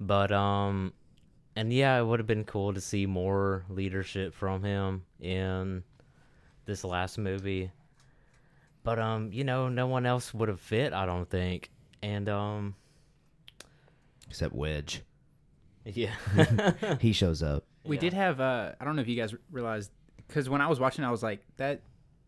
But 0.00 0.32
um, 0.32 0.92
and 1.56 1.72
yeah, 1.72 1.98
it 1.98 2.04
would 2.04 2.18
have 2.18 2.26
been 2.26 2.44
cool 2.44 2.74
to 2.74 2.80
see 2.80 3.06
more 3.06 3.64
leadership 3.68 4.34
from 4.34 4.62
him 4.64 5.04
in 5.20 5.84
this 6.66 6.82
last 6.84 7.18
movie. 7.18 7.70
But 8.82 8.98
um, 8.98 9.32
you 9.32 9.44
know, 9.44 9.68
no 9.68 9.86
one 9.86 10.04
else 10.06 10.34
would 10.34 10.48
have 10.48 10.60
fit, 10.60 10.92
I 10.92 11.06
don't 11.06 11.30
think. 11.30 11.70
And 12.02 12.28
um, 12.28 12.74
Except 14.28 14.52
Wedge. 14.54 15.02
Yeah, 15.84 16.12
He 17.00 17.12
shows 17.12 17.42
up. 17.42 17.64
We 17.84 17.96
Yeah. 17.96 18.00
did 18.00 18.12
have. 18.14 18.40
Uh, 18.40 18.72
I 18.80 18.84
don't 18.84 18.96
know 18.96 19.02
if 19.02 19.08
you 19.08 19.16
guys 19.16 19.34
realized 19.50 19.90
because 20.16 20.48
when 20.48 20.60
I 20.60 20.66
was 20.68 20.80
watching, 20.80 21.04
I 21.04 21.10
was 21.10 21.22
like 21.22 21.40
that. 21.56 21.80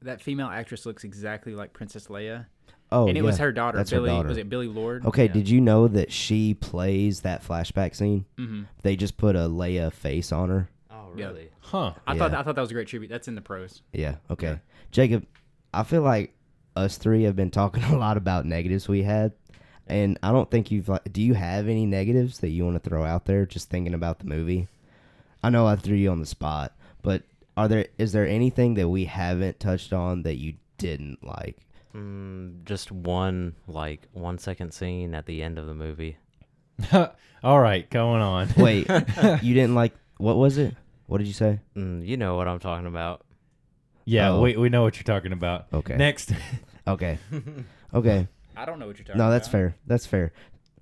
That 0.02 0.20
female 0.20 0.48
actress 0.48 0.84
looks 0.84 1.04
exactly 1.04 1.54
like 1.54 1.72
Princess 1.72 2.08
Leia, 2.08 2.46
Oh, 2.92 3.08
and 3.08 3.16
it 3.16 3.22
yeah. 3.22 3.26
was 3.26 3.38
her 3.38 3.50
daughter, 3.50 3.78
That's 3.78 3.90
her 3.90 3.96
Billie. 3.96 4.10
daughter. 4.10 4.28
Was 4.28 4.36
it 4.36 4.48
Billie 4.50 4.68
Lourd? 4.68 5.06
Okay, 5.06 5.24
Yeah. 5.24 5.32
did 5.32 5.48
you 5.48 5.60
know 5.62 5.88
that 5.88 6.12
she 6.12 6.52
plays 6.52 7.22
that 7.22 7.42
flashback 7.42 7.96
scene? 7.96 8.26
hmm 8.36 8.64
They 8.82 8.94
just 8.94 9.16
put 9.16 9.34
a 9.36 9.48
Leia 9.48 9.90
face 9.90 10.32
on 10.32 10.50
her. 10.50 10.68
oh 10.90 11.12
Yeah. 11.16 11.28
really? 11.28 11.48
Huh. 11.60 11.94
I 12.06 12.12
Yeah. 12.12 12.18
thought 12.18 12.34
I 12.34 12.42
thought 12.42 12.54
that 12.56 12.60
was 12.60 12.70
a 12.70 12.74
great 12.74 12.88
tribute. 12.88 13.08
That's 13.08 13.26
in 13.26 13.34
the 13.36 13.40
pros. 13.40 13.80
Yeah. 13.94 14.16
Okay. 14.30 14.48
Yeah. 14.48 14.56
Jacob, 14.90 15.26
I 15.72 15.82
feel 15.82 16.02
like 16.02 16.34
us 16.76 16.98
three 16.98 17.22
have 17.22 17.34
been 17.34 17.50
talking 17.50 17.82
a 17.94 17.96
lot 17.96 18.18
about 18.18 18.44
negatives 18.44 18.86
we 18.86 19.02
had, 19.02 19.32
and 19.86 20.18
I 20.22 20.32
don't 20.32 20.50
think 20.50 20.70
you've. 20.70 20.88
like 20.88 21.12
Do 21.12 21.22
you 21.22 21.34
have 21.34 21.68
any 21.68 21.86
negatives 21.86 22.38
that 22.40 22.48
you 22.50 22.64
want 22.64 22.82
to 22.82 22.88
throw 22.88 23.04
out 23.04 23.24
there? 23.26 23.46
Just 23.46 23.70
thinking 23.70 23.94
about 23.94 24.18
the 24.18 24.26
movie. 24.26 24.68
I 25.42 25.50
know 25.50 25.66
I 25.66 25.76
threw 25.76 25.96
you 25.96 26.10
on 26.10 26.20
the 26.20 26.26
spot, 26.26 26.72
but 27.02 27.22
are 27.56 27.68
there 27.68 27.86
is 27.98 28.12
there 28.12 28.26
anything 28.26 28.74
that 28.74 28.88
we 28.88 29.04
haven't 29.04 29.60
touched 29.60 29.92
on 29.92 30.22
that 30.24 30.36
you 30.36 30.54
didn't 30.78 31.24
like? 31.24 31.58
Mm, 31.94 32.64
just 32.64 32.90
one 32.92 33.54
like 33.66 34.02
one 34.12 34.38
second 34.38 34.72
scene 34.72 35.14
at 35.14 35.26
the 35.26 35.42
end 35.42 35.58
of 35.58 35.66
the 35.66 35.74
movie. 35.74 36.16
All 37.42 37.60
right, 37.60 37.88
going 37.90 38.20
on. 38.22 38.48
Wait, 38.56 38.86
you 39.42 39.54
didn't 39.54 39.74
like 39.74 39.92
what 40.18 40.36
was 40.36 40.58
it? 40.58 40.74
What 41.06 41.18
did 41.18 41.26
you 41.26 41.32
say? 41.32 41.60
Mm, 41.76 42.04
you 42.06 42.16
know 42.16 42.34
what 42.36 42.48
I'm 42.48 42.58
talking 42.58 42.86
about. 42.86 43.22
Yeah, 44.04 44.30
Oh. 44.32 44.40
we, 44.40 44.56
we 44.56 44.68
know 44.68 44.82
what 44.82 44.96
you're 44.96 45.02
talking 45.04 45.32
about. 45.32 45.66
Okay. 45.72 45.96
Next, 45.96 46.32
Okay. 46.86 47.18
Okay. 47.94 48.28
I 48.56 48.64
don't 48.64 48.78
know 48.78 48.86
what 48.86 48.96
you're 48.98 49.04
talking. 49.04 49.20
About. 49.20 49.26
No, 49.26 49.30
that's 49.32 49.48
about. 49.48 49.52
fair. 49.52 49.76
That's 49.86 50.06
fair. 50.06 50.32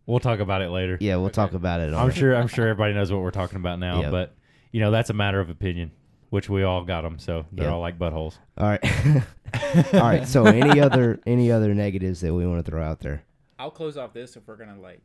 we'll 0.07 0.21
talk 0.21 0.39
about 0.41 0.61
it 0.63 0.69
later. 0.71 0.97
Yeah, 1.01 1.17
we'll 1.17 1.27
Okay. 1.27 1.35
talk 1.35 1.53
about 1.55 1.81
it. 1.81 1.89
I'm 1.89 1.95
our- 1.95 2.11
sure 2.13 2.35
I'm 2.37 2.47
sure 2.49 2.67
everybody 2.69 2.93
knows 2.95 3.11
what 3.11 3.21
we're 3.23 3.31
talking 3.31 3.57
about 3.57 3.79
now, 3.79 4.03
Yep. 4.03 4.11
but 4.11 4.35
you 4.71 4.81
know 4.81 4.91
that's 4.91 5.11
a 5.11 5.15
matter 5.15 5.41
of 5.41 5.49
opinion, 5.51 5.91
which 6.31 6.49
we 6.51 6.63
all 6.63 6.85
got 6.85 7.03
them, 7.03 7.19
so 7.19 7.47
they're 7.53 7.65
Yep. 7.67 7.73
all 7.75 7.81
like 7.81 7.99
buttholes. 7.99 8.39
All 8.59 8.69
right. 8.69 8.85
All 9.95 10.01
right. 10.01 10.27
So 10.27 10.45
any 10.47 10.81
other 10.81 11.21
any 11.27 11.51
other 11.53 11.75
negatives 11.75 12.21
that 12.23 12.35
we 12.35 12.47
want 12.47 12.65
to 12.65 12.71
throw 12.71 12.83
out 12.83 13.01
there? 13.01 13.23
I'll 13.59 13.71
close 13.71 13.97
off 13.97 14.13
this 14.13 14.37
if 14.37 14.47
we're 14.49 14.57
gonna 14.57 14.79
like 14.81 15.01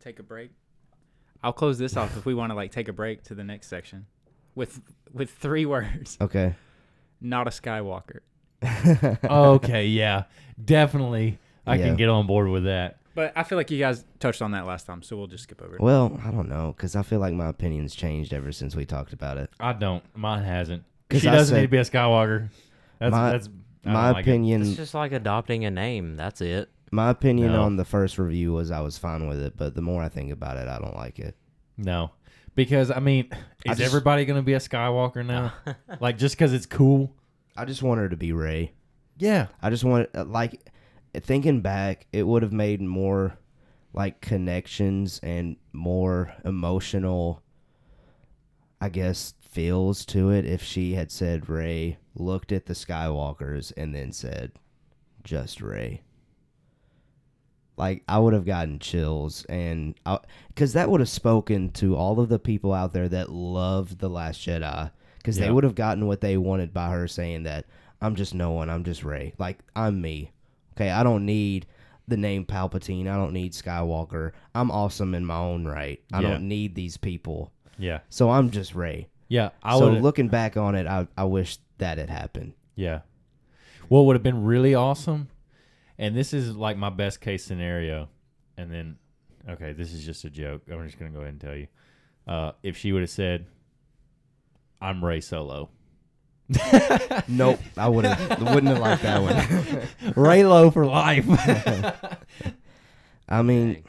take 0.00 0.18
a 0.18 0.22
break. 0.22 0.50
I'll 1.42 1.52
close 1.52 1.78
this 1.78 1.96
off 1.96 2.16
if 2.16 2.26
we 2.26 2.34
want 2.34 2.50
to 2.50 2.54
like 2.56 2.72
take 2.72 2.88
a 2.88 2.92
break 2.92 3.22
to 3.24 3.34
the 3.34 3.44
next 3.44 3.68
section, 3.68 4.06
with 4.54 4.80
with 5.12 5.30
three 5.30 5.64
words. 5.74 6.18
Okay. 6.20 6.54
Not 7.20 7.46
a 7.46 7.50
Skywalker. 7.50 8.20
okay, 9.24 9.86
yeah, 9.86 10.24
definitely, 10.62 11.38
I 11.66 11.76
Yeah. 11.76 11.86
can 11.86 11.96
get 11.96 12.08
on 12.08 12.26
board 12.26 12.48
with 12.48 12.64
that. 12.64 12.98
But 13.14 13.32
I 13.34 13.44
feel 13.44 13.56
like 13.56 13.70
you 13.70 13.78
guys 13.78 14.04
touched 14.20 14.42
on 14.42 14.50
that 14.52 14.66
last 14.66 14.86
time, 14.86 15.02
so 15.02 15.16
we'll 15.16 15.26
just 15.26 15.44
skip 15.44 15.62
over 15.62 15.76
it. 15.76 15.80
Well, 15.80 16.20
I 16.24 16.30
don't 16.30 16.48
know 16.48 16.74
because 16.76 16.94
I 16.96 17.02
feel 17.02 17.18
like 17.18 17.32
my 17.32 17.46
opinion's 17.48 17.94
changed 17.94 18.32
ever 18.34 18.52
since 18.52 18.76
we 18.76 18.84
talked 18.84 19.12
about 19.14 19.38
it. 19.38 19.50
I 19.58 19.72
don't. 19.72 20.02
Mine 20.16 20.44
hasn't. 20.44 20.84
'Cause 21.08 21.22
She 21.22 21.28
I 21.28 21.32
doesn't 21.32 21.54
said- 21.54 21.60
need 21.60 21.66
to 21.66 21.70
be 21.70 21.78
a 21.78 21.82
Skywalker. 21.82 22.48
That's 22.98 23.12
My- 23.12 23.30
that's 23.30 23.48
I 23.84 23.92
My 23.92 23.92
don't 24.06 24.12
like 24.14 24.26
it. 24.26 24.30
opinion, 24.30 24.62
It's 24.62 24.76
just 24.76 24.94
like 24.94 25.12
adopting 25.12 25.64
a 25.64 25.70
name. 25.70 26.16
That's 26.16 26.40
it. 26.40 26.68
my 26.92 27.08
opinion 27.10 27.52
No. 27.52 27.62
on 27.62 27.76
the 27.76 27.84
first 27.84 28.18
review 28.18 28.52
was 28.52 28.70
I 28.70 28.80
was 28.80 28.98
fine 28.98 29.28
with 29.28 29.40
it, 29.40 29.56
but 29.56 29.74
the 29.74 29.82
more 29.82 30.02
I 30.02 30.08
think 30.08 30.30
about 30.32 30.56
it, 30.56 30.66
I 30.68 30.78
don't 30.78 30.96
like 30.96 31.18
it. 31.18 31.36
No, 31.78 32.10
because 32.54 32.90
I 32.90 32.98
mean, 33.00 33.28
I 33.32 33.72
is 33.72 33.78
just- 33.78 33.80
everybody 33.82 34.24
going 34.24 34.38
to 34.38 34.42
be 34.44 34.54
a 34.54 34.58
Skywalker 34.58 35.24
now? 35.24 35.52
like 36.00 36.18
just 36.18 36.36
because 36.36 36.52
it's 36.52 36.66
cool? 36.66 37.12
I 37.56 37.64
just 37.64 37.82
want 37.82 38.00
her 38.00 38.08
to 38.08 38.16
be 38.16 38.32
Rey. 38.32 38.72
Yeah, 39.18 39.46
I 39.62 39.70
just 39.70 39.84
want 39.84 40.08
uh, 40.14 40.24
like 40.24 40.68
thinking 41.24 41.60
back, 41.60 42.06
it 42.12 42.24
would 42.24 42.42
have 42.42 42.52
made 42.52 42.80
more 42.80 43.38
like 43.92 44.20
connections 44.20 45.20
and 45.22 45.56
more 45.72 46.34
emotional 46.44 47.42
I 48.80 48.88
guess 48.88 49.34
feels 49.40 50.04
to 50.06 50.30
it 50.30 50.44
if 50.44 50.62
she 50.62 50.94
had 50.94 51.10
said 51.10 51.48
Rey 51.48 51.98
looked 52.14 52.52
at 52.52 52.66
the 52.66 52.74
Skywalkers 52.74 53.72
and 53.76 53.94
then 53.94 54.12
said 54.12 54.52
just 55.24 55.60
Rey. 55.62 56.02
Like 57.76 58.02
I 58.08 58.18
would 58.18 58.34
have 58.34 58.44
gotten 58.44 58.78
chills 58.78 59.44
and 59.46 59.94
cuz 60.54 60.74
that 60.74 60.90
would 60.90 61.00
have 61.00 61.08
spoken 61.08 61.70
to 61.72 61.96
all 61.96 62.20
of 62.20 62.28
the 62.28 62.38
people 62.38 62.72
out 62.72 62.92
there 62.92 63.08
that 63.08 63.30
loved 63.30 63.98
the 63.98 64.10
last 64.10 64.40
Jedi 64.40 64.90
cuz 65.24 65.36
they 65.36 65.50
would 65.50 65.64
have 65.64 65.74
gotten 65.74 66.06
what 66.06 66.20
they 66.20 66.36
wanted 66.36 66.72
by 66.72 66.90
her 66.90 67.08
saying 67.08 67.44
that 67.44 67.66
I'm 68.00 68.14
just 68.14 68.34
no 68.34 68.50
one, 68.50 68.68
I'm 68.68 68.84
just 68.84 69.04
Rey. 69.04 69.32
Like 69.38 69.58
I'm 69.74 70.00
me. 70.00 70.32
Okay, 70.76 70.90
I 70.90 71.02
don't 71.02 71.24
need 71.24 71.66
the 72.08 72.16
name 72.16 72.44
Palpatine. 72.44 73.08
I 73.08 73.16
don't 73.16 73.32
need 73.32 73.52
Skywalker. 73.52 74.32
I'm 74.54 74.70
awesome 74.70 75.14
in 75.14 75.24
my 75.24 75.38
own 75.38 75.64
right. 75.66 76.00
I 76.12 76.20
Yeah. 76.20 76.30
don't 76.30 76.48
need 76.48 76.74
these 76.74 76.96
people. 76.96 77.52
yeah, 77.78 78.00
So 78.08 78.30
I'm 78.30 78.50
just 78.50 78.74
Rey. 78.74 79.08
yeah. 79.28 79.50
I 79.62 79.78
so 79.78 79.90
looking 79.90 80.28
back 80.28 80.56
on 80.56 80.74
it, 80.74 80.86
I, 80.86 81.06
I 81.16 81.24
wish 81.24 81.58
that 81.78 81.98
had 81.98 82.08
happened. 82.10 82.54
Yeah. 82.74 83.00
What 83.88 84.02
would 84.06 84.16
have 84.16 84.22
been 84.22 84.44
really 84.44 84.74
awesome, 84.74 85.28
and 85.98 86.16
this 86.16 86.32
is 86.32 86.56
like 86.56 86.76
my 86.76 86.90
best 86.90 87.20
case 87.20 87.44
scenario, 87.44 88.08
and 88.56 88.70
then, 88.72 88.96
okay, 89.48 89.72
this 89.72 89.92
is 89.92 90.04
just 90.04 90.24
a 90.24 90.30
joke. 90.30 90.62
I'm 90.72 90.84
just 90.86 90.98
gonna 90.98 91.10
go 91.10 91.18
ahead 91.20 91.32
and 91.32 91.40
tell 91.40 91.54
you. 91.54 91.66
Uh, 92.26 92.52
if 92.62 92.76
she 92.76 92.92
would 92.92 93.02
have 93.02 93.10
said, 93.10 93.46
"I'm 94.80 95.04
Rey 95.04 95.20
Solo," 95.20 95.70
Nope, 97.28 97.58
I 97.76 97.88
would 97.88 98.04
have 98.04 98.40
wouldn't 98.40 98.68
have 98.68 98.78
liked 98.78 99.02
that 99.02 99.22
one. 99.22 99.34
Reylo 100.14 100.72
for 100.72 100.86
life. 100.86 101.26
I 103.28 103.42
mean, 103.42 103.82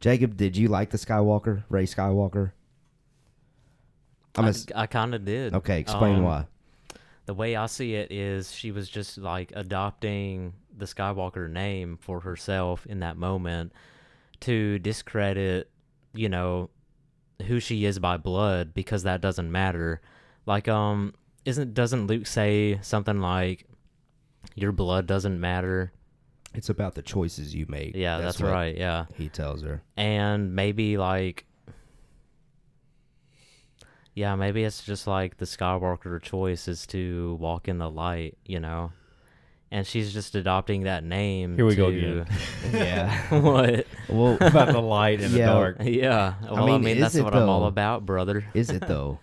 Jacob, 0.00 0.36
did 0.36 0.56
you 0.56 0.68
like 0.68 0.90
the 0.90 0.98
Skywalker, 0.98 1.64
Rey 1.68 1.86
Skywalker? 1.86 2.52
I'm 4.36 4.44
I, 4.44 4.48
a 4.48 4.50
s 4.50 4.66
I 4.74 4.86
kind 4.86 5.14
of 5.14 5.24
did. 5.24 5.54
okay. 5.54 5.80
Explain 5.80 6.16
Um, 6.16 6.22
why. 6.24 6.46
The 7.26 7.34
way 7.34 7.56
I 7.56 7.66
see 7.66 7.94
it 7.94 8.12
is 8.12 8.52
she 8.52 8.70
was 8.70 8.88
just 8.88 9.18
like 9.18 9.52
adopting 9.56 10.52
the 10.76 10.84
Skywalker 10.84 11.50
name 11.50 11.98
for 12.00 12.20
herself 12.20 12.86
in 12.86 13.00
that 13.00 13.16
moment 13.16 13.72
to 14.40 14.78
discredit, 14.78 15.70
you 16.12 16.28
know, 16.28 16.70
who 17.46 17.60
she 17.60 17.84
is 17.84 17.98
by 17.98 18.16
blood 18.16 18.74
because 18.74 19.02
that 19.04 19.20
doesn't 19.20 19.50
matter. 19.50 20.00
Like 20.46 20.68
um 20.68 21.14
isn't 21.44 21.74
doesn't 21.74 22.06
Luke 22.06 22.26
say 22.26 22.78
something 22.82 23.20
like 23.20 23.66
your 24.54 24.72
blood 24.72 25.06
doesn't 25.06 25.40
matter? 25.40 25.92
It's 26.54 26.68
about 26.68 26.94
the 26.94 27.02
choices 27.02 27.54
you 27.54 27.66
make. 27.68 27.96
Yeah, 27.96 28.18
that's, 28.18 28.40
what 28.40 28.52
right. 28.52 28.76
Yeah. 28.76 29.06
He 29.16 29.28
tells 29.28 29.62
her. 29.62 29.82
and 29.96 30.54
maybe 30.54 30.96
like 30.96 31.44
yeah 34.14 34.34
maybe 34.36 34.62
it's 34.62 34.84
just 34.84 35.06
like 35.06 35.38
the 35.38 35.44
skywalker 35.44 36.22
choice 36.22 36.68
is 36.68 36.86
to 36.86 37.36
walk 37.40 37.66
in 37.68 37.78
the 37.78 37.90
light 37.90 38.38
you 38.46 38.60
know 38.60 38.92
and 39.72 39.84
she's 39.86 40.12
just 40.12 40.36
adopting 40.36 40.84
that 40.84 41.02
name 41.02 41.56
Here 41.56 41.66
we 41.66 41.74
go 41.74 41.90
to- 41.90 41.96
again. 42.20 42.26
Yeah. 42.72 43.40
what 43.40 43.86
Well, 44.08 44.36
About 44.40 44.68
the 44.72 44.80
light 44.80 45.20
and 45.20 45.32
Yeah. 45.32 45.46
the 45.46 45.52
dark. 45.52 45.76
yeah 45.80 46.34
well 46.44 46.62
i 46.62 46.66
mean, 46.66 46.84
mean, 46.84 47.00
that's 47.00 47.16
it 47.16 47.24
what 47.24 47.34
i'm 47.34 47.48
all 47.48 47.66
about 47.66 48.06
brother 48.06 48.44
is 48.54 48.70
it 48.70 48.86
though? 48.86 49.18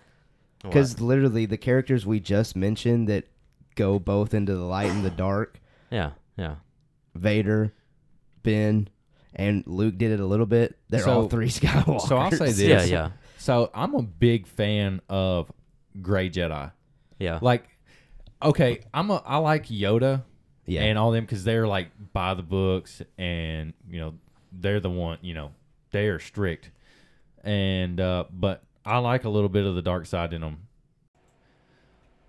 What? 0.62 0.70
Because 0.70 1.00
literally, 1.00 1.46
the 1.46 1.56
characters 1.56 2.06
we 2.06 2.20
just 2.20 2.54
mentioned 2.56 3.08
that 3.08 3.24
go 3.74 3.98
both 3.98 4.32
into 4.34 4.54
the 4.54 4.64
light 4.64 4.90
and 4.90 5.04
the 5.04 5.10
dark, 5.10 5.60
yeah 5.90 6.10
yeah 6.36 6.56
Vader, 7.14 7.72
Ben, 8.42 8.88
and 9.34 9.64
Luke 9.66 9.98
did 9.98 10.10
it 10.12 10.20
a 10.20 10.26
little 10.26 10.46
bit. 10.46 10.78
They're 10.88 11.08
all 11.08 11.28
three 11.28 11.48
Skywalkers. 11.50 12.02
So 12.08 12.16
I'll 12.16 12.30
say 12.30 12.46
this. 12.52 12.60
yeah 12.60 12.84
yeah 12.84 13.10
So 13.38 13.70
I'm 13.74 13.94
a 13.94 14.02
big 14.02 14.46
fan 14.46 15.00
of 15.08 15.50
Gray 16.00 16.30
Jedi. 16.30 16.72
Yeah. 17.18 17.38
Like, 17.42 17.64
okay, 18.42 18.80
I'm 18.94 19.10
a 19.10 19.22
I 19.26 19.36
like 19.38 19.66
Yoda 19.66 20.22
Yeah. 20.66 20.82
and 20.82 20.98
all 20.98 21.10
them 21.12 21.24
because 21.24 21.44
they're 21.44 21.66
like 21.68 21.88
by 22.12 22.34
the 22.34 22.42
books 22.42 23.02
and 23.18 23.74
you 23.90 24.00
know 24.00 24.14
they're 24.52 24.80
the 24.80 24.90
one 24.90 25.18
you 25.22 25.34
know 25.34 25.50
they 25.92 26.08
are 26.08 26.18
strict 26.18 26.70
and 27.44 28.00
uh 28.00 28.24
but 28.30 28.62
i 28.84 28.98
like 28.98 29.24
a 29.24 29.28
little 29.28 29.48
bit 29.48 29.64
of 29.64 29.74
the 29.74 29.82
dark 29.82 30.06
side 30.06 30.32
in 30.32 30.40
them 30.40 30.58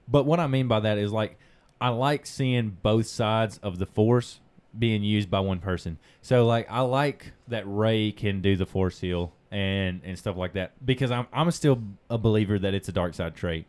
but 0.08 0.26
what 0.26 0.40
i 0.40 0.48
mean 0.48 0.68
by 0.68 0.80
that 0.80 0.98
is 0.98 1.12
like 1.12 1.38
i 1.82 1.90
like 1.90 2.26
seeing 2.26 2.78
both 2.82 3.08
sides 3.08 3.60
of 3.64 3.80
the 3.80 3.86
force 3.86 4.40
being 4.78 5.04
used 5.04 5.30
by 5.30 5.40
one 5.40 5.60
person 5.60 5.98
so 6.22 6.46
like 6.46 6.66
i 6.70 6.82
like 6.82 7.32
that 7.48 7.64
rey 7.68 8.12
can 8.12 8.42
do 8.42 8.56
the 8.56 8.66
force 8.66 9.00
heal 9.00 9.32
and 9.52 10.02
and 10.04 10.18
stuff 10.18 10.36
like 10.36 10.54
that 10.54 10.72
because 10.84 11.12
i'm 11.12 11.28
i'm 11.32 11.50
still 11.52 11.80
a 12.10 12.18
believer 12.18 12.58
that 12.58 12.74
it's 12.74 12.90
a 12.90 12.92
dark 12.92 13.14
side 13.14 13.36
trait 13.36 13.66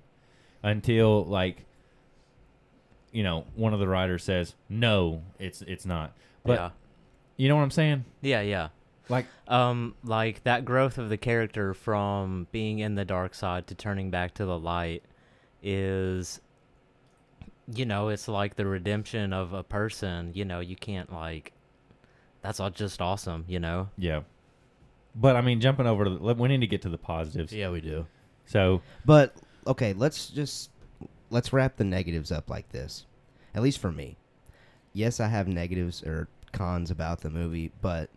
until 0.62 1.24
like 1.26 1.66
you 3.12 3.22
know 3.22 3.44
one 3.54 3.74
of 3.74 3.80
the 3.80 3.86
writers 3.86 4.24
says 4.24 4.54
no 4.68 5.22
it's 5.38 5.60
it's 5.62 5.84
not 5.84 6.12
but 6.42 6.58
yeah. 6.58 6.70
you 7.36 7.48
know 7.48 7.56
what 7.56 7.62
i'm 7.62 7.70
saying 7.70 8.04
Yeah, 8.22 8.40
yeah. 8.40 8.68
Like 9.08 9.26
Um, 9.48 9.94
like 10.04 10.42
that 10.44 10.64
growth 10.64 10.98
of 10.98 11.08
the 11.08 11.16
character 11.16 11.74
from 11.74 12.46
being 12.52 12.78
in 12.78 12.94
the 12.94 13.04
dark 13.04 13.34
side 13.34 13.66
to 13.68 13.74
turning 13.74 14.10
back 14.10 14.34
to 14.34 14.44
the 14.44 14.58
light 14.58 15.02
is 15.62 16.40
you 17.72 17.86
know, 17.86 18.08
it's 18.10 18.28
like 18.28 18.56
the 18.56 18.66
redemption 18.66 19.32
of 19.32 19.54
a 19.54 19.62
person, 19.62 20.32
you 20.34 20.44
know, 20.44 20.60
you 20.60 20.76
can't 20.76 21.12
like 21.12 21.52
that's 22.42 22.60
all 22.60 22.70
just 22.70 23.00
awesome, 23.00 23.44
you 23.48 23.58
know. 23.58 23.88
yeah 23.96 24.20
but 25.16 25.36
i 25.36 25.40
mean 25.40 25.60
jumping 25.60 25.86
over 25.86 26.02
to 26.04 26.10
the, 26.10 26.34
we 26.34 26.48
need 26.48 26.60
to 26.60 26.66
get 26.66 26.82
to 26.82 26.88
the 26.88 26.98
positives 26.98 27.52
yeah, 27.52 27.70
we 27.70 27.80
do. 27.80 28.04
so 28.46 28.82
But 29.04 29.34
okay, 29.66 29.92
let's 29.92 30.28
just 30.28 30.70
let's 31.30 31.52
wrap 31.52 31.76
the 31.76 31.84
negatives 31.84 32.30
up 32.32 32.50
like 32.50 32.70
this. 32.70 33.06
At 33.54 33.62
least 33.62 33.78
for 33.78 33.92
me. 33.92 34.16
Yes, 34.92 35.20
I 35.20 35.28
have 35.28 35.46
negatives 35.48 36.02
or 36.02 36.28
cons 36.52 36.90
about 36.90 37.20
the 37.20 37.30
movie, 37.30 37.70
but 37.80 38.10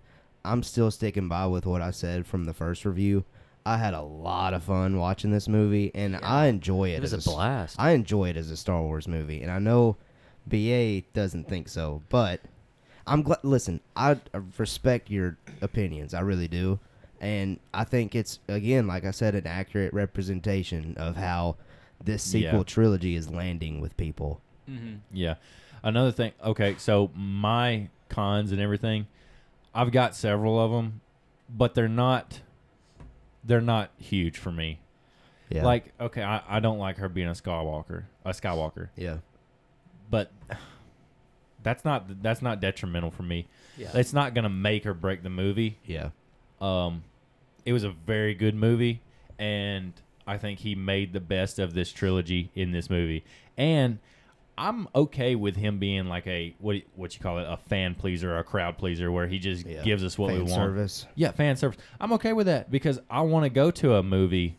I'm 0.48 0.64
still 0.64 0.90
sticking 0.92 1.28
by 1.28 1.46
with 1.48 1.66
what 1.66 1.82
I 1.82 1.92
said 1.92 2.26
from 2.26 2.46
the 2.46 2.54
first 2.54 2.86
review. 2.86 3.26
I 3.66 3.78
had 3.78 3.94
a 3.94 4.02
lot 4.02 4.54
of 4.54 4.64
fun 4.64 4.98
watching 4.98 5.32
this 5.32 5.48
movie, 5.50 5.92
and 5.94 6.16
I 6.18 6.48
enjoy 6.48 6.90
it. 6.92 6.96
It 6.98 7.02
was 7.02 7.14
as 7.14 7.28
a 7.28 7.30
s- 7.30 7.36
blast. 7.36 7.76
I 7.80 7.92
enjoy 7.92 8.30
it 8.30 8.38
as 8.38 8.50
a 8.50 8.56
Star 8.58 8.82
Wars 8.82 9.08
movie, 9.08 9.42
and 9.42 9.52
I 9.52 9.60
know 9.60 9.98
BA 10.48 11.02
doesn't 11.14 11.50
think 11.50 11.68
so, 11.68 12.02
but 12.10 12.40
I'm 13.06 13.24
glad. 13.24 13.40
Listen, 13.44 13.82
I 13.96 14.12
uh, 14.34 14.40
respect 14.58 15.10
your 15.10 15.38
opinions. 15.62 16.14
I 16.14 16.22
really 16.22 16.48
do, 16.48 16.80
and 17.20 17.60
I 17.74 17.84
think 17.84 18.16
it's 18.16 18.40
again, 18.48 18.88
like 18.88 19.04
I 19.04 19.12
said, 19.12 19.36
an 19.36 19.46
accurate 19.46 19.94
representation 19.94 20.96
of 20.98 21.18
how 21.18 21.58
this 22.04 22.24
sequel 22.24 22.60
Yeah. 22.60 22.64
trilogy 22.64 23.16
is 23.18 23.30
landing 23.30 23.82
with 23.82 23.98
people. 23.98 24.40
Mm-hmm. 24.70 24.96
Yeah. 25.12 25.36
Another 25.84 26.12
thing. 26.12 26.32
Okay, 26.44 26.76
so 26.78 27.12
my 27.16 27.90
cons 28.10 28.52
and 28.54 28.62
everything, 28.62 29.08
I've 29.78 29.92
got 29.92 30.16
several 30.16 30.60
of 30.60 30.72
them, 30.72 31.02
but 31.50 31.76
they're 31.76 31.88
not. 31.88 32.42
They're 33.44 33.62
not 33.62 33.92
huge 33.98 34.38
for 34.38 34.52
me. 34.52 34.80
Yeah, 35.50 35.64
Like, 35.64 35.94
okay, 36.02 36.22
I, 36.24 36.42
I 36.50 36.60
don't 36.60 36.80
like 36.80 36.98
her 36.98 37.08
being 37.08 37.30
a 37.30 37.32
Skywalker, 37.32 38.04
a 38.26 38.32
Skywalker, 38.32 38.90
yeah, 38.98 39.20
but 40.10 40.32
that's 41.64 41.86
not 41.86 42.22
that's 42.22 42.42
not 42.42 42.60
detrimental 42.60 43.12
for 43.12 43.24
me. 43.24 43.48
yeah. 43.78 43.92
It's 43.94 44.12
not 44.12 44.34
gonna 44.34 44.50
make 44.50 44.86
or 44.86 44.94
break 44.94 45.24
the 45.24 45.30
movie. 45.30 45.78
yeah, 45.86 46.10
Um, 46.60 47.04
it 47.66 47.72
was 47.74 47.84
a 47.86 47.92
very 47.92 48.34
good 48.34 48.56
movie, 48.56 49.02
and 49.40 49.94
I 50.26 50.38
think 50.38 50.60
he 50.60 50.76
made 50.76 51.14
the 51.14 51.22
best 51.22 51.60
of 51.60 51.74
this 51.74 51.92
trilogy 51.94 52.52
in 52.56 52.72
this 52.72 52.90
movie. 52.90 53.24
And 53.58 54.00
I'm 54.58 54.88
okay 54.96 55.36
with 55.36 55.56
him 55.56 55.78
being 55.80 56.08
like 56.08 56.26
a 56.28 56.56
what 56.60 56.78
what 56.96 57.14
you 57.16 57.22
call 57.22 57.38
it 57.40 57.46
a 57.48 57.58
fan 57.58 57.94
pleaser 57.96 58.34
or 58.34 58.40
a 58.40 58.44
crowd 58.44 58.78
pleaser, 58.78 59.12
where 59.12 59.28
he 59.28 59.38
just 59.40 59.66
yeah. 59.66 59.84
gives 59.84 60.04
us 60.04 60.18
what 60.18 60.30
Fan 60.32 60.38
we 60.38 60.52
want. 60.52 60.54
Service. 60.56 61.06
Yeah, 61.16 61.32
fan 61.32 61.56
service. 61.58 61.78
I'm 62.02 62.14
okay 62.14 62.34
with 62.34 62.48
that 62.48 62.72
because 62.72 63.00
I 63.10 63.22
want 63.22 63.44
to 63.44 63.50
go 63.50 63.70
to 63.72 63.96
a 63.96 64.04
movie 64.04 64.58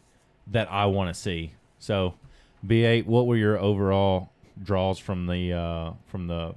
that 0.48 0.70
I 0.70 0.86
want 0.86 1.14
to 1.14 1.20
see. 1.20 1.52
So, 1.80 2.14
BA, 2.62 3.00
what 3.00 3.26
were 3.26 3.36
your 3.36 3.58
overall 3.58 4.30
draws 4.62 4.98
from 4.98 5.26
the 5.26 5.52
uh, 5.52 5.92
from 6.06 6.26
the 6.28 6.54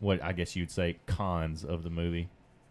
what 0.00 0.22
I 0.22 0.32
guess 0.32 0.54
you'd 0.54 0.70
say 0.70 0.98
cons 1.06 1.64
of 1.64 1.82
the 1.82 1.90
movie? 1.90 2.28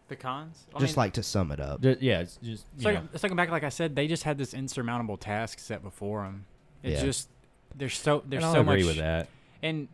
The 0.09 0.15
cons? 0.15 0.65
I 0.73 0.79
Just 0.79 0.95
mean, 0.95 1.03
like 1.03 1.13
to 1.13 1.23
sum 1.23 1.51
it 1.51 1.59
up. 1.59 1.81
Ju- 1.81 1.97
yeah, 1.99 2.21
it's 2.21 2.37
just 2.37 2.65
you 2.77 2.83
So, 2.83 2.91
know. 2.93 3.07
second 3.15 3.35
back, 3.35 3.49
like 3.49 3.63
I 3.65 3.69
said, 3.69 3.95
they 3.95 4.07
just 4.07 4.23
had 4.23 4.37
this 4.37 4.53
insurmountable 4.53 5.17
task 5.17 5.59
set 5.59 5.83
before 5.83 6.23
them. 6.23 6.45
It's 6.81 7.01
Yeah. 7.01 7.05
just 7.07 7.29
there's 7.75 7.97
so 7.97 8.23
there's 8.25 8.43
and 8.43 8.45
I'll 8.45 8.53
so 8.53 8.61
agree 8.61 8.77
much, 8.83 8.85
with 8.85 8.97
that. 8.97 9.27
And 9.61 9.87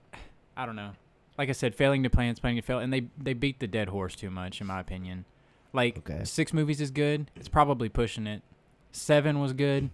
I 0.58 0.66
don't 0.66 0.76
know. 0.76 0.92
Like 1.38 1.50
I 1.50 1.54
said, 1.54 1.74
failing 1.74 2.04
to 2.04 2.10
plan, 2.10 2.32
is 2.32 2.40
planning 2.40 2.62
to 2.62 2.66
fail, 2.66 2.80
and 2.80 2.92
they 2.94 3.08
they 3.18 3.34
beat 3.34 3.60
the 3.60 3.68
dead 3.68 3.90
horse 3.90 4.16
too 4.16 4.30
much, 4.30 4.62
in 4.62 4.68
my 4.68 4.80
opinion. 4.80 5.26
Like 5.74 5.98
Okay. 5.98 6.24
six 6.26 6.54
movies 6.54 6.80
is 6.80 6.92
good. 6.92 7.32
It's 7.36 7.48
probably 7.50 7.90
pushing 7.90 8.28
it. 8.28 8.44
Seven 8.92 9.40
was 9.40 9.54
good, 9.54 9.90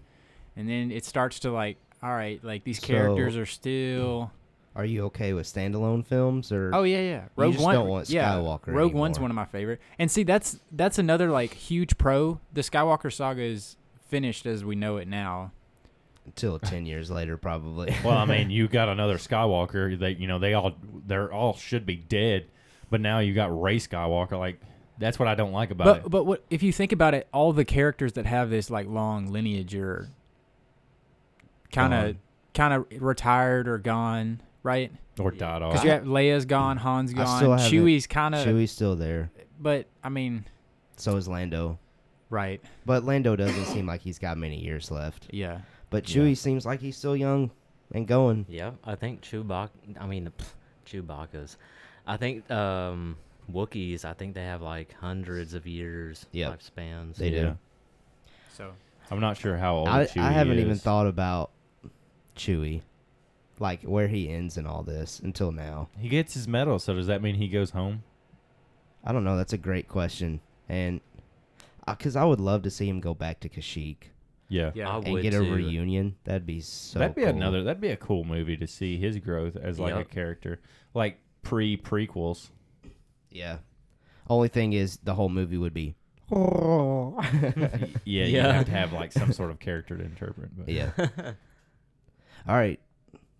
and 0.56 0.68
then 0.68 0.90
it 0.92 1.04
starts 1.06 1.38
to 1.40 1.50
like, 1.50 1.78
all 2.02 2.10
right, 2.12 2.42
like 2.44 2.64
these 2.64 2.80
So- 2.80 2.86
characters 2.86 3.36
are 3.36 3.46
still. 3.46 4.30
Are 4.76 4.84
you 4.84 5.06
okay 5.06 5.32
with 5.32 5.46
standalone 5.52 6.06
films 6.06 6.52
or? 6.52 6.70
Oh 6.72 6.84
yeah, 6.84 7.00
yeah. 7.00 7.24
Rogue 7.34 7.54
just 7.54 7.64
One. 7.64 7.74
don't 7.74 7.88
want 7.88 8.08
yeah, 8.08 8.34
Skywalker 8.34 8.68
Rogue 8.68 8.92
One's 8.94 9.16
anymore. 9.16 9.22
one 9.24 9.30
of 9.32 9.34
my 9.34 9.44
favorite. 9.46 9.80
And 9.98 10.08
see, 10.10 10.22
that's 10.22 10.60
that's 10.70 10.96
another 10.98 11.28
like 11.30 11.54
huge 11.54 11.98
pro. 11.98 12.38
The 12.52 12.60
Skywalker 12.60 13.12
saga 13.12 13.42
is 13.42 13.76
finished 14.08 14.46
as 14.46 14.64
we 14.64 14.76
know 14.76 14.96
it 14.98 15.08
now. 15.08 15.50
Until 16.26 16.58
ten 16.58 16.86
years 16.86 17.10
later, 17.10 17.36
probably. 17.36 17.94
Well, 18.04 18.16
I 18.16 18.24
mean, 18.24 18.50
you 18.50 18.68
got 18.68 18.88
another 18.88 19.16
Skywalker. 19.16 19.98
They, 19.98 20.10
you 20.12 20.26
know, 20.28 20.38
they 20.38 20.54
all 20.54 20.72
they're 21.06 21.32
all 21.32 21.54
should 21.54 21.86
be 21.86 21.96
dead, 21.96 22.46
but 22.90 23.00
now 23.00 23.18
you 23.20 23.34
got 23.34 23.58
Rey 23.60 23.78
Skywalker. 23.78 24.38
Like 24.38 24.60
that's 24.98 25.18
what 25.18 25.28
I 25.28 25.34
don't 25.34 25.52
like 25.52 25.70
about 25.70 25.84
But 25.86 25.96
it. 26.04 26.10
but 26.10 26.24
what 26.24 26.44
if 26.50 26.62
you 26.62 26.72
think 26.72 26.92
about 26.92 27.14
it? 27.14 27.26
All 27.32 27.52
the 27.52 27.64
characters 27.64 28.12
that 28.12 28.26
have 28.26 28.50
this 28.50 28.70
like 28.70 28.86
long 28.86 29.32
lineage 29.32 29.74
are 29.74 30.08
kind 31.72 31.94
of 31.94 32.16
kind 32.54 32.74
of 32.74 32.86
retired 33.02 33.68
or 33.68 33.78
gone, 33.78 34.40
right? 34.62 34.92
Or 35.18 35.30
died 35.30 35.62
off. 35.62 35.72
Because 35.72 35.84
you 35.84 35.90
have 35.90 36.04
Leia's 36.04 36.44
gone, 36.46 36.76
han's 36.78 37.12
gone, 37.12 37.42
Chewie's 37.58 38.06
kind 38.06 38.34
of. 38.34 38.44
Chewie's 38.44 38.70
still 38.70 38.96
there. 38.96 39.30
But 39.58 39.86
I 40.02 40.08
mean, 40.08 40.44
So 40.96 41.16
is 41.16 41.28
Lando. 41.28 41.78
right? 42.30 42.60
But 42.86 43.04
Lando 43.04 43.36
doesn't 43.36 43.66
seem 43.66 43.86
like 43.86 44.00
he's 44.00 44.18
got 44.18 44.38
many 44.38 44.58
years 44.58 44.90
left. 44.90 45.26
Yeah. 45.30 45.60
But 45.90 46.08
Yeah. 46.08 46.22
Chewie 46.22 46.36
seems 46.36 46.64
like 46.64 46.80
he's 46.80 46.96
still 46.96 47.16
young 47.16 47.50
and 47.92 48.06
going. 48.06 48.46
Yeah, 48.48 48.72
I 48.84 48.94
think 48.94 49.22
Chewbacca. 49.22 49.70
I 50.00 50.06
mean, 50.06 50.30
pff, 50.38 50.52
Chewbacca's. 50.86 51.56
I 52.06 52.16
think 52.16 52.48
um, 52.50 53.16
Wookiees. 53.52 54.04
I 54.04 54.12
think 54.14 54.34
they 54.34 54.44
have 54.44 54.62
like 54.62 54.94
hundreds 55.00 55.54
of 55.54 55.66
years 55.66 56.26
Yep. 56.32 56.58
lifespans. 56.60 57.16
They 57.16 57.30
do. 57.30 57.58
So 58.52 58.72
I'm 59.10 59.20
not 59.20 59.36
sure 59.36 59.56
how 59.56 59.76
old 59.76 59.88
I, 59.88 60.04
Chewie 60.06 60.20
I 60.22 60.30
haven't 60.32 60.58
even 60.60 60.78
thought 60.78 61.06
about 61.06 61.50
Chewie, 62.36 62.82
like 63.58 63.82
where 63.82 64.06
he 64.08 64.30
ends 64.30 64.56
in 64.56 64.66
all 64.66 64.82
this 64.82 65.18
until 65.20 65.50
now. 65.50 65.88
He 65.98 66.08
gets 66.08 66.34
his 66.34 66.46
medal, 66.46 66.78
so 66.78 66.94
does 66.94 67.08
that 67.08 67.22
mean 67.22 67.34
he 67.34 67.48
goes 67.48 67.70
home? 67.70 68.04
I 69.04 69.12
don't 69.12 69.24
know. 69.24 69.36
That's 69.36 69.52
a 69.52 69.58
great 69.58 69.88
question, 69.88 70.40
and 70.68 71.00
because 71.86 72.14
I 72.16 72.24
would 72.24 72.38
love 72.40 72.62
to 72.62 72.70
see 72.70 72.88
him 72.88 73.00
go 73.00 73.14
back 73.14 73.40
to 73.40 73.48
Kashyyyk 73.48 73.96
Yeah. 74.50 74.72
yeah. 74.74 74.90
I 74.90 74.96
and 74.98 75.12
would 75.12 75.22
get 75.22 75.32
a 75.32 75.38
too. 75.38 75.54
reunion. 75.54 76.16
That'd 76.24 76.44
be 76.44 76.60
so. 76.60 76.98
that'd 76.98 77.14
be 77.14 77.22
cool. 77.22 77.30
another. 77.30 77.62
That'd 77.62 77.80
be 77.80 77.88
a 77.90 77.96
cool 77.96 78.24
movie 78.24 78.56
to 78.58 78.66
see 78.66 78.98
his 78.98 79.16
growth 79.18 79.56
as 79.56 79.78
like 79.80 79.94
a 79.94 79.98
Yep. 79.98 80.10
character, 80.10 80.60
like 80.92 81.18
pre 81.42 81.76
prequels. 81.78 82.50
Yeah. 83.30 83.58
Only 84.28 84.48
thing 84.48 84.72
is, 84.74 84.98
the 85.04 85.14
whole 85.14 85.28
movie 85.28 85.56
would 85.56 85.72
be. 85.74 85.94
Yeah, 88.04 88.24
you 88.26 88.36
Yeah. 88.36 88.52
have 88.52 88.66
to 88.66 88.70
have 88.72 88.92
like 88.92 89.12
some 89.12 89.32
sort 89.32 89.50
of 89.50 89.58
character 89.60 89.96
to 89.96 90.04
interpret. 90.04 90.50
But 90.56 90.68
yeah. 90.68 90.90
All 92.48 92.56
right. 92.56 92.80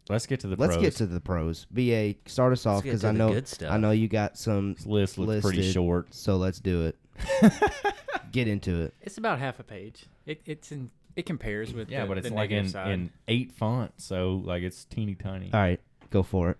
let's 0.08 0.26
get 0.26 0.40
to 0.40 0.46
the 0.48 0.56
Let's 0.56 0.74
pros. 0.74 0.82
get 0.82 0.96
to 0.96 1.06
the 1.06 1.20
pros. 1.20 1.66
Ba, 1.70 2.14
start 2.26 2.52
us 2.52 2.66
off 2.66 2.82
get 2.82 2.90
because 2.90 3.00
to 3.02 3.08
I 3.08 3.12
the 3.12 3.18
know 3.18 3.32
good 3.32 3.48
stuff. 3.48 3.72
I 3.72 3.76
know 3.78 3.90
you 3.90 4.08
got 4.08 4.38
some. 4.38 4.74
This 4.74 4.86
list 4.86 5.18
looks 5.18 5.42
pretty 5.42 5.58
listed. 5.58 5.74
short. 5.74 6.14
So 6.14 6.36
let's 6.36 6.60
do 6.60 6.86
it. 6.86 6.96
Get 8.32 8.46
into 8.46 8.80
it. 8.82 8.94
It's 9.00 9.18
about 9.18 9.38
half 9.40 9.58
a 9.58 9.64
page. 9.64 10.06
It 10.24 10.40
it's 10.46 10.70
in 10.70 10.90
it 11.16 11.26
compares 11.26 11.72
with 11.72 11.90
Yeah, 11.90 12.02
the, 12.02 12.08
but 12.08 12.18
it's 12.18 12.28
the 12.28 12.34
like 12.34 12.50
negative 12.50 12.66
in, 12.66 12.70
side. 12.70 12.90
in 12.92 13.10
eight 13.28 13.52
font, 13.52 13.92
so 13.98 14.42
like 14.44 14.62
it's 14.62 14.84
teeny 14.84 15.14
tiny. 15.14 15.50
All 15.52 15.60
right, 15.60 15.80
go 16.10 16.22
for 16.22 16.50
it. 16.50 16.56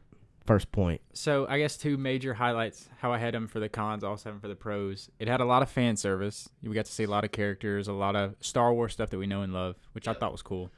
First 0.46 0.72
point. 0.72 1.00
So 1.12 1.46
I 1.48 1.58
guess 1.58 1.76
two 1.76 1.96
major 1.96 2.34
highlights. 2.34 2.88
How 2.98 3.12
I 3.12 3.18
had 3.18 3.34
them 3.34 3.46
for 3.46 3.60
the 3.60 3.68
cons, 3.68 4.02
also 4.02 4.30
have 4.30 4.34
them 4.34 4.40
for 4.40 4.48
the 4.48 4.56
pros. 4.56 5.08
It 5.20 5.28
had 5.28 5.40
a 5.40 5.44
lot 5.44 5.62
of 5.62 5.68
fan 5.70 5.96
service. 5.96 6.48
We 6.62 6.74
got 6.74 6.86
to 6.86 6.92
see 6.92 7.04
a 7.04 7.10
lot 7.10 7.24
of 7.24 7.30
characters, 7.30 7.86
a 7.86 7.92
lot 7.92 8.16
of 8.16 8.34
Star 8.40 8.72
Wars 8.74 8.92
stuff 8.92 9.10
that 9.10 9.18
we 9.18 9.26
know 9.26 9.42
and 9.42 9.52
love, 9.52 9.76
which 9.92 10.08
I 10.08 10.14
thought 10.14 10.32
was 10.32 10.42
cool. 10.42 10.70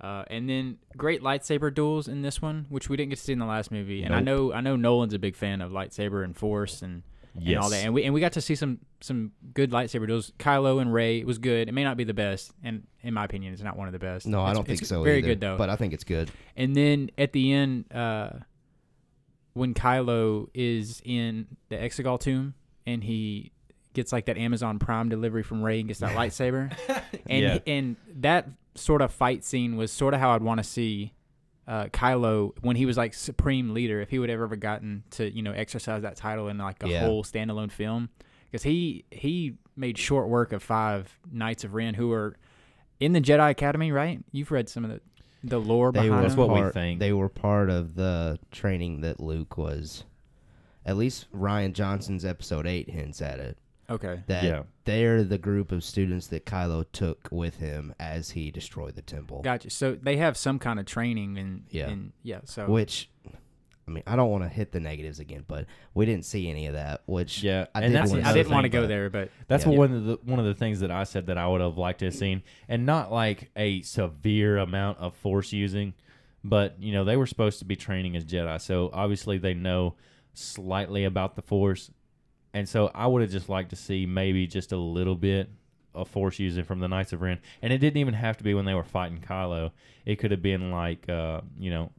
Uh, 0.00 0.24
and 0.28 0.48
then 0.48 0.78
great 0.96 1.22
lightsaber 1.22 1.72
duels 1.72 2.08
in 2.08 2.22
this 2.22 2.42
one, 2.42 2.66
which 2.68 2.88
we 2.88 2.96
didn't 2.96 3.10
get 3.10 3.18
to 3.18 3.22
see 3.22 3.32
in 3.32 3.38
the 3.38 3.46
last 3.46 3.70
movie. 3.70 4.02
And 4.02 4.12
I 4.12 4.18
know 4.20 4.52
I 4.52 4.60
know 4.60 4.74
Nolan's 4.74 5.14
a 5.14 5.18
big 5.20 5.36
fan 5.36 5.60
of 5.60 5.70
lightsaber 5.70 6.24
and 6.24 6.36
Force, 6.36 6.82
and 6.82 7.04
and 7.34 7.44
all 7.56 7.62
Yes. 7.64 7.70
that. 7.70 7.84
And 7.84 7.94
we 7.94 8.04
and 8.04 8.12
we 8.14 8.20
got 8.20 8.32
to 8.34 8.40
see 8.40 8.54
some 8.54 8.78
some 9.00 9.32
good 9.54 9.70
lightsaber 9.70 10.06
duels. 10.06 10.32
Kylo 10.38 10.80
and 10.80 10.92
Rey 10.92 11.18
it 11.18 11.26
was 11.26 11.38
good. 11.38 11.68
It 11.68 11.72
may 11.72 11.84
not 11.84 11.96
be 11.96 12.04
the 12.04 12.14
best, 12.14 12.52
and 12.62 12.86
in 13.02 13.14
my 13.14 13.24
opinion, 13.24 13.52
it's 13.52 13.62
not 13.62 13.76
one 13.76 13.88
of 13.88 13.92
the 13.92 13.98
best. 13.98 14.26
No, 14.26 14.42
I 14.42 14.52
don't 14.52 14.66
think 14.66 14.84
so. 14.84 15.02
Very 15.02 15.18
either, 15.18 15.28
good 15.28 15.40
though. 15.40 15.56
but 15.58 15.70
I 15.70 15.76
think 15.76 15.92
it's 15.92 16.04
good. 16.04 16.30
And 16.56 16.74
then 16.76 17.10
at 17.18 17.32
the 17.32 17.52
end, 17.52 17.92
uh, 17.92 18.30
when 19.54 19.74
Kylo 19.74 20.48
is 20.54 21.02
in 21.04 21.46
the 21.68 21.76
Exegol 21.76 22.18
tomb 22.18 22.54
and 22.86 23.04
he 23.04 23.52
gets 23.94 24.12
like 24.12 24.26
that 24.26 24.38
Amazon 24.38 24.78
Prime 24.78 25.08
delivery 25.08 25.42
from 25.42 25.62
Rey 25.62 25.78
and 25.80 25.88
gets 25.88 26.00
that 26.00 26.12
lightsaber, 26.16 26.74
and 27.26 27.42
Yeah. 27.42 27.58
and 27.66 27.96
that 28.20 28.48
sort 28.74 29.02
of 29.02 29.12
fight 29.12 29.44
scene 29.44 29.76
was 29.76 29.92
sort 29.92 30.14
of 30.14 30.20
how 30.20 30.30
I'd 30.34 30.42
want 30.42 30.58
to 30.58 30.64
see 30.64 31.12
uh, 31.66 31.84
Kylo 31.86 32.52
when 32.60 32.76
he 32.76 32.86
was 32.86 32.96
like 32.96 33.14
supreme 33.14 33.72
leader. 33.74 34.00
If 34.00 34.10
he 34.10 34.18
would 34.18 34.28
have 34.30 34.40
ever 34.40 34.56
gotten 34.56 35.04
to 35.12 35.30
you 35.30 35.42
know 35.42 35.52
exercise 35.52 36.02
that 36.02 36.16
title 36.16 36.48
in 36.48 36.58
like 36.58 36.82
a 36.82 36.88
Yeah. 36.88 37.06
whole 37.06 37.22
standalone 37.24 37.70
film, 37.70 38.08
because 38.50 38.62
he 38.62 39.04
he 39.10 39.54
made 39.76 39.96
short 39.98 40.28
work 40.28 40.52
of 40.52 40.62
five 40.62 41.18
Knights 41.30 41.64
of 41.64 41.74
Ren 41.74 41.94
who 41.94 42.12
are 42.12 42.36
in 43.00 43.12
the 43.12 43.20
Jedi 43.20 43.50
Academy, 43.50 43.90
right? 43.92 44.20
You've 44.32 44.50
read 44.50 44.68
some 44.68 44.84
of 44.84 44.90
the 44.90 45.00
the 45.44 45.58
lore 45.60 45.90
They 45.90 46.02
behind 46.02 46.24
That's 46.24 46.36
what 46.36 46.50
we 46.50 46.70
think. 46.70 47.00
They 47.00 47.12
were 47.12 47.28
part 47.28 47.68
of 47.68 47.96
the 47.96 48.38
training 48.52 49.00
that 49.00 49.18
Luke 49.20 49.56
was. 49.58 50.04
At 50.84 50.96
least 50.96 51.26
Rian 51.32 51.72
Johnson's 51.72 52.24
episode 52.24 52.66
eight 52.66 52.90
hints 52.90 53.20
at 53.22 53.38
it. 53.40 53.58
Okay. 53.92 54.20
That 54.26 54.44
Yeah. 54.44 54.62
they're 54.84 55.22
the 55.24 55.38
group 55.38 55.72
of 55.72 55.84
students 55.84 56.26
that 56.28 56.44
Kylo 56.46 56.84
took 56.92 57.28
with 57.30 57.56
him 57.56 57.94
as 58.00 58.30
he 58.30 58.50
destroyed 58.50 58.94
the 58.94 59.02
temple. 59.02 59.42
Gotcha. 59.42 59.70
So 59.70 59.94
they 59.94 60.16
have 60.16 60.36
some 60.36 60.58
kind 60.58 60.78
of 60.80 60.86
training 60.86 61.38
and 61.38 61.64
Yeah. 61.70 61.88
and 61.90 62.12
yeah. 62.22 62.40
So 62.44 62.66
Which, 62.68 63.08
I 63.86 63.90
mean, 63.90 64.02
I 64.06 64.16
don't 64.16 64.30
want 64.30 64.44
to 64.44 64.48
hit 64.48 64.72
the 64.72 64.80
negatives 64.80 65.18
again, 65.18 65.44
but 65.48 65.66
we 65.94 66.06
didn't 66.06 66.24
see 66.24 66.48
any 66.48 66.66
of 66.66 66.74
that. 66.74 67.02
Which 67.06 67.42
Yeah, 67.42 67.66
I 67.74 67.82
and 67.82 67.92
did 67.92 68.00
that's 68.02 68.12
I 68.12 68.32
didn't 68.32 68.52
want 68.52 68.64
to 68.64 68.68
go 68.68 68.86
there, 68.86 69.10
but 69.10 69.30
That's 69.48 69.66
Yeah. 69.66 69.72
one 69.72 69.92
of 69.92 70.04
the 70.04 70.18
one 70.24 70.38
of 70.38 70.44
the 70.46 70.54
things 70.54 70.80
that 70.80 70.90
I 70.90 71.04
said 71.04 71.26
that 71.26 71.36
I 71.38 71.46
would 71.48 71.60
have 71.60 71.76
liked 71.78 71.98
to 72.00 72.06
have 72.06 72.14
seen, 72.14 72.42
and 72.68 72.86
not 72.86 73.12
like 73.12 73.50
a 73.56 73.82
severe 73.82 74.56
amount 74.58 74.98
of 74.98 75.14
force 75.16 75.52
using, 75.52 75.94
but 76.44 76.80
you 76.80 76.92
know 76.92 77.04
they 77.04 77.16
were 77.16 77.26
supposed 77.26 77.58
to 77.58 77.64
be 77.64 77.76
training 77.76 78.16
as 78.16 78.24
Jedi, 78.24 78.60
so 78.60 78.88
obviously 78.92 79.36
they 79.38 79.54
know 79.54 79.94
slightly 80.34 81.04
about 81.04 81.36
the 81.36 81.42
force, 81.42 81.90
and 82.54 82.68
so 82.68 82.90
I 82.94 83.06
would 83.06 83.22
have 83.22 83.30
just 83.30 83.48
liked 83.48 83.70
to 83.70 83.76
see 83.76 84.06
maybe 84.06 84.46
just 84.46 84.72
a 84.72 84.76
little 84.76 85.14
bit 85.14 85.50
of 85.94 86.08
force 86.08 86.38
using 86.38 86.64
from 86.64 86.80
the 86.80 86.88
Knights 86.88 87.12
of 87.12 87.20
Ren, 87.22 87.38
and 87.60 87.72
it 87.72 87.78
didn't 87.78 87.98
even 87.98 88.14
have 88.14 88.36
to 88.38 88.44
be 88.44 88.54
when 88.54 88.64
they 88.64 88.74
were 88.74 88.84
fighting 88.84 89.18
Kylo. 89.18 89.72
It 90.04 90.16
could 90.16 90.30
have 90.30 90.42
been 90.42 90.70
like 90.70 91.08
uh, 91.08 91.42
you 91.58 91.70
know, 91.70 91.92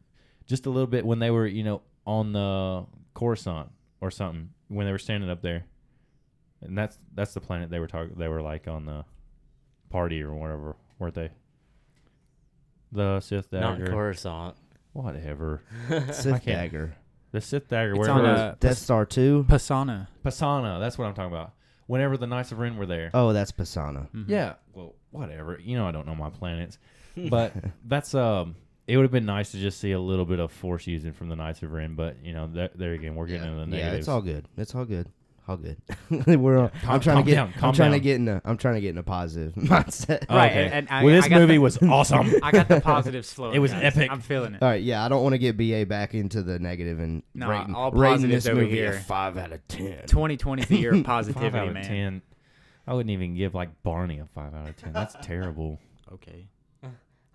just 0.45 0.65
a 0.65 0.69
little 0.69 0.87
bit 0.87 1.05
when 1.05 1.19
they 1.19 1.31
were 1.31 1.47
you 1.47 1.63
know 1.63 1.81
on 2.05 2.33
the 2.33 2.85
Coruscant 3.13 3.69
or 4.01 4.11
something 4.11 4.49
when 4.67 4.85
they 4.85 4.91
were 4.91 4.97
standing 4.97 5.29
up 5.29 5.41
there 5.41 5.65
and 6.65 6.77
that's 6.77 6.97
that's 7.13 7.33
the 7.33 7.41
planet 7.41 7.69
they 7.69 7.79
were 7.79 7.87
talking. 7.87 8.15
They 8.17 8.27
were 8.27 8.41
like 8.41 8.67
on 8.67 8.85
the 8.85 9.05
party 9.89 10.21
or 10.21 10.33
whatever, 10.33 10.75
weren't 10.99 11.15
they? 11.15 11.31
The 12.91 13.19
Sith 13.19 13.49
dagger. 13.49 13.61
Not 13.61 13.79
dagger, 13.79 13.91
Coruscant. 13.91 14.55
whatever. 14.93 15.61
Sith 16.11 16.45
dagger, 16.45 16.95
The 17.33 17.41
Sith 17.41 17.67
dagger, 17.67 17.91
It's 17.91 17.99
wherever 17.99 18.19
on 18.19 18.25
it 18.25 18.31
was. 18.31 18.39
a- 18.39 18.57
Death 18.61 18.77
Star 18.77 19.05
two. 19.05 19.45
Pasaana. 19.49 20.07
Pasaana. 20.23 20.79
That's 20.79 20.97
what 20.97 21.05
I'm 21.07 21.13
talking 21.13 21.33
about. 21.33 21.51
Whenever 21.87 22.15
the 22.15 22.27
Knights 22.27 22.53
of 22.53 22.59
Ren 22.59 22.77
were 22.77 22.85
there. 22.85 23.11
Oh, 23.13 23.33
that's 23.33 23.51
Pasaana. 23.51 24.09
Mhm. 24.11 24.29
Yeah. 24.29 24.53
Well, 24.73 24.93
whatever. 25.11 25.59
You 25.61 25.75
know, 25.77 25.85
I 25.85 25.91
don't 25.91 26.07
know 26.07 26.15
my 26.15 26.29
planets, 26.29 26.77
but 27.29 27.53
that's 27.85 28.15
um. 28.15 28.55
It 28.85 28.97
would 28.97 29.03
have 29.03 29.11
been 29.11 29.25
nice 29.25 29.51
to 29.51 29.57
just 29.57 29.79
see 29.79 29.93
a 29.93 29.99
little 29.99 30.25
bit 30.25 30.39
of 30.39 30.51
force 30.51 30.87
using 30.87 31.13
from 31.13 31.29
the 31.29 31.35
Knights 31.37 31.63
of 31.63 31.71
Ren, 31.71 31.95
but 31.95 32.17
you 32.23 32.33
know, 32.33 32.47
there, 32.47 32.69
there 32.75 32.91
again, 32.93 33.15
we're 33.15 33.27
getting 33.27 33.49
into 33.51 33.65
the 33.71 33.77
yeah, 33.77 33.91
it's 33.93 34.07
all 34.09 34.21
good. 34.21 34.45
It's 34.57 34.75
all 34.75 34.83
good. 34.85 35.07
All 35.45 35.57
good. 35.57 35.77
We're. 36.39 36.57
all- 36.57 36.69
Calm- 36.69 36.89
I'm 36.93 36.99
trying 37.01 37.15
calm 37.17 37.25
to 37.25 37.29
get. 37.29 37.35
down, 37.35 37.47
I'm 37.47 37.59
calm 37.59 37.73
trying 37.75 37.91
to 37.91 37.99
get 37.99 38.15
in 38.15 38.27
a. 38.29 38.41
I'm 38.45 38.57
trying 38.57 38.75
to 38.75 38.81
get 38.81 38.89
in 38.91 38.97
a 38.97 39.03
positive 39.03 39.53
mindset. 39.55 40.25
Oh, 40.29 40.35
Right, 40.37 40.51
okay. 40.51 40.63
and- 40.65 40.73
and 40.73 40.87
I- 40.89 41.03
well, 41.03 41.13
I 41.13 41.17
this 41.17 41.27
got 41.27 41.39
movie 41.41 41.53
the- 41.55 41.57
was 41.59 41.77
awesome. 41.83 42.31
I 42.41 42.51
got 42.51 42.69
the 42.69 42.79
positives 42.79 43.33
flowing. 43.33 43.55
It 43.55 43.59
was 43.59 43.71
guys. 43.73 43.83
epic. 43.95 44.09
I'm 44.09 44.21
feeling 44.21 44.53
it. 44.55 44.61
All 44.63 44.69
right, 44.69 44.81
yeah, 44.81 45.03
I 45.03 45.09
don't 45.09 45.21
want 45.21 45.33
to 45.33 45.37
get 45.39 45.57
BA 45.57 45.85
back 45.85 46.13
into 46.13 46.43
the 46.43 46.59
negative 46.59 46.99
and 46.99 47.23
No, 47.33 47.49
rating, 47.49 47.75
all 47.75 47.91
rating 47.91 48.15
positives 48.17 48.43
this 48.45 48.51
over 48.51 48.61
movie 48.61 48.75
here. 48.75 48.93
a 48.93 48.99
five 49.01 49.37
out 49.37 49.51
of 49.51 49.67
ten. 49.67 50.05
2020 50.07 50.61
is 50.61 50.67
the 50.69 50.77
year 50.77 50.93
of 50.93 51.05
five 51.05 51.27
out 51.55 51.67
of 51.67 51.73
man. 51.73 51.83
ten. 51.83 52.21
I 52.87 52.93
wouldn't 52.93 53.11
even 53.11 53.35
give 53.35 53.53
like 53.53 53.83
Barney 53.83 54.19
a 54.19 54.25
five 54.33 54.53
out 54.53 54.69
of 54.69 54.77
ten. 54.77 54.93
That's 54.93 55.15
terrible. 55.21 55.79
Okay. 56.11 56.47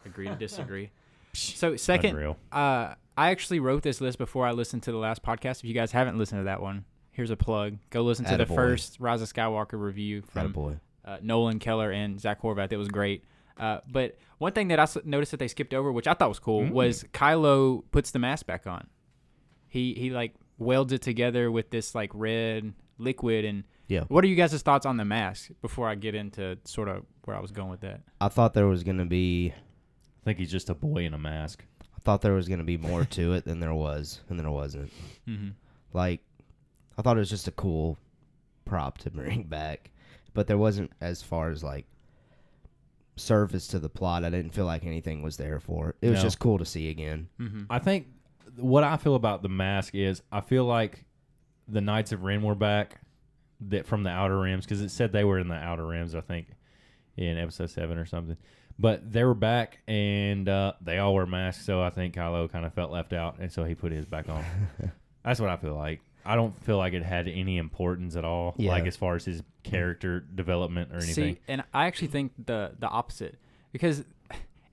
Agree 0.07 0.29
to 0.29 0.35
disagree. 0.35 0.91
So 1.35 1.77
second, 1.77 2.11
Unreal. 2.17 2.37
uh, 2.53 2.95
I 3.19 3.31
actually 3.31 3.61
wrote 3.61 3.83
this 3.83 4.01
list 4.01 4.17
before 4.17 4.47
I 4.47 4.53
listened 4.53 4.83
to 4.85 4.93
the 4.93 4.97
last 4.97 5.23
podcast. 5.23 5.59
If 5.59 5.65
you 5.65 5.75
guys 5.75 5.93
haven't 5.93 6.17
listened 6.17 6.41
to 6.41 6.45
that 6.45 6.63
one, 6.63 6.85
here's 7.19 7.31
a 7.31 7.37
plug. 7.37 7.77
Go 7.91 8.03
listen 8.03 8.25
to 8.27 8.37
the 8.37 8.47
Attaboy. 8.47 8.55
first 8.55 9.01
Rise 9.01 9.21
of 9.21 9.31
Skywalker 9.33 9.79
review 9.79 10.23
from 10.23 10.53
boy. 10.53 10.77
uh, 11.05 11.19
Nolan 11.21 11.59
Keller 11.59 11.91
and 11.91 12.21
Zach 12.21 12.41
Horvath. 12.41 12.73
It 12.73 12.77
was 12.77 12.87
great. 12.89 13.25
Uh, 13.59 13.81
but 13.91 14.17
one 14.39 14.53
thing 14.53 14.69
that 14.69 14.79
I 14.79 14.87
noticed 15.05 15.33
that 15.33 15.39
they 15.39 15.49
skipped 15.49 15.75
over, 15.75 15.91
which 15.91 16.07
I 16.07 16.15
thought 16.15 16.29
was 16.29 16.39
cool, 16.39 16.63
Mm. 16.63 16.71
was 16.71 17.05
Kylo 17.13 17.83
puts 17.91 18.13
the 18.13 18.21
mask 18.21 18.47
back 18.47 18.67
on. 18.69 18.87
He 19.67 19.95
he 19.95 20.11
like 20.11 20.35
welds 20.59 20.93
it 20.93 21.03
together 21.03 21.51
with 21.51 21.71
this 21.71 21.93
like 21.95 22.11
red 22.15 22.73
liquid. 22.99 23.45
And 23.45 23.65
Yeah. 23.89 24.05
what 24.09 24.23
are 24.25 24.29
you 24.29 24.37
guys' 24.37 24.63
thoughts 24.63 24.87
on 24.87 24.97
the 24.97 25.05
mask? 25.05 25.51
Before 25.61 25.89
I 25.89 25.97
get 25.97 26.15
into 26.15 26.57
sort 26.65 26.89
of 26.89 27.05
where 27.25 27.37
I 27.37 27.41
was 27.41 27.51
going 27.51 27.69
with 27.71 27.81
that. 27.81 28.01
I 28.21 28.29
thought 28.29 28.55
there 28.55 28.67
was 28.69 28.85
gonna 28.85 29.05
be. 29.07 29.53
I 29.53 30.25
think 30.25 30.39
he's 30.39 30.51
just 30.53 30.71
a 30.71 30.75
boy 30.75 31.05
in 31.05 31.15
a 31.15 31.19
mask. 31.19 31.65
I 31.83 32.01
thought 32.05 32.21
there 32.23 32.35
was 32.35 32.49
gonna 32.49 32.65
be 32.65 32.77
more 32.77 33.05
to 33.05 33.33
it 33.33 33.45
than 33.45 33.59
there 33.61 33.75
was, 33.75 34.21
and 34.29 34.39
there 34.39 34.51
wasn't. 34.51 34.93
Mm-hmm. 35.27 35.49
Like, 35.93 36.21
I 36.99 37.03
thought 37.03 37.17
it 37.17 37.21
was 37.21 37.31
just 37.31 37.49
a 37.49 37.53
cool 37.53 37.97
prop 38.65 38.99
to 38.99 39.11
bring 39.13 39.45
back, 39.45 39.91
but 40.35 40.47
there 40.49 40.59
wasn't 40.59 40.91
as 41.01 41.23
far 41.23 41.49
as 41.51 41.63
like 41.65 41.87
service 43.17 43.67
to 43.69 43.79
the 43.79 43.89
plot. 43.89 44.25
I 44.25 44.31
didn't 44.31 44.53
feel 44.53 44.67
like 44.67 44.85
anything 44.85 45.23
was 45.23 45.37
there 45.37 45.61
for 45.61 45.91
it. 45.91 45.97
It 46.03 46.11
was 46.11 46.19
No. 46.19 46.23
just 46.25 46.39
cool 46.39 46.59
to 46.59 46.65
see 46.65 46.91
again. 46.91 47.29
Mm-hmm. 47.41 47.63
I 47.71 47.79
think 47.79 48.09
what 48.57 48.85
I 48.85 48.97
feel 48.97 49.15
about 49.15 49.43
the 49.43 49.49
mask 49.49 49.95
is 49.95 50.23
I 50.31 50.41
feel 50.41 50.65
like 50.65 51.05
the 51.67 51.81
Knights 51.81 52.13
of 52.13 52.23
Ren 52.23 52.43
were 52.43 52.55
back 52.55 53.01
that 53.69 53.87
from 53.87 54.03
the 54.05 54.11
Outer 54.11 54.39
Rims 54.39 54.65
because 54.65 54.81
it 54.81 54.91
said 54.91 55.13
they 55.13 55.25
were 55.25 55.39
in 55.39 55.49
the 55.49 55.55
Outer 55.55 55.87
Rims. 55.87 56.15
I 56.15 56.21
think 56.21 56.47
in 57.17 57.37
episode 57.39 57.71
seven 57.71 57.99
or 57.99 58.07
something. 58.07 58.37
But 58.79 59.13
they 59.13 59.25
were 59.25 59.35
back 59.35 59.79
and 59.89 60.49
uh, 60.49 60.75
they 60.81 60.99
all 60.99 61.13
wear 61.13 61.27
masks, 61.27 61.65
so 61.67 61.83
I 61.83 61.91
think 61.91 62.15
Kylo 62.15 62.49
kind 62.51 62.65
of 62.65 62.73
felt 62.75 62.93
left 62.93 63.13
out, 63.13 63.39
and 63.41 63.51
so 63.51 63.65
he 63.65 63.75
put 63.75 63.91
his 63.91 64.05
back 64.07 64.29
on. 64.29 64.45
That's 65.25 65.41
what 65.41 65.51
I 65.51 65.57
feel 65.57 65.75
like. 65.75 66.01
I 66.29 66.37
don't 66.37 66.55
feel 66.65 66.77
like 66.77 66.93
it 66.93 67.03
had 67.03 67.27
any 67.29 67.57
importance 67.57 68.15
at 68.17 68.25
all, 68.25 68.55
Yeah. 68.59 68.71
like 68.73 68.87
as 68.87 68.97
far 68.97 69.17
as 69.17 69.25
his 69.25 69.43
character 69.63 70.21
development 70.21 70.91
or 70.93 70.97
anything. 70.97 71.35
See, 71.37 71.41
and 71.49 71.65
I 71.73 71.87
actually 71.87 72.09
think 72.09 72.33
the 72.47 72.73
the 72.79 72.89
opposite 72.89 73.37
because, 73.73 74.05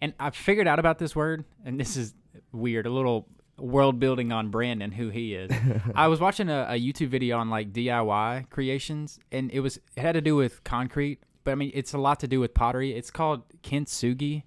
and 0.01 0.13
I 0.19 0.29
figured 0.31 0.67
out 0.67 0.79
about 0.79 0.99
this 0.99 1.15
word, 1.15 1.45
and 1.63 1.79
this 1.79 1.95
is 1.97 2.13
weird, 2.51 2.85
a 2.85 2.89
little 2.89 3.27
world 3.57 3.99
building 4.01 4.33
on 4.33 4.49
Brandon, 4.49 4.91
who 4.91 5.09
he 5.09 5.33
is. 5.33 5.49
I 5.95 6.07
was 6.09 6.19
watching 6.19 6.49
a, 6.49 6.65
a 6.69 6.79
YouTube 6.79 7.07
video 7.07 7.37
on 7.37 7.49
like 7.49 7.71
DIY 7.71 8.49
creations, 8.49 9.17
and 9.31 9.49
it 9.51 9.61
was 9.61 9.77
it 9.77 10.01
had 10.01 10.11
to 10.13 10.21
do 10.21 10.35
with 10.35 10.63
concrete, 10.65 11.19
but 11.45 11.51
I 11.51 11.55
mean 11.55 11.71
it's 11.73 11.93
a 11.93 11.97
lot 11.97 12.19
to 12.19 12.27
do 12.27 12.39
with 12.41 12.53
pottery. 12.53 12.93
It's 12.93 13.11
called 13.11 13.43
kintsugi, 13.63 14.43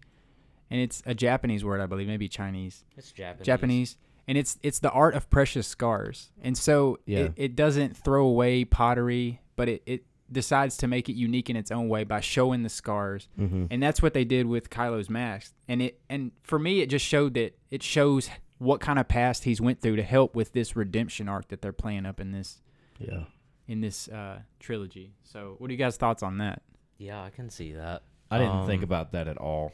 and 0.70 0.80
it's 0.80 1.02
a 1.06 1.14
Japanese 1.14 1.64
word, 1.64 1.80
I 1.80 1.86
believe, 1.86 2.06
maybe 2.06 2.28
Chinese. 2.28 2.84
It's 2.98 3.10
Japanese. 3.12 3.46
Japanese, 3.46 3.96
and 4.28 4.38
it's 4.38 4.58
it's 4.62 4.78
the 4.78 4.90
art 4.90 5.14
of 5.14 5.28
precious 5.30 5.66
scars. 5.66 6.30
And 6.42 6.56
so 6.56 6.98
Yeah. 7.06 7.18
it, 7.20 7.32
it 7.36 7.56
doesn't 7.56 7.96
throw 7.96 8.26
away 8.26 8.64
pottery, 8.64 9.40
but 9.56 9.68
it, 9.68 9.82
it 9.86 10.04
decides 10.30 10.76
to 10.76 10.86
make 10.86 11.08
it 11.08 11.14
unique 11.14 11.48
in 11.48 11.56
its 11.56 11.70
own 11.70 11.88
way 11.88 12.04
by 12.04 12.20
showing 12.20 12.62
the 12.62 12.68
scars. 12.68 13.28
Mm-hmm. 13.40 13.66
And 13.70 13.82
that's 13.82 14.02
what 14.02 14.12
they 14.12 14.24
did 14.24 14.46
with 14.46 14.68
Kylo's 14.70 15.08
mask. 15.10 15.54
And 15.66 15.80
it 15.82 16.00
and 16.10 16.32
for 16.42 16.58
me 16.58 16.80
it 16.82 16.90
just 16.90 17.04
showed 17.06 17.34
that 17.34 17.58
it 17.70 17.82
shows 17.82 18.28
what 18.58 18.80
kind 18.80 18.98
of 18.98 19.08
past 19.08 19.44
he's 19.44 19.60
went 19.60 19.80
through 19.80 19.96
to 19.96 20.02
help 20.02 20.34
with 20.36 20.52
this 20.52 20.76
redemption 20.76 21.28
arc 21.28 21.48
that 21.48 21.62
they're 21.62 21.72
playing 21.72 22.04
up 22.06 22.20
in 22.20 22.32
this 22.32 22.60
Yeah. 22.98 23.24
in 23.66 23.80
this 23.80 24.08
uh, 24.08 24.40
trilogy. 24.60 25.14
So 25.24 25.54
what 25.58 25.70
are 25.70 25.72
you 25.72 25.78
guys' 25.78 25.96
thoughts 25.96 26.22
on 26.22 26.38
that? 26.38 26.62
Yeah, 26.98 27.22
I 27.22 27.30
can 27.30 27.48
see 27.50 27.72
that. 27.72 28.02
I 28.30 28.38
didn't 28.38 28.66
think 28.66 28.80
Um, 28.80 28.84
about 28.84 29.12
that 29.12 29.28
at 29.28 29.38
all. 29.38 29.72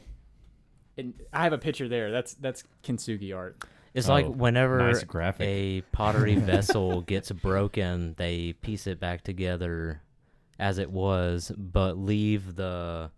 And 0.97 1.13
I 1.33 1.43
have 1.43 1.51
a 1.51 1.57
picture 1.57 1.89
there. 1.89 2.09
That's 2.11 2.35
that's 2.35 2.63
kintsugi 2.83 3.35
art. 3.35 3.61
It's 3.95 4.09
like 4.09 4.25
Oh, 4.25 4.31
whenever 4.31 4.77
nice 4.79 5.05
a 5.39 5.81
pottery 5.93 6.35
vessel 6.51 7.01
gets 7.01 7.31
broken, 7.31 8.13
they 8.17 8.53
piece 8.53 8.87
it 8.87 8.99
back 8.99 9.23
together 9.23 10.01
as 10.59 10.77
it 10.79 10.91
was, 10.91 11.51
but 11.57 11.97
leave 11.97 12.55
the 12.55 13.09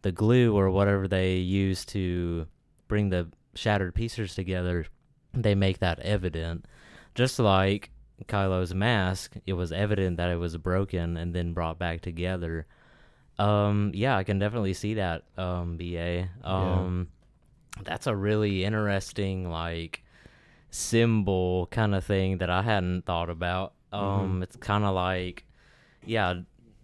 the 0.00 0.12
glue 0.12 0.56
or 0.56 0.70
whatever 0.70 1.06
they 1.08 1.36
use 1.36 1.84
to 1.86 2.46
bring 2.88 3.10
the 3.10 3.28
shattered 3.54 3.94
pieces 3.94 4.34
together. 4.34 4.86
They 5.34 5.54
make 5.54 5.80
that 5.80 6.00
evident, 6.00 6.64
just 7.14 7.38
like 7.38 7.90
Kylo's 8.26 8.74
mask. 8.74 9.34
It 9.46 9.54
was 9.54 9.72
evident 9.72 10.16
that 10.16 10.30
it 10.30 10.36
was 10.36 10.56
broken 10.56 11.18
and 11.18 11.34
then 11.34 11.52
brought 11.52 11.78
back 11.78 12.00
together. 12.00 12.66
Um, 13.38 13.90
yeah, 13.94 14.16
I 14.16 14.24
can 14.24 14.38
definitely 14.38 14.74
see 14.74 14.94
that. 14.94 15.24
Um, 15.36 15.76
ba. 15.76 16.28
Um, 16.42 17.08
that's 17.82 18.06
a 18.06 18.14
really 18.14 18.64
interesting 18.64 19.50
like 19.50 20.03
symbol 20.74 21.68
kind 21.70 21.94
of 21.94 22.02
thing 22.02 22.38
that 22.38 22.50
I 22.50 22.62
hadn't 22.62 23.06
thought 23.06 23.30
about. 23.30 23.74
Um, 23.92 24.42
it's 24.42 24.56
kind 24.56 24.82
of 24.82 24.92
like, 24.92 25.46
yeah, 26.04 26.40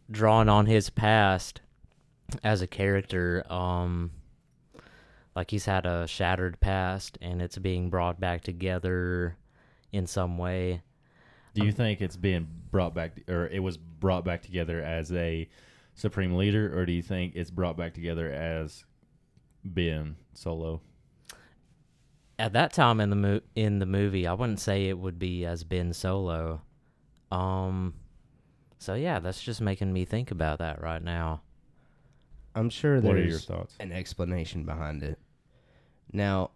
drawing 0.09 0.49
on 0.49 0.67
his 0.67 0.91
past 0.91 1.61
as 2.45 2.63
a 2.63 2.69
character. 2.69 3.45
Um, 3.53 4.13
like 5.35 5.51
he's 5.51 5.65
had 5.65 5.87
a 5.87 6.07
shattered 6.07 6.61
past, 6.61 7.19
and 7.21 7.43
it's 7.43 7.59
being 7.59 7.91
brought 7.91 8.21
back 8.21 8.43
together 8.43 9.37
in 9.93 10.07
some 10.07 10.39
way. 10.39 10.83
Do 11.55 11.65
you 11.65 11.73
think 11.73 12.01
it's 12.01 12.17
being 12.17 12.47
brought 12.71 12.95
back, 12.95 13.21
or 13.29 13.49
it 13.49 13.61
was 13.61 13.77
brought 13.77 14.25
back 14.25 14.43
together 14.43 14.81
as 14.81 15.13
a 15.13 15.49
supreme 15.95 16.37
leader, 16.37 16.79
or 16.79 16.87
do 16.87 16.93
you 16.93 17.03
think 17.03 17.35
it's 17.35 17.51
brought 17.51 17.77
back 17.77 17.93
together 17.95 18.31
as 18.31 18.85
Ben 19.65 20.15
Solo? 20.33 20.81
At 22.41 22.55
that 22.55 22.73
time 22.73 23.01
in 23.01 23.11
the 23.11 23.17
mo- 23.17 23.41
in 23.55 23.81
the 23.81 23.87
movie, 23.87 24.27
I 24.27 24.33
wouldn't 24.33 24.61
say 24.61 24.89
it 24.89 24.99
would 24.99 25.19
be 25.19 25.45
as 25.45 25.63
Ben 25.63 25.93
Solo. 25.93 26.63
Um, 27.31 27.93
so 28.79 28.95
yeah, 28.95 29.19
that's 29.19 29.43
just 29.43 29.61
making 29.61 29.93
me 29.93 30.07
think 30.07 30.31
about 30.31 30.59
that 30.61 30.81
right 30.81 31.03
now. 31.03 31.43
I'm 32.55 32.71
sure 32.71 32.99
What 33.01 33.15
are 33.15 33.19
your 33.19 33.29
there's 33.29 33.45
thoughts? 33.45 33.77
an 33.79 33.93
explanation 33.93 34.65
behind 34.65 35.03
it. 35.03 35.19
Now, 36.13 36.53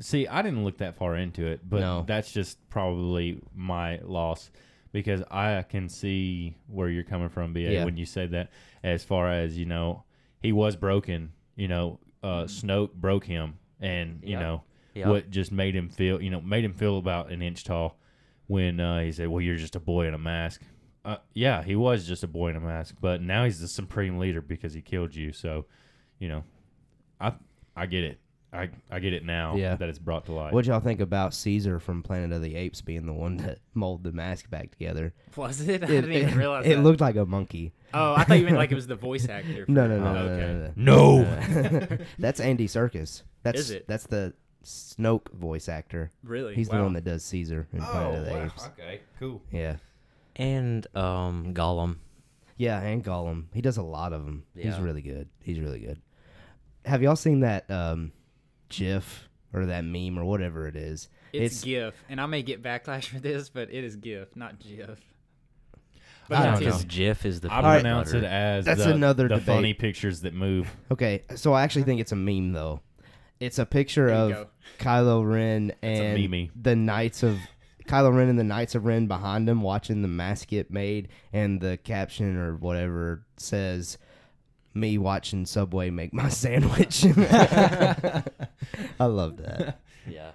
See, 0.00 0.26
I 0.26 0.42
didn't 0.42 0.64
look 0.64 0.78
that 0.78 0.96
far 0.96 1.14
into 1.14 1.46
it, 1.46 1.60
but 1.70 1.78
No. 1.80 2.02
that's 2.04 2.32
just 2.32 2.58
probably 2.68 3.40
my 3.54 3.98
loss 3.98 4.50
because 4.90 5.22
I 5.30 5.62
can 5.62 5.88
see 5.88 6.56
where 6.66 6.88
you're 6.88 7.04
coming 7.04 7.28
from, 7.28 7.52
BA, 7.52 7.72
Yeah. 7.74 7.84
when 7.84 7.96
you 7.96 8.04
say 8.04 8.26
that. 8.26 8.50
As 8.82 9.04
far 9.04 9.28
as 9.30 9.56
you 9.56 9.64
know, 9.66 10.02
he 10.42 10.50
was 10.52 10.74
broken. 10.74 11.32
You 11.54 11.68
know, 11.68 12.00
uh, 12.24 12.44
Snoke 12.44 12.92
broke 12.94 13.24
him, 13.24 13.54
and 13.80 14.18
you 14.24 14.32
Yep. 14.32 14.40
know 14.40 14.62
Yep. 14.94 15.06
what 15.08 15.30
just 15.30 15.50
made 15.52 15.74
him 15.74 15.88
feel. 15.88 16.22
You 16.22 16.30
know, 16.30 16.40
made 16.40 16.64
him 16.64 16.74
feel 16.74 16.98
about 16.98 17.30
an 17.30 17.42
inch 17.42 17.64
tall 17.64 17.98
when 18.46 18.80
uh, 18.80 19.00
he 19.00 19.12
said, 19.12 19.28
"Well, 19.28 19.40
you're 19.40 19.56
just 19.56 19.76
a 19.76 19.80
boy 19.80 20.06
in 20.06 20.14
a 20.14 20.18
mask." 20.18 20.62
Uh, 21.04 21.16
yeah, 21.34 21.62
he 21.62 21.76
was 21.76 22.06
just 22.06 22.22
a 22.22 22.26
boy 22.28 22.48
in 22.48 22.56
a 22.56 22.60
mask, 22.60 22.94
but 23.00 23.20
now 23.20 23.44
he's 23.44 23.60
the 23.60 23.68
supreme 23.68 24.18
leader 24.18 24.40
because 24.40 24.72
he 24.72 24.80
killed 24.80 25.14
you. 25.14 25.32
So, 25.32 25.66
you 26.18 26.28
know, 26.28 26.44
I 27.20 27.34
I 27.76 27.86
get 27.86 28.04
it. 28.04 28.20
I, 28.52 28.70
I 28.88 29.00
get 29.00 29.12
it 29.12 29.24
now 29.24 29.56
Yeah. 29.56 29.74
that 29.74 29.88
it's 29.88 29.98
brought 29.98 30.26
to 30.26 30.32
light. 30.32 30.52
what'd 30.52 30.68
y'all 30.68 30.78
think 30.78 31.00
about 31.00 31.34
Caesar 31.34 31.80
from 31.80 32.04
Planet 32.04 32.30
of 32.32 32.40
the 32.40 32.54
Apes 32.54 32.82
being 32.82 33.04
the 33.04 33.12
one 33.12 33.36
that 33.38 33.58
molded 33.74 34.04
the 34.12 34.16
mask 34.16 34.48
back 34.48 34.70
together? 34.70 35.12
Was 35.34 35.60
it? 35.62 35.82
I 35.82 35.86
It, 35.86 35.88
didn't 35.88 36.12
even 36.12 36.28
it- 36.28 36.36
realize 36.36 36.64
it 36.64 36.76
that. 36.76 36.82
looked 36.84 37.00
like 37.00 37.16
a 37.16 37.26
monkey. 37.26 37.72
Oh, 37.92 38.14
I 38.14 38.22
thought 38.22 38.38
you 38.38 38.44
meant 38.44 38.56
like 38.56 38.70
it 38.70 38.74
was 38.76 38.86
the 38.86 38.94
voice 38.94 39.28
actor. 39.28 39.64
No, 39.66 39.88
no, 39.88 39.98
no, 39.98 40.06
Oh, 40.06 40.12
no, 40.12 40.20
okay. 40.32 40.72
no, 40.76 41.22
no, 41.22 41.22
No. 41.22 41.80
no. 41.80 41.98
that's 42.20 42.38
Andy 42.38 42.68
Serkis. 42.68 43.24
That's 43.42 43.58
Is 43.58 43.70
it? 43.72 43.88
that's 43.88 44.06
the 44.06 44.34
Snoke 44.64 45.30
voice 45.32 45.68
actor. 45.68 46.10
Really? 46.22 46.54
He's 46.54 46.68
the 46.68 46.76
Wow. 46.76 46.84
one 46.84 46.92
that 46.94 47.04
does 47.04 47.24
Caesar 47.24 47.66
in 47.72 47.80
Planet 47.80 48.18
of 48.18 48.24
the 48.26 48.44
Apes. 48.44 48.62
Oh, 48.66 48.72
okay, 48.78 49.00
cool. 49.18 49.42
Yeah, 49.52 49.76
and 50.36 50.86
um, 50.96 51.54
Gollum. 51.54 51.96
yeah, 52.56 52.80
and 52.80 53.04
Gollum. 53.04 53.44
He 53.52 53.60
does 53.60 53.76
a 53.76 53.82
lot 53.82 54.12
of 54.12 54.24
them. 54.24 54.44
He's 54.54 54.64
Yeah. 54.66 54.82
really 54.82 55.02
good. 55.02 55.28
He's 55.42 55.60
really 55.60 55.80
good. 55.80 56.00
Have 56.84 57.02
y'all 57.02 57.16
seen 57.16 57.40
that 57.40 57.70
um, 57.70 58.12
GIF 58.68 59.28
or 59.52 59.66
that 59.66 59.84
meme 59.84 60.18
or 60.18 60.24
whatever 60.24 60.66
it 60.66 60.76
is? 60.76 61.08
It's, 61.32 61.62
It's- 61.62 61.64
GIF, 61.64 61.94
and 62.08 62.20
I 62.20 62.26
may 62.26 62.42
get 62.42 62.62
backlash 62.62 63.04
for 63.12 63.20
this, 63.20 63.48
but 63.48 63.72
it 63.72 63.84
is 63.84 63.96
GIF, 63.96 64.34
not 64.36 64.58
GIF. 64.58 65.00
But 66.28 66.38
I 66.38 66.44
don't 66.44 66.52
know. 66.54 66.58
Because 66.60 66.74
his- 66.76 66.84
GIF 66.86 67.26
is 67.26 67.40
the 67.40 67.52
I 67.52 67.60
peanut 67.60 67.80
pronounce 67.82 68.12
butter. 68.12 68.24
it 68.24 68.28
as 68.28 68.64
That's 68.64 68.84
the, 68.84 68.92
another 68.94 69.24
the 69.24 69.34
debate. 69.34 69.44
funny 69.46 69.74
pictures 69.74 70.22
that 70.22 70.32
move. 70.34 70.74
Okay, 70.90 71.22
so 71.36 71.52
I 71.52 71.62
actually 71.64 71.82
think 71.84 72.00
it's 72.00 72.12
a 72.12 72.16
meme 72.16 72.52
though. 72.52 72.80
It's 73.44 73.58
a 73.58 73.66
picture 73.66 74.08
of 74.08 74.30
go. 74.30 74.46
Kylo 74.78 75.24
Ren 75.30 75.72
and 75.82 76.50
the 76.60 76.74
Knights 76.76 77.22
of 77.22 77.38
Kylo 77.86 78.14
Ren 78.16 78.28
and 78.28 78.38
the 78.38 78.44
Knights 78.44 78.74
of 78.74 78.84
Ren 78.86 79.06
behind 79.06 79.48
him 79.48 79.60
watching 79.60 80.02
the 80.02 80.08
mask 80.08 80.48
get 80.48 80.70
made, 80.70 81.08
and 81.32 81.60
the 81.60 81.76
caption 81.76 82.36
or 82.36 82.56
whatever 82.56 83.24
says, 83.36 83.98
"Me 84.72 84.96
watching 84.98 85.44
Subway 85.46 85.90
make 85.90 86.12
my 86.14 86.28
sandwich." 86.42 87.04
I 87.18 88.24
love 89.06 89.36
that. 89.38 89.80
Yeah. 90.06 90.32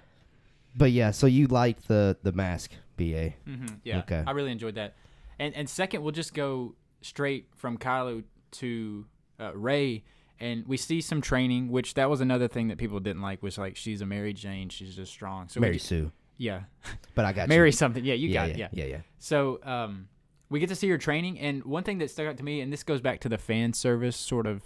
But 0.76 0.90
yeah, 0.90 1.12
so 1.12 1.28
you 1.28 1.46
like 1.46 1.82
the 1.82 2.16
the 2.24 2.32
mask, 2.32 2.72
BA? 2.96 3.34
Mhm, 3.48 3.78
yeah, 3.84 3.98
Okay. 4.00 4.24
I 4.26 4.32
really 4.32 4.50
enjoyed 4.50 4.74
that. 4.74 4.94
And 5.38 5.54
and 5.54 5.68
second, 5.68 6.02
we'll 6.02 6.10
just 6.10 6.34
go 6.34 6.74
straight 7.02 7.46
from 7.54 7.78
Kylo 7.78 8.24
to 8.52 9.06
uh, 9.38 9.52
Rey, 9.54 10.02
and 10.40 10.66
we 10.66 10.76
see 10.76 11.00
some 11.00 11.20
training, 11.20 11.70
which 11.70 11.94
that 11.94 12.08
was 12.10 12.20
another 12.20 12.48
thing 12.48 12.68
that 12.68 12.78
people 12.78 12.98
didn't 13.00 13.22
like. 13.22 13.42
Was 13.42 13.58
like 13.58 13.76
she's 13.76 14.00
a 14.00 14.06
Mary 14.06 14.32
Jane, 14.32 14.68
she's 14.68 14.96
just 14.96 15.12
strong. 15.12 15.48
So 15.48 15.60
Mary 15.60 15.74
get- 15.74 15.82
Sue. 15.82 16.10
yeah, 16.38 16.62
But 17.14 17.24
I 17.26 17.32
got 17.32 17.48
Mary 17.48 17.68
you. 17.68 17.72
something. 17.72 18.04
Yeah, 18.04 18.14
you 18.14 18.28
yeah, 18.28 18.34
got 18.46 18.48
yeah, 18.48 18.66
it. 18.66 18.70
Yeah. 18.72 18.84
yeah, 18.84 18.90
yeah. 18.90 19.00
So 19.18 19.60
um, 19.62 20.08
we 20.48 20.58
get 20.60 20.68
to 20.70 20.74
see 20.76 20.88
her 20.88 20.98
training, 20.98 21.38
and 21.38 21.64
one 21.64 21.82
thing 21.84 21.98
that 21.98 22.10
stuck 22.10 22.26
out 22.26 22.36
to 22.38 22.44
me, 22.44 22.60
and 22.60 22.72
this 22.72 22.82
goes 22.82 23.00
back 23.00 23.20
to 23.20 23.28
the 23.28 23.38
fan 23.38 23.72
service 23.72 24.16
sort 24.16 24.46
of 24.46 24.62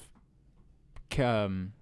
um, 1.19 1.73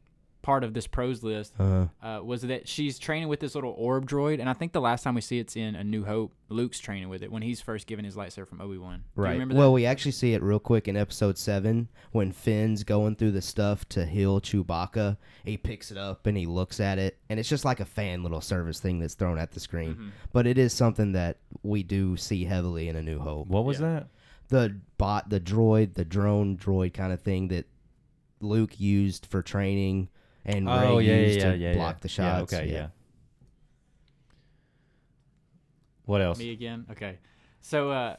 part 0.43 0.65
of 0.65 0.75
this 0.75 0.87
pros 0.87 1.23
list, 1.23 1.55
Uh, 1.59 1.87
uh, 2.03 2.21
was 2.23 2.43
that 2.43 2.69
she's 2.69 2.99
training 2.99 3.29
with 3.29 3.41
this 3.41 3.55
little 3.55 3.75
orb 3.79 4.09
droid, 4.09 4.41
and 4.41 4.49
I 4.49 4.53
think 4.53 4.73
the 4.73 4.81
last 4.81 5.03
time 5.05 5.15
we 5.15 5.21
see 5.21 5.39
it's 5.39 5.57
in 5.57 5.75
A 5.77 5.85
New 5.85 6.05
Hope, 6.05 6.35
Luke's 6.49 6.81
training 6.81 7.09
with 7.09 7.23
it 7.23 7.31
when 7.33 7.43
he's 7.43 7.61
first 7.61 7.87
given 7.87 8.05
his 8.05 8.17
lightsaber 8.17 8.47
from 8.47 8.61
Obi 8.61 8.77
Wan. 8.77 9.05
Right. 9.15 9.33
remember 9.33 9.55
well, 9.55 9.73
we 9.73 9.87
actually 9.87 10.13
see 10.13 10.35
it 10.35 10.43
real 10.43 10.59
quick 10.59 10.89
in 10.89 10.97
episode 10.97 11.39
seven 11.39 11.89
when 12.11 12.33
Finn's 12.33 12.83
going 12.85 13.17
through 13.17 13.31
the 13.31 13.41
stuff 13.41 13.89
to 13.91 14.05
heal 14.05 14.41
Chewbacca. 14.41 15.17
He 15.45 15.57
picks 15.57 15.91
it 15.91 15.97
up 15.97 16.27
and 16.27 16.37
he 16.37 16.47
looks 16.47 16.81
at 16.81 16.99
it, 16.99 17.19
and 17.31 17.39
it's 17.41 17.49
just 17.49 17.65
like 17.65 17.81
a 17.81 17.85
fan 17.85 18.23
little 18.23 18.41
service 18.41 18.81
thing 18.81 18.99
that's 18.99 19.15
thrown 19.15 19.39
at 19.39 19.53
the 19.53 19.61
screen. 19.61 19.93
Mm-hmm. 19.95 20.09
But 20.33 20.47
it 20.47 20.59
is 20.59 20.73
something 20.73 21.13
that 21.13 21.39
we 21.63 21.83
do 21.83 22.17
see 22.17 22.45
heavily 22.45 22.89
in 22.89 22.97
A 22.97 23.03
New 23.03 23.21
Hope. 23.21 23.47
What 23.49 23.65
was 23.65 23.81
Yeah. 23.81 23.89
that? 23.95 24.07
The 24.49 24.77
bot, 24.99 25.31
the 25.31 25.41
droid, 25.41 25.95
the 25.95 26.05
drone 26.05 26.59
droid 26.59 26.93
kind 26.93 27.13
of 27.13 27.23
thing 27.23 27.49
that 27.49 27.67
Luke 28.41 28.79
used 28.81 29.25
for 29.27 29.41
training 29.41 30.09
and 30.45 30.69
Oh 30.69 30.99
Rey 30.99 31.05
yeah, 31.07 31.17
used 31.27 31.39
yeah, 31.39 31.51
to 31.53 31.57
yeah, 31.57 31.73
block 31.75 31.97
yeah. 31.97 31.99
the 32.01 32.09
shots. 32.09 32.53
Yeah, 32.53 32.59
okay, 32.59 32.73
yeah. 32.73 32.87
What 36.05 36.21
else? 36.21 36.39
Me 36.39 36.51
again. 36.51 36.87
Okay. 36.91 37.19
So, 37.61 37.91
uh, 37.91 38.17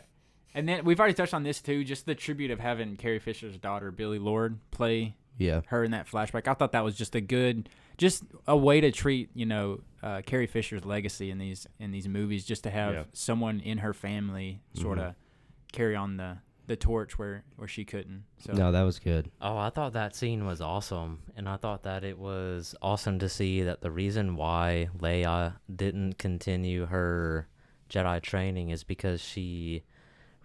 and 0.54 0.68
then 0.68 0.86
we've 0.86 1.00
already 1.00 1.14
touched 1.14 1.34
on 1.34 1.44
this 1.44 1.62
too. 1.62 1.84
Just 1.84 2.06
the 2.06 2.16
tribute 2.16 2.52
of 2.52 2.60
having 2.60 2.96
Carrie 2.96 3.20
Fisher's 3.20 3.58
daughter 3.58 3.92
Billie 3.92 4.20
Lourd 4.20 4.58
play 4.72 5.16
yeah. 5.38 5.62
her 5.68 5.84
in 5.84 5.92
that 5.92 6.08
flashback. 6.08 6.48
I 6.48 6.54
thought 6.54 6.72
that 6.72 6.84
was 6.84 6.96
just 6.96 7.16
a 7.16 7.22
good, 7.22 7.70
just 7.98 8.24
a 8.48 8.56
way 8.56 8.80
to 8.80 8.92
treat 8.92 9.30
you 9.34 9.46
know 9.46 9.82
uh, 10.02 10.22
Carrie 10.26 10.48
Fisher's 10.48 10.86
legacy 10.86 11.30
in 11.30 11.40
these 11.40 11.68
in 11.80 11.92
these 11.92 12.08
movies. 12.08 12.46
Just 12.46 12.64
to 12.64 12.70
have 12.70 12.94
Yeah. 12.94 13.04
someone 13.14 13.60
in 13.60 13.80
her 13.80 13.94
family 13.94 14.62
sort 14.76 14.98
of 15.00 15.16
carry 15.72 15.96
on 15.96 16.18
the 16.18 16.38
the 16.68 16.76
torch 16.76 17.18
where 17.18 17.44
where 17.58 17.68
she 17.68 17.84
couldn't. 17.86 18.24
So 18.40 18.54
No, 18.54 18.72
that 18.72 18.84
was 18.84 19.00
good. 19.00 19.30
Oh, 19.42 19.58
I 19.58 19.70
thought 19.70 19.94
that 19.94 20.16
scene 20.16 20.46
was 20.46 20.62
awesome, 20.62 21.24
and 21.36 21.48
I 21.50 21.58
thought 21.58 21.84
that 21.84 22.04
it 22.04 22.18
was 22.18 22.74
awesome 22.82 23.20
to 23.20 23.30
see 23.30 23.62
that 23.64 23.82
the 23.82 23.92
reason 23.92 24.36
why 24.36 24.90
Leia 24.98 25.56
didn't 25.74 26.18
continue 26.18 26.86
her 26.88 27.48
Jedi 27.90 28.22
training 28.22 28.70
is 28.70 28.84
because 28.84 29.22
she 29.22 29.84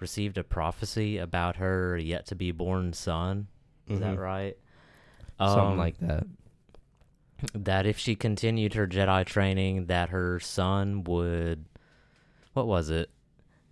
received 0.01 0.39
a 0.39 0.45
prophecy 0.45 1.19
about 1.19 1.57
her 1.57 1.97
yet 1.97 2.27
to 2.27 2.35
be 2.35 2.51
born 2.53 2.93
son. 2.93 3.49
Is 3.89 4.01
that 4.01 4.17
Mhm. 4.17 4.19
right? 4.19 4.57
Something 5.39 5.73
Um, 5.73 5.79
like 5.79 5.99
that. 5.99 6.27
that 7.55 7.87
if 7.87 7.97
she 7.99 8.15
continued 8.17 8.75
her 8.75 8.87
Jedi 8.87 9.25
training, 9.25 9.87
that 9.87 10.11
her 10.11 10.39
son 10.41 11.05
would, 11.05 11.65
what 12.53 12.67
was 12.67 12.91
it? 12.91 13.11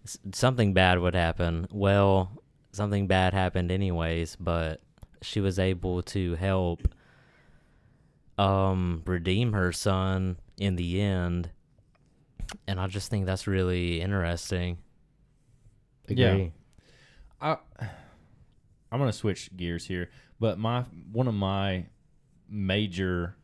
S- 0.06 0.18
something 0.32 0.72
bad 0.72 0.98
would 1.00 1.14
happen. 1.14 1.66
Well, 1.70 2.42
something 2.72 3.06
bad 3.06 3.34
happened 3.34 3.70
anyways, 3.70 4.36
but 4.36 4.80
she 5.22 5.40
was 5.40 5.58
able 5.58 6.02
to 6.02 6.34
help 6.36 6.88
um 8.38 9.02
redeem 9.06 9.52
her 9.54 9.72
son 9.72 10.36
in 10.58 10.76
the 10.76 11.00
end. 11.00 11.50
And 12.68 12.78
I 12.78 12.86
just 12.86 13.10
think 13.10 13.26
that's 13.26 13.46
really 13.46 14.00
interesting. 14.00 14.78
Yeah. 16.08 16.32
I 17.40 17.56
I'm 18.92 18.98
gonna 19.00 19.12
switch 19.12 19.54
gears 19.56 19.86
here, 19.86 20.10
but 20.38 20.58
my 20.58 20.82
one 21.12 21.26
of 21.28 21.34
my 21.34 21.86
major 22.48 23.36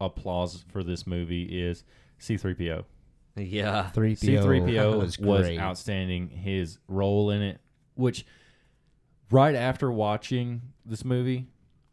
applause 0.00 0.64
for 0.68 0.84
this 0.84 1.06
movie 1.06 1.44
is 1.44 1.82
C3PO. 2.20 2.84
Yeah. 3.36 3.90
Three 3.90 4.14
PO 4.14 4.20
C3PO 4.26 4.98
was 4.98 5.18
was, 5.18 5.42
great. 5.46 5.58
outstanding. 5.58 6.28
His 6.28 6.78
role 6.88 7.30
in 7.30 7.42
it, 7.42 7.60
which 7.94 8.24
right 9.30 9.54
after 9.54 9.90
watching 9.90 10.62
this 10.84 11.04
movie, 11.04 11.46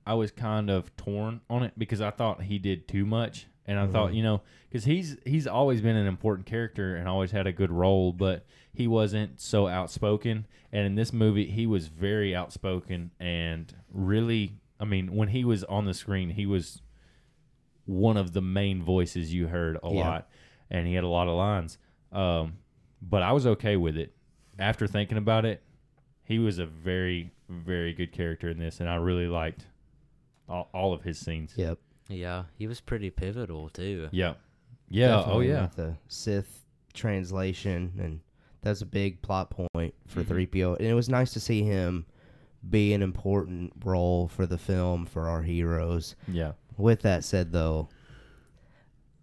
I 0.05 0.13
was 0.15 0.31
kind 0.31 0.69
of 0.69 0.95
torn 0.97 1.41
on 1.49 1.63
it 1.63 1.73
because 1.77 2.01
I 2.01 2.11
thought 2.11 2.43
he 2.43 2.59
did 2.59 2.88
too 2.88 3.05
much, 3.05 3.47
and 3.65 3.80
I 3.80 3.88
thought 3.88 4.11
Mhm. 4.11 4.15
you 4.15 4.23
know 4.23 4.41
because 4.69 4.85
he's 4.85 5.18
he's 5.26 5.47
always 5.47 5.81
been 5.81 5.95
an 5.95 6.07
important 6.07 6.45
character 6.45 6.95
and 6.95 7.07
always 7.07 7.31
had 7.31 7.47
a 7.47 7.51
good 7.51 7.72
role, 7.72 8.11
but 8.13 8.45
he 8.73 8.88
wasn't 8.88 9.39
so 9.41 9.68
outspoken. 9.68 10.45
And 10.72 10.85
in 10.85 10.95
this 10.95 11.11
movie, 11.11 11.47
he 11.51 11.65
was 11.68 11.88
very 11.88 12.35
outspoken 12.35 13.11
and 13.19 13.73
really. 13.91 14.57
I 14.80 14.84
mean, 14.85 15.15
when 15.15 15.27
he 15.27 15.45
was 15.45 15.63
on 15.65 15.85
the 15.85 15.93
screen, 15.93 16.31
he 16.31 16.47
was 16.47 16.81
one 17.85 18.18
of 18.18 18.34
the 18.34 18.41
main 18.41 18.81
voices 18.81 19.31
you 19.31 19.45
heard 19.47 19.77
a 19.84 19.93
Yeah. 19.93 19.99
lot, 20.09 20.30
and 20.72 20.88
he 20.88 20.95
had 20.95 21.03
a 21.03 21.07
lot 21.07 21.27
of 21.27 21.35
lines. 21.35 21.77
Um, 22.11 22.53
but 23.02 23.22
I 23.22 23.31
was 23.34 23.45
okay 23.45 23.77
with 23.77 23.95
it. 23.98 24.14
after 24.57 24.88
thinking 24.88 25.18
about 25.19 25.45
it, 25.45 25.61
he 26.23 26.39
was 26.39 26.57
a 26.60 26.65
very 26.65 27.31
very 27.49 27.93
good 27.93 28.11
character 28.11 28.49
in 28.49 28.57
this, 28.57 28.80
and 28.80 28.89
I 28.89 28.95
really 28.95 29.27
liked 29.27 29.68
all, 30.48 30.69
all 30.73 30.93
of 30.93 31.03
his 31.03 31.19
scenes. 31.19 31.53
Yep. 31.57 31.77
Yeah, 32.07 32.43
he 32.57 32.65
was 32.68 32.80
pretty 32.81 33.10
pivotal 33.10 33.69
too. 33.69 34.07
Yeah. 34.11 34.34
Yeah. 34.89 35.22
Oh 35.26 35.39
yeah. 35.41 35.68
the 35.76 35.95
Sith 36.07 36.65
translation, 36.93 37.91
and 37.99 38.19
that's 38.61 38.81
a 38.81 38.85
big 38.85 39.22
plot 39.22 39.49
point 39.49 39.93
for 40.07 40.22
Mhm. 40.23 40.27
three 40.27 40.45
PO. 40.45 40.76
And 40.76 40.88
it 40.88 40.93
was 40.93 41.10
nice 41.10 41.34
to 41.34 41.39
see 41.39 41.64
him 41.64 42.06
be 42.69 42.93
an 42.93 43.02
important 43.02 43.73
role 43.84 44.27
for 44.27 44.45
the 44.45 44.57
film 44.57 45.06
for 45.06 45.27
our 45.27 45.41
heroes. 45.41 46.15
Yeah. 46.27 46.53
With 46.77 47.02
that 47.02 47.23
said, 47.23 47.52
though, 47.52 47.89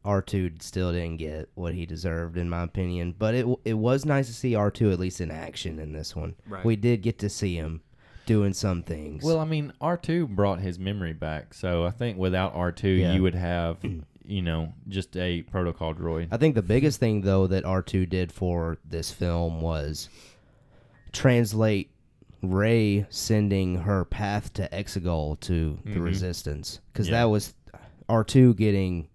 R 0.04 0.22
two 0.22 0.50
still 0.60 0.92
didn't 0.92 1.16
get 1.18 1.48
what 1.54 1.74
he 1.74 1.84
deserved, 1.86 2.36
in 2.38 2.48
my 2.48 2.62
opinion. 2.62 3.14
But 3.18 3.34
it 3.34 3.46
it 3.64 3.74
was 3.74 4.04
nice 4.04 4.26
to 4.28 4.32
see 4.34 4.54
R 4.54 4.70
two 4.70 4.90
at 4.92 4.98
least 4.98 5.20
in 5.20 5.30
action 5.30 5.78
in 5.78 5.92
this 5.92 6.14
one. 6.16 6.34
Right. 6.46 6.64
We 6.64 6.76
did 6.76 7.02
get 7.02 7.18
to 7.20 7.28
see 7.28 7.54
him 7.56 7.82
doing 8.26 8.52
some 8.52 8.82
things. 8.82 9.24
Well, 9.24 9.38
I 9.38 9.44
mean, 9.44 9.72
R 9.80 9.96
two 9.96 10.26
brought 10.26 10.60
his 10.60 10.78
memory 10.78 11.12
back, 11.14 11.54
so 11.54 11.84
I 11.84 11.90
think 11.90 12.16
without 12.18 12.54
R 12.54 12.72
two, 12.72 12.88
Yeah. 12.88 13.12
you 13.14 13.22
would 13.22 13.34
have, 13.34 13.78
you 14.26 14.42
know, 14.42 14.72
just 14.88 15.16
a 15.16 15.42
protocol 15.42 15.94
droid. 15.94 16.28
I 16.30 16.36
think 16.36 16.54
the 16.54 16.62
biggest 16.62 17.00
thing 17.00 17.22
though 17.22 17.46
that 17.46 17.64
R2 17.64 18.08
did 18.08 18.30
for 18.32 18.76
this 18.88 19.10
film 19.10 19.60
was 19.62 20.08
translate 21.12 21.90
Rey 22.42 23.06
sending 23.10 23.76
her 23.78 24.04
path 24.04 24.52
to 24.54 24.68
Exegol 24.68 25.40
to 25.40 25.78
the 25.84 25.90
Mhm. 25.98 26.04
Resistance 26.04 26.80
because 26.92 27.08
Yeah. 27.08 27.20
that 27.20 27.24
was 27.24 27.54
R2 28.08 28.54
getting, 28.54 29.08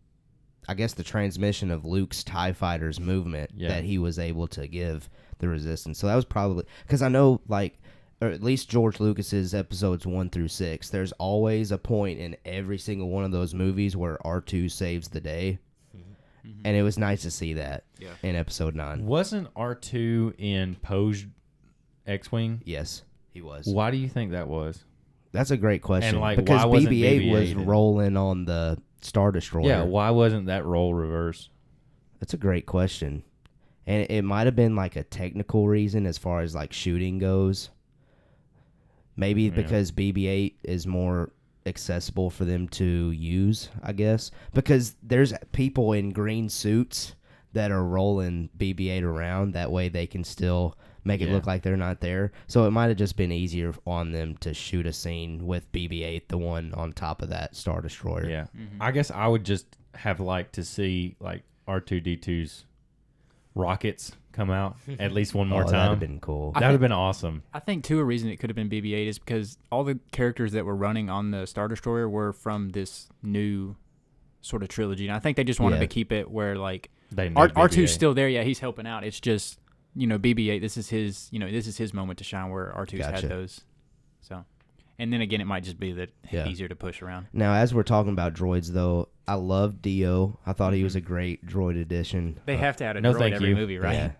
I 0.68 0.73
guess, 0.73 0.94
the 0.94 1.03
transmission 1.03 1.72
of 1.72 1.85
Luke's 1.85 2.23
Tie 2.23 2.53
Fighters 2.53 2.99
movement 2.99 3.52
Yeah. 3.56 3.69
that 3.69 3.84
he 3.84 3.98
was 3.98 4.19
able 4.19 4.48
to 4.49 4.68
give 4.68 5.10
the 5.40 5.48
Resistance. 5.49 5.99
So 5.99 6.07
that 6.07 6.15
was 6.15 6.26
probably 6.26 6.65
because 6.85 7.02
I 7.02 7.10
know 7.10 7.41
like. 7.48 7.80
Or 8.22 8.27
at 8.30 8.41
least 8.41 8.69
George 8.69 9.02
Lucas's 9.02 9.53
episodes 9.53 10.07
one 10.07 10.30
through 10.30 10.48
six. 10.48 10.90
There's 10.90 11.11
always 11.14 11.73
a 11.73 11.77
point 11.77 12.19
in 12.19 12.38
every 12.45 12.77
single 12.77 13.10
one 13.10 13.26
of 13.26 13.31
those 13.34 13.53
movies 13.53 13.98
where 13.98 14.18
R 14.26 14.40
two 14.40 14.69
saves 14.69 15.10
the 15.10 15.19
day, 15.19 15.60
mm-hmm. 15.94 16.48
Mm-hmm. 16.49 16.61
and 16.64 16.77
it 16.77 16.84
was 16.84 16.98
nice 16.98 17.23
to 17.23 17.31
see 17.31 17.52
that 17.56 17.84
Yeah. 17.99 18.11
in 18.22 18.38
episode 18.38 18.76
nine. 18.76 19.06
Wasn't 19.06 19.49
R 19.57 19.76
two 19.76 20.34
in 20.38 20.76
Poe's 20.76 21.26
X 22.07 22.31
wing? 22.31 22.61
Yes, 22.64 23.03
he 23.31 23.41
was. 23.41 23.65
Why 23.68 23.91
do 23.91 23.98
you 23.98 24.07
think 24.07 24.31
that 24.31 24.48
was? 24.48 24.85
That's 25.34 25.52
a 25.52 25.57
great 25.57 25.81
question. 25.81 26.15
And, 26.15 26.22
like, 26.22 26.38
because 26.38 26.65
why 26.65 26.77
BB-8 26.80 27.30
was 27.30 27.49
BB-8 27.49 27.52
in- 27.52 27.65
rolling 27.65 28.15
on 28.15 28.45
the 28.45 28.77
Star 29.03 29.31
Destroyer. 29.31 29.67
Yeah. 29.67 29.84
Why 29.84 30.09
wasn't 30.09 30.47
that 30.47 30.65
role 30.65 30.93
reversed? 30.93 31.49
That's 32.19 32.34
a 32.34 32.38
great 32.38 32.65
question, 32.65 33.23
and 33.85 34.05
it 34.09 34.23
might 34.23 34.45
have 34.47 34.55
been 34.55 34.75
like 34.75 34.95
a 34.95 35.03
technical 35.03 35.67
reason 35.67 36.05
as 36.05 36.17
far 36.17 36.41
as 36.41 36.55
like 36.55 36.71
shooting 36.73 37.19
goes. 37.19 37.69
Maybe 39.15 39.43
Yeah. 39.43 39.51
because 39.51 39.91
BB-8 39.91 40.53
is 40.63 40.88
more 40.88 41.31
accessible 41.65 42.30
for 42.30 42.45
them 42.45 42.67
to 42.69 43.11
use, 43.11 43.69
I 43.84 43.93
guess. 43.93 44.31
Because 44.53 44.95
there's 45.03 45.34
people 45.51 45.93
in 45.93 46.09
green 46.11 46.49
suits 46.49 47.15
that 47.53 47.71
are 47.71 47.84
rolling 47.84 48.49
BB-8 48.57 49.03
around. 49.03 49.53
That 49.53 49.71
way 49.71 49.88
they 49.89 50.07
can 50.07 50.23
still 50.23 50.75
make 51.05 51.21
it 51.21 51.27
Yeah. 51.27 51.34
look 51.35 51.45
like 51.47 51.61
they're 51.63 51.75
not 51.77 51.99
there. 52.01 52.31
So 52.47 52.65
it 52.65 52.71
might 52.71 52.88
have 52.88 52.97
just 52.97 53.15
been 53.17 53.31
easier 53.31 53.73
on 53.85 54.11
them 54.11 54.38
to 54.38 54.53
shoot 54.53 54.85
a 54.85 54.93
scene 54.93 55.45
with 55.45 55.71
BB-8, 55.71 56.27
the 56.30 56.38
one 56.38 56.73
on 56.73 56.93
top 56.93 57.21
of 57.21 57.30
that 57.30 57.55
Star 57.55 57.81
Destroyer. 57.81 58.30
Yeah. 58.30 58.45
Mm-hmm. 58.57 58.81
I 58.81 58.91
guess 58.91 59.11
I 59.11 59.27
would 59.27 59.43
just 59.43 59.65
have 59.95 60.19
liked 60.19 60.53
to 60.55 60.63
see 60.63 61.15
like 61.19 61.43
R 61.67 61.80
two 61.80 61.99
D 61.99 62.17
2s 62.17 62.63
rockets 63.55 64.13
come 64.31 64.49
out 64.49 64.75
at 64.99 65.11
least 65.11 65.35
one 65.35 65.47
more 65.47 65.61
oh, 65.61 65.65
that'd 65.65 65.73
time. 65.80 65.89
have 65.91 65.99
been 65.99 66.19
cool. 66.19 66.51
That 66.53 66.61
would 66.61 66.71
have 66.71 66.80
been 66.80 66.91
awesome. 66.91 67.43
I 67.53 67.59
think 67.59 67.84
too 67.84 67.99
a 67.99 68.03
reason 68.03 68.30
it 68.30 68.38
could 68.38 68.49
have 68.49 68.55
been 68.55 68.69
BB-8 68.69 69.07
is 69.07 69.19
because 69.19 69.57
all 69.71 69.84
the 69.84 69.99
characters 70.11 70.53
that 70.53 70.65
were 70.65 70.75
running 70.75 71.09
on 71.09 71.31
the 71.31 71.45
Star 71.45 71.67
Destroyer 71.67 72.09
were 72.09 72.34
from 72.34 72.69
this 72.69 73.09
new 73.21 73.75
sort 74.41 74.63
of 74.63 74.69
trilogy, 74.69 75.07
and 75.07 75.15
I 75.15 75.19
think 75.19 75.38
they 75.38 75.43
just 75.43 75.59
wanted 75.59 75.75
Yeah. 75.75 75.81
to 75.81 75.88
keep 75.88 76.11
it 76.11 76.30
where 76.31 76.55
like 76.57 76.89
They 77.11 77.31
R 77.35 77.47
R2's 77.49 77.93
still 77.93 78.13
there. 78.15 78.27
Yeah, 78.27 78.41
he's 78.43 78.59
helping 78.59 78.88
out. 78.88 79.03
It's 79.03 79.19
just 79.19 79.59
you 79.95 80.07
know 80.07 80.18
BB-8. 80.20 80.61
This 80.61 80.78
is 80.78 80.90
his 80.90 81.28
you 81.32 81.40
know 81.40 81.49
this 81.52 81.68
is 81.68 81.78
his 81.78 81.94
moment 81.94 82.18
to 82.20 82.24
shine 82.24 82.49
where 82.49 82.74
R2's 82.76 82.99
Gotcha. 82.99 83.22
had 83.22 83.30
those. 83.30 83.61
So, 84.22 84.45
and 84.99 85.11
then 85.11 85.22
again, 85.22 85.41
it 85.41 85.45
might 85.48 85.64
just 85.64 85.80
be 85.80 85.91
that 85.94 86.10
Yeah. 86.32 86.48
easier 86.48 86.68
to 86.68 86.76
push 86.76 87.02
around. 87.02 87.28
Now, 87.34 87.53
as 87.53 87.74
we're 87.74 87.84
talking 87.84 88.11
about 88.14 88.34
droids, 88.34 88.70
though, 88.70 89.10
I 89.28 89.34
love 89.36 89.82
D-O. 89.82 90.40
I 90.45 90.53
thought 90.53 90.74
he 90.74 90.84
was 90.84 90.95
a 90.95 91.02
great 91.02 91.45
droid 91.45 91.80
addition. 91.82 92.40
They 92.45 92.56
Uh, 92.56 92.60
have 92.60 92.78
to 92.78 92.86
add 92.86 92.98
a 92.98 93.02
no 93.02 93.14
droid 93.14 93.20
thank 93.20 93.36
every 93.36 93.49
you. 93.49 93.56
movie, 93.56 93.78
right? 93.80 93.94
Yeah. 93.94 94.11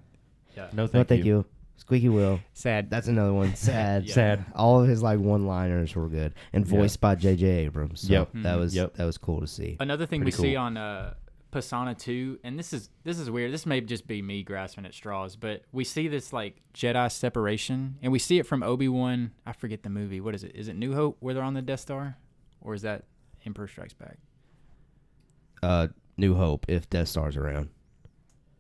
Yeah. 0.56 0.68
No, 0.74 0.84
No, 0.84 0.88
thank, 0.88 1.08
thank 1.08 1.26
you. 1.26 1.38
you. 1.38 1.46
Squeaky 1.78 2.10
Will. 2.10 2.40
Sad. 2.54 2.90
That's 2.90 3.08
another 3.08 3.34
one. 3.34 3.56
Sad. 3.56 4.06
Yeah. 4.06 4.14
Sad. 4.14 4.46
All 4.56 4.82
of 4.82 4.88
his 4.88 5.02
like 5.02 5.20
one-liners 5.20 5.96
were 5.96 6.08
good, 6.08 6.34
and 6.54 6.66
Yeah. 6.66 6.78
voiced 6.78 7.02
by 7.02 7.16
J.J. 7.16 7.46
Abrams. 7.66 8.02
So 8.02 8.14
Yep. 8.14 8.30
that 8.36 8.56
Mhm. 8.56 8.60
was 8.60 8.76
Yep. 8.76 8.94
that 8.96 9.06
was 9.06 9.18
cool 9.18 9.40
to 9.42 9.48
see. 9.48 9.78
Another 9.80 10.06
thing 10.06 10.22
Pretty 10.22 10.38
we 10.38 10.50
see 10.50 10.56
on 10.56 10.78
uh, 10.78 11.14
Pasaana 11.54 11.98
2, 11.98 12.40
and 12.44 12.58
this 12.58 12.74
is 12.74 12.90
this 13.04 13.20
is 13.20 13.30
weird. 13.30 13.54
This 13.54 13.66
may 13.66 13.80
just 13.82 14.08
be 14.08 14.22
me 14.22 14.44
grasping 14.44 14.86
at 14.86 14.94
straws, 14.94 15.36
but 15.36 15.64
we 15.72 15.84
see 15.84 16.08
this 16.08 16.34
like 16.34 16.62
Jedi 16.74 17.12
separation, 17.12 17.98
and 18.02 18.12
we 18.12 18.20
see 18.20 18.40
it 18.40 18.48
from 18.48 18.64
Obi 18.64 18.88
Wan. 18.88 19.32
I 19.46 19.54
forget 19.54 19.84
the 19.84 19.90
movie. 19.90 20.20
What 20.20 20.34
is 20.36 20.44
it? 20.44 20.54
Is 20.56 20.68
it 20.68 20.76
New 20.76 20.94
Hope 20.94 21.18
where 21.20 21.34
they're 21.34 21.44
on 21.44 21.54
the 21.54 21.62
Death 21.62 21.82
Star, 21.82 22.18
or 22.60 22.74
is 22.74 22.82
that 22.82 23.04
Emperor 23.46 23.68
Strikes 23.68 23.94
Back? 23.94 24.18
Uh, 25.62 25.88
New 26.18 26.36
Hope. 26.36 26.66
If 26.68 26.90
Death 26.90 27.08
Star's 27.10 27.38
around, 27.38 27.70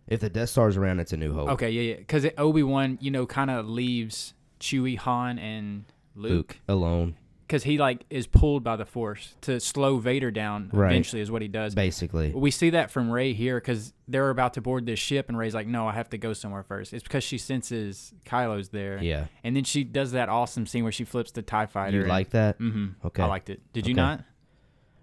if 0.07 0.19
the 0.19 0.29
Death 0.29 0.49
Star's 0.49 0.77
around, 0.77 0.99
it's 0.99 1.13
a 1.13 1.17
New 1.17 1.33
Hope. 1.33 1.49
Okay, 1.49 1.71
yeah, 1.71 1.81
yeah. 1.93 1.95
Because 1.97 2.27
Obi 2.37 2.63
Wan, 2.63 2.97
you 3.01 3.11
know, 3.11 3.25
kind 3.25 3.49
of 3.49 3.67
leaves 3.67 4.33
Chewie, 4.59 4.97
Han, 4.99 5.39
and 5.39 5.85
Luke 6.15 6.31
Luke 6.31 6.57
alone, 6.67 7.15
because 7.53 7.63
he 7.65 7.77
like 7.77 8.03
is 8.09 8.25
pulled 8.25 8.63
by 8.63 8.75
the 8.75 8.85
Force 8.85 9.35
to 9.41 9.59
slow 9.59 9.97
Vader 9.99 10.31
down. 10.31 10.71
Right. 10.73 10.91
Eventually, 10.91 11.21
is 11.21 11.29
what 11.29 11.43
he 11.43 11.47
does. 11.47 11.75
basically. 11.75 12.31
We 12.33 12.49
see 12.49 12.71
that 12.71 12.89
from 12.89 13.11
Rey 13.11 13.33
here 13.33 13.57
because 13.57 13.93
they're 14.07 14.31
about 14.31 14.55
to 14.55 14.61
board 14.61 14.87
this 14.87 14.97
ship, 14.97 15.29
and 15.29 15.37
Rey's 15.37 15.53
like, 15.53 15.67
"No, 15.67 15.87
I 15.87 15.91
have 15.93 16.09
to 16.09 16.17
go 16.17 16.33
somewhere 16.33 16.63
first. 16.63 16.93
It's 16.93 17.03
because 17.03 17.23
she 17.23 17.37
senses 17.37 18.11
Kylo's 18.25 18.69
there, 18.69 18.97
Yeah. 19.03 19.25
and 19.43 19.55
then 19.55 19.65
she 19.65 19.83
does 19.83 20.13
that 20.13 20.29
awesome 20.29 20.65
scene 20.65 20.81
where 20.81 20.91
she 20.91 21.03
flips 21.03 21.29
the 21.29 21.43
Tie 21.43 21.67
Fighter. 21.67 21.99
You 21.99 22.05
like 22.05 22.31
that? 22.31 22.57
Mm-hmm. 22.59 23.05
Okay. 23.05 23.21
I 23.21 23.27
liked 23.27 23.51
it. 23.51 23.61
Did 23.71 23.85
you 23.85 23.93
Okay. 23.93 24.01
not? 24.01 24.23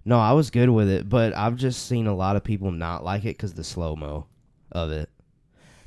No, 0.04 0.18
I 0.18 0.32
was 0.32 0.50
good 0.50 0.70
with 0.70 0.88
it, 0.88 1.08
but 1.08 1.36
I've 1.36 1.54
just 1.54 1.86
seen 1.86 2.08
a 2.08 2.14
lot 2.16 2.34
of 2.34 2.42
people 2.42 2.72
not 2.72 3.04
like 3.04 3.22
it 3.22 3.36
because 3.36 3.54
the 3.54 3.62
slow 3.62 3.94
mo 3.94 4.26
of 4.72 4.90
it. 4.90 5.08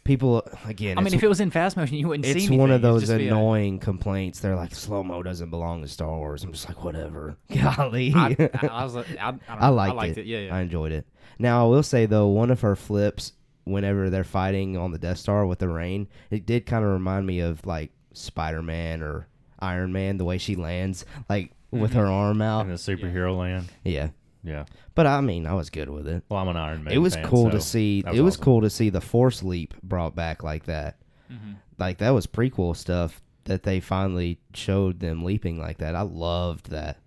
People 0.04 0.46
again. 0.66 0.98
I 0.98 1.02
mean, 1.02 1.14
if 1.14 1.24
it 1.24 1.28
was 1.30 1.40
in 1.40 1.50
fast 1.50 1.78
motion, 1.78 1.96
you 1.98 2.10
wouldn't 2.10 2.26
see 2.26 2.32
it's 2.32 2.40
anything. 2.42 2.58
one 2.60 2.72
of 2.72 2.82
those 2.82 3.04
just 3.04 3.18
be 3.18 3.28
a- 3.28 3.32
annoying 3.32 3.80
complaints. 3.80 4.40
They're 4.42 4.56
like 4.56 4.76
slow 4.76 5.02
mo 5.04 5.24
doesn't 5.24 5.50
belong 5.50 5.82
to 5.82 5.88
Star 5.88 6.10
Wars. 6.18 6.44
I'm 6.44 6.52
just 6.52 6.68
like 6.68 6.84
whatever. 6.84 7.38
Golly, 7.54 8.14
I, 8.14 8.36
I, 8.62 8.68
I 8.68 8.84
was, 8.84 8.96
like- 8.96 9.08
I, 9.18 9.28
I, 9.30 9.32
don't 9.32 9.42
I 9.50 9.68
liked, 9.70 9.94
I 9.94 9.96
liked 9.96 10.18
it. 10.18 10.22
it. 10.22 10.26
Yeah, 10.28 10.40
yeah. 10.40 10.56
I 10.56 10.60
enjoyed 10.62 10.92
it. 10.92 11.08
Now 11.40 11.66
I 11.66 11.70
will 11.70 11.84
say 11.84 12.06
though, 12.06 12.28
one 12.28 12.52
of 12.52 12.60
her 12.62 12.76
flips 12.76 13.32
whenever 13.64 14.10
they're 14.10 14.26
fighting 14.26 14.76
on 14.76 14.92
the 14.92 14.98
Death 14.98 15.20
Star 15.20 15.46
with 15.46 15.60
the 15.60 15.70
rain, 15.70 16.10
it 16.30 16.46
did 16.46 16.66
kind 16.66 16.84
of 16.84 16.92
remind 16.92 17.26
me 17.26 17.40
of 17.40 17.66
like 17.66 17.92
Spider 18.12 18.62
Man 18.62 19.02
or 19.02 19.28
Iron 19.60 19.94
Man. 19.94 20.18
The 20.18 20.26
way 20.26 20.38
she 20.38 20.56
lands, 20.58 21.06
like 21.30 21.52
with 21.72 21.92
Mm-hmm. 21.92 22.00
her 22.00 22.06
arm 22.08 22.42
out 22.42 22.66
in 22.66 22.72
out. 22.72 22.78
the 22.78 22.92
superhero 22.96 23.38
land. 23.38 23.68
Yeah, 23.86 24.10
Yeah. 24.44 24.66
but 24.96 25.08
I 25.08 25.22
mean, 25.22 25.48
I 25.48 25.54
was 25.54 25.70
good 25.70 25.90
with 25.90 26.08
it. 26.08 26.24
Well, 26.30 26.40
I'm 26.40 26.48
an 26.50 26.58
Iron 26.58 26.84
Man. 26.84 26.94
it 26.94 26.98
was 26.98 27.16
fan, 27.16 27.28
cool 27.28 27.50
to 27.52 27.62
see. 27.62 28.02
that 28.02 28.14
it 28.16 28.22
was 28.22 28.36
awesome. 28.36 28.44
cool 28.44 28.62
to 28.62 28.70
see 28.70 28.90
the 28.90 29.02
Force 29.02 29.42
leap 29.44 29.74
brought 29.84 30.16
back 30.16 30.44
like 30.44 30.66
that. 30.66 30.98
Mhm. 31.32 31.56
Like 31.78 31.98
that 32.00 32.10
was 32.12 32.28
prequel 32.28 32.76
stuff 32.76 33.22
that 33.46 33.64
they 33.64 33.80
finally 33.80 34.40
showed 34.54 35.00
them 35.00 35.24
leaping 35.24 35.60
like 35.60 35.78
that. 35.80 35.96
I 35.96 36.02
loved 36.02 36.70
that. 36.72 36.98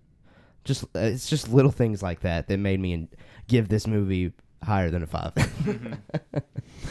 Just 0.63 0.85
it's 0.95 1.29
just 1.29 1.49
little 1.49 1.71
things 1.71 2.01
like 2.03 2.21
that 2.21 2.47
that 2.47 2.57
made 2.57 2.79
me 2.79 3.07
give 3.47 3.69
this 3.69 3.87
movie 3.87 4.33
higher 4.63 4.89
than 4.89 5.03
a 5.03 5.07
five. 5.07 5.33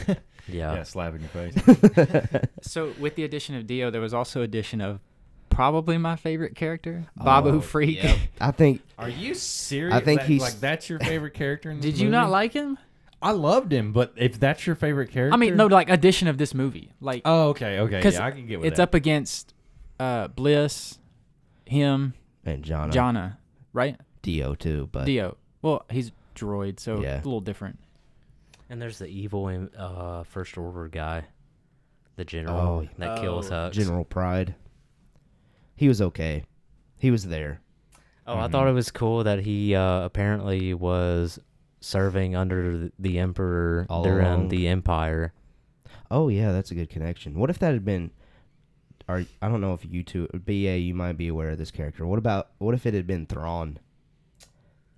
Yeah. 0.49 0.75
Yeah, 0.75 0.83
slap 0.83 1.13
in 1.13 1.21
your 1.21 1.29
face. 1.29 2.41
So 2.61 2.93
with 2.99 3.15
the 3.15 3.25
addition 3.25 3.55
of 3.55 3.67
D-O, 3.67 3.89
there 3.89 3.99
was 4.01 4.13
also 4.13 4.41
addition 4.41 4.79
of 4.79 5.01
probably 5.49 5.97
my 5.97 6.15
favorite 6.15 6.55
character, 6.55 7.05
Babu 7.15 7.49
Oh, 7.49 7.59
Frik. 7.61 7.95
yep. 8.03 8.17
I 8.41 8.51
think 8.51 8.81
Are 8.97 9.09
you 9.09 9.33
serious? 9.33 9.93
I 9.95 9.99
think 10.01 10.21
That- 10.21 10.29
he's- 10.29 10.41
like 10.41 10.59
that's 10.59 10.89
your 10.89 10.99
favorite 10.99 11.33
character 11.33 11.69
in 11.71 11.77
this 11.81 11.85
Did 11.93 11.99
you 11.99 12.09
not 12.09 12.29
like 12.29 12.53
him? 12.53 12.77
I 13.21 13.31
loved 13.31 13.71
him, 13.73 13.93
but 13.93 14.13
if 14.15 14.39
that's 14.39 14.67
your 14.67 14.75
favorite 14.75 15.09
character, 15.11 15.33
I 15.33 15.37
mean, 15.37 15.55
no, 15.57 15.65
like 15.65 15.89
addition 15.89 16.27
of 16.27 16.37
this 16.37 16.53
movie, 16.53 16.91
like 17.01 17.23
Oh, 17.25 17.49
okay, 17.49 17.79
okay. 17.79 18.01
'Cause 18.01 18.13
Yeah, 18.15 18.25
I 18.25 18.31
can 18.31 18.45
get 18.45 18.59
with 18.59 18.67
it's 18.67 18.77
that. 18.77 18.83
up 18.83 18.93
against 18.93 19.53
uh, 19.99 20.27
Bliss, 20.27 20.99
him, 21.65 22.13
and 22.45 22.63
John 22.63 22.91
Jannah, 22.91 23.39
right? 23.73 23.99
D-O 24.21 24.53
too, 24.53 24.87
but 24.91 25.05
D-O. 25.05 25.35
Well, 25.63 25.83
he's 25.89 26.11
droid, 26.35 26.79
so 26.79 27.01
Yeah. 27.01 27.15
a 27.15 27.23
little 27.25 27.41
different. 27.41 27.79
And 28.69 28.79
there's 28.81 28.99
the 28.99 29.07
evil 29.07 29.67
uh, 29.75 30.23
first 30.23 30.55
order 30.57 30.87
guy, 30.87 31.23
the 32.17 32.25
general 32.25 32.59
Oh, 32.59 32.87
that 32.99 33.19
kills 33.21 33.49
oh, 33.49 33.53
Hux. 33.55 33.71
General 33.71 34.03
Pryde. 34.05 34.53
He 35.77 35.87
was 35.87 36.01
okay. 36.01 36.43
He 36.97 37.09
was 37.11 37.27
there. 37.27 37.61
Oh, 38.25 38.37
I 38.37 38.47
Mhm. 38.47 38.51
thought 38.51 38.67
it 38.67 38.73
was 38.73 38.91
cool 38.91 39.23
that 39.23 39.39
he 39.39 39.73
uh, 39.73 40.01
apparently 40.01 40.73
was 40.73 41.39
serving 41.79 42.35
under 42.35 42.91
the 42.99 43.19
emperor 43.19 43.85
All 43.89 44.03
during 44.03 44.25
along. 44.27 44.47
the 44.49 44.67
empire. 44.67 45.31
Oh 46.11 46.27
yeah, 46.27 46.51
that's 46.51 46.71
a 46.71 46.75
good 46.75 46.89
connection. 46.89 47.39
What 47.39 47.49
if 47.49 47.59
that 47.59 47.71
had 47.73 47.85
been 47.85 48.11
are 49.07 49.23
I 49.41 49.47
don't 49.47 49.61
know 49.61 49.73
if 49.73 49.85
you 49.89 50.03
two 50.03 50.27
BA 50.33 50.77
you 50.79 50.93
might 50.93 51.13
be 51.17 51.29
aware 51.29 51.51
of 51.51 51.57
this 51.57 51.71
character. 51.71 52.05
What 52.05 52.19
about 52.19 52.49
what 52.57 52.73
if 52.73 52.85
it 52.85 52.93
had 52.93 53.07
been 53.07 53.25
Thrawn? 53.25 53.79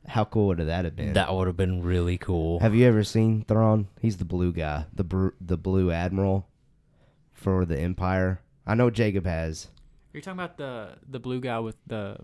How 0.08 0.24
cool 0.26 0.48
would 0.48 0.58
that 0.60 0.86
have 0.86 0.96
been? 0.96 1.14
That 1.14 1.32
would 1.36 1.46
have 1.46 1.58
been 1.58 1.84
really 1.84 2.18
cool. 2.18 2.60
Have 2.62 2.74
you 2.74 2.88
ever 2.88 3.04
seen 3.04 3.44
Thrawn? 3.44 3.90
He's 4.02 4.18
the 4.18 4.26
blue 4.26 4.52
guy, 4.54 4.86
the 4.94 5.04
br- 5.04 5.36
the 5.40 5.58
blue 5.58 5.92
admiral 5.92 6.48
for 7.34 7.66
the 7.66 7.78
Empire. 7.78 8.40
I 8.66 8.74
know 8.76 8.90
Jacob 8.90 9.26
has. 9.26 9.68
You're 10.14 10.22
talking 10.22 10.40
about 10.40 10.58
the 10.58 10.96
the 11.10 11.20
blue 11.20 11.40
guy 11.42 11.60
with 11.60 11.78
the. 11.88 12.18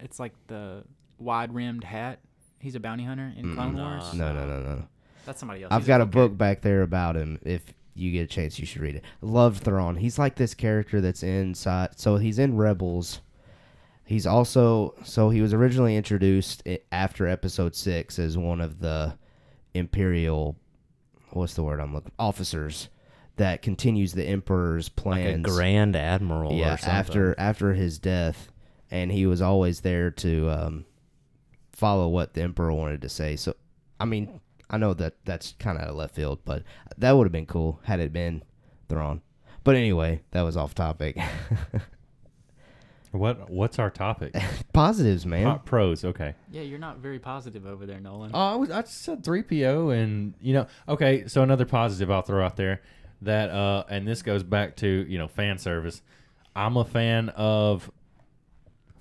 It's 0.00 0.18
like 0.20 0.32
the 0.46 0.84
wide 1.18 1.52
rimmed 1.54 1.84
hat. 1.84 2.20
He's 2.60 2.74
a 2.74 2.80
bounty 2.80 3.04
hunter 3.04 3.32
in 3.36 3.54
Clone. 3.54 3.76
Wars. 3.76 4.14
No, 4.14 4.32
no, 4.32 4.46
no, 4.46 4.60
no. 4.62 4.84
That's 5.26 5.40
somebody 5.40 5.62
else. 5.62 5.72
I've 5.72 5.82
He's 5.82 5.88
got 5.88 6.00
a 6.00 6.06
book 6.06 6.36
back 6.36 6.62
there 6.62 6.82
about 6.82 7.16
him. 7.16 7.38
If 7.44 7.72
you 7.94 8.12
get 8.12 8.20
a 8.22 8.26
chance, 8.26 8.58
you 8.58 8.66
should 8.66 8.80
read 8.80 8.94
it. 8.94 9.04
Loved 9.20 9.62
Thrawn. 9.62 9.96
He's 9.96 10.18
like 10.18 10.36
this 10.36 10.54
character 10.54 11.00
that's 11.00 11.22
inside. 11.22 11.98
So 11.98 12.16
he's 12.16 12.38
in 12.38 12.56
Rebels. 12.56 13.20
He's 14.04 14.26
also 14.26 14.94
so 15.04 15.28
he 15.30 15.40
was 15.42 15.52
originally 15.52 15.96
introduced 15.96 16.62
i- 16.66 16.80
after 16.90 17.26
Episode 17.26 17.74
Six 17.76 18.18
as 18.18 18.38
one 18.38 18.60
of 18.60 18.78
the 18.80 19.18
Imperial. 19.74 20.56
What's 21.30 21.54
the 21.54 21.62
word 21.62 21.80
I'm 21.80 21.92
looking? 21.92 22.12
Officers 22.18 22.88
that 23.38 23.62
continues 23.62 24.12
the 24.12 24.24
Emperor's 24.24 24.88
plans. 24.88 25.26
like 25.26 25.34
a 25.36 25.56
grand 25.56 25.96
admiral 25.96 26.52
yeah, 26.52 26.74
or 26.74 26.76
something. 26.76 26.90
after 26.90 27.34
after 27.38 27.74
his 27.74 27.98
death, 27.98 28.52
and 28.90 29.10
he 29.10 29.26
was 29.26 29.40
always 29.40 29.80
there 29.80 30.10
to 30.10 30.50
um, 30.50 30.84
follow 31.72 32.08
what 32.08 32.34
the 32.34 32.42
emperor 32.42 32.72
wanted 32.72 33.02
to 33.02 33.08
say. 33.08 33.36
So, 33.36 33.54
I 33.98 34.04
mean, 34.04 34.40
I 34.68 34.76
know 34.76 34.94
that 34.94 35.14
that's 35.24 35.54
kind 35.58 35.78
of 35.78 35.96
left 35.96 36.14
field, 36.14 36.40
but 36.44 36.62
that 36.98 37.12
would 37.12 37.24
have 37.24 37.32
been 37.32 37.46
cool 37.46 37.80
had 37.84 38.00
it 38.00 38.12
been 38.12 38.42
Thrawn. 38.88 39.22
But 39.64 39.76
anyway, 39.76 40.22
that 40.32 40.42
was 40.42 40.56
off 40.56 40.74
topic. 40.74 41.18
What 43.10 43.48
What's 43.48 43.78
our 43.78 43.90
topic? 43.90 44.34
Positives, 44.72 45.24
man. 45.24 45.44
Hot 45.44 45.64
pros. 45.64 46.04
Okay. 46.04 46.34
Yeah, 46.50 46.62
you're 46.62 46.78
not 46.78 46.98
very 46.98 47.18
positive 47.18 47.66
over 47.66 47.86
there, 47.86 48.00
Nolan. 48.00 48.32
Oh, 48.34 48.38
I 48.38 48.54
was 48.56 48.70
I 48.70 48.82
just 48.82 49.02
said 49.02 49.24
three 49.24 49.42
PO, 49.42 49.90
and 49.90 50.34
you 50.40 50.52
know, 50.52 50.66
okay. 50.88 51.26
So 51.26 51.42
another 51.42 51.64
positive 51.64 52.10
I'll 52.10 52.22
throw 52.22 52.44
out 52.44 52.56
there 52.56 52.82
that, 53.22 53.50
uh, 53.50 53.84
and 53.88 54.06
this 54.06 54.22
goes 54.22 54.42
back 54.42 54.76
to 54.76 55.06
you 55.08 55.18
know 55.18 55.28
fan 55.28 55.58
service. 55.58 56.02
I'm 56.54 56.76
a 56.76 56.84
fan 56.84 57.28
of 57.30 57.90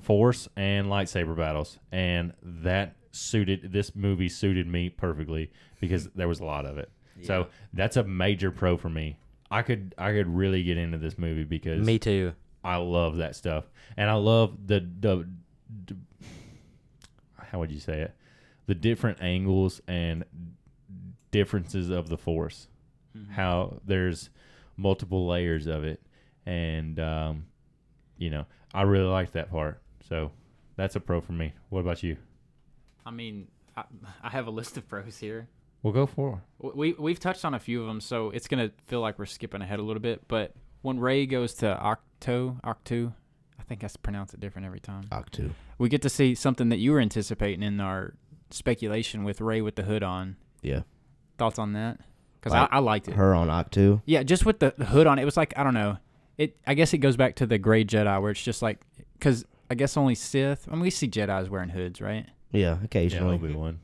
force 0.02 0.48
and 0.56 0.88
lightsaber 0.88 1.36
battles, 1.36 1.80
and 1.92 2.34
that 2.42 2.96
suited 3.12 3.72
this 3.72 3.96
movie 3.96 4.30
suited 4.30 4.68
me 4.68 4.90
perfectly 4.90 5.52
because 5.80 6.08
there 6.10 6.28
was 6.28 6.40
a 6.40 6.46
lot 6.46 6.66
of 6.66 6.78
it. 6.78 6.92
So 7.24 7.48
that's 7.74 7.98
a 7.98 8.04
major 8.04 8.52
pro 8.52 8.78
for 8.78 8.90
me. 8.90 9.18
I 9.50 9.64
could 9.64 9.96
I 9.98 10.12
could 10.12 10.28
really 10.28 10.62
get 10.64 10.78
into 10.78 10.98
this 10.98 11.18
movie 11.18 11.46
because 11.46 11.86
Me 11.86 11.98
too. 11.98 12.34
I 12.64 12.76
love 12.78 13.18
that 13.18 13.36
stuff, 13.36 13.66
and 13.96 14.10
I 14.10 14.14
love 14.14 14.68
the 14.68 14.80
the, 15.00 15.28
the 15.86 15.96
how 17.38 17.60
would 17.60 17.72
you 17.72 17.80
say 17.80 18.02
it? 18.02 18.16
The 18.68 18.76
different 18.76 19.20
angles 19.22 19.82
and 19.88 20.26
differences 21.32 21.90
of 21.90 22.10
the 22.10 22.18
force. 22.18 22.68
How 23.32 23.80
there's 23.86 24.30
multiple 24.78 25.28
layers 25.28 25.68
of 25.68 25.84
it, 25.84 26.02
and 26.46 27.00
um, 27.00 27.46
you 28.18 28.30
know, 28.30 28.46
I 28.74 28.84
really 28.84 29.06
like 29.10 29.32
that 29.34 29.50
part. 29.52 29.82
So 30.08 30.32
that's 30.76 30.96
a 30.96 31.00
pro 31.00 31.22
for 31.22 31.34
me. 31.34 31.54
What 31.70 31.80
about 31.82 32.04
you? 32.04 32.18
I 33.06 33.12
mean, 33.12 33.48
I, 33.76 33.84
I 34.24 34.30
have 34.30 34.48
a 34.48 34.52
list 34.52 34.78
of 34.78 34.88
pros 34.88 35.18
here. 35.18 35.48
We'll 35.84 35.94
go 35.94 36.06
for. 36.06 36.42
We 36.60 36.94
we've 36.94 37.20
touched 37.20 37.46
on 37.46 37.54
a 37.54 37.60
few 37.60 37.82
of 37.82 37.88
them, 37.88 38.02
so 38.02 38.30
it's 38.32 38.48
gonna 38.48 38.72
feel 38.88 39.00
like 39.02 39.18
we're 39.20 39.26
skipping 39.26 39.62
ahead 39.62 39.80
a 39.80 39.84
little 39.84 40.02
bit. 40.02 40.28
But 40.28 40.54
when 40.82 41.00
Rey 41.00 41.26
goes 41.26 41.54
to 41.56 41.78
Octo, 41.80 42.58
Ahch-To, 42.64 43.14
I 43.60 43.64
think 43.64 43.84
I 43.84 43.86
s- 43.86 43.96
pronounce 43.98 44.34
it 44.34 44.40
different 44.40 44.66
every 44.66 44.80
time. 44.80 45.04
Ahch-To. 45.12 45.52
We 45.78 45.90
get 45.90 46.02
to 46.02 46.10
see 46.10 46.34
something 46.36 46.70
that 46.70 46.78
you 46.78 46.92
were 46.92 47.00
anticipating 47.00 47.64
in 47.64 47.80
our 47.80 48.14
speculation 48.50 49.24
with 49.24 49.40
Rey 49.42 49.62
with 49.62 49.76
the 49.76 49.84
hood 49.84 50.04
on. 50.04 50.36
Yeah. 50.62 50.82
Thoughts 51.38 51.60
on 51.60 51.74
that? 51.74 52.00
Because 52.52 52.62
Like 52.62 52.74
I, 52.74 52.78
I 52.78 52.80
liked 52.80 53.08
it. 53.08 53.16
Her 53.16 53.34
on 53.36 53.48
Ahch-To. 53.48 54.02
Yeah, 54.06 54.24
just 54.24 54.46
with 54.46 54.60
the, 54.60 54.74
the 54.78 54.86
hood 54.86 55.08
on, 55.08 55.20
it 55.20 55.26
was 55.26 55.38
like 55.38 55.54
I 55.58 55.64
don't 55.64 55.74
know. 55.74 55.98
It 56.38 56.56
I 56.68 56.74
guess 56.74 56.94
it 56.94 57.00
goes 57.00 57.18
back 57.18 57.36
to 57.38 57.46
the 57.46 57.58
Gray 57.58 57.84
Jedi 57.84 58.22
where 58.22 58.32
it's 58.32 58.44
just 58.44 58.62
like 58.62 58.80
because 59.14 59.46
I 59.70 59.76
guess 59.76 59.98
only 59.98 60.16
Sith. 60.16 60.68
I 60.68 60.72
mean, 60.72 60.82
we 60.82 60.90
see 60.90 61.08
Jedi's 61.08 61.50
wearing 61.50 61.70
hoods, 61.70 62.00
right? 62.02 62.26
Yeah, 62.52 62.60
Yeah, 62.62 62.78
occasionally. 62.84 63.36
Obi 63.36 63.54
Wan. 63.54 63.80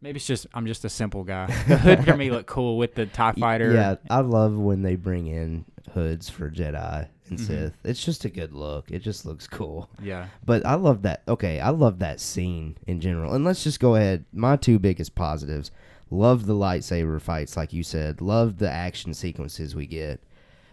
Maybe 0.00 0.16
it's 0.16 0.26
just 0.26 0.46
I'm 0.52 0.66
just 0.66 0.84
a 0.84 0.88
simple 0.88 1.22
guy. 1.24 1.46
The 1.68 1.76
hood 1.78 2.04
for 2.04 2.16
me 2.16 2.30
look 2.30 2.46
cool 2.46 2.76
with 2.76 2.94
the 2.96 3.06
Tie 3.06 3.32
Fighter. 3.32 3.72
Yeah, 3.72 3.94
I 4.10 4.20
love 4.20 4.56
when 4.58 4.82
they 4.82 4.96
bring 4.96 5.26
in 5.28 5.64
hoods 5.94 6.28
for 6.28 6.50
Jedi 6.50 7.06
and 7.28 7.38
Mhm. 7.38 7.46
Sith. 7.46 7.76
It's 7.84 8.04
just 8.04 8.24
a 8.24 8.28
good 8.28 8.52
look. 8.52 8.90
It 8.90 8.98
just 8.98 9.24
looks 9.24 9.46
cool. 9.46 9.88
yeah. 10.02 10.26
But 10.44 10.66
I 10.66 10.74
love 10.74 11.02
that. 11.02 11.22
Okay, 11.28 11.60
I 11.60 11.70
love 11.70 12.00
that 12.00 12.18
scene 12.18 12.76
in 12.88 13.00
general. 13.00 13.32
And 13.34 13.44
let's 13.44 13.62
just 13.62 13.78
go 13.78 13.94
ahead. 13.94 14.24
My 14.32 14.56
two 14.56 14.78
biggest 14.80 15.14
positives. 15.14 15.70
Love 16.12 16.44
the 16.44 16.52
lightsaber 16.52 17.18
fights, 17.18 17.56
like 17.56 17.72
you 17.72 17.82
said. 17.82 18.20
Love 18.20 18.58
the 18.58 18.70
action 18.70 19.14
sequences 19.14 19.74
we 19.74 19.86
get. 19.86 20.22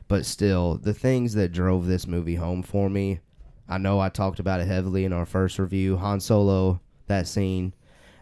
But 0.10 0.26
still, 0.26 0.76
the 0.76 0.94
things 0.94 1.34
that 1.36 1.54
drove 1.54 1.88
this 1.88 2.06
movie 2.06 2.36
home 2.36 2.62
for 2.62 2.90
me, 2.90 3.22
I 3.66 3.78
know 3.78 4.02
I 4.02 4.10
talked 4.10 4.42
about 4.42 4.60
it 4.60 4.68
heavily 4.68 5.06
in 5.06 5.14
our 5.14 5.26
first 5.26 5.58
review. 5.58 5.96
Han 5.96 6.20
Solo, 6.20 6.82
that 7.08 7.26
scene, 7.26 7.74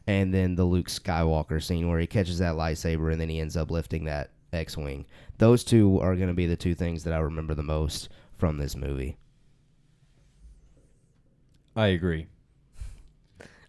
and 0.05 0.31
then 0.31 0.53
the 0.53 0.65
Luke 0.65 0.89
Skywalker 0.89 1.61
scene 1.61 1.89
where 1.89 1.97
he 1.97 2.05
catches 2.05 2.37
that 2.37 2.53
lightsaber 2.53 3.11
and 3.11 3.19
then 3.19 3.29
he 3.29 3.39
ends 3.39 3.57
up 3.57 3.71
lifting 3.71 4.03
that 4.03 4.29
X 4.53 4.77
Wing. 4.77 5.07
Those 5.39 5.63
two 5.63 5.99
are 5.99 6.15
going 6.15 6.27
to 6.27 6.35
be 6.35 6.45
the 6.45 6.55
two 6.55 6.75
things 6.75 7.03
that 7.03 7.15
I 7.15 7.17
remember 7.17 7.55
the 7.55 7.63
most 7.63 8.09
from 8.35 8.59
this 8.59 8.75
movie. 8.75 9.17
I 11.75 11.87
agree. 11.87 12.27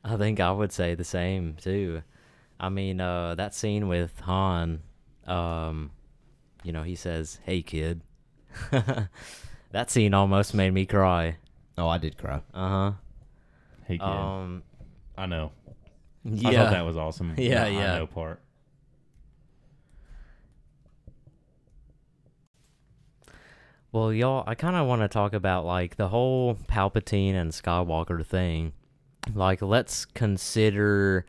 I 0.05 0.19
think 0.19 0.39
I 0.39 0.51
would 0.51 0.71
say 0.71 0.95
the 0.95 1.03
same 1.03 1.57
too. 1.59 2.03
I 2.61 2.69
mean, 2.69 3.01
uh, 3.01 3.35
that 3.37 3.55
scene 3.55 3.89
with 3.89 4.19
Han, 4.21 4.83
um, 5.27 5.91
you 6.65 6.73
know, 6.73 6.83
he 6.83 6.95
says, 6.95 7.39
"Hey, 7.45 7.63
kid." 7.63 8.01
that 8.71 9.91
scene 9.91 10.15
almost 10.15 10.55
made 10.55 10.73
me 10.73 10.87
cry. 10.87 11.37
Oh, 11.77 11.89
I 11.89 11.99
did 11.99 12.19
cry. 12.19 12.41
Uh 12.53 12.69
huh. 12.69 12.93
Hey, 13.87 13.99
kid. 13.99 14.05
Um, 14.07 14.63
I 15.17 15.27
know. 15.27 15.53
yeah. 16.25 16.49
I 16.49 16.55
thought 16.55 16.71
that 16.73 16.85
was 16.85 16.97
awesome. 16.97 17.35
Yeah, 17.39 17.65
the 17.65 17.67
I 17.67 17.69
yeah. 17.71 17.99
know 17.99 18.07
part. 18.07 18.41
Well, 23.91 24.13
y'all, 24.13 24.45
I 24.47 24.55
kind 24.55 24.77
of 24.77 24.87
want 24.87 25.01
to 25.03 25.09
talk 25.09 25.33
about 25.33 25.65
like 25.65 25.97
the 25.97 26.09
whole 26.09 26.55
Palpatine 26.55 27.35
and 27.35 27.53
Skywalker 27.53 28.25
thing. 28.25 28.73
Like, 29.35 29.63
let's 29.63 30.05
consider 30.05 31.25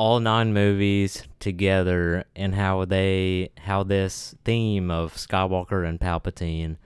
all 0.00 0.18
nine 0.18 0.54
movies 0.54 1.24
together 1.40 2.24
and 2.34 2.54
how 2.54 2.86
they, 2.86 3.50
how 3.58 3.82
this 3.82 4.34
theme 4.46 4.90
of 4.90 5.12
Skywalker 5.12 5.86
and 5.86 6.00
Palpatine 6.00 6.78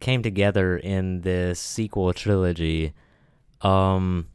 came 0.00 0.20
together 0.20 0.76
in 0.76 1.20
this 1.20 1.60
sequel 1.60 2.12
trilogy. 2.12 2.92
Um, 3.60 4.26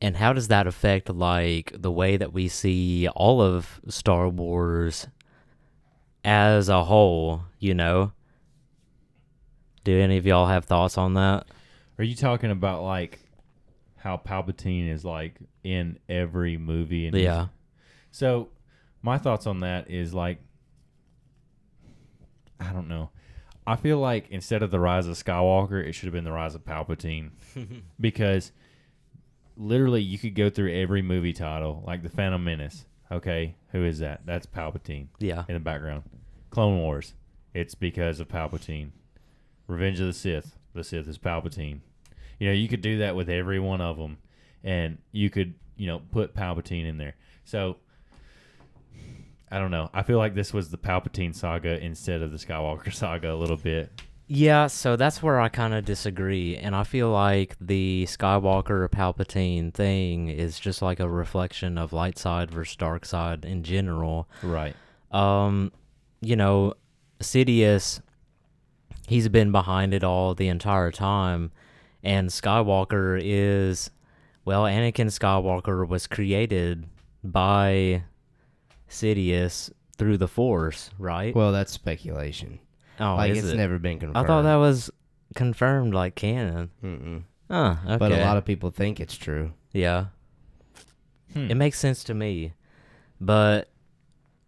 and 0.00 0.16
how 0.18 0.32
does 0.32 0.46
that 0.48 0.68
affect 0.68 1.10
like 1.10 1.72
the 1.74 1.90
way 1.90 2.16
that 2.16 2.32
we 2.32 2.46
see 2.46 3.08
all 3.08 3.42
of 3.42 3.80
Star 3.88 4.28
Wars 4.28 5.08
as 6.24 6.68
a 6.68 6.84
whole? 6.84 7.42
You 7.58 7.74
know. 7.74 8.12
Do 9.82 9.98
any 9.98 10.16
of 10.16 10.26
y'all 10.26 10.46
have 10.46 10.66
thoughts 10.66 10.96
on 10.96 11.14
that? 11.14 11.48
Are 11.98 12.04
you 12.04 12.14
talking 12.14 12.52
about 12.52 12.84
like 12.84 13.18
how 14.08 14.16
Palpatine 14.16 14.88
is 14.90 15.04
like 15.04 15.34
in 15.62 15.98
every 16.08 16.56
movie? 16.56 17.06
And 17.06 17.14
Yeah. 17.14 17.48
So 18.10 18.48
my 19.02 19.18
thoughts 19.18 19.46
on 19.46 19.60
that 19.60 19.90
is 19.90 20.14
like 20.14 20.38
I 22.58 22.72
don't 22.72 22.88
know. 22.88 23.10
I 23.66 23.76
feel 23.76 23.98
like 23.98 24.28
instead 24.30 24.62
of 24.62 24.70
the 24.70 24.80
rise 24.80 25.06
of 25.06 25.14
Skywalker, 25.22 25.84
it 25.86 25.92
should 25.92 26.06
have 26.06 26.14
been 26.14 26.24
the 26.24 26.32
rise 26.32 26.54
of 26.54 26.64
Palpatine 26.64 27.32
because 28.00 28.50
literally 29.58 30.00
you 30.00 30.18
could 30.18 30.34
go 30.34 30.48
through 30.48 30.72
every 30.74 31.02
movie 31.02 31.34
title 31.34 31.84
like 31.86 32.02
the 32.02 32.08
Phantom 32.08 32.42
Menace. 32.42 32.86
Okay, 33.12 33.56
who 33.72 33.84
is 33.84 33.98
that? 33.98 34.22
That's 34.24 34.46
Palpatine 34.46 35.08
Yeah. 35.18 35.44
in 35.48 35.54
the 35.54 35.60
background. 35.60 36.04
Clone 36.50 36.78
Wars, 36.78 37.12
it's 37.52 37.74
because 37.74 38.20
of 38.20 38.28
Palpatine. 38.28 38.90
Revenge 39.66 40.00
of 40.00 40.06
the 40.06 40.12
Sith, 40.14 40.56
the 40.74 40.82
Sith 40.82 41.06
is 41.08 41.18
Palpatine. 41.18 41.80
You 42.38 42.48
know, 42.48 42.52
you 42.52 42.68
could 42.68 42.82
do 42.82 42.98
that 42.98 43.16
with 43.16 43.28
every 43.28 43.58
one 43.58 43.80
of 43.80 43.96
them, 43.96 44.18
and 44.62 44.98
you 45.12 45.30
could, 45.30 45.54
you 45.76 45.86
know, 45.86 46.00
put 46.12 46.34
Palpatine 46.34 46.86
in 46.86 46.98
there. 46.98 47.14
So, 47.44 47.76
I 49.50 49.58
don't 49.58 49.70
know. 49.70 49.90
I 49.92 50.02
feel 50.02 50.18
like 50.18 50.34
this 50.34 50.52
was 50.52 50.70
the 50.70 50.78
Palpatine 50.78 51.34
saga 51.34 51.82
instead 51.82 52.22
of 52.22 52.30
the 52.30 52.38
Skywalker 52.38 52.92
saga 52.94 53.32
a 53.32 53.36
little 53.36 53.56
bit. 53.56 53.90
Yeah, 54.30 54.66
so 54.66 54.96
that's 54.96 55.22
where 55.22 55.40
I 55.40 55.48
kind 55.48 55.72
of 55.72 55.86
disagree. 55.86 56.54
And 56.56 56.76
I 56.76 56.84
feel 56.84 57.10
like 57.10 57.56
the 57.58 58.06
Skywalker 58.06 58.86
Palpatine 58.88 59.72
thing 59.72 60.28
is 60.28 60.60
just 60.60 60.82
like 60.82 61.00
a 61.00 61.08
reflection 61.08 61.78
of 61.78 61.94
light 61.94 62.18
side 62.18 62.50
versus 62.50 62.76
dark 62.76 63.06
side 63.06 63.46
in 63.46 63.62
general. 63.62 64.28
Right. 64.42 64.76
Um, 65.10 65.72
you 66.20 66.36
know, 66.36 66.74
Sidious 67.20 68.02
he's 69.08 69.28
been 69.28 69.50
behind 69.50 69.94
it 69.94 70.04
all 70.04 70.34
the 70.34 70.48
entire 70.48 70.92
time. 70.92 71.50
And 72.02 72.28
Skywalker 72.30 73.20
is, 73.22 73.90
well, 74.44 74.64
Anakin 74.64 75.06
Skywalker 75.06 75.86
was 75.86 76.06
created 76.06 76.86
by 77.24 78.04
Sidious 78.88 79.70
through 79.96 80.16
the 80.18 80.28
Force, 80.28 80.90
right? 80.98 81.34
Well, 81.34 81.52
that's 81.52 81.72
speculation. 81.72 82.60
oh, 83.00 83.16
like 83.16 83.32
is 83.32 83.38
it's 83.44 83.54
it? 83.54 83.56
never 83.56 83.78
been 83.78 83.98
confirmed. 83.98 84.16
I 84.24 84.26
thought 84.26 84.42
that 84.42 84.56
was 84.56 84.90
confirmed, 85.34 85.92
like 85.94 86.14
canon. 86.14 86.70
Mm-mm. 86.82 87.22
Huh. 87.50 87.76
Okay. 87.84 87.96
But 87.96 88.12
a 88.12 88.20
lot 88.24 88.36
of 88.36 88.44
people 88.44 88.70
think 88.70 89.00
it's 89.00 89.16
true. 89.16 89.52
yeah. 89.72 90.06
Hmm. 91.34 91.50
It 91.50 91.56
makes 91.56 91.78
sense 91.78 92.04
to 92.04 92.14
me. 92.14 92.54
But 93.20 93.68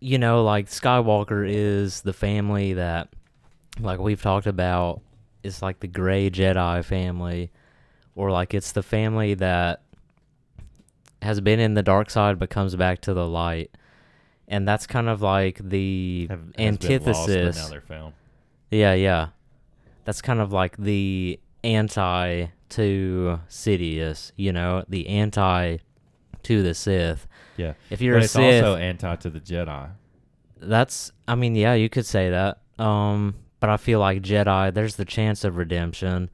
you 0.00 0.16
know, 0.16 0.42
like 0.44 0.66
Skywalker 0.68 1.46
is 1.46 2.00
the 2.02 2.12
family 2.14 2.72
that 2.74 3.08
like 3.80 3.98
we've 3.98 4.22
talked 4.22 4.46
about 4.46 5.02
it's 5.42 5.62
like 5.62 5.80
the 5.80 5.88
gray 5.88 6.30
Jedi 6.30 6.84
family 6.84 7.50
or 8.14 8.30
like 8.30 8.54
it's 8.54 8.72
the 8.72 8.82
family 8.82 9.34
that 9.34 9.82
has 11.22 11.40
been 11.40 11.60
in 11.60 11.74
the 11.74 11.82
dark 11.82 12.10
side 12.10 12.38
but 12.38 12.50
comes 12.50 12.74
back 12.76 13.00
to 13.02 13.14
the 13.14 13.26
light. 13.26 13.70
And 14.48 14.66
that's 14.66 14.86
kind 14.86 15.08
of 15.08 15.22
like 15.22 15.60
the 15.62 16.26
Have- 16.28 16.40
has 16.40 16.78
been 16.78 17.04
lost, 17.06 17.28
antithesis. 17.30 17.72
Yeah, 18.70 18.94
yeah. 18.94 19.28
That's 20.04 20.22
kind 20.22 20.40
of 20.40 20.52
like 20.52 20.76
the 20.76 21.38
anti 21.62 22.46
to 22.70 23.40
Sidious, 23.48 24.32
you 24.36 24.52
know, 24.52 24.84
the 24.88 25.06
anti 25.08 25.78
to 26.42 26.62
the 26.62 26.74
Sith. 26.74 27.26
Yeah. 27.56 27.74
If 27.90 28.00
you're 28.00 28.14
but 28.16 28.22
a 28.22 28.24
it's 28.24 28.32
Sith, 28.32 28.64
also 28.64 28.76
anti 28.76 29.14
to 29.16 29.30
the 29.30 29.40
Jedi. 29.40 29.90
that's 30.60 31.12
I 31.28 31.34
mean, 31.36 31.54
yeah, 31.54 31.74
you 31.74 31.88
could 31.88 32.06
say 32.06 32.30
that. 32.30 32.58
Um, 32.82 33.34
but 33.60 33.70
I 33.70 33.76
feel 33.76 34.00
like 34.00 34.22
Jedi, 34.22 34.72
there's 34.74 34.96
the 34.96 35.04
chance 35.04 35.44
of 35.44 35.56
redemption. 35.56 36.30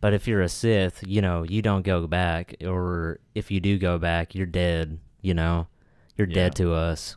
But 0.00 0.12
if 0.12 0.28
you're 0.28 0.42
a 0.42 0.48
Sith, 0.50 1.02
you 1.06 1.22
know, 1.22 1.44
you 1.44 1.62
don't 1.62 1.82
go 1.82 2.06
back, 2.06 2.56
or 2.62 3.20
if 3.34 3.50
you 3.50 3.60
do 3.60 3.78
go 3.78 3.96
back, 3.98 4.34
you're 4.34 4.44
dead. 4.46 4.98
You 5.22 5.32
know, 5.34 5.66
you're 6.16 6.28
Yeah. 6.28 6.34
dead 6.34 6.54
to 6.56 6.74
us. 6.74 7.16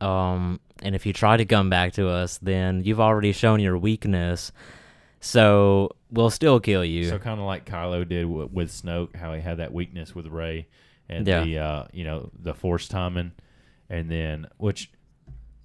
Um, 0.00 0.60
and 0.82 0.94
if 0.94 1.04
you 1.04 1.12
try 1.12 1.36
to 1.36 1.44
come 1.44 1.68
back 1.68 1.92
to 1.94 2.08
us, 2.08 2.38
then 2.38 2.82
you've 2.84 3.00
already 3.00 3.32
shown 3.32 3.60
your 3.60 3.76
weakness. 3.76 4.52
So 5.20 5.90
we'll 6.10 6.30
still 6.30 6.60
kill 6.60 6.84
you. 6.84 7.08
So 7.08 7.18
kind 7.18 7.40
of 7.40 7.46
like 7.46 7.66
Kylo 7.66 8.08
did 8.08 8.22
w- 8.22 8.48
with 8.52 8.70
Snoke, 8.70 9.16
how 9.16 9.34
he 9.34 9.40
had 9.40 9.58
that 9.58 9.72
weakness 9.72 10.14
with 10.14 10.26
Rey 10.28 10.68
and 11.08 11.26
Yeah. 11.26 11.42
the 11.44 11.58
uh, 11.58 11.84
you 11.92 12.04
know 12.04 12.30
the 12.38 12.54
Force 12.54 12.86
timing, 12.88 13.32
and 13.90 14.10
then 14.10 14.46
which 14.58 14.90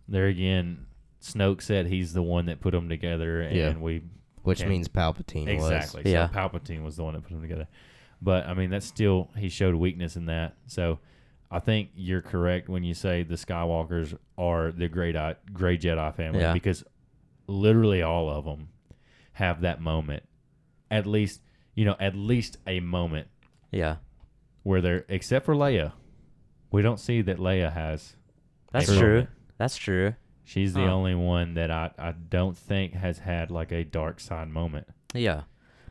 there 0.07 0.25
again, 0.27 0.87
Snoke 1.23 1.61
said 1.61 1.87
he's 1.87 2.13
the 2.13 2.21
one 2.21 2.45
that 2.47 2.59
put 2.59 2.71
them 2.71 2.89
together, 2.89 3.41
and 3.41 3.55
Yeah. 3.55 3.77
we 3.77 4.03
Which 4.43 4.59
Okay. 4.59 4.69
means 4.69 4.89
Palpatine 4.89 5.47
exactly. 5.47 6.11
Yeah. 6.11 6.27
So 6.27 6.33
Palpatine 6.33 6.83
was 6.83 6.97
the 6.97 7.03
one 7.05 7.13
that 7.13 7.23
put 7.23 7.31
them 7.31 7.41
together, 7.41 7.67
but 8.21 8.45
I 8.45 8.53
mean 8.53 8.69
that's 8.69 8.85
still 8.85 9.29
he 9.37 9.47
showed 9.47 9.73
weakness 9.75 10.17
in 10.17 10.25
that. 10.25 10.55
So 10.67 10.99
I 11.49 11.59
think 11.59 11.91
you're 11.95 12.21
correct 12.21 12.67
when 12.67 12.83
you 12.83 12.93
say 12.93 13.23
the 13.23 13.35
Skywalkers 13.35 14.17
are 14.37 14.71
the 14.73 14.89
great 14.89 15.15
I- 15.15 15.35
gray 15.53 15.77
Jedi 15.77 16.13
family 16.13 16.41
Yeah. 16.41 16.51
because 16.51 16.83
literally 17.47 18.01
all 18.01 18.29
of 18.29 18.43
them 18.43 18.67
have 19.33 19.61
that 19.61 19.79
moment, 19.79 20.23
at 20.91 21.05
least 21.07 21.41
you 21.73 21.85
know 21.85 21.95
at 21.99 22.13
least 22.15 22.57
a 22.67 22.81
moment 22.81 23.27
yeah, 23.71 23.95
where 24.63 24.81
they're 24.81 25.05
except 25.07 25.45
for 25.45 25.55
Leia, 25.55 25.93
we 26.69 26.81
don't 26.81 26.99
see 26.99 27.21
that 27.21 27.37
Leia 27.37 27.71
has. 27.71 28.17
that's 28.73 28.89
a 28.89 28.97
true. 28.99 29.09
moment. 29.09 29.29
That's 29.57 29.77
true. 29.77 30.15
She's 30.53 30.73
the 30.75 30.81
Huh. 30.81 30.93
only 30.93 31.15
one 31.15 31.55
that 31.55 31.71
I, 31.71 31.89
I 31.97 32.11
don't 32.11 32.55
think 32.55 32.93
has 32.93 33.17
had 33.17 33.49
like 33.49 33.71
a 33.71 33.83
dark 33.83 34.19
side 34.19 34.49
moment. 34.49 34.87
Yeah. 35.15 35.41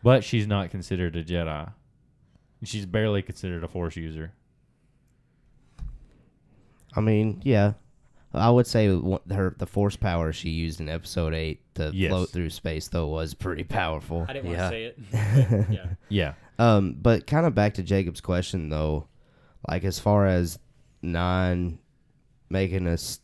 But 0.04 0.22
she's 0.22 0.46
not 0.46 0.70
considered 0.70 1.16
a 1.16 1.24
Jedi. 1.24 1.72
She's 2.62 2.86
barely 2.86 3.22
considered 3.22 3.64
a 3.64 3.68
Force 3.68 3.96
user. 3.96 4.34
I 6.94 7.00
mean, 7.00 7.40
yeah. 7.44 7.72
I 8.32 8.50
would 8.50 8.66
say 8.68 8.86
her 8.86 9.54
the 9.58 9.66
force 9.66 9.96
power 9.96 10.32
she 10.32 10.50
used 10.50 10.80
in 10.80 10.88
episode 10.88 11.34
8 11.34 11.74
to 11.74 11.90
Yes. 11.92 12.10
float 12.10 12.30
through 12.30 12.50
space 12.50 12.86
though 12.88 13.08
was 13.08 13.34
pretty 13.34 13.64
powerful. 13.64 14.24
I 14.28 14.32
didn't 14.32 14.50
Yeah. 14.52 14.60
want 14.62 14.72
to 14.72 14.76
say 14.76 14.84
it. 14.84 15.66
yeah. 15.70 15.86
Yeah. 16.08 16.34
Um, 16.58 16.94
but 17.02 17.26
kind 17.26 17.46
of 17.46 17.54
back 17.54 17.74
to 17.74 17.82
Jacob's 17.82 18.20
question 18.20 18.68
though, 18.68 19.08
like 19.68 19.82
as 19.84 19.98
far 19.98 20.26
as 20.28 20.58
nine 21.02 21.78
making 22.48 22.86
us 22.86 23.18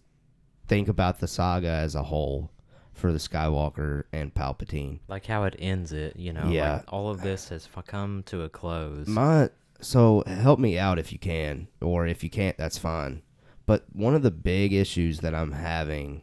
think 0.68 0.88
about 0.88 1.18
the 1.18 1.26
saga 1.26 1.68
as 1.68 1.94
a 1.94 2.04
whole 2.04 2.50
for 2.92 3.12
the 3.12 3.18
Skywalker 3.18 4.04
and 4.12 4.34
Palpatine. 4.34 5.00
Like 5.08 5.26
how 5.26 5.44
it 5.44 5.56
ends 5.58 5.92
it, 5.92 6.16
you 6.16 6.32
know. 6.32 6.48
Yeah. 6.48 6.74
Like 6.74 6.92
all 6.92 7.08
of 7.10 7.22
this 7.22 7.48
has 7.48 7.68
come 7.86 8.22
to 8.24 8.42
a 8.42 8.48
close. 8.48 9.06
My 9.06 9.50
so 9.80 10.24
help 10.26 10.58
me 10.58 10.78
out 10.78 10.98
if 10.98 11.12
you 11.12 11.18
can, 11.18 11.68
or 11.80 12.06
if 12.06 12.22
you 12.24 12.30
can't, 12.30 12.58
that's 12.58 12.78
fine. 12.78 13.22
But 13.64 13.84
one 13.92 14.14
of 14.14 14.22
the 14.22 14.30
big 14.30 14.72
issues 14.72 15.20
that 15.20 15.34
I'm 15.34 15.52
having, 15.52 16.22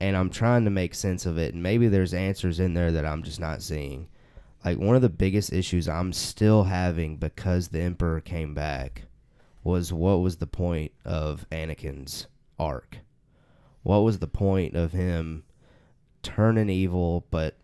and 0.00 0.16
I'm 0.16 0.30
trying 0.30 0.64
to 0.64 0.70
make 0.70 0.94
sense 0.94 1.26
of 1.26 1.38
it, 1.38 1.54
and 1.54 1.62
maybe 1.62 1.88
there's 1.88 2.14
answers 2.14 2.60
in 2.60 2.74
there 2.74 2.92
that 2.92 3.06
I'm 3.06 3.22
just 3.22 3.40
not 3.40 3.62
seeing. 3.62 4.08
Like 4.64 4.78
one 4.78 4.94
of 4.94 5.02
the 5.02 5.08
biggest 5.08 5.52
issues 5.52 5.88
I'm 5.88 6.12
still 6.12 6.64
having 6.64 7.16
because 7.16 7.68
the 7.68 7.80
Emperor 7.80 8.20
came 8.20 8.54
back 8.54 9.04
was 9.64 9.92
what 9.92 10.20
was 10.20 10.36
the 10.36 10.46
point 10.46 10.92
of 11.04 11.46
Anakin's 11.50 12.26
arc? 12.58 12.98
What 13.82 14.00
was 14.00 14.18
the 14.18 14.26
point 14.28 14.74
of 14.76 14.92
him 14.92 15.44
turning 16.22 16.68
evil 16.70 17.26
but 17.30 17.56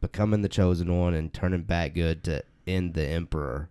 becoming 0.00 0.42
the 0.42 0.48
chosen 0.48 0.96
one 0.96 1.14
and 1.14 1.32
turning 1.32 1.62
back 1.62 1.94
good 1.94 2.22
to 2.24 2.42
end 2.66 2.94
the 2.94 3.06
Emperor? 3.06 3.68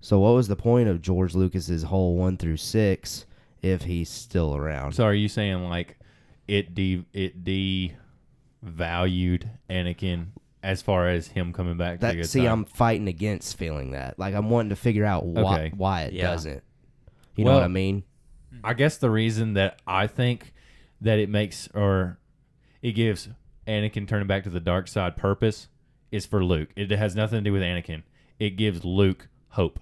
So 0.00 0.20
what 0.20 0.34
was 0.34 0.46
the 0.48 0.54
point 0.56 0.88
of 0.88 1.02
George 1.02 1.34
Lucas's 1.34 1.82
whole 1.84 2.16
one 2.16 2.36
through 2.36 2.58
six 2.58 3.26
if 3.62 3.82
he's 3.82 4.08
still 4.08 4.54
around? 4.54 4.92
So 4.92 5.04
are 5.04 5.14
you 5.14 5.28
saying 5.28 5.68
like 5.68 5.98
it 6.46 6.74
de 6.74 7.04
it 7.12 7.42
devalued 8.64 9.48
Anakin 9.68 10.26
as 10.62 10.82
far 10.82 11.08
as 11.08 11.28
him 11.28 11.52
coming 11.52 11.76
back 11.76 12.00
to 12.00 12.06
that 12.06 12.14
good 12.14 12.26
see, 12.26 12.40
side? 12.40 12.46
I'm 12.48 12.64
fighting 12.64 13.08
against 13.08 13.56
feeling 13.58 13.92
that. 13.92 14.18
Like 14.18 14.34
I'm 14.34 14.50
wanting 14.50 14.70
to 14.70 14.76
figure 14.76 15.04
out 15.04 15.24
why 15.26 15.54
Okay. 15.54 15.72
why 15.76 16.02
it 16.02 16.12
Yeah. 16.12 16.30
doesn't. 16.30 16.62
You 17.36 17.44
know 17.44 17.54
what 17.54 17.62
I 17.62 17.68
mean? 17.68 18.02
I 18.64 18.74
guess 18.74 18.98
the 18.98 19.10
reason 19.10 19.54
that 19.54 19.80
I 19.86 20.06
think 20.08 20.52
that 21.00 21.18
it 21.18 21.28
makes 21.28 21.68
or 21.74 22.18
it 22.82 22.92
gives 22.92 23.28
Anakin 23.66 24.08
turning 24.08 24.26
back 24.26 24.44
to 24.44 24.50
the 24.50 24.60
dark 24.60 24.88
side 24.88 25.16
purpose 25.16 25.68
is 26.10 26.26
for 26.26 26.44
Luke. 26.44 26.70
It 26.76 26.90
has 26.90 27.14
nothing 27.14 27.38
to 27.38 27.50
do 27.50 27.52
with 27.52 27.62
Anakin. 27.62 28.02
It 28.38 28.50
gives 28.50 28.84
Luke 28.84 29.28
hope. 29.50 29.78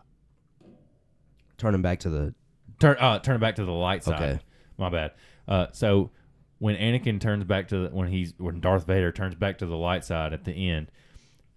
Turning 1.58 1.82
back 1.82 2.00
to 2.00 2.10
the 2.10 2.34
Turn 2.78 2.96
uh 3.00 3.18
turn 3.20 3.40
back 3.40 3.56
to 3.56 3.64
the 3.64 3.72
light 3.72 4.04
side. 4.04 4.22
Okay. 4.22 4.40
My 4.76 4.90
bad. 4.90 5.12
Uh 5.48 5.68
so 5.72 6.10
when 6.58 6.76
Anakin 6.76 7.20
turns 7.20 7.44
back 7.44 7.68
to 7.68 7.88
the, 7.88 7.88
when 7.88 8.08
he's 8.08 8.34
when 8.38 8.60
Darth 8.60 8.86
Vader 8.86 9.12
turns 9.12 9.34
back 9.34 9.58
to 9.58 9.66
the 9.66 9.76
light 9.76 10.04
side 10.04 10.32
at 10.32 10.44
the 10.44 10.70
end, 10.70 10.90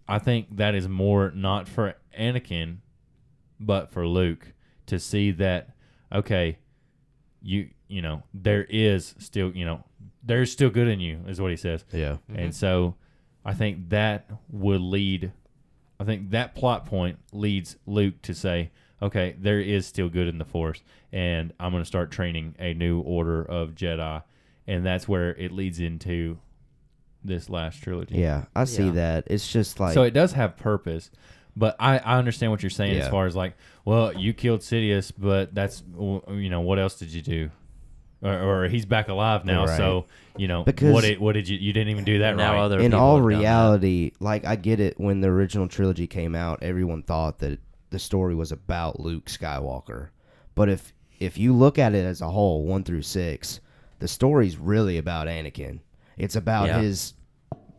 I 0.08 0.20
think 0.20 0.58
that 0.58 0.76
is 0.76 0.88
more 0.88 1.32
not 1.32 1.68
for 1.68 1.96
Anakin 2.18 2.78
but 3.60 3.92
for 3.92 4.08
Luke 4.08 4.54
to 4.86 5.00
see 5.00 5.32
that 5.32 5.72
okay, 6.14 6.60
you 7.42 7.70
you 7.90 8.02
know, 8.02 8.24
there 8.34 8.66
is 8.70 9.16
still, 9.18 9.52
you 9.52 9.66
know, 9.66 9.84
there's 10.24 10.52
still 10.52 10.70
good 10.70 10.88
in 10.88 11.02
you 11.02 11.20
is 11.28 11.42
what 11.42 11.52
he 11.52 11.58
says. 11.58 11.84
yeah. 11.92 12.18
And 12.30 12.38
mm-hmm. 12.38 12.52
so 12.52 12.96
I 13.44 13.54
think 13.54 13.90
that 13.90 14.30
would 14.50 14.82
lead 14.82 15.34
I 16.00 16.06
think 16.06 16.32
that 16.32 16.56
plot 16.56 16.86
point 16.86 17.20
leads 17.34 17.76
Luke 17.86 18.22
to 18.22 18.34
say, 18.34 18.72
okay, 19.02 19.36
there 19.38 19.60
is 19.60 19.86
still 19.86 20.10
good 20.10 20.28
in 20.28 20.38
the 20.38 20.46
Force, 20.46 20.82
and 21.12 21.54
I'm 21.60 21.72
going 21.72 21.84
to 21.84 21.88
start 21.88 22.12
training 22.12 22.56
a 22.58 22.74
new 22.74 23.02
order 23.02 23.44
of 23.44 23.72
Jedi. 23.72 24.24
And 24.66 24.86
that's 24.86 25.08
where 25.08 25.32
it 25.36 25.52
leads 25.52 25.80
into 25.80 26.38
this 27.24 27.50
last 27.50 27.82
trilogy. 27.84 28.16
Yeah, 28.16 28.46
I 28.56 28.64
see 28.64 28.86
Yeah. 28.86 28.92
that. 28.92 29.24
It's 29.28 29.52
just 29.52 29.80
like 29.80 29.94
so 29.94 30.04
it 30.04 30.12
does 30.12 30.34
have 30.34 30.58
purpose. 30.58 31.12
But 31.56 31.76
I, 31.80 31.98
I 31.98 32.18
understand 32.18 32.52
what 32.52 32.64
you're 32.64 32.70
saying 32.70 32.98
as 32.98 33.10
far 33.10 33.26
as 33.26 33.36
like, 33.36 33.56
well, 33.84 34.14
you 34.14 34.32
killed 34.34 34.62
Sidious, 34.62 35.12
but 35.18 35.54
that's, 35.54 35.84
you 35.98 36.50
know, 36.50 36.62
what 36.62 36.80
else 36.80 36.98
did 36.98 37.10
you 37.10 37.22
do? 37.22 37.50
Or, 38.22 38.34
or 38.64 38.68
he's 38.68 38.86
back 38.86 39.08
alive 39.08 39.46
now, 39.46 39.66
Right. 39.66 39.78
so 39.78 40.06
you 40.38 40.48
know 40.50 40.64
Because- 40.66 40.92
what 40.94 41.04
did 41.04 41.20
what 41.20 41.34
did 41.34 41.48
you 41.48 41.58
you 41.58 41.72
didn't 41.72 41.90
even 41.90 42.04
do 42.04 42.20
that 42.20 42.36
now 42.36 42.54
right? 42.54 42.60
other 42.62 42.80
in 42.80 42.94
all 42.94 43.16
have 43.16 43.24
done 43.24 43.32
that. 43.32 43.38
reality, 43.40 44.12
like 44.20 44.46
I 44.46 44.58
get 44.58 44.80
it 44.82 45.00
when 45.00 45.22
the 45.22 45.30
original 45.30 45.68
trilogy 45.70 46.06
came 46.06 46.36
out, 46.36 46.62
everyone 46.62 47.02
thought 47.04 47.40
that 47.40 47.60
the 47.92 48.00
story 48.00 48.36
was 48.36 48.52
about 48.52 49.00
Luke 49.00 49.28
Skywalker. 49.28 50.10
But 50.54 50.68
if 50.68 50.92
if 51.20 51.38
you 51.38 51.54
look 51.54 51.80
at 51.80 51.96
it 51.96 52.04
as 52.06 52.20
a 52.22 52.30
whole, 52.30 52.64
1 52.66 52.84
through 52.84 53.02
6, 53.04 53.60
the 54.00 54.08
story's 54.08 54.58
really 54.58 54.98
about 54.98 55.28
Anakin. 55.28 55.80
It's 56.18 56.36
about 56.36 56.68
Yeah. 56.68 56.82
his 56.82 57.14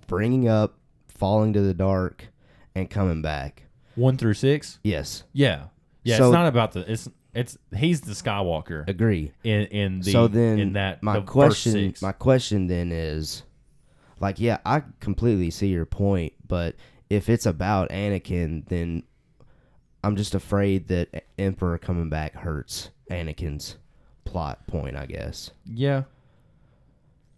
bringing 0.07 0.49
up, 0.49 0.79
falling 1.09 1.53
to 1.53 1.61
the 1.61 1.75
dark 1.75 2.29
and 2.75 2.89
coming 2.89 3.21
back. 3.23 3.65
One 3.95 4.17
through 4.17 4.35
six. 4.35 4.79
Yes, 4.83 5.25
Yeah, 5.35 5.65
yeah. 6.03 6.17
So- 6.17 6.29
it's 6.29 6.33
not 6.33 6.47
about 6.47 6.73
the. 6.73 6.91
It's 6.91 7.09
it's 7.35 7.57
he's 7.77 8.01
the 8.01 8.13
Skywalker 8.13 8.89
agree. 8.89 9.33
in 9.45 9.63
in 9.67 10.01
the 10.01 10.13
so 10.13 10.29
then 10.29 10.59
in 10.59 10.73
that 10.75 11.03
my 11.03 11.21
the 11.21 11.23
question 11.23 11.95
my 12.03 12.13
question 12.13 12.67
then 12.67 12.91
is 12.93 13.43
like 14.21 14.39
yeah, 14.39 14.59
I 14.65 14.83
completely 15.01 15.51
see 15.51 15.69
your 15.69 15.87
point, 15.87 16.35
but 16.47 16.77
if 17.09 17.29
it's 17.29 17.47
about 17.47 17.89
Anakin, 17.89 18.69
then 18.69 19.03
I'm 20.05 20.15
just 20.15 20.35
afraid 20.35 20.89
that 20.89 21.25
Emperor 21.39 21.79
coming 21.79 22.11
back 22.11 22.35
hurts 22.35 22.91
Anakin's 23.11 23.77
plot 24.25 24.67
point, 24.67 24.97
I 24.97 25.07
guess. 25.07 25.51
Yeah. 25.65 26.05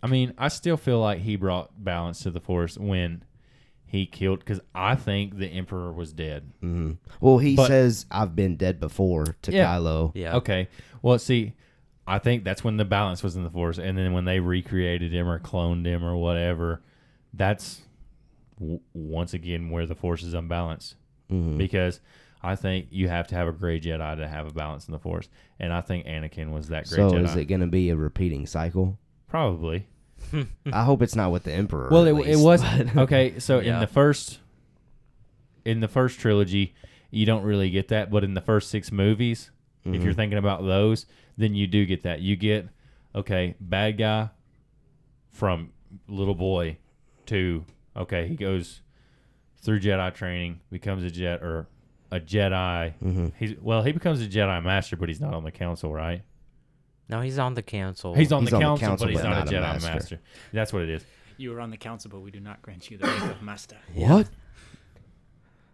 I 0.03 0.09
mean, 0.09 0.35
I 0.37 0.49
still 0.49 0.77
feel 0.77 0.99
like 1.01 1.21
he 1.21 1.37
brought 1.37 1.83
balance 1.83 2.25
to 2.25 2.33
the 2.33 2.41
Force 2.41 2.77
when 2.77 3.23
he 3.93 4.07
killed 4.07 4.39
because 4.39 4.59
I 4.75 4.95
think 4.95 5.37
the 5.37 5.47
Emperor 5.49 5.93
was 5.93 6.15
dead. 6.15 6.51
hmm 6.61 6.93
Well, 7.21 7.37
he 7.37 7.55
But- 7.55 7.67
says 7.69 8.07
I've 8.11 8.35
been 8.35 8.57
dead 8.57 8.81
before 8.81 9.37
to 9.43 9.53
Yeah. 9.53 9.67
Kylo. 9.67 10.13
Yeah. 10.15 10.37
Okay. 10.37 10.69
Well, 11.03 11.19
see, 11.19 11.53
I 12.07 12.19
think 12.19 12.43
that's 12.43 12.65
when 12.65 12.79
the 12.79 12.87
balance 12.87 13.23
was 13.23 13.37
in 13.37 13.45
the 13.45 13.51
Force, 13.51 13.79
and 13.79 13.97
then 13.99 14.15
when 14.15 14.25
they 14.25 14.41
recreated 14.41 15.13
him 15.13 15.29
or 15.29 15.39
cloned 15.39 15.85
him 15.85 16.03
or 16.03 16.17
whatever, 16.17 16.81
that's 17.35 17.83
w- 18.59 18.81
once 18.95 19.35
again 19.35 19.69
where 19.69 19.85
the 19.87 19.95
Force 19.95 20.23
is 20.23 20.33
unbalanced 20.33 20.95
Mhm. 21.31 21.59
because 21.59 22.01
I 22.43 22.57
think 22.57 22.87
you 22.91 23.09
have 23.09 23.29
to 23.29 23.35
have 23.35 23.47
a 23.47 23.53
gray 23.53 23.79
Jedi 23.79 24.17
to 24.17 24.27
have 24.27 24.47
a 24.49 24.53
balance 24.55 24.89
in 24.89 24.93
the 24.93 24.99
Force, 24.99 25.29
and 25.61 25.71
I 25.71 25.83
think 25.83 26.07
Anakin 26.07 26.51
was 26.51 26.69
that 26.69 26.87
great 26.89 26.97
So 26.97 27.11
Jedi. 27.11 27.25
is 27.25 27.37
it 27.37 27.45
going 27.45 27.61
to 27.61 27.67
be 27.67 27.91
a 27.91 27.97
repeating 27.97 28.47
cycle? 28.47 28.99
Probably. 29.29 29.87
I 30.73 30.85
hope 30.85 31.03
it's 31.03 31.17
not 31.17 31.31
with 31.33 31.45
the 31.45 31.53
Emperor. 31.53 31.89
Well, 31.91 32.03
at 32.07 32.15
it, 32.27 32.33
it 32.35 32.39
was 32.39 32.63
but- 32.63 32.97
okay. 33.05 33.39
So 33.39 33.59
in 33.59 33.67
Yeah. 33.67 33.81
the 33.81 33.87
first, 33.87 34.39
in 35.65 35.81
the 35.81 35.89
first 35.89 36.19
trilogy, 36.21 36.75
you 37.11 37.27
don't 37.27 37.43
really 37.45 37.71
get 37.71 37.89
that, 37.89 38.11
but 38.11 38.25
in 38.25 38.35
the 38.35 38.41
first 38.41 38.71
six 38.71 38.91
movies, 38.93 39.51
if 39.85 39.93
Mm-hmm. 39.93 40.05
you're 40.05 40.15
thinking 40.15 40.39
about 40.39 40.63
those, 40.65 41.07
then 41.37 41.55
you 41.55 41.67
do 41.67 41.85
get 41.87 42.03
that. 42.05 42.21
You 42.21 42.37
get 42.37 42.69
okay, 43.15 43.55
bad 43.61 43.99
guy 43.99 44.31
from 45.31 45.71
little 46.09 46.35
boy 46.35 46.79
to 47.27 47.65
okay, 47.97 48.29
he 48.29 48.37
goes 48.37 48.81
through 49.59 49.81
Jedi 49.81 50.13
training, 50.15 50.61
becomes 50.71 51.05
a 51.05 51.11
jet 51.11 51.43
or 51.43 51.67
a 52.11 52.21
Jedi. 52.21 52.95
Mhm. 53.03 53.33
He's 53.39 53.55
well, 53.61 53.83
he 53.83 53.93
becomes 53.93 54.21
a 54.23 54.27
Jedi 54.27 54.63
master, 54.63 54.97
but 54.97 55.09
he's 55.09 55.21
not 55.21 55.35
on 55.35 55.45
the 55.45 55.51
council, 55.53 55.93
right? 55.93 56.23
No, 57.09 57.21
he's 57.21 57.39
on 57.39 57.55
the 57.55 57.63
council. 57.63 58.15
He's 58.15 58.33
on, 58.33 58.43
He's 58.43 58.51
the, 58.51 58.57
on 58.57 58.61
the 58.63 58.67
council, 58.67 58.89
council, 58.89 59.07
but 59.07 59.11
he's 59.13 59.21
but 59.23 59.29
not, 59.29 59.45
not 59.45 59.53
a 59.53 59.57
a 59.57 59.61
Jedi 59.61 59.63
master. 59.83 59.89
master. 59.93 60.21
That's 60.53 60.73
what 60.73 60.83
it 60.83 60.89
is. 60.91 61.05
You 61.37 61.55
are 61.55 61.61
on 61.61 61.71
the 61.71 61.77
council, 61.77 62.11
but 62.11 62.21
we 62.21 62.31
do 62.31 62.41
not 62.41 62.63
grant 62.63 62.91
you 62.91 62.99
the 62.99 63.07
rank 63.07 63.23
of 63.31 63.43
master. 63.43 63.77
What? 63.95 64.29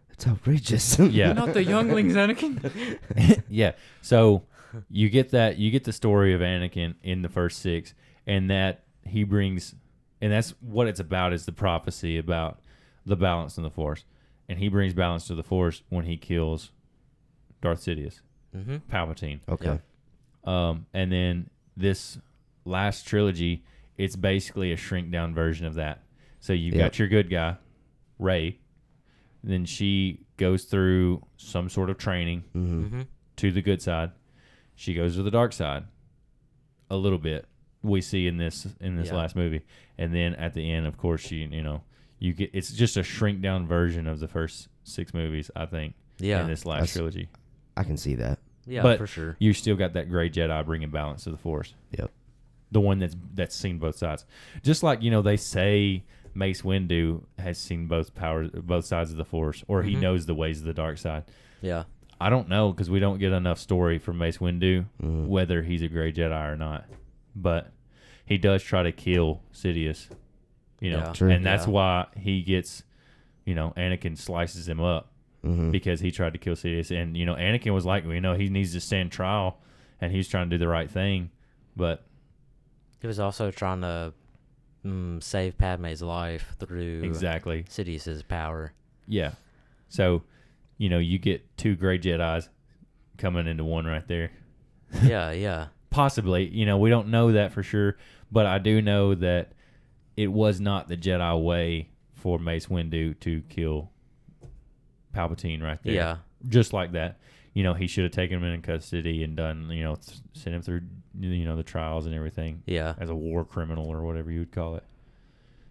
That's 0.09 0.27
outrageous. 0.27 0.99
Yeah. 0.99 1.27
You're 1.27 1.35
not 1.35 1.53
the 1.55 1.63
younglings, 1.65 2.15
Anakin. 2.15 3.43
yeah. 3.49 3.73
So 4.03 4.43
you 4.91 5.09
get 5.11 5.31
that 5.31 5.59
you 5.59 5.71
get 5.71 5.85
the 5.85 5.93
story 5.93 6.35
of 6.35 6.41
Anakin 6.41 6.95
in 7.03 7.23
the 7.23 7.29
first 7.29 7.61
six, 7.61 7.95
and 8.27 8.51
that 8.51 8.83
he 9.05 9.23
brings, 9.25 9.75
and 10.21 10.33
that's 10.33 10.55
what 10.61 10.89
it's 10.89 11.01
about 11.01 11.33
is 11.33 11.47
the 11.47 11.53
prophecy 11.53 12.19
about 12.19 12.59
the 13.07 13.17
balance 13.17 13.57
in 13.57 13.63
the 13.63 13.71
Force, 13.71 14.05
and 14.49 14.59
he 14.59 14.69
brings 14.69 14.93
balance 14.93 15.27
to 15.29 15.35
the 15.35 15.43
Force 15.45 15.83
when 15.89 16.05
he 16.05 16.17
kills 16.17 16.73
Darth 17.63 17.81
Sidious, 17.85 18.21
Mm-hmm. 18.57 18.77
Palpatine. 18.91 19.41
okay. 19.49 19.79
Um, 20.49 20.87
and 20.95 21.13
then 21.13 21.51
this 21.77 22.19
last 22.65 23.07
trilogy, 23.07 23.65
it's 23.97 24.17
basically 24.17 24.73
a 24.73 24.77
shrink 24.77 25.11
down 25.11 25.35
version 25.35 25.67
of 25.67 25.75
that. 25.75 26.03
So 26.41 26.53
you 26.53 26.73
Yep. 26.73 26.79
got 26.79 26.99
your 26.99 27.09
good 27.09 27.29
guy, 27.31 27.57
Rey. 28.19 28.59
Then 29.45 29.65
she 29.65 30.21
goes 30.37 30.65
through 30.65 31.25
some 31.37 31.69
sort 31.69 31.91
of 31.91 31.99
training 31.99 32.41
hmm 32.53 32.83
Mm-hmm. 32.85 33.01
to 33.37 33.53
the 33.53 33.63
good 33.63 33.83
side. 33.83 34.13
She 34.75 34.95
goes 34.95 35.17
to 35.17 35.23
the 35.23 35.31
dark 35.31 35.53
side 35.53 35.85
a 36.91 36.97
little 36.97 37.19
bit. 37.19 37.47
We 37.83 38.01
see 38.01 38.27
in 38.27 38.39
this 38.39 38.67
in 38.81 38.97
this 38.97 39.09
Yeah. 39.09 39.17
last 39.17 39.37
movie, 39.37 39.63
and 39.99 40.13
then 40.15 40.35
at 40.35 40.55
the 40.55 40.71
end, 40.71 40.87
of 40.87 40.97
course, 40.97 41.21
she 41.21 41.37
you 41.45 41.63
know 41.63 41.83
you 42.19 42.33
get 42.33 42.51
it's 42.53 42.73
just 42.73 42.97
a 42.97 43.03
shrink 43.03 43.41
down 43.41 43.67
version 43.67 44.07
of 44.09 44.19
the 44.19 44.29
first 44.29 44.69
six 44.83 45.13
movies. 45.15 45.51
I 45.55 45.67
think 45.67 45.95
Yeah. 46.19 46.41
in 46.41 46.49
this 46.49 46.65
last 46.65 46.81
That's- 46.81 46.93
trilogy, 46.95 47.29
I 47.77 47.85
can 47.85 47.97
see 47.97 48.15
that. 48.17 48.39
Yeah, 48.69 48.83
but- 48.83 48.99
for 48.99 49.07
sure. 49.07 49.37
you 49.39 49.53
still 49.53 49.77
got 49.77 49.95
that 49.95 50.09
gray 50.09 50.29
Jedi 50.31 50.65
bringing 50.67 50.91
balance 50.91 51.25
to 51.25 51.31
the 51.31 51.37
Force. 51.37 51.75
Yep. 51.99 52.11
The 52.71 52.81
one 52.81 52.99
that's 52.99 53.17
that's 53.35 53.57
seen 53.57 53.79
both 53.79 53.97
sides, 53.97 54.27
just 54.63 54.83
like 54.83 55.03
you 55.03 55.11
know 55.11 55.23
they 55.23 55.37
say 55.39 56.05
Mace 56.35 56.63
Windu 56.63 57.23
has 57.39 57.59
seen 57.59 57.87
both 57.87 58.15
powers, 58.15 58.51
both 58.53 58.85
sides 58.85 59.11
of 59.11 59.17
the 59.17 59.25
Force, 59.25 59.65
or 59.69 59.83
he 59.83 59.95
Mhm. 59.95 60.01
knows 60.03 60.27
the 60.27 60.35
ways 60.35 60.61
of 60.61 60.67
the 60.67 60.75
dark 60.75 60.99
side. 60.99 61.25
Yeah. 61.63 61.85
I 62.21 62.31
don't 62.31 62.49
know 62.49 62.71
because 62.73 62.91
we 62.91 62.99
don't 63.01 63.19
get 63.19 63.33
enough 63.33 63.59
story 63.59 63.99
from 63.99 64.19
Mace 64.19 64.39
Windu 64.39 64.85
Mhm. 65.03 65.27
whether 65.29 65.63
he's 65.63 65.83
a 65.83 65.89
gray 65.89 66.13
Jedi 66.13 66.53
or 66.53 66.57
not. 66.57 66.85
But 67.35 67.73
he 68.27 68.37
does 68.39 68.63
try 68.63 68.83
to 68.83 68.93
kill 68.93 69.41
Sidious, 69.55 70.09
you 70.81 70.91
know, 70.91 70.99
Yeah. 70.99 71.13
True. 71.13 71.31
and 71.31 71.47
that's 71.47 71.67
Yeah. 71.67 71.73
why 71.73 72.07
he 72.17 72.43
gets, 72.43 72.83
you 73.47 73.55
know, 73.55 73.73
Anakin 73.77 74.19
slices 74.19 74.69
him 74.69 74.81
up 74.81 75.08
hmm 75.43 75.71
because 75.71 76.01
he 76.01 76.11
tried 76.11 76.33
to 76.33 76.39
kill 76.39 76.55
Sidious, 76.55 76.91
and 76.91 77.17
you 77.17 77.25
know, 77.27 77.35
Anakin 77.35 77.73
was 77.73 77.85
like, 77.87 78.05
you 78.05 78.21
know, 78.21 78.35
he 78.35 78.49
needs 78.49 78.73
to 78.73 78.81
stand 78.81 79.13
trial, 79.13 79.59
and 80.01 80.13
he's 80.13 80.29
trying 80.29 80.51
to 80.51 80.57
do 80.57 80.59
the 80.59 80.69
right 80.69 80.91
thing, 80.91 81.31
but 81.77 82.05
He 83.01 83.07
was 83.07 83.21
also 83.21 83.51
trying 83.51 83.83
to 83.83 84.13
mm, 84.85 85.23
save 85.23 85.57
Padme's 85.59 86.03
life 86.03 86.57
through 86.59 87.03
exactly, 87.05 87.65
Sidious's 87.69 88.23
power. 88.23 88.73
yeah. 89.07 89.33
So, 89.91 90.23
you 90.77 90.89
know, 90.91 90.99
you 90.99 91.19
get 91.19 91.57
two 91.57 91.75
gray 91.75 91.99
Jedi's 91.99 92.49
coming 93.17 93.47
into 93.47 93.65
one 93.65 93.87
right 93.87 94.07
there. 94.07 94.31
yeah, 95.03 95.31
yeah. 95.31 95.69
Possibly, 95.91 96.47
you 96.49 96.67
know, 96.67 96.77
we 96.77 96.91
don't 96.91 97.09
know 97.09 97.33
that 97.33 97.53
for 97.53 97.63
sure, 97.63 97.97
but 98.31 98.45
I 98.45 98.59
do 98.59 98.83
know 98.83 99.15
that 99.15 99.53
it 100.17 100.31
was 100.31 100.61
not 100.61 100.89
the 100.89 100.97
Jedi 100.97 101.43
way 101.43 101.89
for 102.13 102.39
Mace 102.39 102.67
Windu 102.67 103.19
to 103.21 103.41
kill 103.49 103.91
Palpatine 105.15 105.63
right 105.63 105.83
there. 105.83 105.95
Yeah. 105.95 106.17
just 106.49 106.73
like 106.73 106.93
that. 106.93 107.19
You 107.55 107.65
know, 107.65 107.75
he 107.75 107.87
should 107.89 108.05
have 108.05 108.13
taken 108.13 108.39
him 108.39 108.45
in 108.45 108.63
custody 108.63 109.25
and 109.25 109.35
done, 109.37 109.69
you 109.71 109.83
know, 109.83 109.97
th- 109.97 110.19
sent 110.35 110.55
him 110.55 110.63
through, 110.63 110.83
you 111.19 111.45
know, 111.45 111.57
the 111.57 111.65
trials 111.65 112.07
and 112.07 112.15
everything 112.15 112.63
Yeah. 112.67 112.95
as 113.01 113.11
a 113.11 113.15
war 113.15 113.45
criminal 113.45 113.89
or 113.89 114.03
whatever 114.05 114.31
you 114.31 114.41
would 114.41 114.53
call 114.53 114.77
it. 114.77 114.85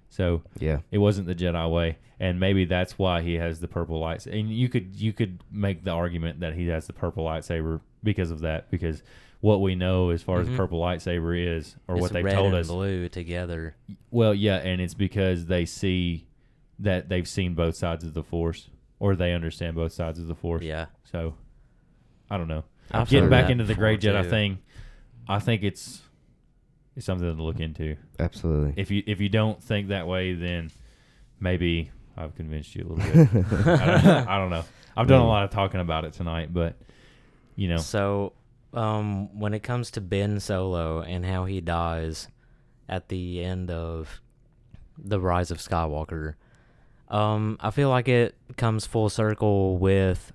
So 0.10 0.42
Yeah. 0.60 0.80
it 0.92 0.98
wasn't 0.98 1.28
the 1.28 1.36
Jedi 1.36 1.72
way, 1.72 1.98
and 2.20 2.40
maybe 2.40 2.66
that's 2.66 2.98
why 2.98 3.22
he 3.22 3.36
has 3.36 3.60
the 3.60 3.68
purple 3.68 4.00
lights. 4.00 4.26
And 4.28 4.52
you 4.52 4.68
could 4.70 4.96
you 5.00 5.14
could 5.14 5.40
make 5.52 5.84
the 5.84 5.92
argument 5.92 6.40
that 6.42 6.54
he 6.56 6.68
has 6.68 6.88
the 6.88 6.94
purple 6.94 7.26
lightsaber 7.26 7.82
because 8.04 8.32
of 8.32 8.40
that, 8.42 8.70
because 8.72 9.04
what 9.40 9.62
we 9.62 9.76
know 9.76 10.10
as 10.10 10.24
far 10.24 10.40
as 10.40 10.48
Mhm. 10.48 10.52
the 10.52 10.58
purple 10.58 10.82
lightsaber 10.82 11.38
is, 11.58 11.76
or 11.88 11.96
It's 11.96 12.02
what 12.02 12.12
they 12.14 12.24
red 12.24 12.34
told 12.36 12.48
and 12.48 12.56
us. 12.56 12.68
blue 12.68 13.08
together. 13.08 13.76
Well, 14.12 14.34
yeah, 14.34 14.58
and 14.58 14.82
it's 14.82 14.96
because 14.96 15.46
they 15.46 15.66
see 15.66 16.26
that 16.80 17.08
they've 17.10 17.28
seen 17.28 17.54
both 17.54 17.76
sides 17.76 18.04
of 18.04 18.14
the 18.14 18.24
force, 18.24 18.70
or 19.00 19.16
they 19.16 19.34
understand 19.34 19.76
both 19.76 19.94
sides 19.94 20.20
of 20.20 20.28
the 20.28 20.36
force. 20.36 20.64
Yeah. 20.64 20.88
So, 21.12 21.36
I 22.30 22.38
don't 22.38 22.48
know. 22.48 22.64
I've 22.92 23.10
Getting 23.10 23.26
heard 23.26 23.32
back 23.32 23.46
that 23.46 23.52
into 23.52 23.64
the 23.66 23.76
Gray 23.76 23.98
before, 23.98 24.14
Jedi 24.14 24.24
too. 24.24 24.30
thing, 24.30 24.60
I 25.28 25.40
think 25.40 25.64
it's 25.64 26.02
it's 26.96 27.06
something 27.06 27.36
to 27.36 27.44
look 27.44 27.60
into. 27.60 27.96
Absolutely. 28.20 28.74
If 28.82 28.92
you 28.92 29.04
if 29.06 29.20
you 29.20 29.30
don't 29.30 29.62
think 29.62 29.90
that 29.90 30.08
way, 30.08 30.34
then 30.34 30.72
maybe 31.40 31.92
I've 32.16 32.34
convinced 32.36 32.76
you 32.76 32.84
a 32.84 32.94
little 32.94 33.26
bit. 33.26 33.46
I, 33.70 34.02
don't, 34.02 34.06
I 34.28 34.38
don't 34.38 34.50
know. 34.50 34.64
I've 34.96 35.08
done 35.08 35.22
a 35.22 35.28
lot 35.28 35.44
of 35.44 35.52
talking 35.52 35.80
about 35.80 36.06
it 36.06 36.14
tonight, 36.14 36.52
but 36.52 36.76
you 37.56 37.68
know, 37.68 37.78
So, 37.78 38.34
um, 38.74 39.38
when 39.40 39.54
it 39.54 39.62
comes 39.62 39.92
to 39.92 40.02
Ben 40.02 40.40
Solo 40.40 41.02
and 41.02 41.24
how 41.26 41.46
he 41.46 41.62
dies 41.62 42.28
at 42.90 43.10
the 43.10 43.44
end 43.44 43.70
of 43.70 44.22
the 44.98 45.20
Rise 45.20 45.52
of 45.52 45.60
Skywalker, 45.60 46.34
um, 47.10 47.58
I 47.60 47.72
feel 47.72 47.90
like 47.90 48.08
it 48.08 48.36
comes 48.58 48.86
full 48.86 49.10
circle 49.10 49.78
with 49.78 50.34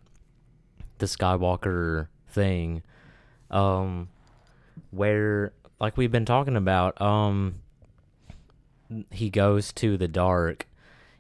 the 0.99 1.07
Skywalker 1.07 2.09
thing, 2.29 2.83
um, 3.51 4.09
where 4.91 5.53
like 5.81 5.97
we've 5.97 6.13
been 6.13 6.25
talking 6.25 6.57
about, 6.57 7.01
um, 7.01 7.57
he 9.11 9.31
goes 9.31 9.73
to 9.75 9.97
the 9.97 10.09
dark 10.09 10.67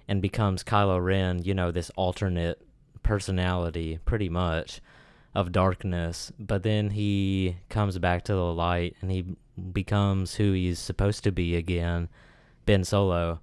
and 0.08 0.22
becomes 0.22 0.62
Kylo 0.62 1.02
Ren. 1.02 1.42
You 1.42 1.54
know, 1.54 1.70
this 1.70 1.90
alternate 1.96 2.60
personality, 3.02 3.98
pretty 4.04 4.28
much 4.28 4.80
of 5.34 5.50
darkness, 5.50 6.30
but 6.38 6.62
then 6.62 6.90
he 6.90 7.56
comes 7.68 7.98
back 7.98 8.22
to 8.24 8.34
the 8.34 8.52
light 8.52 8.94
and 9.00 9.10
he 9.10 9.24
becomes 9.72 10.34
who 10.34 10.52
he's 10.52 10.78
supposed 10.78 11.24
to 11.24 11.32
be 11.32 11.56
again, 11.56 12.08
Ben 12.66 12.84
Solo, 12.84 13.40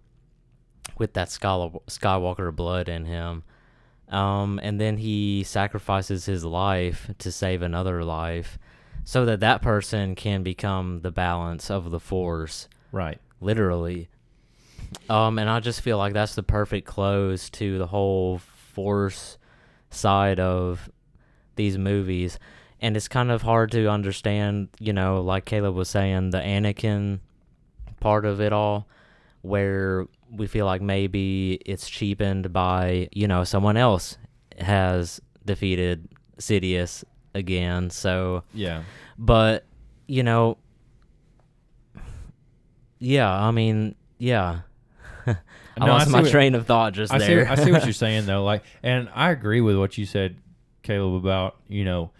with 0.97 1.13
that 1.13 1.29
Skywalker 1.29 2.55
blood 2.55 2.89
in 2.89 3.05
him. 3.05 3.43
Um, 4.09 4.59
and 4.63 4.81
then 4.81 4.97
he 4.97 5.43
sacrifices 5.43 6.25
his 6.25 6.43
life 6.43 7.11
to 7.19 7.31
save 7.31 7.61
another 7.61 8.03
life 8.03 8.57
so 9.03 9.25
that 9.25 9.39
that 9.41 9.61
person 9.61 10.15
can 10.15 10.43
become 10.43 11.01
the 11.01 11.11
balance 11.11 11.69
of 11.69 11.91
the 11.91 11.99
Force, 11.99 12.67
right? 12.91 13.19
literally. 13.39 14.09
Um, 15.09 15.37
and 15.37 15.49
I 15.49 15.59
just 15.59 15.81
feel 15.81 15.97
like 15.97 16.13
that's 16.13 16.35
the 16.35 16.43
perfect 16.43 16.87
close 16.87 17.49
to 17.51 17.77
the 17.77 17.87
whole 17.87 18.39
Force 18.39 19.37
side 19.89 20.39
of 20.39 20.89
these 21.55 21.77
movies. 21.77 22.39
And 22.81 22.95
it's 22.95 23.07
kind 23.07 23.29
of 23.29 23.41
hard 23.41 23.71
to 23.71 23.87
understand, 23.87 24.69
you 24.79 24.93
know, 24.93 25.21
like 25.21 25.45
Caleb 25.45 25.75
was 25.75 25.89
saying, 25.89 26.31
the 26.31 26.39
Anakin 26.39 27.19
part 27.99 28.25
of 28.25 28.39
it 28.41 28.53
all, 28.53 28.87
where 29.41 30.07
we 30.31 30.47
feel 30.47 30.65
like 30.65 30.81
maybe 30.81 31.53
it's 31.65 31.89
cheapened 31.89 32.53
by 32.53 33.09
you 33.11 33.27
know 33.27 33.43
someone 33.43 33.77
else 33.77 34.17
has 34.59 35.19
defeated 35.45 36.07
Sidious 36.37 37.03
again. 37.33 37.89
So 37.89 38.43
Yeah. 38.53 38.83
but 39.17 39.65
you 40.07 40.23
know, 40.23 40.57
yeah, 42.99 43.31
I 43.31 43.51
mean, 43.51 43.95
yeah. 44.17 44.61
I 45.27 45.35
No, 45.79 45.85
lost 45.87 46.07
see 46.07 46.11
my 46.11 46.21
what- 46.21 46.31
train 46.31 46.55
of 46.55 46.65
thought 46.65 46.93
just 46.93 47.13
I 47.13 47.19
see, 47.19 47.25
there. 47.27 47.49
I 47.49 47.55
see 47.55 47.71
what 47.71 47.83
you're 47.85 47.93
saying 47.93 48.25
though. 48.25 48.43
Like, 48.43 48.63
and 48.83 49.09
I 49.13 49.31
agree 49.31 49.61
with 49.61 49.77
what 49.77 49.97
you 49.97 50.05
said, 50.05 50.37
Caleb, 50.83 51.13
about 51.15 51.55
you 51.67 51.85
know 51.85 52.11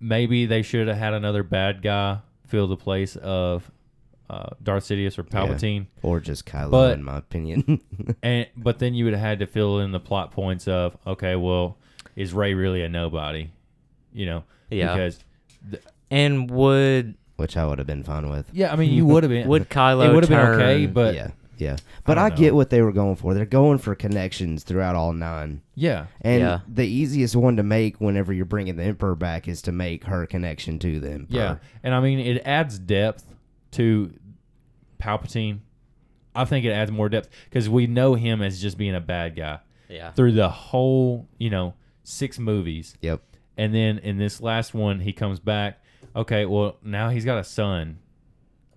maybe 0.00 0.46
they 0.46 0.62
should 0.62 0.88
have 0.88 0.96
had 0.96 1.12
another 1.14 1.42
bad 1.42 1.82
guy 1.82 2.18
fill 2.46 2.66
the 2.66 2.76
place 2.76 3.16
of 3.16 3.70
uh, 4.30 4.50
Darth 4.62 4.84
Sidious 4.84 5.18
or 5.18 5.24
Palpatine, 5.24 5.86
or 6.02 6.20
just 6.20 6.46
Kylo, 6.46 6.70
But- 6.70 6.98
in 6.98 7.02
my 7.04 7.18
opinion. 7.18 7.80
and 8.22 8.46
but 8.56 8.78
then 8.78 8.94
you 8.94 9.04
would 9.04 9.14
have 9.14 9.20
had 9.22 9.38
to 9.40 9.46
fill 9.46 9.80
in 9.80 9.90
the 9.92 9.98
plot 10.00 10.30
points 10.30 10.68
of 10.68 10.96
okay, 11.06 11.34
well, 11.36 11.76
is 12.14 12.32
Rey 12.32 12.54
really 12.54 12.82
a 12.82 12.88
nobody? 12.88 13.50
You 14.12 14.26
know, 14.26 14.44
Yeah. 14.70 14.94
because 14.94 15.18
and 16.10 16.50
would 16.50 17.16
which 17.36 17.56
I 17.56 17.66
would 17.66 17.78
have 17.78 17.86
been 17.86 18.02
fine 18.04 18.28
with. 18.28 18.50
yeah, 18.52 18.72
I 18.72 18.76
mean, 18.76 18.92
you 18.92 19.06
would 19.06 19.22
have 19.22 19.30
been 19.30 19.48
would 19.52 19.68
Kylo 19.70 20.08
it 20.08 20.14
would 20.14 20.24
have 20.24 20.30
been 20.30 20.60
okay, 20.60 20.86
but 20.86 21.14
yeah, 21.14 21.30
yeah. 21.56 21.76
But 22.04 22.16
don't 22.16 22.32
I, 22.32 22.36
get 22.36 22.54
what 22.54 22.68
they 22.70 22.82
were 22.82 22.92
going 22.92 23.16
for. 23.16 23.32
They're 23.34 23.46
going 23.46 23.78
for 23.78 23.94
connections 23.94 24.62
throughout 24.62 24.94
all 24.94 25.12
nine. 25.14 25.62
yeah, 25.74 26.06
And 26.20 26.40
Yeah. 26.42 26.60
the 26.68 26.86
easiest 26.86 27.34
one 27.36 27.56
to 27.56 27.62
make 27.62 27.98
whenever 28.00 28.32
you're 28.32 28.44
bringing 28.44 28.76
the 28.76 28.82
Emperor 28.84 29.14
back 29.14 29.48
is 29.48 29.62
to 29.62 29.72
make 29.72 30.04
her 30.04 30.26
connection 30.26 30.78
to 30.80 31.00
the 31.00 31.10
Emperor. 31.12 31.26
Yeah, 31.38 31.56
and 31.82 31.94
I 31.94 32.00
mean 32.00 32.18
it 32.18 32.42
adds 32.44 32.78
depth 32.78 33.24
to 33.72 34.12
Palpatine. 35.00 35.60
I 36.34 36.44
think 36.44 36.64
it 36.64 36.70
adds 36.70 36.90
more 36.90 37.08
depth 37.08 37.28
because 37.44 37.68
we 37.68 37.86
know 37.86 38.14
him 38.14 38.40
as 38.42 38.60
just 38.60 38.78
being 38.78 38.94
a 38.94 39.00
bad 39.00 39.34
guy 39.36 39.58
yeah. 39.88 40.12
through 40.12 40.32
the 40.32 40.48
whole, 40.48 41.28
you 41.38 41.50
know, 41.50 41.74
six 42.04 42.38
movies, 42.38 42.96
Yep. 43.00 43.20
and 43.56 43.74
then 43.74 43.98
in 43.98 44.18
this 44.18 44.40
last 44.40 44.72
one 44.74 45.00
he 45.00 45.12
comes 45.12 45.40
back. 45.40 45.82
Okay, 46.14 46.44
well 46.46 46.76
now 46.82 47.08
he's 47.10 47.24
got 47.24 47.38
a 47.38 47.44
son 47.44 47.98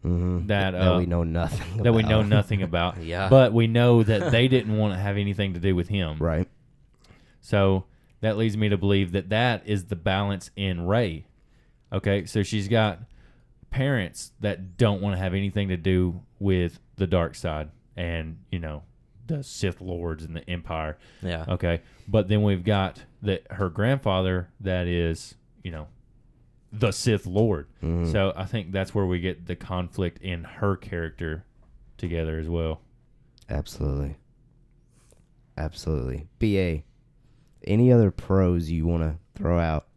Mm-hmm. 0.06 0.48
that 0.48 0.72
that 0.72 0.82
uh, 0.96 0.98
we 0.98 1.06
know 1.06 1.24
nothing. 1.24 1.82
that 1.84 1.94
we 1.94 2.04
know 2.04 2.20
about. 2.20 2.28
nothing 2.30 2.62
about. 2.62 2.98
Yeah. 3.02 3.30
but 3.30 3.54
we 3.54 3.68
know 3.68 4.04
that 4.04 4.32
they 4.32 4.50
didn't 4.50 4.76
want 4.76 4.94
to 4.94 5.00
have 5.00 5.16
anything 5.16 5.54
to 5.54 5.62
do 5.62 5.76
with 5.78 5.88
him. 5.88 6.18
Right. 6.20 6.50
So 7.40 7.86
that 8.20 8.36
leads 8.38 8.58
me 8.58 8.68
to 8.70 8.78
believe 8.78 9.14
that 9.14 9.30
that 9.30 9.64
is 9.66 9.86
the 9.86 9.96
balance 9.96 10.52
in 10.58 10.86
Rey. 10.88 11.26
Okay, 11.94 12.26
so 12.26 12.44
she's 12.44 12.68
got 12.68 13.00
parents 13.74 14.32
that 14.40 14.78
don't 14.78 15.02
want 15.02 15.16
to 15.16 15.18
have 15.20 15.34
anything 15.34 15.70
to 15.70 15.78
do 15.78 16.22
with 16.40 16.80
the 16.98 17.08
dark 17.08 17.34
side 17.34 17.70
and, 17.98 18.38
you 18.52 18.60
know, 18.60 18.84
the 19.26 19.44
Sith 19.44 19.82
lords 19.82 20.24
and 20.24 20.36
the 20.36 20.48
empire. 20.48 20.98
Yeah. 21.24 21.46
Okay, 21.48 21.82
but 22.08 22.28
then 22.28 22.44
we've 22.44 22.64
got 22.64 23.02
that 23.24 23.48
her 23.52 23.70
grandfather 23.70 24.50
that 24.60 24.86
is, 24.88 25.34
you 25.64 25.72
know, 25.72 25.88
the 26.72 26.92
Sith 26.92 27.26
lord. 27.26 27.68
Mhm. 27.82 28.12
So 28.12 28.32
I 28.36 28.46
think 28.46 28.72
that's 28.72 28.94
where 28.94 29.06
we 29.08 29.20
get 29.20 29.48
the 29.48 29.56
conflict 29.56 30.22
in 30.22 30.44
her 30.44 30.76
character 30.76 31.44
together 31.98 32.38
as 32.38 32.48
well. 32.50 32.82
Absolutely. 33.50 34.18
Absolutely. 35.58 36.28
BA, 36.40 36.84
any 37.66 37.92
other 37.92 38.12
pros 38.12 38.70
you 38.70 38.86
want 38.86 39.04
to 39.04 39.18
throw 39.36 39.60
out? 39.60 39.88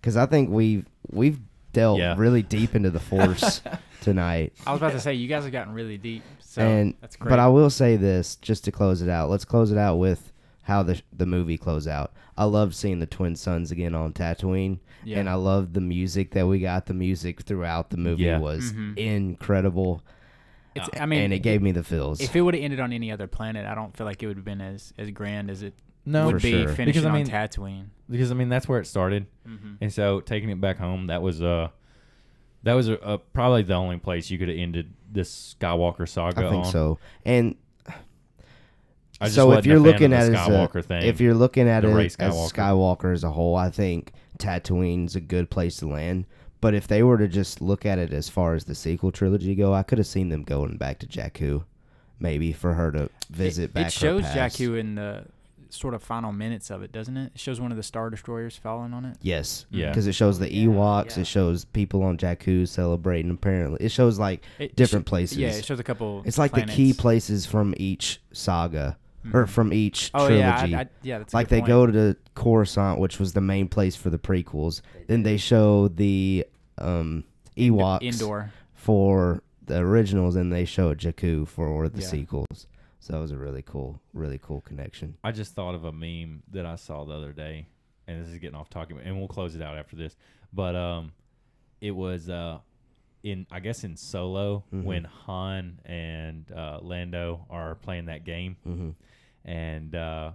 Because 0.00 0.16
I 0.16 0.24
think 0.26 0.48
we've 0.50 0.86
we've 1.10 1.40
delved 1.76 2.00
Yeah. 2.00 2.14
really 2.16 2.42
deep 2.42 2.74
into 2.74 2.90
the 2.90 3.00
Force 3.00 3.60
tonight. 4.00 4.52
I 4.66 4.72
was 4.72 4.80
about 4.80 4.92
to 4.92 5.00
say 5.00 5.14
you 5.14 5.28
guys 5.28 5.44
have 5.44 5.52
gotten 5.52 5.72
really 5.74 5.98
deep. 5.98 6.22
So 6.40 6.62
and 6.62 6.94
that's 7.00 7.16
great. 7.16 7.28
but 7.30 7.38
I 7.38 7.48
will 7.48 7.70
say 7.70 7.96
this 7.96 8.36
just 8.36 8.64
to 8.64 8.72
close 8.72 9.02
it 9.02 9.08
out. 9.08 9.28
Let's 9.30 9.44
close 9.44 9.70
it 9.70 9.78
out 9.78 9.96
with 9.96 10.32
how 10.62 10.82
the 10.82 11.00
the 11.12 11.26
movie 11.26 11.58
closed 11.58 11.86
out. 11.88 12.12
I 12.38 12.44
loved 12.44 12.74
seeing 12.74 12.98
the 12.98 13.06
twin 13.06 13.36
suns 13.36 13.70
again 13.70 13.94
on 13.94 14.12
Tatooine, 14.12 14.78
Yeah. 15.04 15.18
and 15.20 15.28
I 15.28 15.34
loved 15.34 15.74
the 15.74 15.80
music 15.80 16.32
that 16.32 16.46
we 16.46 16.58
got. 16.60 16.86
The 16.86 16.94
music 16.94 17.42
throughout 17.42 17.90
the 17.90 17.96
movie 17.96 18.24
Yeah. 18.24 18.38
was 18.38 18.72
Mhm. 18.72 18.96
incredible, 18.98 20.02
It's, 20.74 20.88
I 21.00 21.06
mean, 21.06 21.20
and 21.22 21.32
it 21.32 21.38
gave 21.40 21.62
me 21.62 21.72
the 21.72 21.82
feels. 21.84 22.20
if 22.20 22.34
it 22.36 22.40
would 22.42 22.54
have 22.54 22.62
ended 22.62 22.80
on 22.80 22.92
any 22.92 23.10
other 23.12 23.26
planet, 23.26 23.64
I 23.66 23.74
don't 23.74 23.96
feel 23.96 24.06
like 24.06 24.22
it 24.22 24.26
would 24.26 24.36
have 24.36 24.44
been 24.44 24.60
as 24.60 24.92
as 24.98 25.10
grand 25.10 25.50
as 25.50 25.62
it 25.62 25.74
No, 26.06 26.26
would 26.26 26.40
be 26.40 26.52
sure. 26.52 26.68
finishing 26.68 26.84
Because, 26.86 27.04
I 27.04 27.08
on 27.10 27.14
mean- 27.16 27.26
Tatooine. 27.26 27.86
because 28.08 28.30
I 28.30 28.34
mean 28.34 28.48
that's 28.48 28.68
where 28.68 28.80
it 28.80 28.86
started. 28.86 29.26
Mm-hmm. 29.46 29.74
And 29.80 29.92
so 29.92 30.20
taking 30.20 30.48
it 30.50 30.60
back 30.60 30.78
home, 30.78 31.08
that 31.08 31.20
was 31.20 31.42
uh 31.42 31.68
that 32.62 32.74
was 32.74 32.88
a, 32.88 32.94
a, 32.94 33.18
probably 33.18 33.62
the 33.62 33.74
only 33.74 33.98
place 33.98 34.30
you 34.30 34.38
could 34.38 34.48
have 34.48 34.56
ended 34.56 34.92
this 35.12 35.54
Skywalker 35.60 36.08
saga 36.08 36.46
I 36.46 36.50
think 36.50 36.64
on. 36.66 36.72
so. 36.72 36.98
And 37.24 37.56
I 39.20 39.26
just 39.26 39.34
so 39.34 39.52
if 39.52 39.66
you're 39.66 39.78
looking 39.78 40.12
at 40.12 40.28
it 40.28 40.34
as 40.34 40.48
Skywalker 40.48 40.76
a, 40.76 40.82
thing, 40.82 41.02
if 41.02 41.20
you're 41.20 41.34
looking 41.34 41.68
at 41.68 41.84
it 41.84 41.88
Rey 41.88 42.06
as 42.06 42.16
Skywalker. 42.16 42.52
Skywalker 42.52 43.12
as 43.12 43.24
a 43.24 43.30
whole, 43.30 43.56
I 43.56 43.70
think 43.70 44.12
Tatooine's 44.38 45.16
a 45.16 45.20
good 45.20 45.50
place 45.50 45.76
to 45.78 45.88
land. 45.88 46.26
But 46.60 46.74
if 46.74 46.86
they 46.88 47.02
were 47.02 47.18
to 47.18 47.28
just 47.28 47.60
look 47.60 47.86
at 47.86 47.98
it 47.98 48.12
as 48.12 48.28
far 48.28 48.54
as 48.54 48.64
the 48.64 48.74
sequel 48.74 49.12
trilogy 49.12 49.54
go, 49.54 49.72
I 49.72 49.82
could 49.82 49.98
have 49.98 50.06
seen 50.06 50.28
them 50.30 50.42
going 50.42 50.76
back 50.76 50.98
to 51.00 51.06
Jakku, 51.06 51.64
maybe 52.18 52.52
for 52.52 52.74
her 52.74 52.90
to 52.92 53.10
visit 53.30 53.64
it, 53.64 53.74
back. 53.74 53.86
It 53.88 53.92
shows 53.92 54.24
her 54.24 54.32
past. 54.32 54.58
Jakku 54.58 54.78
in 54.78 54.96
the 54.96 55.24
sort 55.70 55.94
of 55.94 56.02
final 56.02 56.32
minutes 56.32 56.70
of 56.70 56.82
it, 56.82 56.92
doesn't 56.92 57.16
it? 57.16 57.32
It 57.34 57.40
shows 57.40 57.60
one 57.60 57.70
of 57.70 57.76
the 57.76 57.82
star 57.82 58.10
destroyers 58.10 58.56
falling 58.56 58.92
on 58.94 59.04
it. 59.04 59.16
Yes, 59.22 59.66
Yeah. 59.70 59.88
because 59.88 60.06
it 60.06 60.12
shows 60.14 60.38
the 60.38 60.48
Ewoks. 60.48 61.16
yeah. 61.16 61.20
It 61.22 61.26
shows 61.26 61.64
people 61.64 62.02
on 62.02 62.16
Jakku 62.18 62.66
celebrating. 62.68 63.30
Apparently, 63.30 63.78
it 63.84 63.90
shows 63.90 64.18
like 64.18 64.44
It 64.58 64.76
different 64.76 65.06
sh- 65.06 65.10
places. 65.10 65.38
Yeah, 65.38 65.48
it 65.48 65.64
shows 65.64 65.80
a 65.80 65.84
couple. 65.84 66.22
it's 66.24 66.38
like 66.38 66.52
planets. 66.52 66.72
the 66.72 66.76
key 66.76 66.92
places 66.92 67.46
from 67.46 67.74
each 67.76 68.20
saga 68.32 68.96
or 69.32 69.44
Mhm. 69.44 69.48
from 69.48 69.72
each 69.72 70.10
Oh 70.14 70.26
trilogy. 70.28 70.70
yeah, 70.70 70.78
I, 70.78 70.82
I, 70.82 70.88
yeah. 71.02 71.18
That's 71.18 71.32
a 71.32 71.36
like 71.36 71.48
good 71.48 71.56
they 71.56 71.60
point. 71.60 71.68
go 71.68 71.86
to 71.86 72.16
Coruscant, 72.34 73.00
which 73.00 73.18
was 73.18 73.32
the 73.32 73.40
main 73.40 73.66
place 73.68 73.96
for 73.96 74.10
the 74.10 74.18
prequels. 74.18 74.82
Then 75.08 75.22
they 75.24 75.36
show 75.36 75.88
the 75.88 76.46
um, 76.78 77.24
Ewoks 77.56 78.02
Endor. 78.02 78.52
for 78.74 79.42
the 79.64 79.78
originals, 79.78 80.36
and 80.36 80.52
they 80.52 80.64
show 80.64 80.94
Jakku 80.94 81.48
for 81.48 81.88
the 81.88 82.00
Yeah. 82.02 82.06
sequels. 82.06 82.66
So 83.06 83.12
that 83.12 83.20
was 83.20 83.30
a 83.30 83.36
really 83.36 83.62
cool, 83.62 84.00
really 84.12 84.38
cool 84.42 84.62
connection. 84.62 85.16
I 85.22 85.30
just 85.30 85.54
thought 85.54 85.76
of 85.76 85.84
a 85.84 85.92
meme 85.92 86.42
that 86.50 86.66
I 86.66 86.74
saw 86.74 87.04
the 87.04 87.14
other 87.14 87.30
day, 87.32 87.66
and 88.08 88.20
this 88.20 88.28
is 88.32 88.38
getting 88.40 88.56
off 88.56 88.68
talking, 88.68 88.98
and 88.98 89.16
we'll 89.16 89.28
close 89.28 89.54
it 89.54 89.62
out 89.62 89.78
after 89.78 89.94
this. 89.94 90.16
But 90.52 90.74
um, 90.74 91.12
it 91.80 91.92
was 91.92 92.28
uh, 92.28 92.58
in 93.22 93.46
I 93.48 93.60
guess 93.60 93.84
in 93.84 93.96
Solo 93.96 94.64
Mhm. 94.74 94.82
when 94.82 95.04
Han 95.04 95.78
and 95.84 96.50
uh, 96.50 96.80
Lando 96.82 97.46
are 97.48 97.76
playing 97.76 98.06
that 98.06 98.24
game, 98.24 98.56
hmm 98.64 98.90
and 99.44 99.94
uh, 99.94 100.32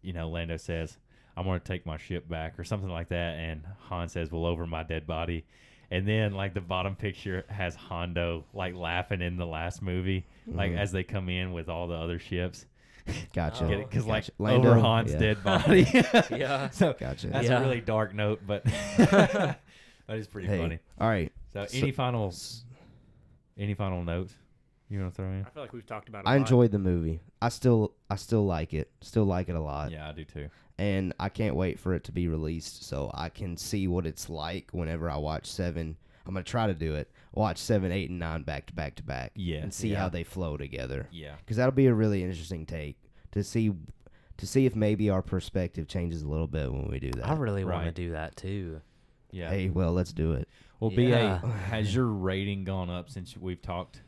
you 0.00 0.12
know 0.12 0.28
Lando 0.30 0.56
says, 0.56 0.96
"I'm 1.36 1.44
going 1.44 1.58
to 1.58 1.66
take 1.66 1.84
my 1.84 1.96
ship 1.96 2.28
back" 2.28 2.60
or 2.60 2.62
something 2.64 2.90
like 2.90 3.08
that, 3.08 3.34
and 3.40 3.64
Han 3.88 4.08
says, 4.08 4.30
"Well, 4.30 4.46
over 4.46 4.68
my 4.68 4.84
dead 4.84 5.04
body." 5.04 5.44
And 5.90 6.06
then 6.06 6.32
like 6.34 6.54
the 6.54 6.60
bottom 6.60 6.94
picture 6.94 7.44
has 7.48 7.74
Hondo 7.74 8.44
like 8.54 8.76
laughing 8.76 9.20
in 9.20 9.36
the 9.36 9.46
last 9.46 9.82
movie, 9.82 10.26
like 10.46 10.72
Mhm. 10.72 10.78
as 10.78 10.92
they 10.92 11.02
come 11.04 11.28
in 11.28 11.52
with 11.52 11.68
all 11.68 11.88
the 11.88 11.94
other 11.96 12.18
ships. 12.18 12.66
Gotcha. 13.34 13.64
Oh, 13.64 13.78
Because 13.78 14.06
like 14.06 14.24
Gotcha. 14.24 14.32
Lando? 14.38 14.70
over 14.70 14.80
Han's 14.80 15.12
Yeah. 15.12 15.18
dead 15.18 15.44
body. 15.44 15.86
Yeah. 16.30 16.70
So 16.70 16.94
Gotcha. 16.94 17.26
that's 17.28 17.48
Yeah. 17.48 17.58
a 17.58 17.62
really 17.62 17.80
dark 17.80 18.14
note, 18.14 18.40
but 18.46 18.64
that 18.98 19.58
is 20.08 20.26
pretty 20.26 20.48
Hey, 20.48 20.58
funny. 20.58 20.78
all 21.00 21.08
right. 21.08 21.32
So, 21.52 21.66
So- 21.66 21.78
any 21.78 21.90
final 21.92 22.32
any 23.56 23.74
final 23.74 24.02
notes 24.02 24.34
you 24.88 24.98
want 25.00 25.12
to 25.12 25.16
throw 25.16 25.30
in? 25.30 25.44
I 25.44 25.50
feel 25.50 25.62
like 25.62 25.72
we've 25.72 25.86
talked 25.86 26.08
about. 26.08 26.20
It 26.20 26.26
a 26.26 26.28
I 26.30 26.32
lot. 26.32 26.38
enjoyed 26.40 26.70
the 26.72 26.78
movie. 26.78 27.20
I 27.40 27.48
still, 27.50 27.92
I 28.10 28.16
still 28.16 28.44
like 28.46 28.74
it. 28.74 28.90
Still 29.00 29.24
like 29.24 29.48
it 29.48 29.54
a 29.54 29.60
lot. 29.60 29.90
Yeah, 29.90 30.08
I 30.08 30.12
do 30.12 30.24
too. 30.24 30.48
and 30.76 31.12
I 31.20 31.28
can't 31.28 31.54
wait 31.54 31.78
for 31.78 31.94
it 31.94 32.02
to 32.04 32.12
be 32.12 32.26
released 32.26 32.82
so 32.84 33.08
I 33.14 33.28
can 33.28 33.56
see 33.56 33.86
what 33.86 34.06
it's 34.06 34.28
like 34.28 34.70
whenever 34.72 35.08
I 35.08 35.16
watch 35.18 35.46
seven. 35.46 35.96
I'm 36.26 36.32
gonna 36.34 36.42
try 36.42 36.66
to 36.66 36.74
do 36.74 36.94
it. 36.96 37.10
Watch 37.34 37.58
seven, 37.58 37.90
eight, 37.90 38.10
and 38.10 38.18
nine 38.18 38.42
back 38.42 38.66
to 38.66 38.72
back 38.72 38.94
to 38.96 39.02
back, 39.02 39.32
Yeah. 39.34 39.58
and 39.58 39.74
see 39.74 39.88
Yeah. 39.90 39.98
how 40.00 40.08
they 40.08 40.22
flow 40.24 40.56
together. 40.56 41.08
Yeah. 41.10 41.34
Because 41.38 41.56
that'll 41.56 41.72
be 41.72 41.86
a 41.86 41.94
really 41.94 42.22
interesting 42.22 42.64
take 42.64 42.96
to 43.32 43.42
see, 43.42 43.72
to 44.36 44.46
see 44.46 44.66
if 44.66 44.76
maybe 44.76 45.10
our 45.10 45.20
perspective 45.22 45.88
changes 45.88 46.22
a 46.22 46.28
little 46.28 46.46
bit 46.46 46.72
when 46.72 46.86
we 46.88 47.00
do 47.00 47.10
that. 47.12 47.28
I 47.28 47.34
really 47.34 47.64
want 47.64 47.86
to 47.86 47.92
do 47.92 48.12
that 48.12 48.36
too. 48.36 48.80
Yeah. 49.32 49.50
Hey, 49.50 49.68
well, 49.68 49.92
let's 49.92 50.12
do 50.12 50.32
it. 50.32 50.48
well, 50.78 50.92
Yeah. 50.92 51.40
BA, 51.42 51.48
has 51.48 51.92
your 51.94 52.06
rating 52.06 52.62
gone 52.62 52.88
up 52.90 53.10
since 53.10 53.36
we've 53.36 53.60
talked? 53.60 54.02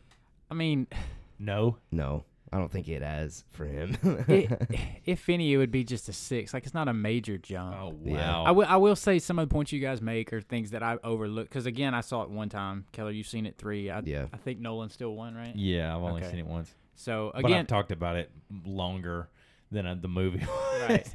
I 0.51 0.55
mean, 0.55 0.87
No. 1.39 1.77
No, 1.91 2.25
I 2.53 2.59
don't 2.59 2.71
think 2.71 2.89
it 2.89 3.03
has 3.03 3.45
for 3.51 3.65
him. 3.65 3.97
it, 4.29 4.51
if 5.05 5.29
any, 5.29 5.53
it 5.53 5.57
would 5.57 5.73
be 5.73 5.83
just 5.85 6.09
a 6.09 6.13
six. 6.13 6.55
Like 6.55 6.65
it's 6.65 6.75
not 6.75 6.87
a 6.89 6.93
major 6.95 7.39
jump. 7.39 7.75
Oh 7.77 7.95
Yeah. 8.05 8.15
wow. 8.31 8.45
I 8.45 8.51
will. 8.53 8.67
I 8.69 8.77
will 8.77 8.97
say 8.97 9.19
some 9.19 9.39
of 9.39 9.49
the 9.49 9.53
points 9.53 9.73
you 9.73 9.81
guys 9.81 10.01
make 10.01 10.33
are 10.33 10.41
things 10.41 10.71
that 10.71 10.83
I 10.83 10.97
overlooked. 11.03 11.49
Because 11.51 11.67
again, 11.67 11.93
I 11.95 12.03
saw 12.03 12.23
it 12.23 12.31
one 12.31 12.49
time. 12.49 12.87
Keller, 12.93 13.11
you've 13.11 13.27
seen 13.27 13.47
it 13.47 13.57
three. 13.59 13.91
I, 13.91 14.01
Yeah. 14.05 14.27
I 14.33 14.37
think 14.37 14.61
Nolan 14.61 14.91
still 14.91 15.15
won, 15.15 15.35
right? 15.35 15.55
yeah, 15.57 15.95
I've 15.97 16.03
only 16.03 16.23
Okay. 16.23 16.31
seen 16.31 16.39
it 16.41 16.47
once, 16.47 16.73
So 16.95 17.33
but 17.35 17.45
again, 17.47 17.61
I've 17.61 17.67
talked 17.67 17.91
about 17.93 18.17
it 18.17 18.31
longer 18.65 19.29
than 19.73 19.87
uh, 19.87 19.97
the 20.01 20.09
movie. 20.09 20.47
right. 20.89 21.07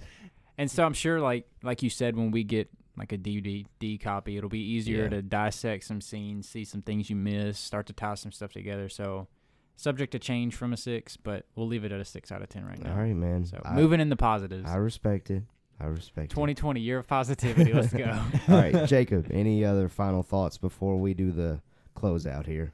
And 0.57 0.69
so 0.69 0.83
I'm 0.85 0.93
sure, 0.93 1.19
like 1.21 1.47
like 1.63 1.81
you 1.81 1.89
said, 1.89 2.15
when 2.17 2.31
we 2.31 2.43
get 2.43 2.69
like 2.97 3.13
a 3.13 3.17
DVD 3.17 3.65
copy, 4.01 4.35
it'll 4.37 4.49
be 4.49 4.59
easier 4.59 5.03
Yeah. 5.03 5.09
to 5.11 5.21
dissect 5.21 5.85
some 5.85 6.01
scenes, 6.01 6.47
see 6.49 6.65
some 6.65 6.81
things 6.81 7.09
you 7.09 7.15
missed, 7.15 7.63
start 7.63 7.87
to 7.87 7.93
tie 7.93 8.15
some 8.15 8.33
stuff 8.33 8.51
together. 8.51 8.89
So 8.89 9.27
subject 9.75 10.11
to 10.11 10.19
change 10.19 10.55
from 10.55 10.73
a 10.73 10.77
six, 10.77 11.17
but 11.17 11.45
we'll 11.55 11.67
leave 11.67 11.83
it 11.83 11.91
at 11.91 11.99
a 11.99 12.05
six 12.05 12.31
out 12.31 12.41
of 12.41 12.49
ten 12.49 12.65
right 12.65 12.81
now. 12.81 12.91
All 12.91 12.99
right, 12.99 13.15
man. 13.15 13.45
So 13.45 13.61
I, 13.63 13.73
moving 13.73 13.99
in 13.99 14.09
the 14.09 14.15
positives. 14.15 14.69
I 14.69 14.75
respect 14.75 15.29
it. 15.29 15.43
I 15.79 15.85
respect 15.85 16.31
it. 16.31 16.35
2020 16.35 16.79
year 16.79 16.99
of 16.99 17.07
positivity. 17.07 17.73
Let's 17.73 17.93
go. 17.93 18.19
All 18.49 18.55
right, 18.55 18.85
Jacob. 18.85 19.27
Any 19.31 19.65
other 19.65 19.89
final 19.89 20.23
thoughts 20.23 20.57
before 20.57 20.99
we 20.99 21.13
do 21.13 21.31
the 21.31 21.61
closeout 21.95 22.45
here? 22.45 22.73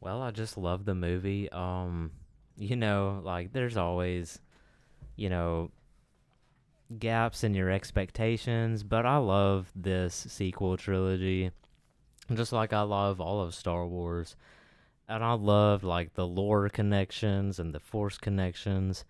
Well, 0.00 0.22
I 0.22 0.30
just 0.30 0.58
love 0.58 0.84
the 0.84 0.94
movie. 0.94 1.50
Um, 1.50 2.12
you 2.56 2.76
know, 2.76 3.20
like 3.24 3.52
there's 3.52 3.76
always, 3.76 4.40
you 5.16 5.28
know, 5.28 5.70
gaps 6.98 7.44
in 7.44 7.54
your 7.54 7.70
expectations, 7.70 8.82
but 8.82 9.04
I 9.06 9.18
love 9.18 9.70
this 9.74 10.26
sequel 10.28 10.76
trilogy, 10.76 11.50
just 12.32 12.52
like 12.52 12.72
I 12.72 12.82
love 12.82 13.20
all 13.20 13.42
of 13.42 13.54
Star 13.54 13.86
Wars, 13.86 14.36
and 15.08 15.24
I 15.24 15.32
love 15.32 15.84
like 15.84 16.14
the 16.14 16.26
lore 16.26 16.68
connections 16.68 17.58
and 17.58 17.74
the 17.74 17.80
Force 17.80 18.18
connections. 18.18 19.04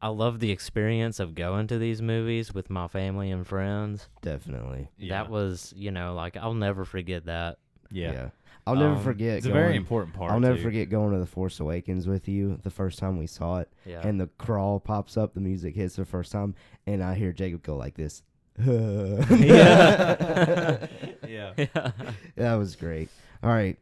I 0.00 0.08
love 0.08 0.40
the 0.40 0.50
experience 0.50 1.20
of 1.20 1.34
going 1.36 1.68
to 1.68 1.78
these 1.78 2.02
movies 2.02 2.52
with 2.52 2.70
my 2.70 2.88
family 2.88 3.30
and 3.30 3.46
friends. 3.46 4.08
Definitely. 4.20 4.88
Yeah. 4.98 5.22
That 5.22 5.30
was, 5.30 5.72
you 5.76 5.92
know, 5.92 6.14
like 6.14 6.36
I'll 6.36 6.54
never 6.54 6.84
forget 6.84 7.26
that. 7.26 7.58
yeah. 7.90 8.30
I'll 8.64 8.76
never 8.76 8.94
Um, 8.94 9.02
forget. 9.02 9.38
It's 9.38 9.46
a 9.46 9.50
very 9.52 9.74
important 9.74 10.14
part. 10.14 10.30
I'll 10.30 10.38
never 10.38 10.56
too. 10.56 10.62
forget 10.62 10.88
going 10.88 11.12
to 11.12 11.18
the 11.18 11.26
Force 11.26 11.58
Awakens 11.58 12.06
with 12.06 12.28
you 12.28 12.60
the 12.62 12.70
first 12.70 13.00
time 13.00 13.18
we 13.18 13.26
saw 13.26 13.58
it, 13.58 13.68
Yeah. 13.84 14.06
and 14.06 14.20
the 14.20 14.28
crawl 14.38 14.78
pops 14.78 15.16
up, 15.16 15.34
the 15.34 15.40
music 15.40 15.74
hits 15.74 15.96
the 15.96 16.04
first 16.04 16.30
time, 16.30 16.54
and 16.86 17.02
I 17.02 17.14
hear 17.14 17.32
Jacob 17.32 17.64
go 17.64 17.74
like 17.76 17.96
this. 17.96 18.22
Yeah. 18.60 19.26
Yeah. 21.26 21.52
yeah. 21.56 21.90
that 22.36 22.54
was 22.54 22.76
great. 22.76 23.08
All 23.42 23.50
right. 23.50 23.76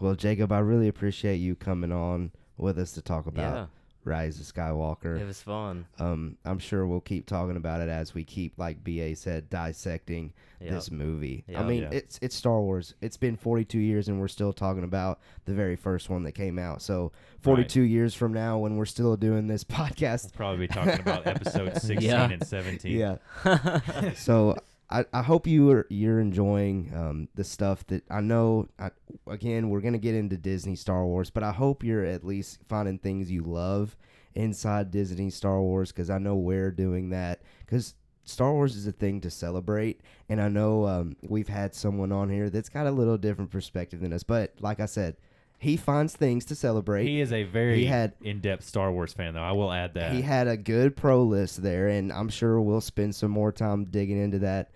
Well, 0.00 0.14
Jacob, 0.14 0.50
I 0.50 0.58
really 0.60 0.88
appreciate 0.88 1.36
you 1.36 1.54
coming 1.54 1.92
on 1.92 2.32
with 2.56 2.78
us 2.78 2.92
to 2.92 3.02
talk 3.02 3.26
about 3.26 3.54
yeah. 3.54 3.66
Rise 4.04 4.40
of 4.40 4.46
Skywalker. 4.46 5.20
It 5.20 5.26
was 5.26 5.42
fun. 5.42 5.84
Um, 5.98 6.38
I'm 6.44 6.58
sure 6.58 6.86
we'll 6.86 7.00
keep 7.02 7.26
talking 7.26 7.56
about 7.56 7.82
it 7.82 7.88
as 7.90 8.14
we 8.14 8.24
keep, 8.24 8.54
like 8.56 8.82
BA 8.82 9.14
said, 9.16 9.50
dissecting 9.50 10.32
Yep. 10.62 10.70
this 10.72 10.90
movie. 10.90 11.42
I 11.56 11.62
mean, 11.62 11.82
Yeah. 11.84 11.88
it's 11.92 12.18
it's 12.20 12.36
Star 12.36 12.60
Wars. 12.60 12.94
It's 13.00 13.16
been 13.16 13.36
42 13.36 13.78
years, 13.78 14.08
and 14.08 14.20
we're 14.20 14.28
still 14.28 14.52
talking 14.52 14.84
about 14.84 15.18
the 15.46 15.54
very 15.54 15.74
first 15.76 16.10
one 16.10 16.22
that 16.24 16.32
came 16.32 16.58
out. 16.58 16.82
So 16.82 17.12
42 17.40 17.80
years 17.80 18.14
from 18.14 18.34
now, 18.34 18.58
when 18.58 18.76
we're 18.76 18.84
still 18.84 19.16
doing 19.16 19.46
this 19.46 19.64
podcast, 19.64 20.24
We'll 20.24 20.32
probably 20.36 20.66
be 20.66 20.68
talking 20.68 21.00
about 21.00 21.26
episode 21.26 21.74
16 21.80 22.00
Yeah. 22.02 22.30
and 22.30 22.46
17. 22.46 22.92
yeah. 22.94 24.10
so 24.16 24.54
I, 24.90 25.04
I 25.12 25.22
hope 25.22 25.46
you 25.46 25.70
are 25.70 25.86
you're 25.88 26.18
enjoying 26.20 26.92
um, 26.94 27.28
the 27.34 27.44
stuff 27.44 27.86
that 27.88 28.02
I 28.10 28.20
know. 28.20 28.68
I, 28.78 28.90
again, 29.28 29.70
we're 29.70 29.80
gonna 29.80 29.98
get 29.98 30.14
into 30.14 30.36
Disney 30.36 30.74
Star 30.76 31.04
Wars, 31.06 31.30
but 31.30 31.42
I 31.42 31.52
hope 31.52 31.84
you're 31.84 32.04
at 32.04 32.24
least 32.24 32.58
finding 32.68 32.98
things 32.98 33.30
you 33.30 33.42
love 33.42 33.96
inside 34.34 34.90
Disney 34.90 35.30
Star 35.30 35.60
Wars 35.60 35.92
because 35.92 36.10
I 36.10 36.18
know 36.18 36.36
we're 36.36 36.70
doing 36.70 37.10
that 37.10 37.42
because. 37.64 37.94
Star 38.24 38.52
Wars 38.52 38.76
is 38.76 38.86
a 38.86 38.92
thing 38.92 39.20
to 39.22 39.30
celebrate, 39.30 40.02
and 40.28 40.40
I 40.40 40.48
know 40.48 40.86
um, 40.86 41.16
we've 41.22 41.48
had 41.48 41.74
someone 41.74 42.12
on 42.12 42.28
here 42.28 42.48
that's 42.48 42.68
got 42.68 42.86
a 42.86 42.90
little 42.90 43.16
different 43.18 43.50
perspective 43.50 44.00
than 44.00 44.12
us. 44.12 44.22
But 44.22 44.52
like 44.60 44.78
I 44.78 44.86
said, 44.86 45.16
he 45.58 45.76
finds 45.76 46.14
things 46.14 46.44
to 46.44 46.54
celebrate. 46.54 47.06
He 47.06 47.20
is 47.20 47.32
a 47.32 47.42
very 47.42 47.78
He 47.78 47.86
had- 47.86 48.12
in-depth 48.22 48.62
Star 48.62 48.92
Wars 48.92 49.12
fan, 49.12 49.34
though. 49.34 49.40
I 49.40 49.50
will 49.52 49.72
add 49.72 49.94
that. 49.94 50.12
He 50.12 50.22
had 50.22 50.46
a 50.46 50.56
good 50.56 50.96
pro 50.96 51.24
list 51.24 51.60
there, 51.62 51.88
and 51.88 52.12
I'm 52.12 52.28
sure 52.28 52.60
we'll 52.60 52.82
spend 52.82 53.16
some 53.16 53.32
more 53.32 53.50
time 53.50 53.86
digging 53.86 54.22
into 54.22 54.38
that 54.40 54.70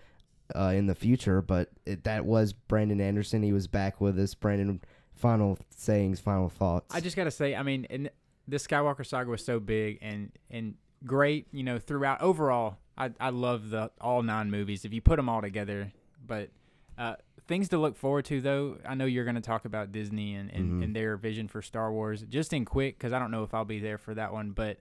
uh, 0.53 0.73
in 0.75 0.87
the 0.87 0.95
future. 0.95 1.41
But 1.41 1.69
it, 1.85 2.03
that 2.03 2.25
was 2.25 2.53
Brandon 2.53 2.99
Anderson. 3.01 3.41
He 3.43 3.53
was 3.53 3.67
back 3.67 4.01
with 4.01 4.19
us. 4.19 4.33
Brandon, 4.35 4.81
final 5.13 5.57
sayings, 5.69 6.19
final 6.19 6.49
thoughts. 6.49 6.93
I 6.93 6.99
just 6.99 7.15
gotta 7.15 7.31
say, 7.31 7.55
I 7.55 7.63
mean, 7.63 7.87
and 7.89 8.09
this 8.47 8.67
Skywalker 8.67 9.05
saga 9.05 9.29
was 9.29 9.43
so 9.43 9.59
big 9.59 9.99
and 10.01 10.31
and 10.51 10.75
great, 11.05 11.47
you 11.51 11.63
know, 11.63 11.79
throughout. 11.79 12.21
Overall, 12.21 12.77
I 12.97 13.11
I 13.19 13.29
love 13.29 13.69
the 13.69 13.91
all 14.01 14.21
nine 14.23 14.51
movies 14.51 14.85
if 14.85 14.93
you 14.93 15.01
put 15.01 15.15
them 15.17 15.29
all 15.29 15.41
together. 15.41 15.91
But 16.27 16.49
uh, 16.97 17.15
things 17.47 17.69
to 17.69 17.77
look 17.77 17.95
forward 17.95 18.25
to, 18.25 18.41
though. 18.41 18.77
I 18.87 18.95
know 18.95 19.05
you're 19.05 19.25
gonna 19.25 19.41
talk 19.41 19.65
about 19.65 19.91
Disney 19.91 20.35
and 20.35 20.51
and, 20.51 20.71
Mhm. 20.73 20.83
and 20.83 20.95
their 20.95 21.17
vision 21.17 21.47
for 21.47 21.61
Star 21.61 21.91
Wars. 21.91 22.23
Just 22.29 22.53
in 22.53 22.65
quick, 22.65 22.97
because 22.97 23.13
I 23.13 23.19
don't 23.19 23.31
know 23.31 23.43
if 23.43 23.53
I'll 23.53 23.65
be 23.65 23.79
there 23.79 23.97
for 23.97 24.13
that 24.15 24.31
one, 24.33 24.51
but 24.51 24.79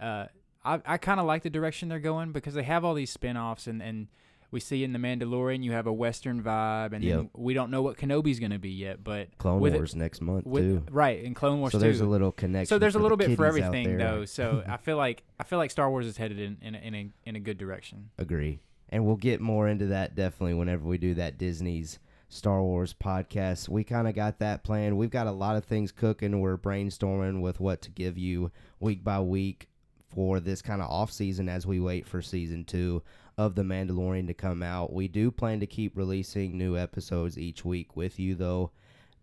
uh, 0.00 0.26
I 0.64 0.80
I 0.86 0.96
kind 0.98 1.20
of 1.20 1.26
like 1.26 1.42
the 1.42 1.50
direction 1.50 1.88
they're 1.88 1.98
going 2.00 2.32
because 2.32 2.54
they 2.54 2.62
have 2.64 2.84
all 2.84 2.94
these 2.94 3.10
spin-offs 3.10 3.66
and 3.66 3.82
and. 3.82 4.08
We 4.50 4.60
see 4.60 4.82
in 4.82 4.92
the 4.94 4.98
Mandalorian, 4.98 5.62
you 5.62 5.72
have 5.72 5.86
a 5.86 5.92
Western 5.92 6.42
vibe, 6.42 6.92
and 6.94 7.04
then 7.04 7.18
Yep. 7.24 7.26
we 7.34 7.52
don't 7.52 7.70
know 7.70 7.82
what 7.82 7.98
Kenobi's 7.98 8.40
going 8.40 8.52
to 8.52 8.58
be 8.58 8.70
yet. 8.70 9.04
But 9.04 9.36
Clone 9.36 9.60
with 9.60 9.74
it- 9.74 9.76
Wars 9.76 9.94
next 9.94 10.22
month 10.22 10.46
with, 10.46 10.86
too. 10.86 10.92
right 10.92 11.22
And 11.22 11.36
Clone 11.36 11.60
Wars 11.60 11.72
So 11.72 11.78
too. 11.78 11.82
there's 11.84 12.00
a 12.00 12.06
little 12.06 12.32
connection. 12.32 12.66
So 12.66 12.78
there's 12.78 12.94
a 12.94 12.98
little 12.98 13.18
bit 13.18 13.36
for 13.36 13.44
everything 13.44 13.98
though. 13.98 14.24
So 14.24 14.62
I 14.68 14.78
feel 14.78 14.96
like 14.96 15.22
I 15.38 15.44
feel 15.44 15.58
like 15.58 15.70
Star 15.70 15.90
Wars 15.90 16.06
is 16.06 16.16
headed 16.16 16.38
in 16.40 16.56
in 16.62 16.74
a, 16.74 16.78
in 16.78 16.94
a, 16.94 17.10
in 17.26 17.36
a 17.36 17.40
good 17.40 17.58
direction. 17.58 18.10
Agree. 18.18 18.60
And 18.88 19.04
we'll 19.04 19.16
get 19.16 19.40
more 19.42 19.68
into 19.68 19.86
that 19.86 20.14
definitely 20.14 20.54
whenever 20.54 20.82
we 20.88 20.96
do 20.96 21.12
that 21.14 21.36
Disney's 21.36 21.98
Star 22.30 22.62
Wars 22.62 22.94
podcast. 22.98 23.68
We 23.68 23.84
kind 23.84 24.08
of 24.08 24.14
got 24.14 24.38
that 24.38 24.64
planned. 24.64 24.96
We've 24.96 25.10
got 25.10 25.26
a 25.26 25.32
lot 25.32 25.56
of 25.56 25.64
things 25.66 25.92
cooking. 25.92 26.40
We're 26.40 26.56
brainstorming 26.56 27.42
with 27.42 27.60
what 27.60 27.82
to 27.82 27.90
give 27.90 28.16
you 28.16 28.50
week 28.80 29.04
by 29.04 29.20
week 29.20 29.68
for 30.14 30.40
this 30.40 30.62
kind 30.62 30.80
of 30.80 30.88
off 30.90 31.12
season 31.12 31.50
as 31.50 31.66
we 31.66 31.80
wait 31.80 32.06
for 32.06 32.22
season 32.22 32.64
two 32.64 33.02
of 33.38 33.54
The 33.54 33.62
Mandalorian 33.62 34.26
to 34.26 34.34
come 34.34 34.62
out. 34.62 34.92
We 34.92 35.08
do 35.08 35.30
plan 35.30 35.60
to 35.60 35.66
keep 35.66 35.96
releasing 35.96 36.58
new 36.58 36.76
episodes 36.76 37.38
each 37.38 37.64
week 37.64 37.96
with 37.96 38.18
you, 38.18 38.34
though, 38.34 38.72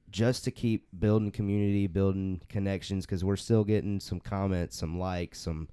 just 0.09 0.45
to 0.45 0.51
keep 0.51 0.87
building 0.97 1.31
community, 1.31 1.85
building 1.85 2.41
connections, 2.49 3.05
because 3.05 3.25
we're 3.25 3.35
still 3.35 3.65
getting 3.65 3.99
some 3.99 4.21
comments, 4.21 4.77
some 4.77 4.97
likes, 4.97 5.39
some 5.39 5.67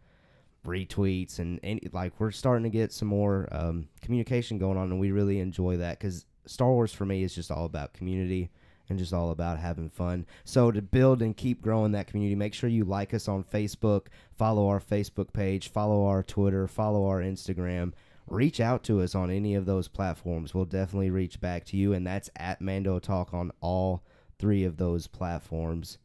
retweets 0.66 1.38
and, 1.38 1.58
and 1.62 1.80
like 1.92 2.12
we're 2.18 2.30
starting 2.30 2.62
to 2.62 2.70
get 2.70 2.92
some 2.92 3.08
more 3.08 3.48
um, 3.50 3.88
communication 4.00 4.58
going 4.58 4.78
on 4.78 4.90
and 4.90 5.00
we 5.00 5.10
really 5.10 5.40
enjoy 5.40 5.76
that 5.76 5.98
because 5.98 6.24
star 6.46 6.70
wars 6.70 6.92
for 6.92 7.04
me 7.04 7.22
is 7.22 7.34
just 7.34 7.50
all 7.50 7.64
about 7.64 7.92
community 7.92 8.48
and 8.88 8.98
just 8.98 9.12
all 9.12 9.30
about 9.30 9.58
having 9.58 9.90
fun 9.90 10.24
so 10.44 10.70
to 10.70 10.80
build 10.80 11.20
and 11.20 11.36
keep 11.36 11.60
growing 11.60 11.90
that 11.90 12.06
community 12.06 12.36
make 12.36 12.54
sure 12.54 12.70
you 12.70 12.84
like 12.84 13.12
us 13.12 13.26
on 13.26 13.42
facebook 13.42 14.06
follow 14.36 14.68
our 14.68 14.80
facebook 14.80 15.32
page 15.32 15.68
follow 15.68 16.06
our 16.06 16.22
twitter 16.22 16.68
follow 16.68 17.06
our 17.06 17.20
instagram 17.20 17.92
reach 18.26 18.60
out 18.60 18.82
to 18.84 19.00
us 19.00 19.14
on 19.14 19.30
any 19.30 19.54
of 19.54 19.66
those 19.66 19.88
platforms 19.88 20.54
we'll 20.54 20.64
definitely 20.64 21.10
reach 21.10 21.40
back 21.40 21.64
to 21.64 21.76
you 21.76 21.92
and 21.92 22.06
that's 22.06 22.30
at 22.36 22.60
mando 22.60 22.98
talk 22.98 23.34
on 23.34 23.50
all 23.60 24.02
three 24.38 24.64
of 24.64 24.76
those 24.76 25.06
platforms 25.06 25.98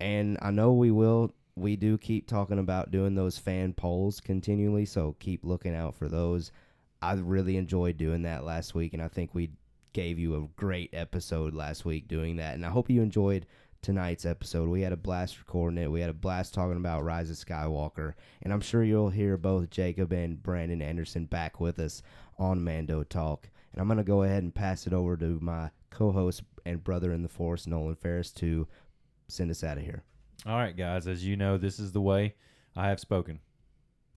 and 0.00 0.38
I 0.42 0.50
know 0.50 0.72
we 0.72 0.90
will. 0.90 1.32
We 1.56 1.76
do 1.76 1.96
keep 1.98 2.26
talking 2.26 2.58
about 2.58 2.90
doing 2.90 3.14
those 3.14 3.38
fan 3.38 3.72
polls 3.72 4.20
continually, 4.20 4.84
so 4.84 5.16
keep 5.20 5.44
looking 5.44 5.74
out 5.74 5.94
for 5.94 6.08
those. 6.08 6.50
I 7.00 7.14
really 7.14 7.56
enjoyed 7.56 7.96
doing 7.96 8.22
that 8.22 8.44
last 8.44 8.74
week, 8.74 8.92
and 8.92 9.02
I 9.02 9.08
think 9.08 9.34
we 9.34 9.50
gave 9.92 10.18
you 10.18 10.34
a 10.34 10.48
great 10.56 10.90
episode 10.92 11.54
last 11.54 11.84
week 11.84 12.08
doing 12.08 12.36
that. 12.36 12.54
And 12.54 12.66
I 12.66 12.70
hope 12.70 12.90
you 12.90 13.00
enjoyed 13.00 13.46
tonight's 13.84 14.24
episode. 14.24 14.70
We 14.70 14.80
had 14.80 14.94
a 14.94 14.96
blast 14.96 15.38
recording 15.38 15.76
it. 15.76 15.90
We 15.90 16.00
had 16.00 16.08
a 16.08 16.14
blast 16.14 16.54
talking 16.54 16.78
about 16.78 17.04
Rise 17.04 17.28
of 17.28 17.36
Skywalker, 17.36 18.14
and 18.42 18.50
I'm 18.50 18.62
sure 18.62 18.82
you'll 18.82 19.10
hear 19.10 19.36
both 19.36 19.68
Jacob 19.68 20.10
and 20.10 20.42
Brandon 20.42 20.80
Anderson 20.80 21.26
back 21.26 21.60
with 21.60 21.78
us 21.78 22.02
on 22.38 22.64
Mando 22.64 23.04
Talk. 23.04 23.50
And 23.72 23.82
I'm 23.82 23.88
gonna 23.88 24.02
go 24.02 24.22
ahead 24.22 24.42
and 24.42 24.54
pass 24.54 24.86
it 24.86 24.94
over 24.94 25.18
to 25.18 25.38
my 25.42 25.70
co-host 25.90 26.42
and 26.64 26.82
brother 26.82 27.12
in 27.12 27.22
the 27.22 27.28
force, 27.28 27.66
Nolan 27.66 27.94
Ferris, 27.94 28.32
to 28.32 28.66
send 29.28 29.50
us 29.50 29.62
out 29.62 29.76
of 29.76 29.84
here. 29.84 30.02
All 30.46 30.56
right, 30.56 30.74
guys. 30.74 31.06
As 31.06 31.22
you 31.22 31.36
know, 31.36 31.58
this 31.58 31.78
is 31.78 31.92
the 31.92 32.00
way 32.00 32.36
I 32.74 32.88
have 32.88 33.00
spoken. 33.00 33.40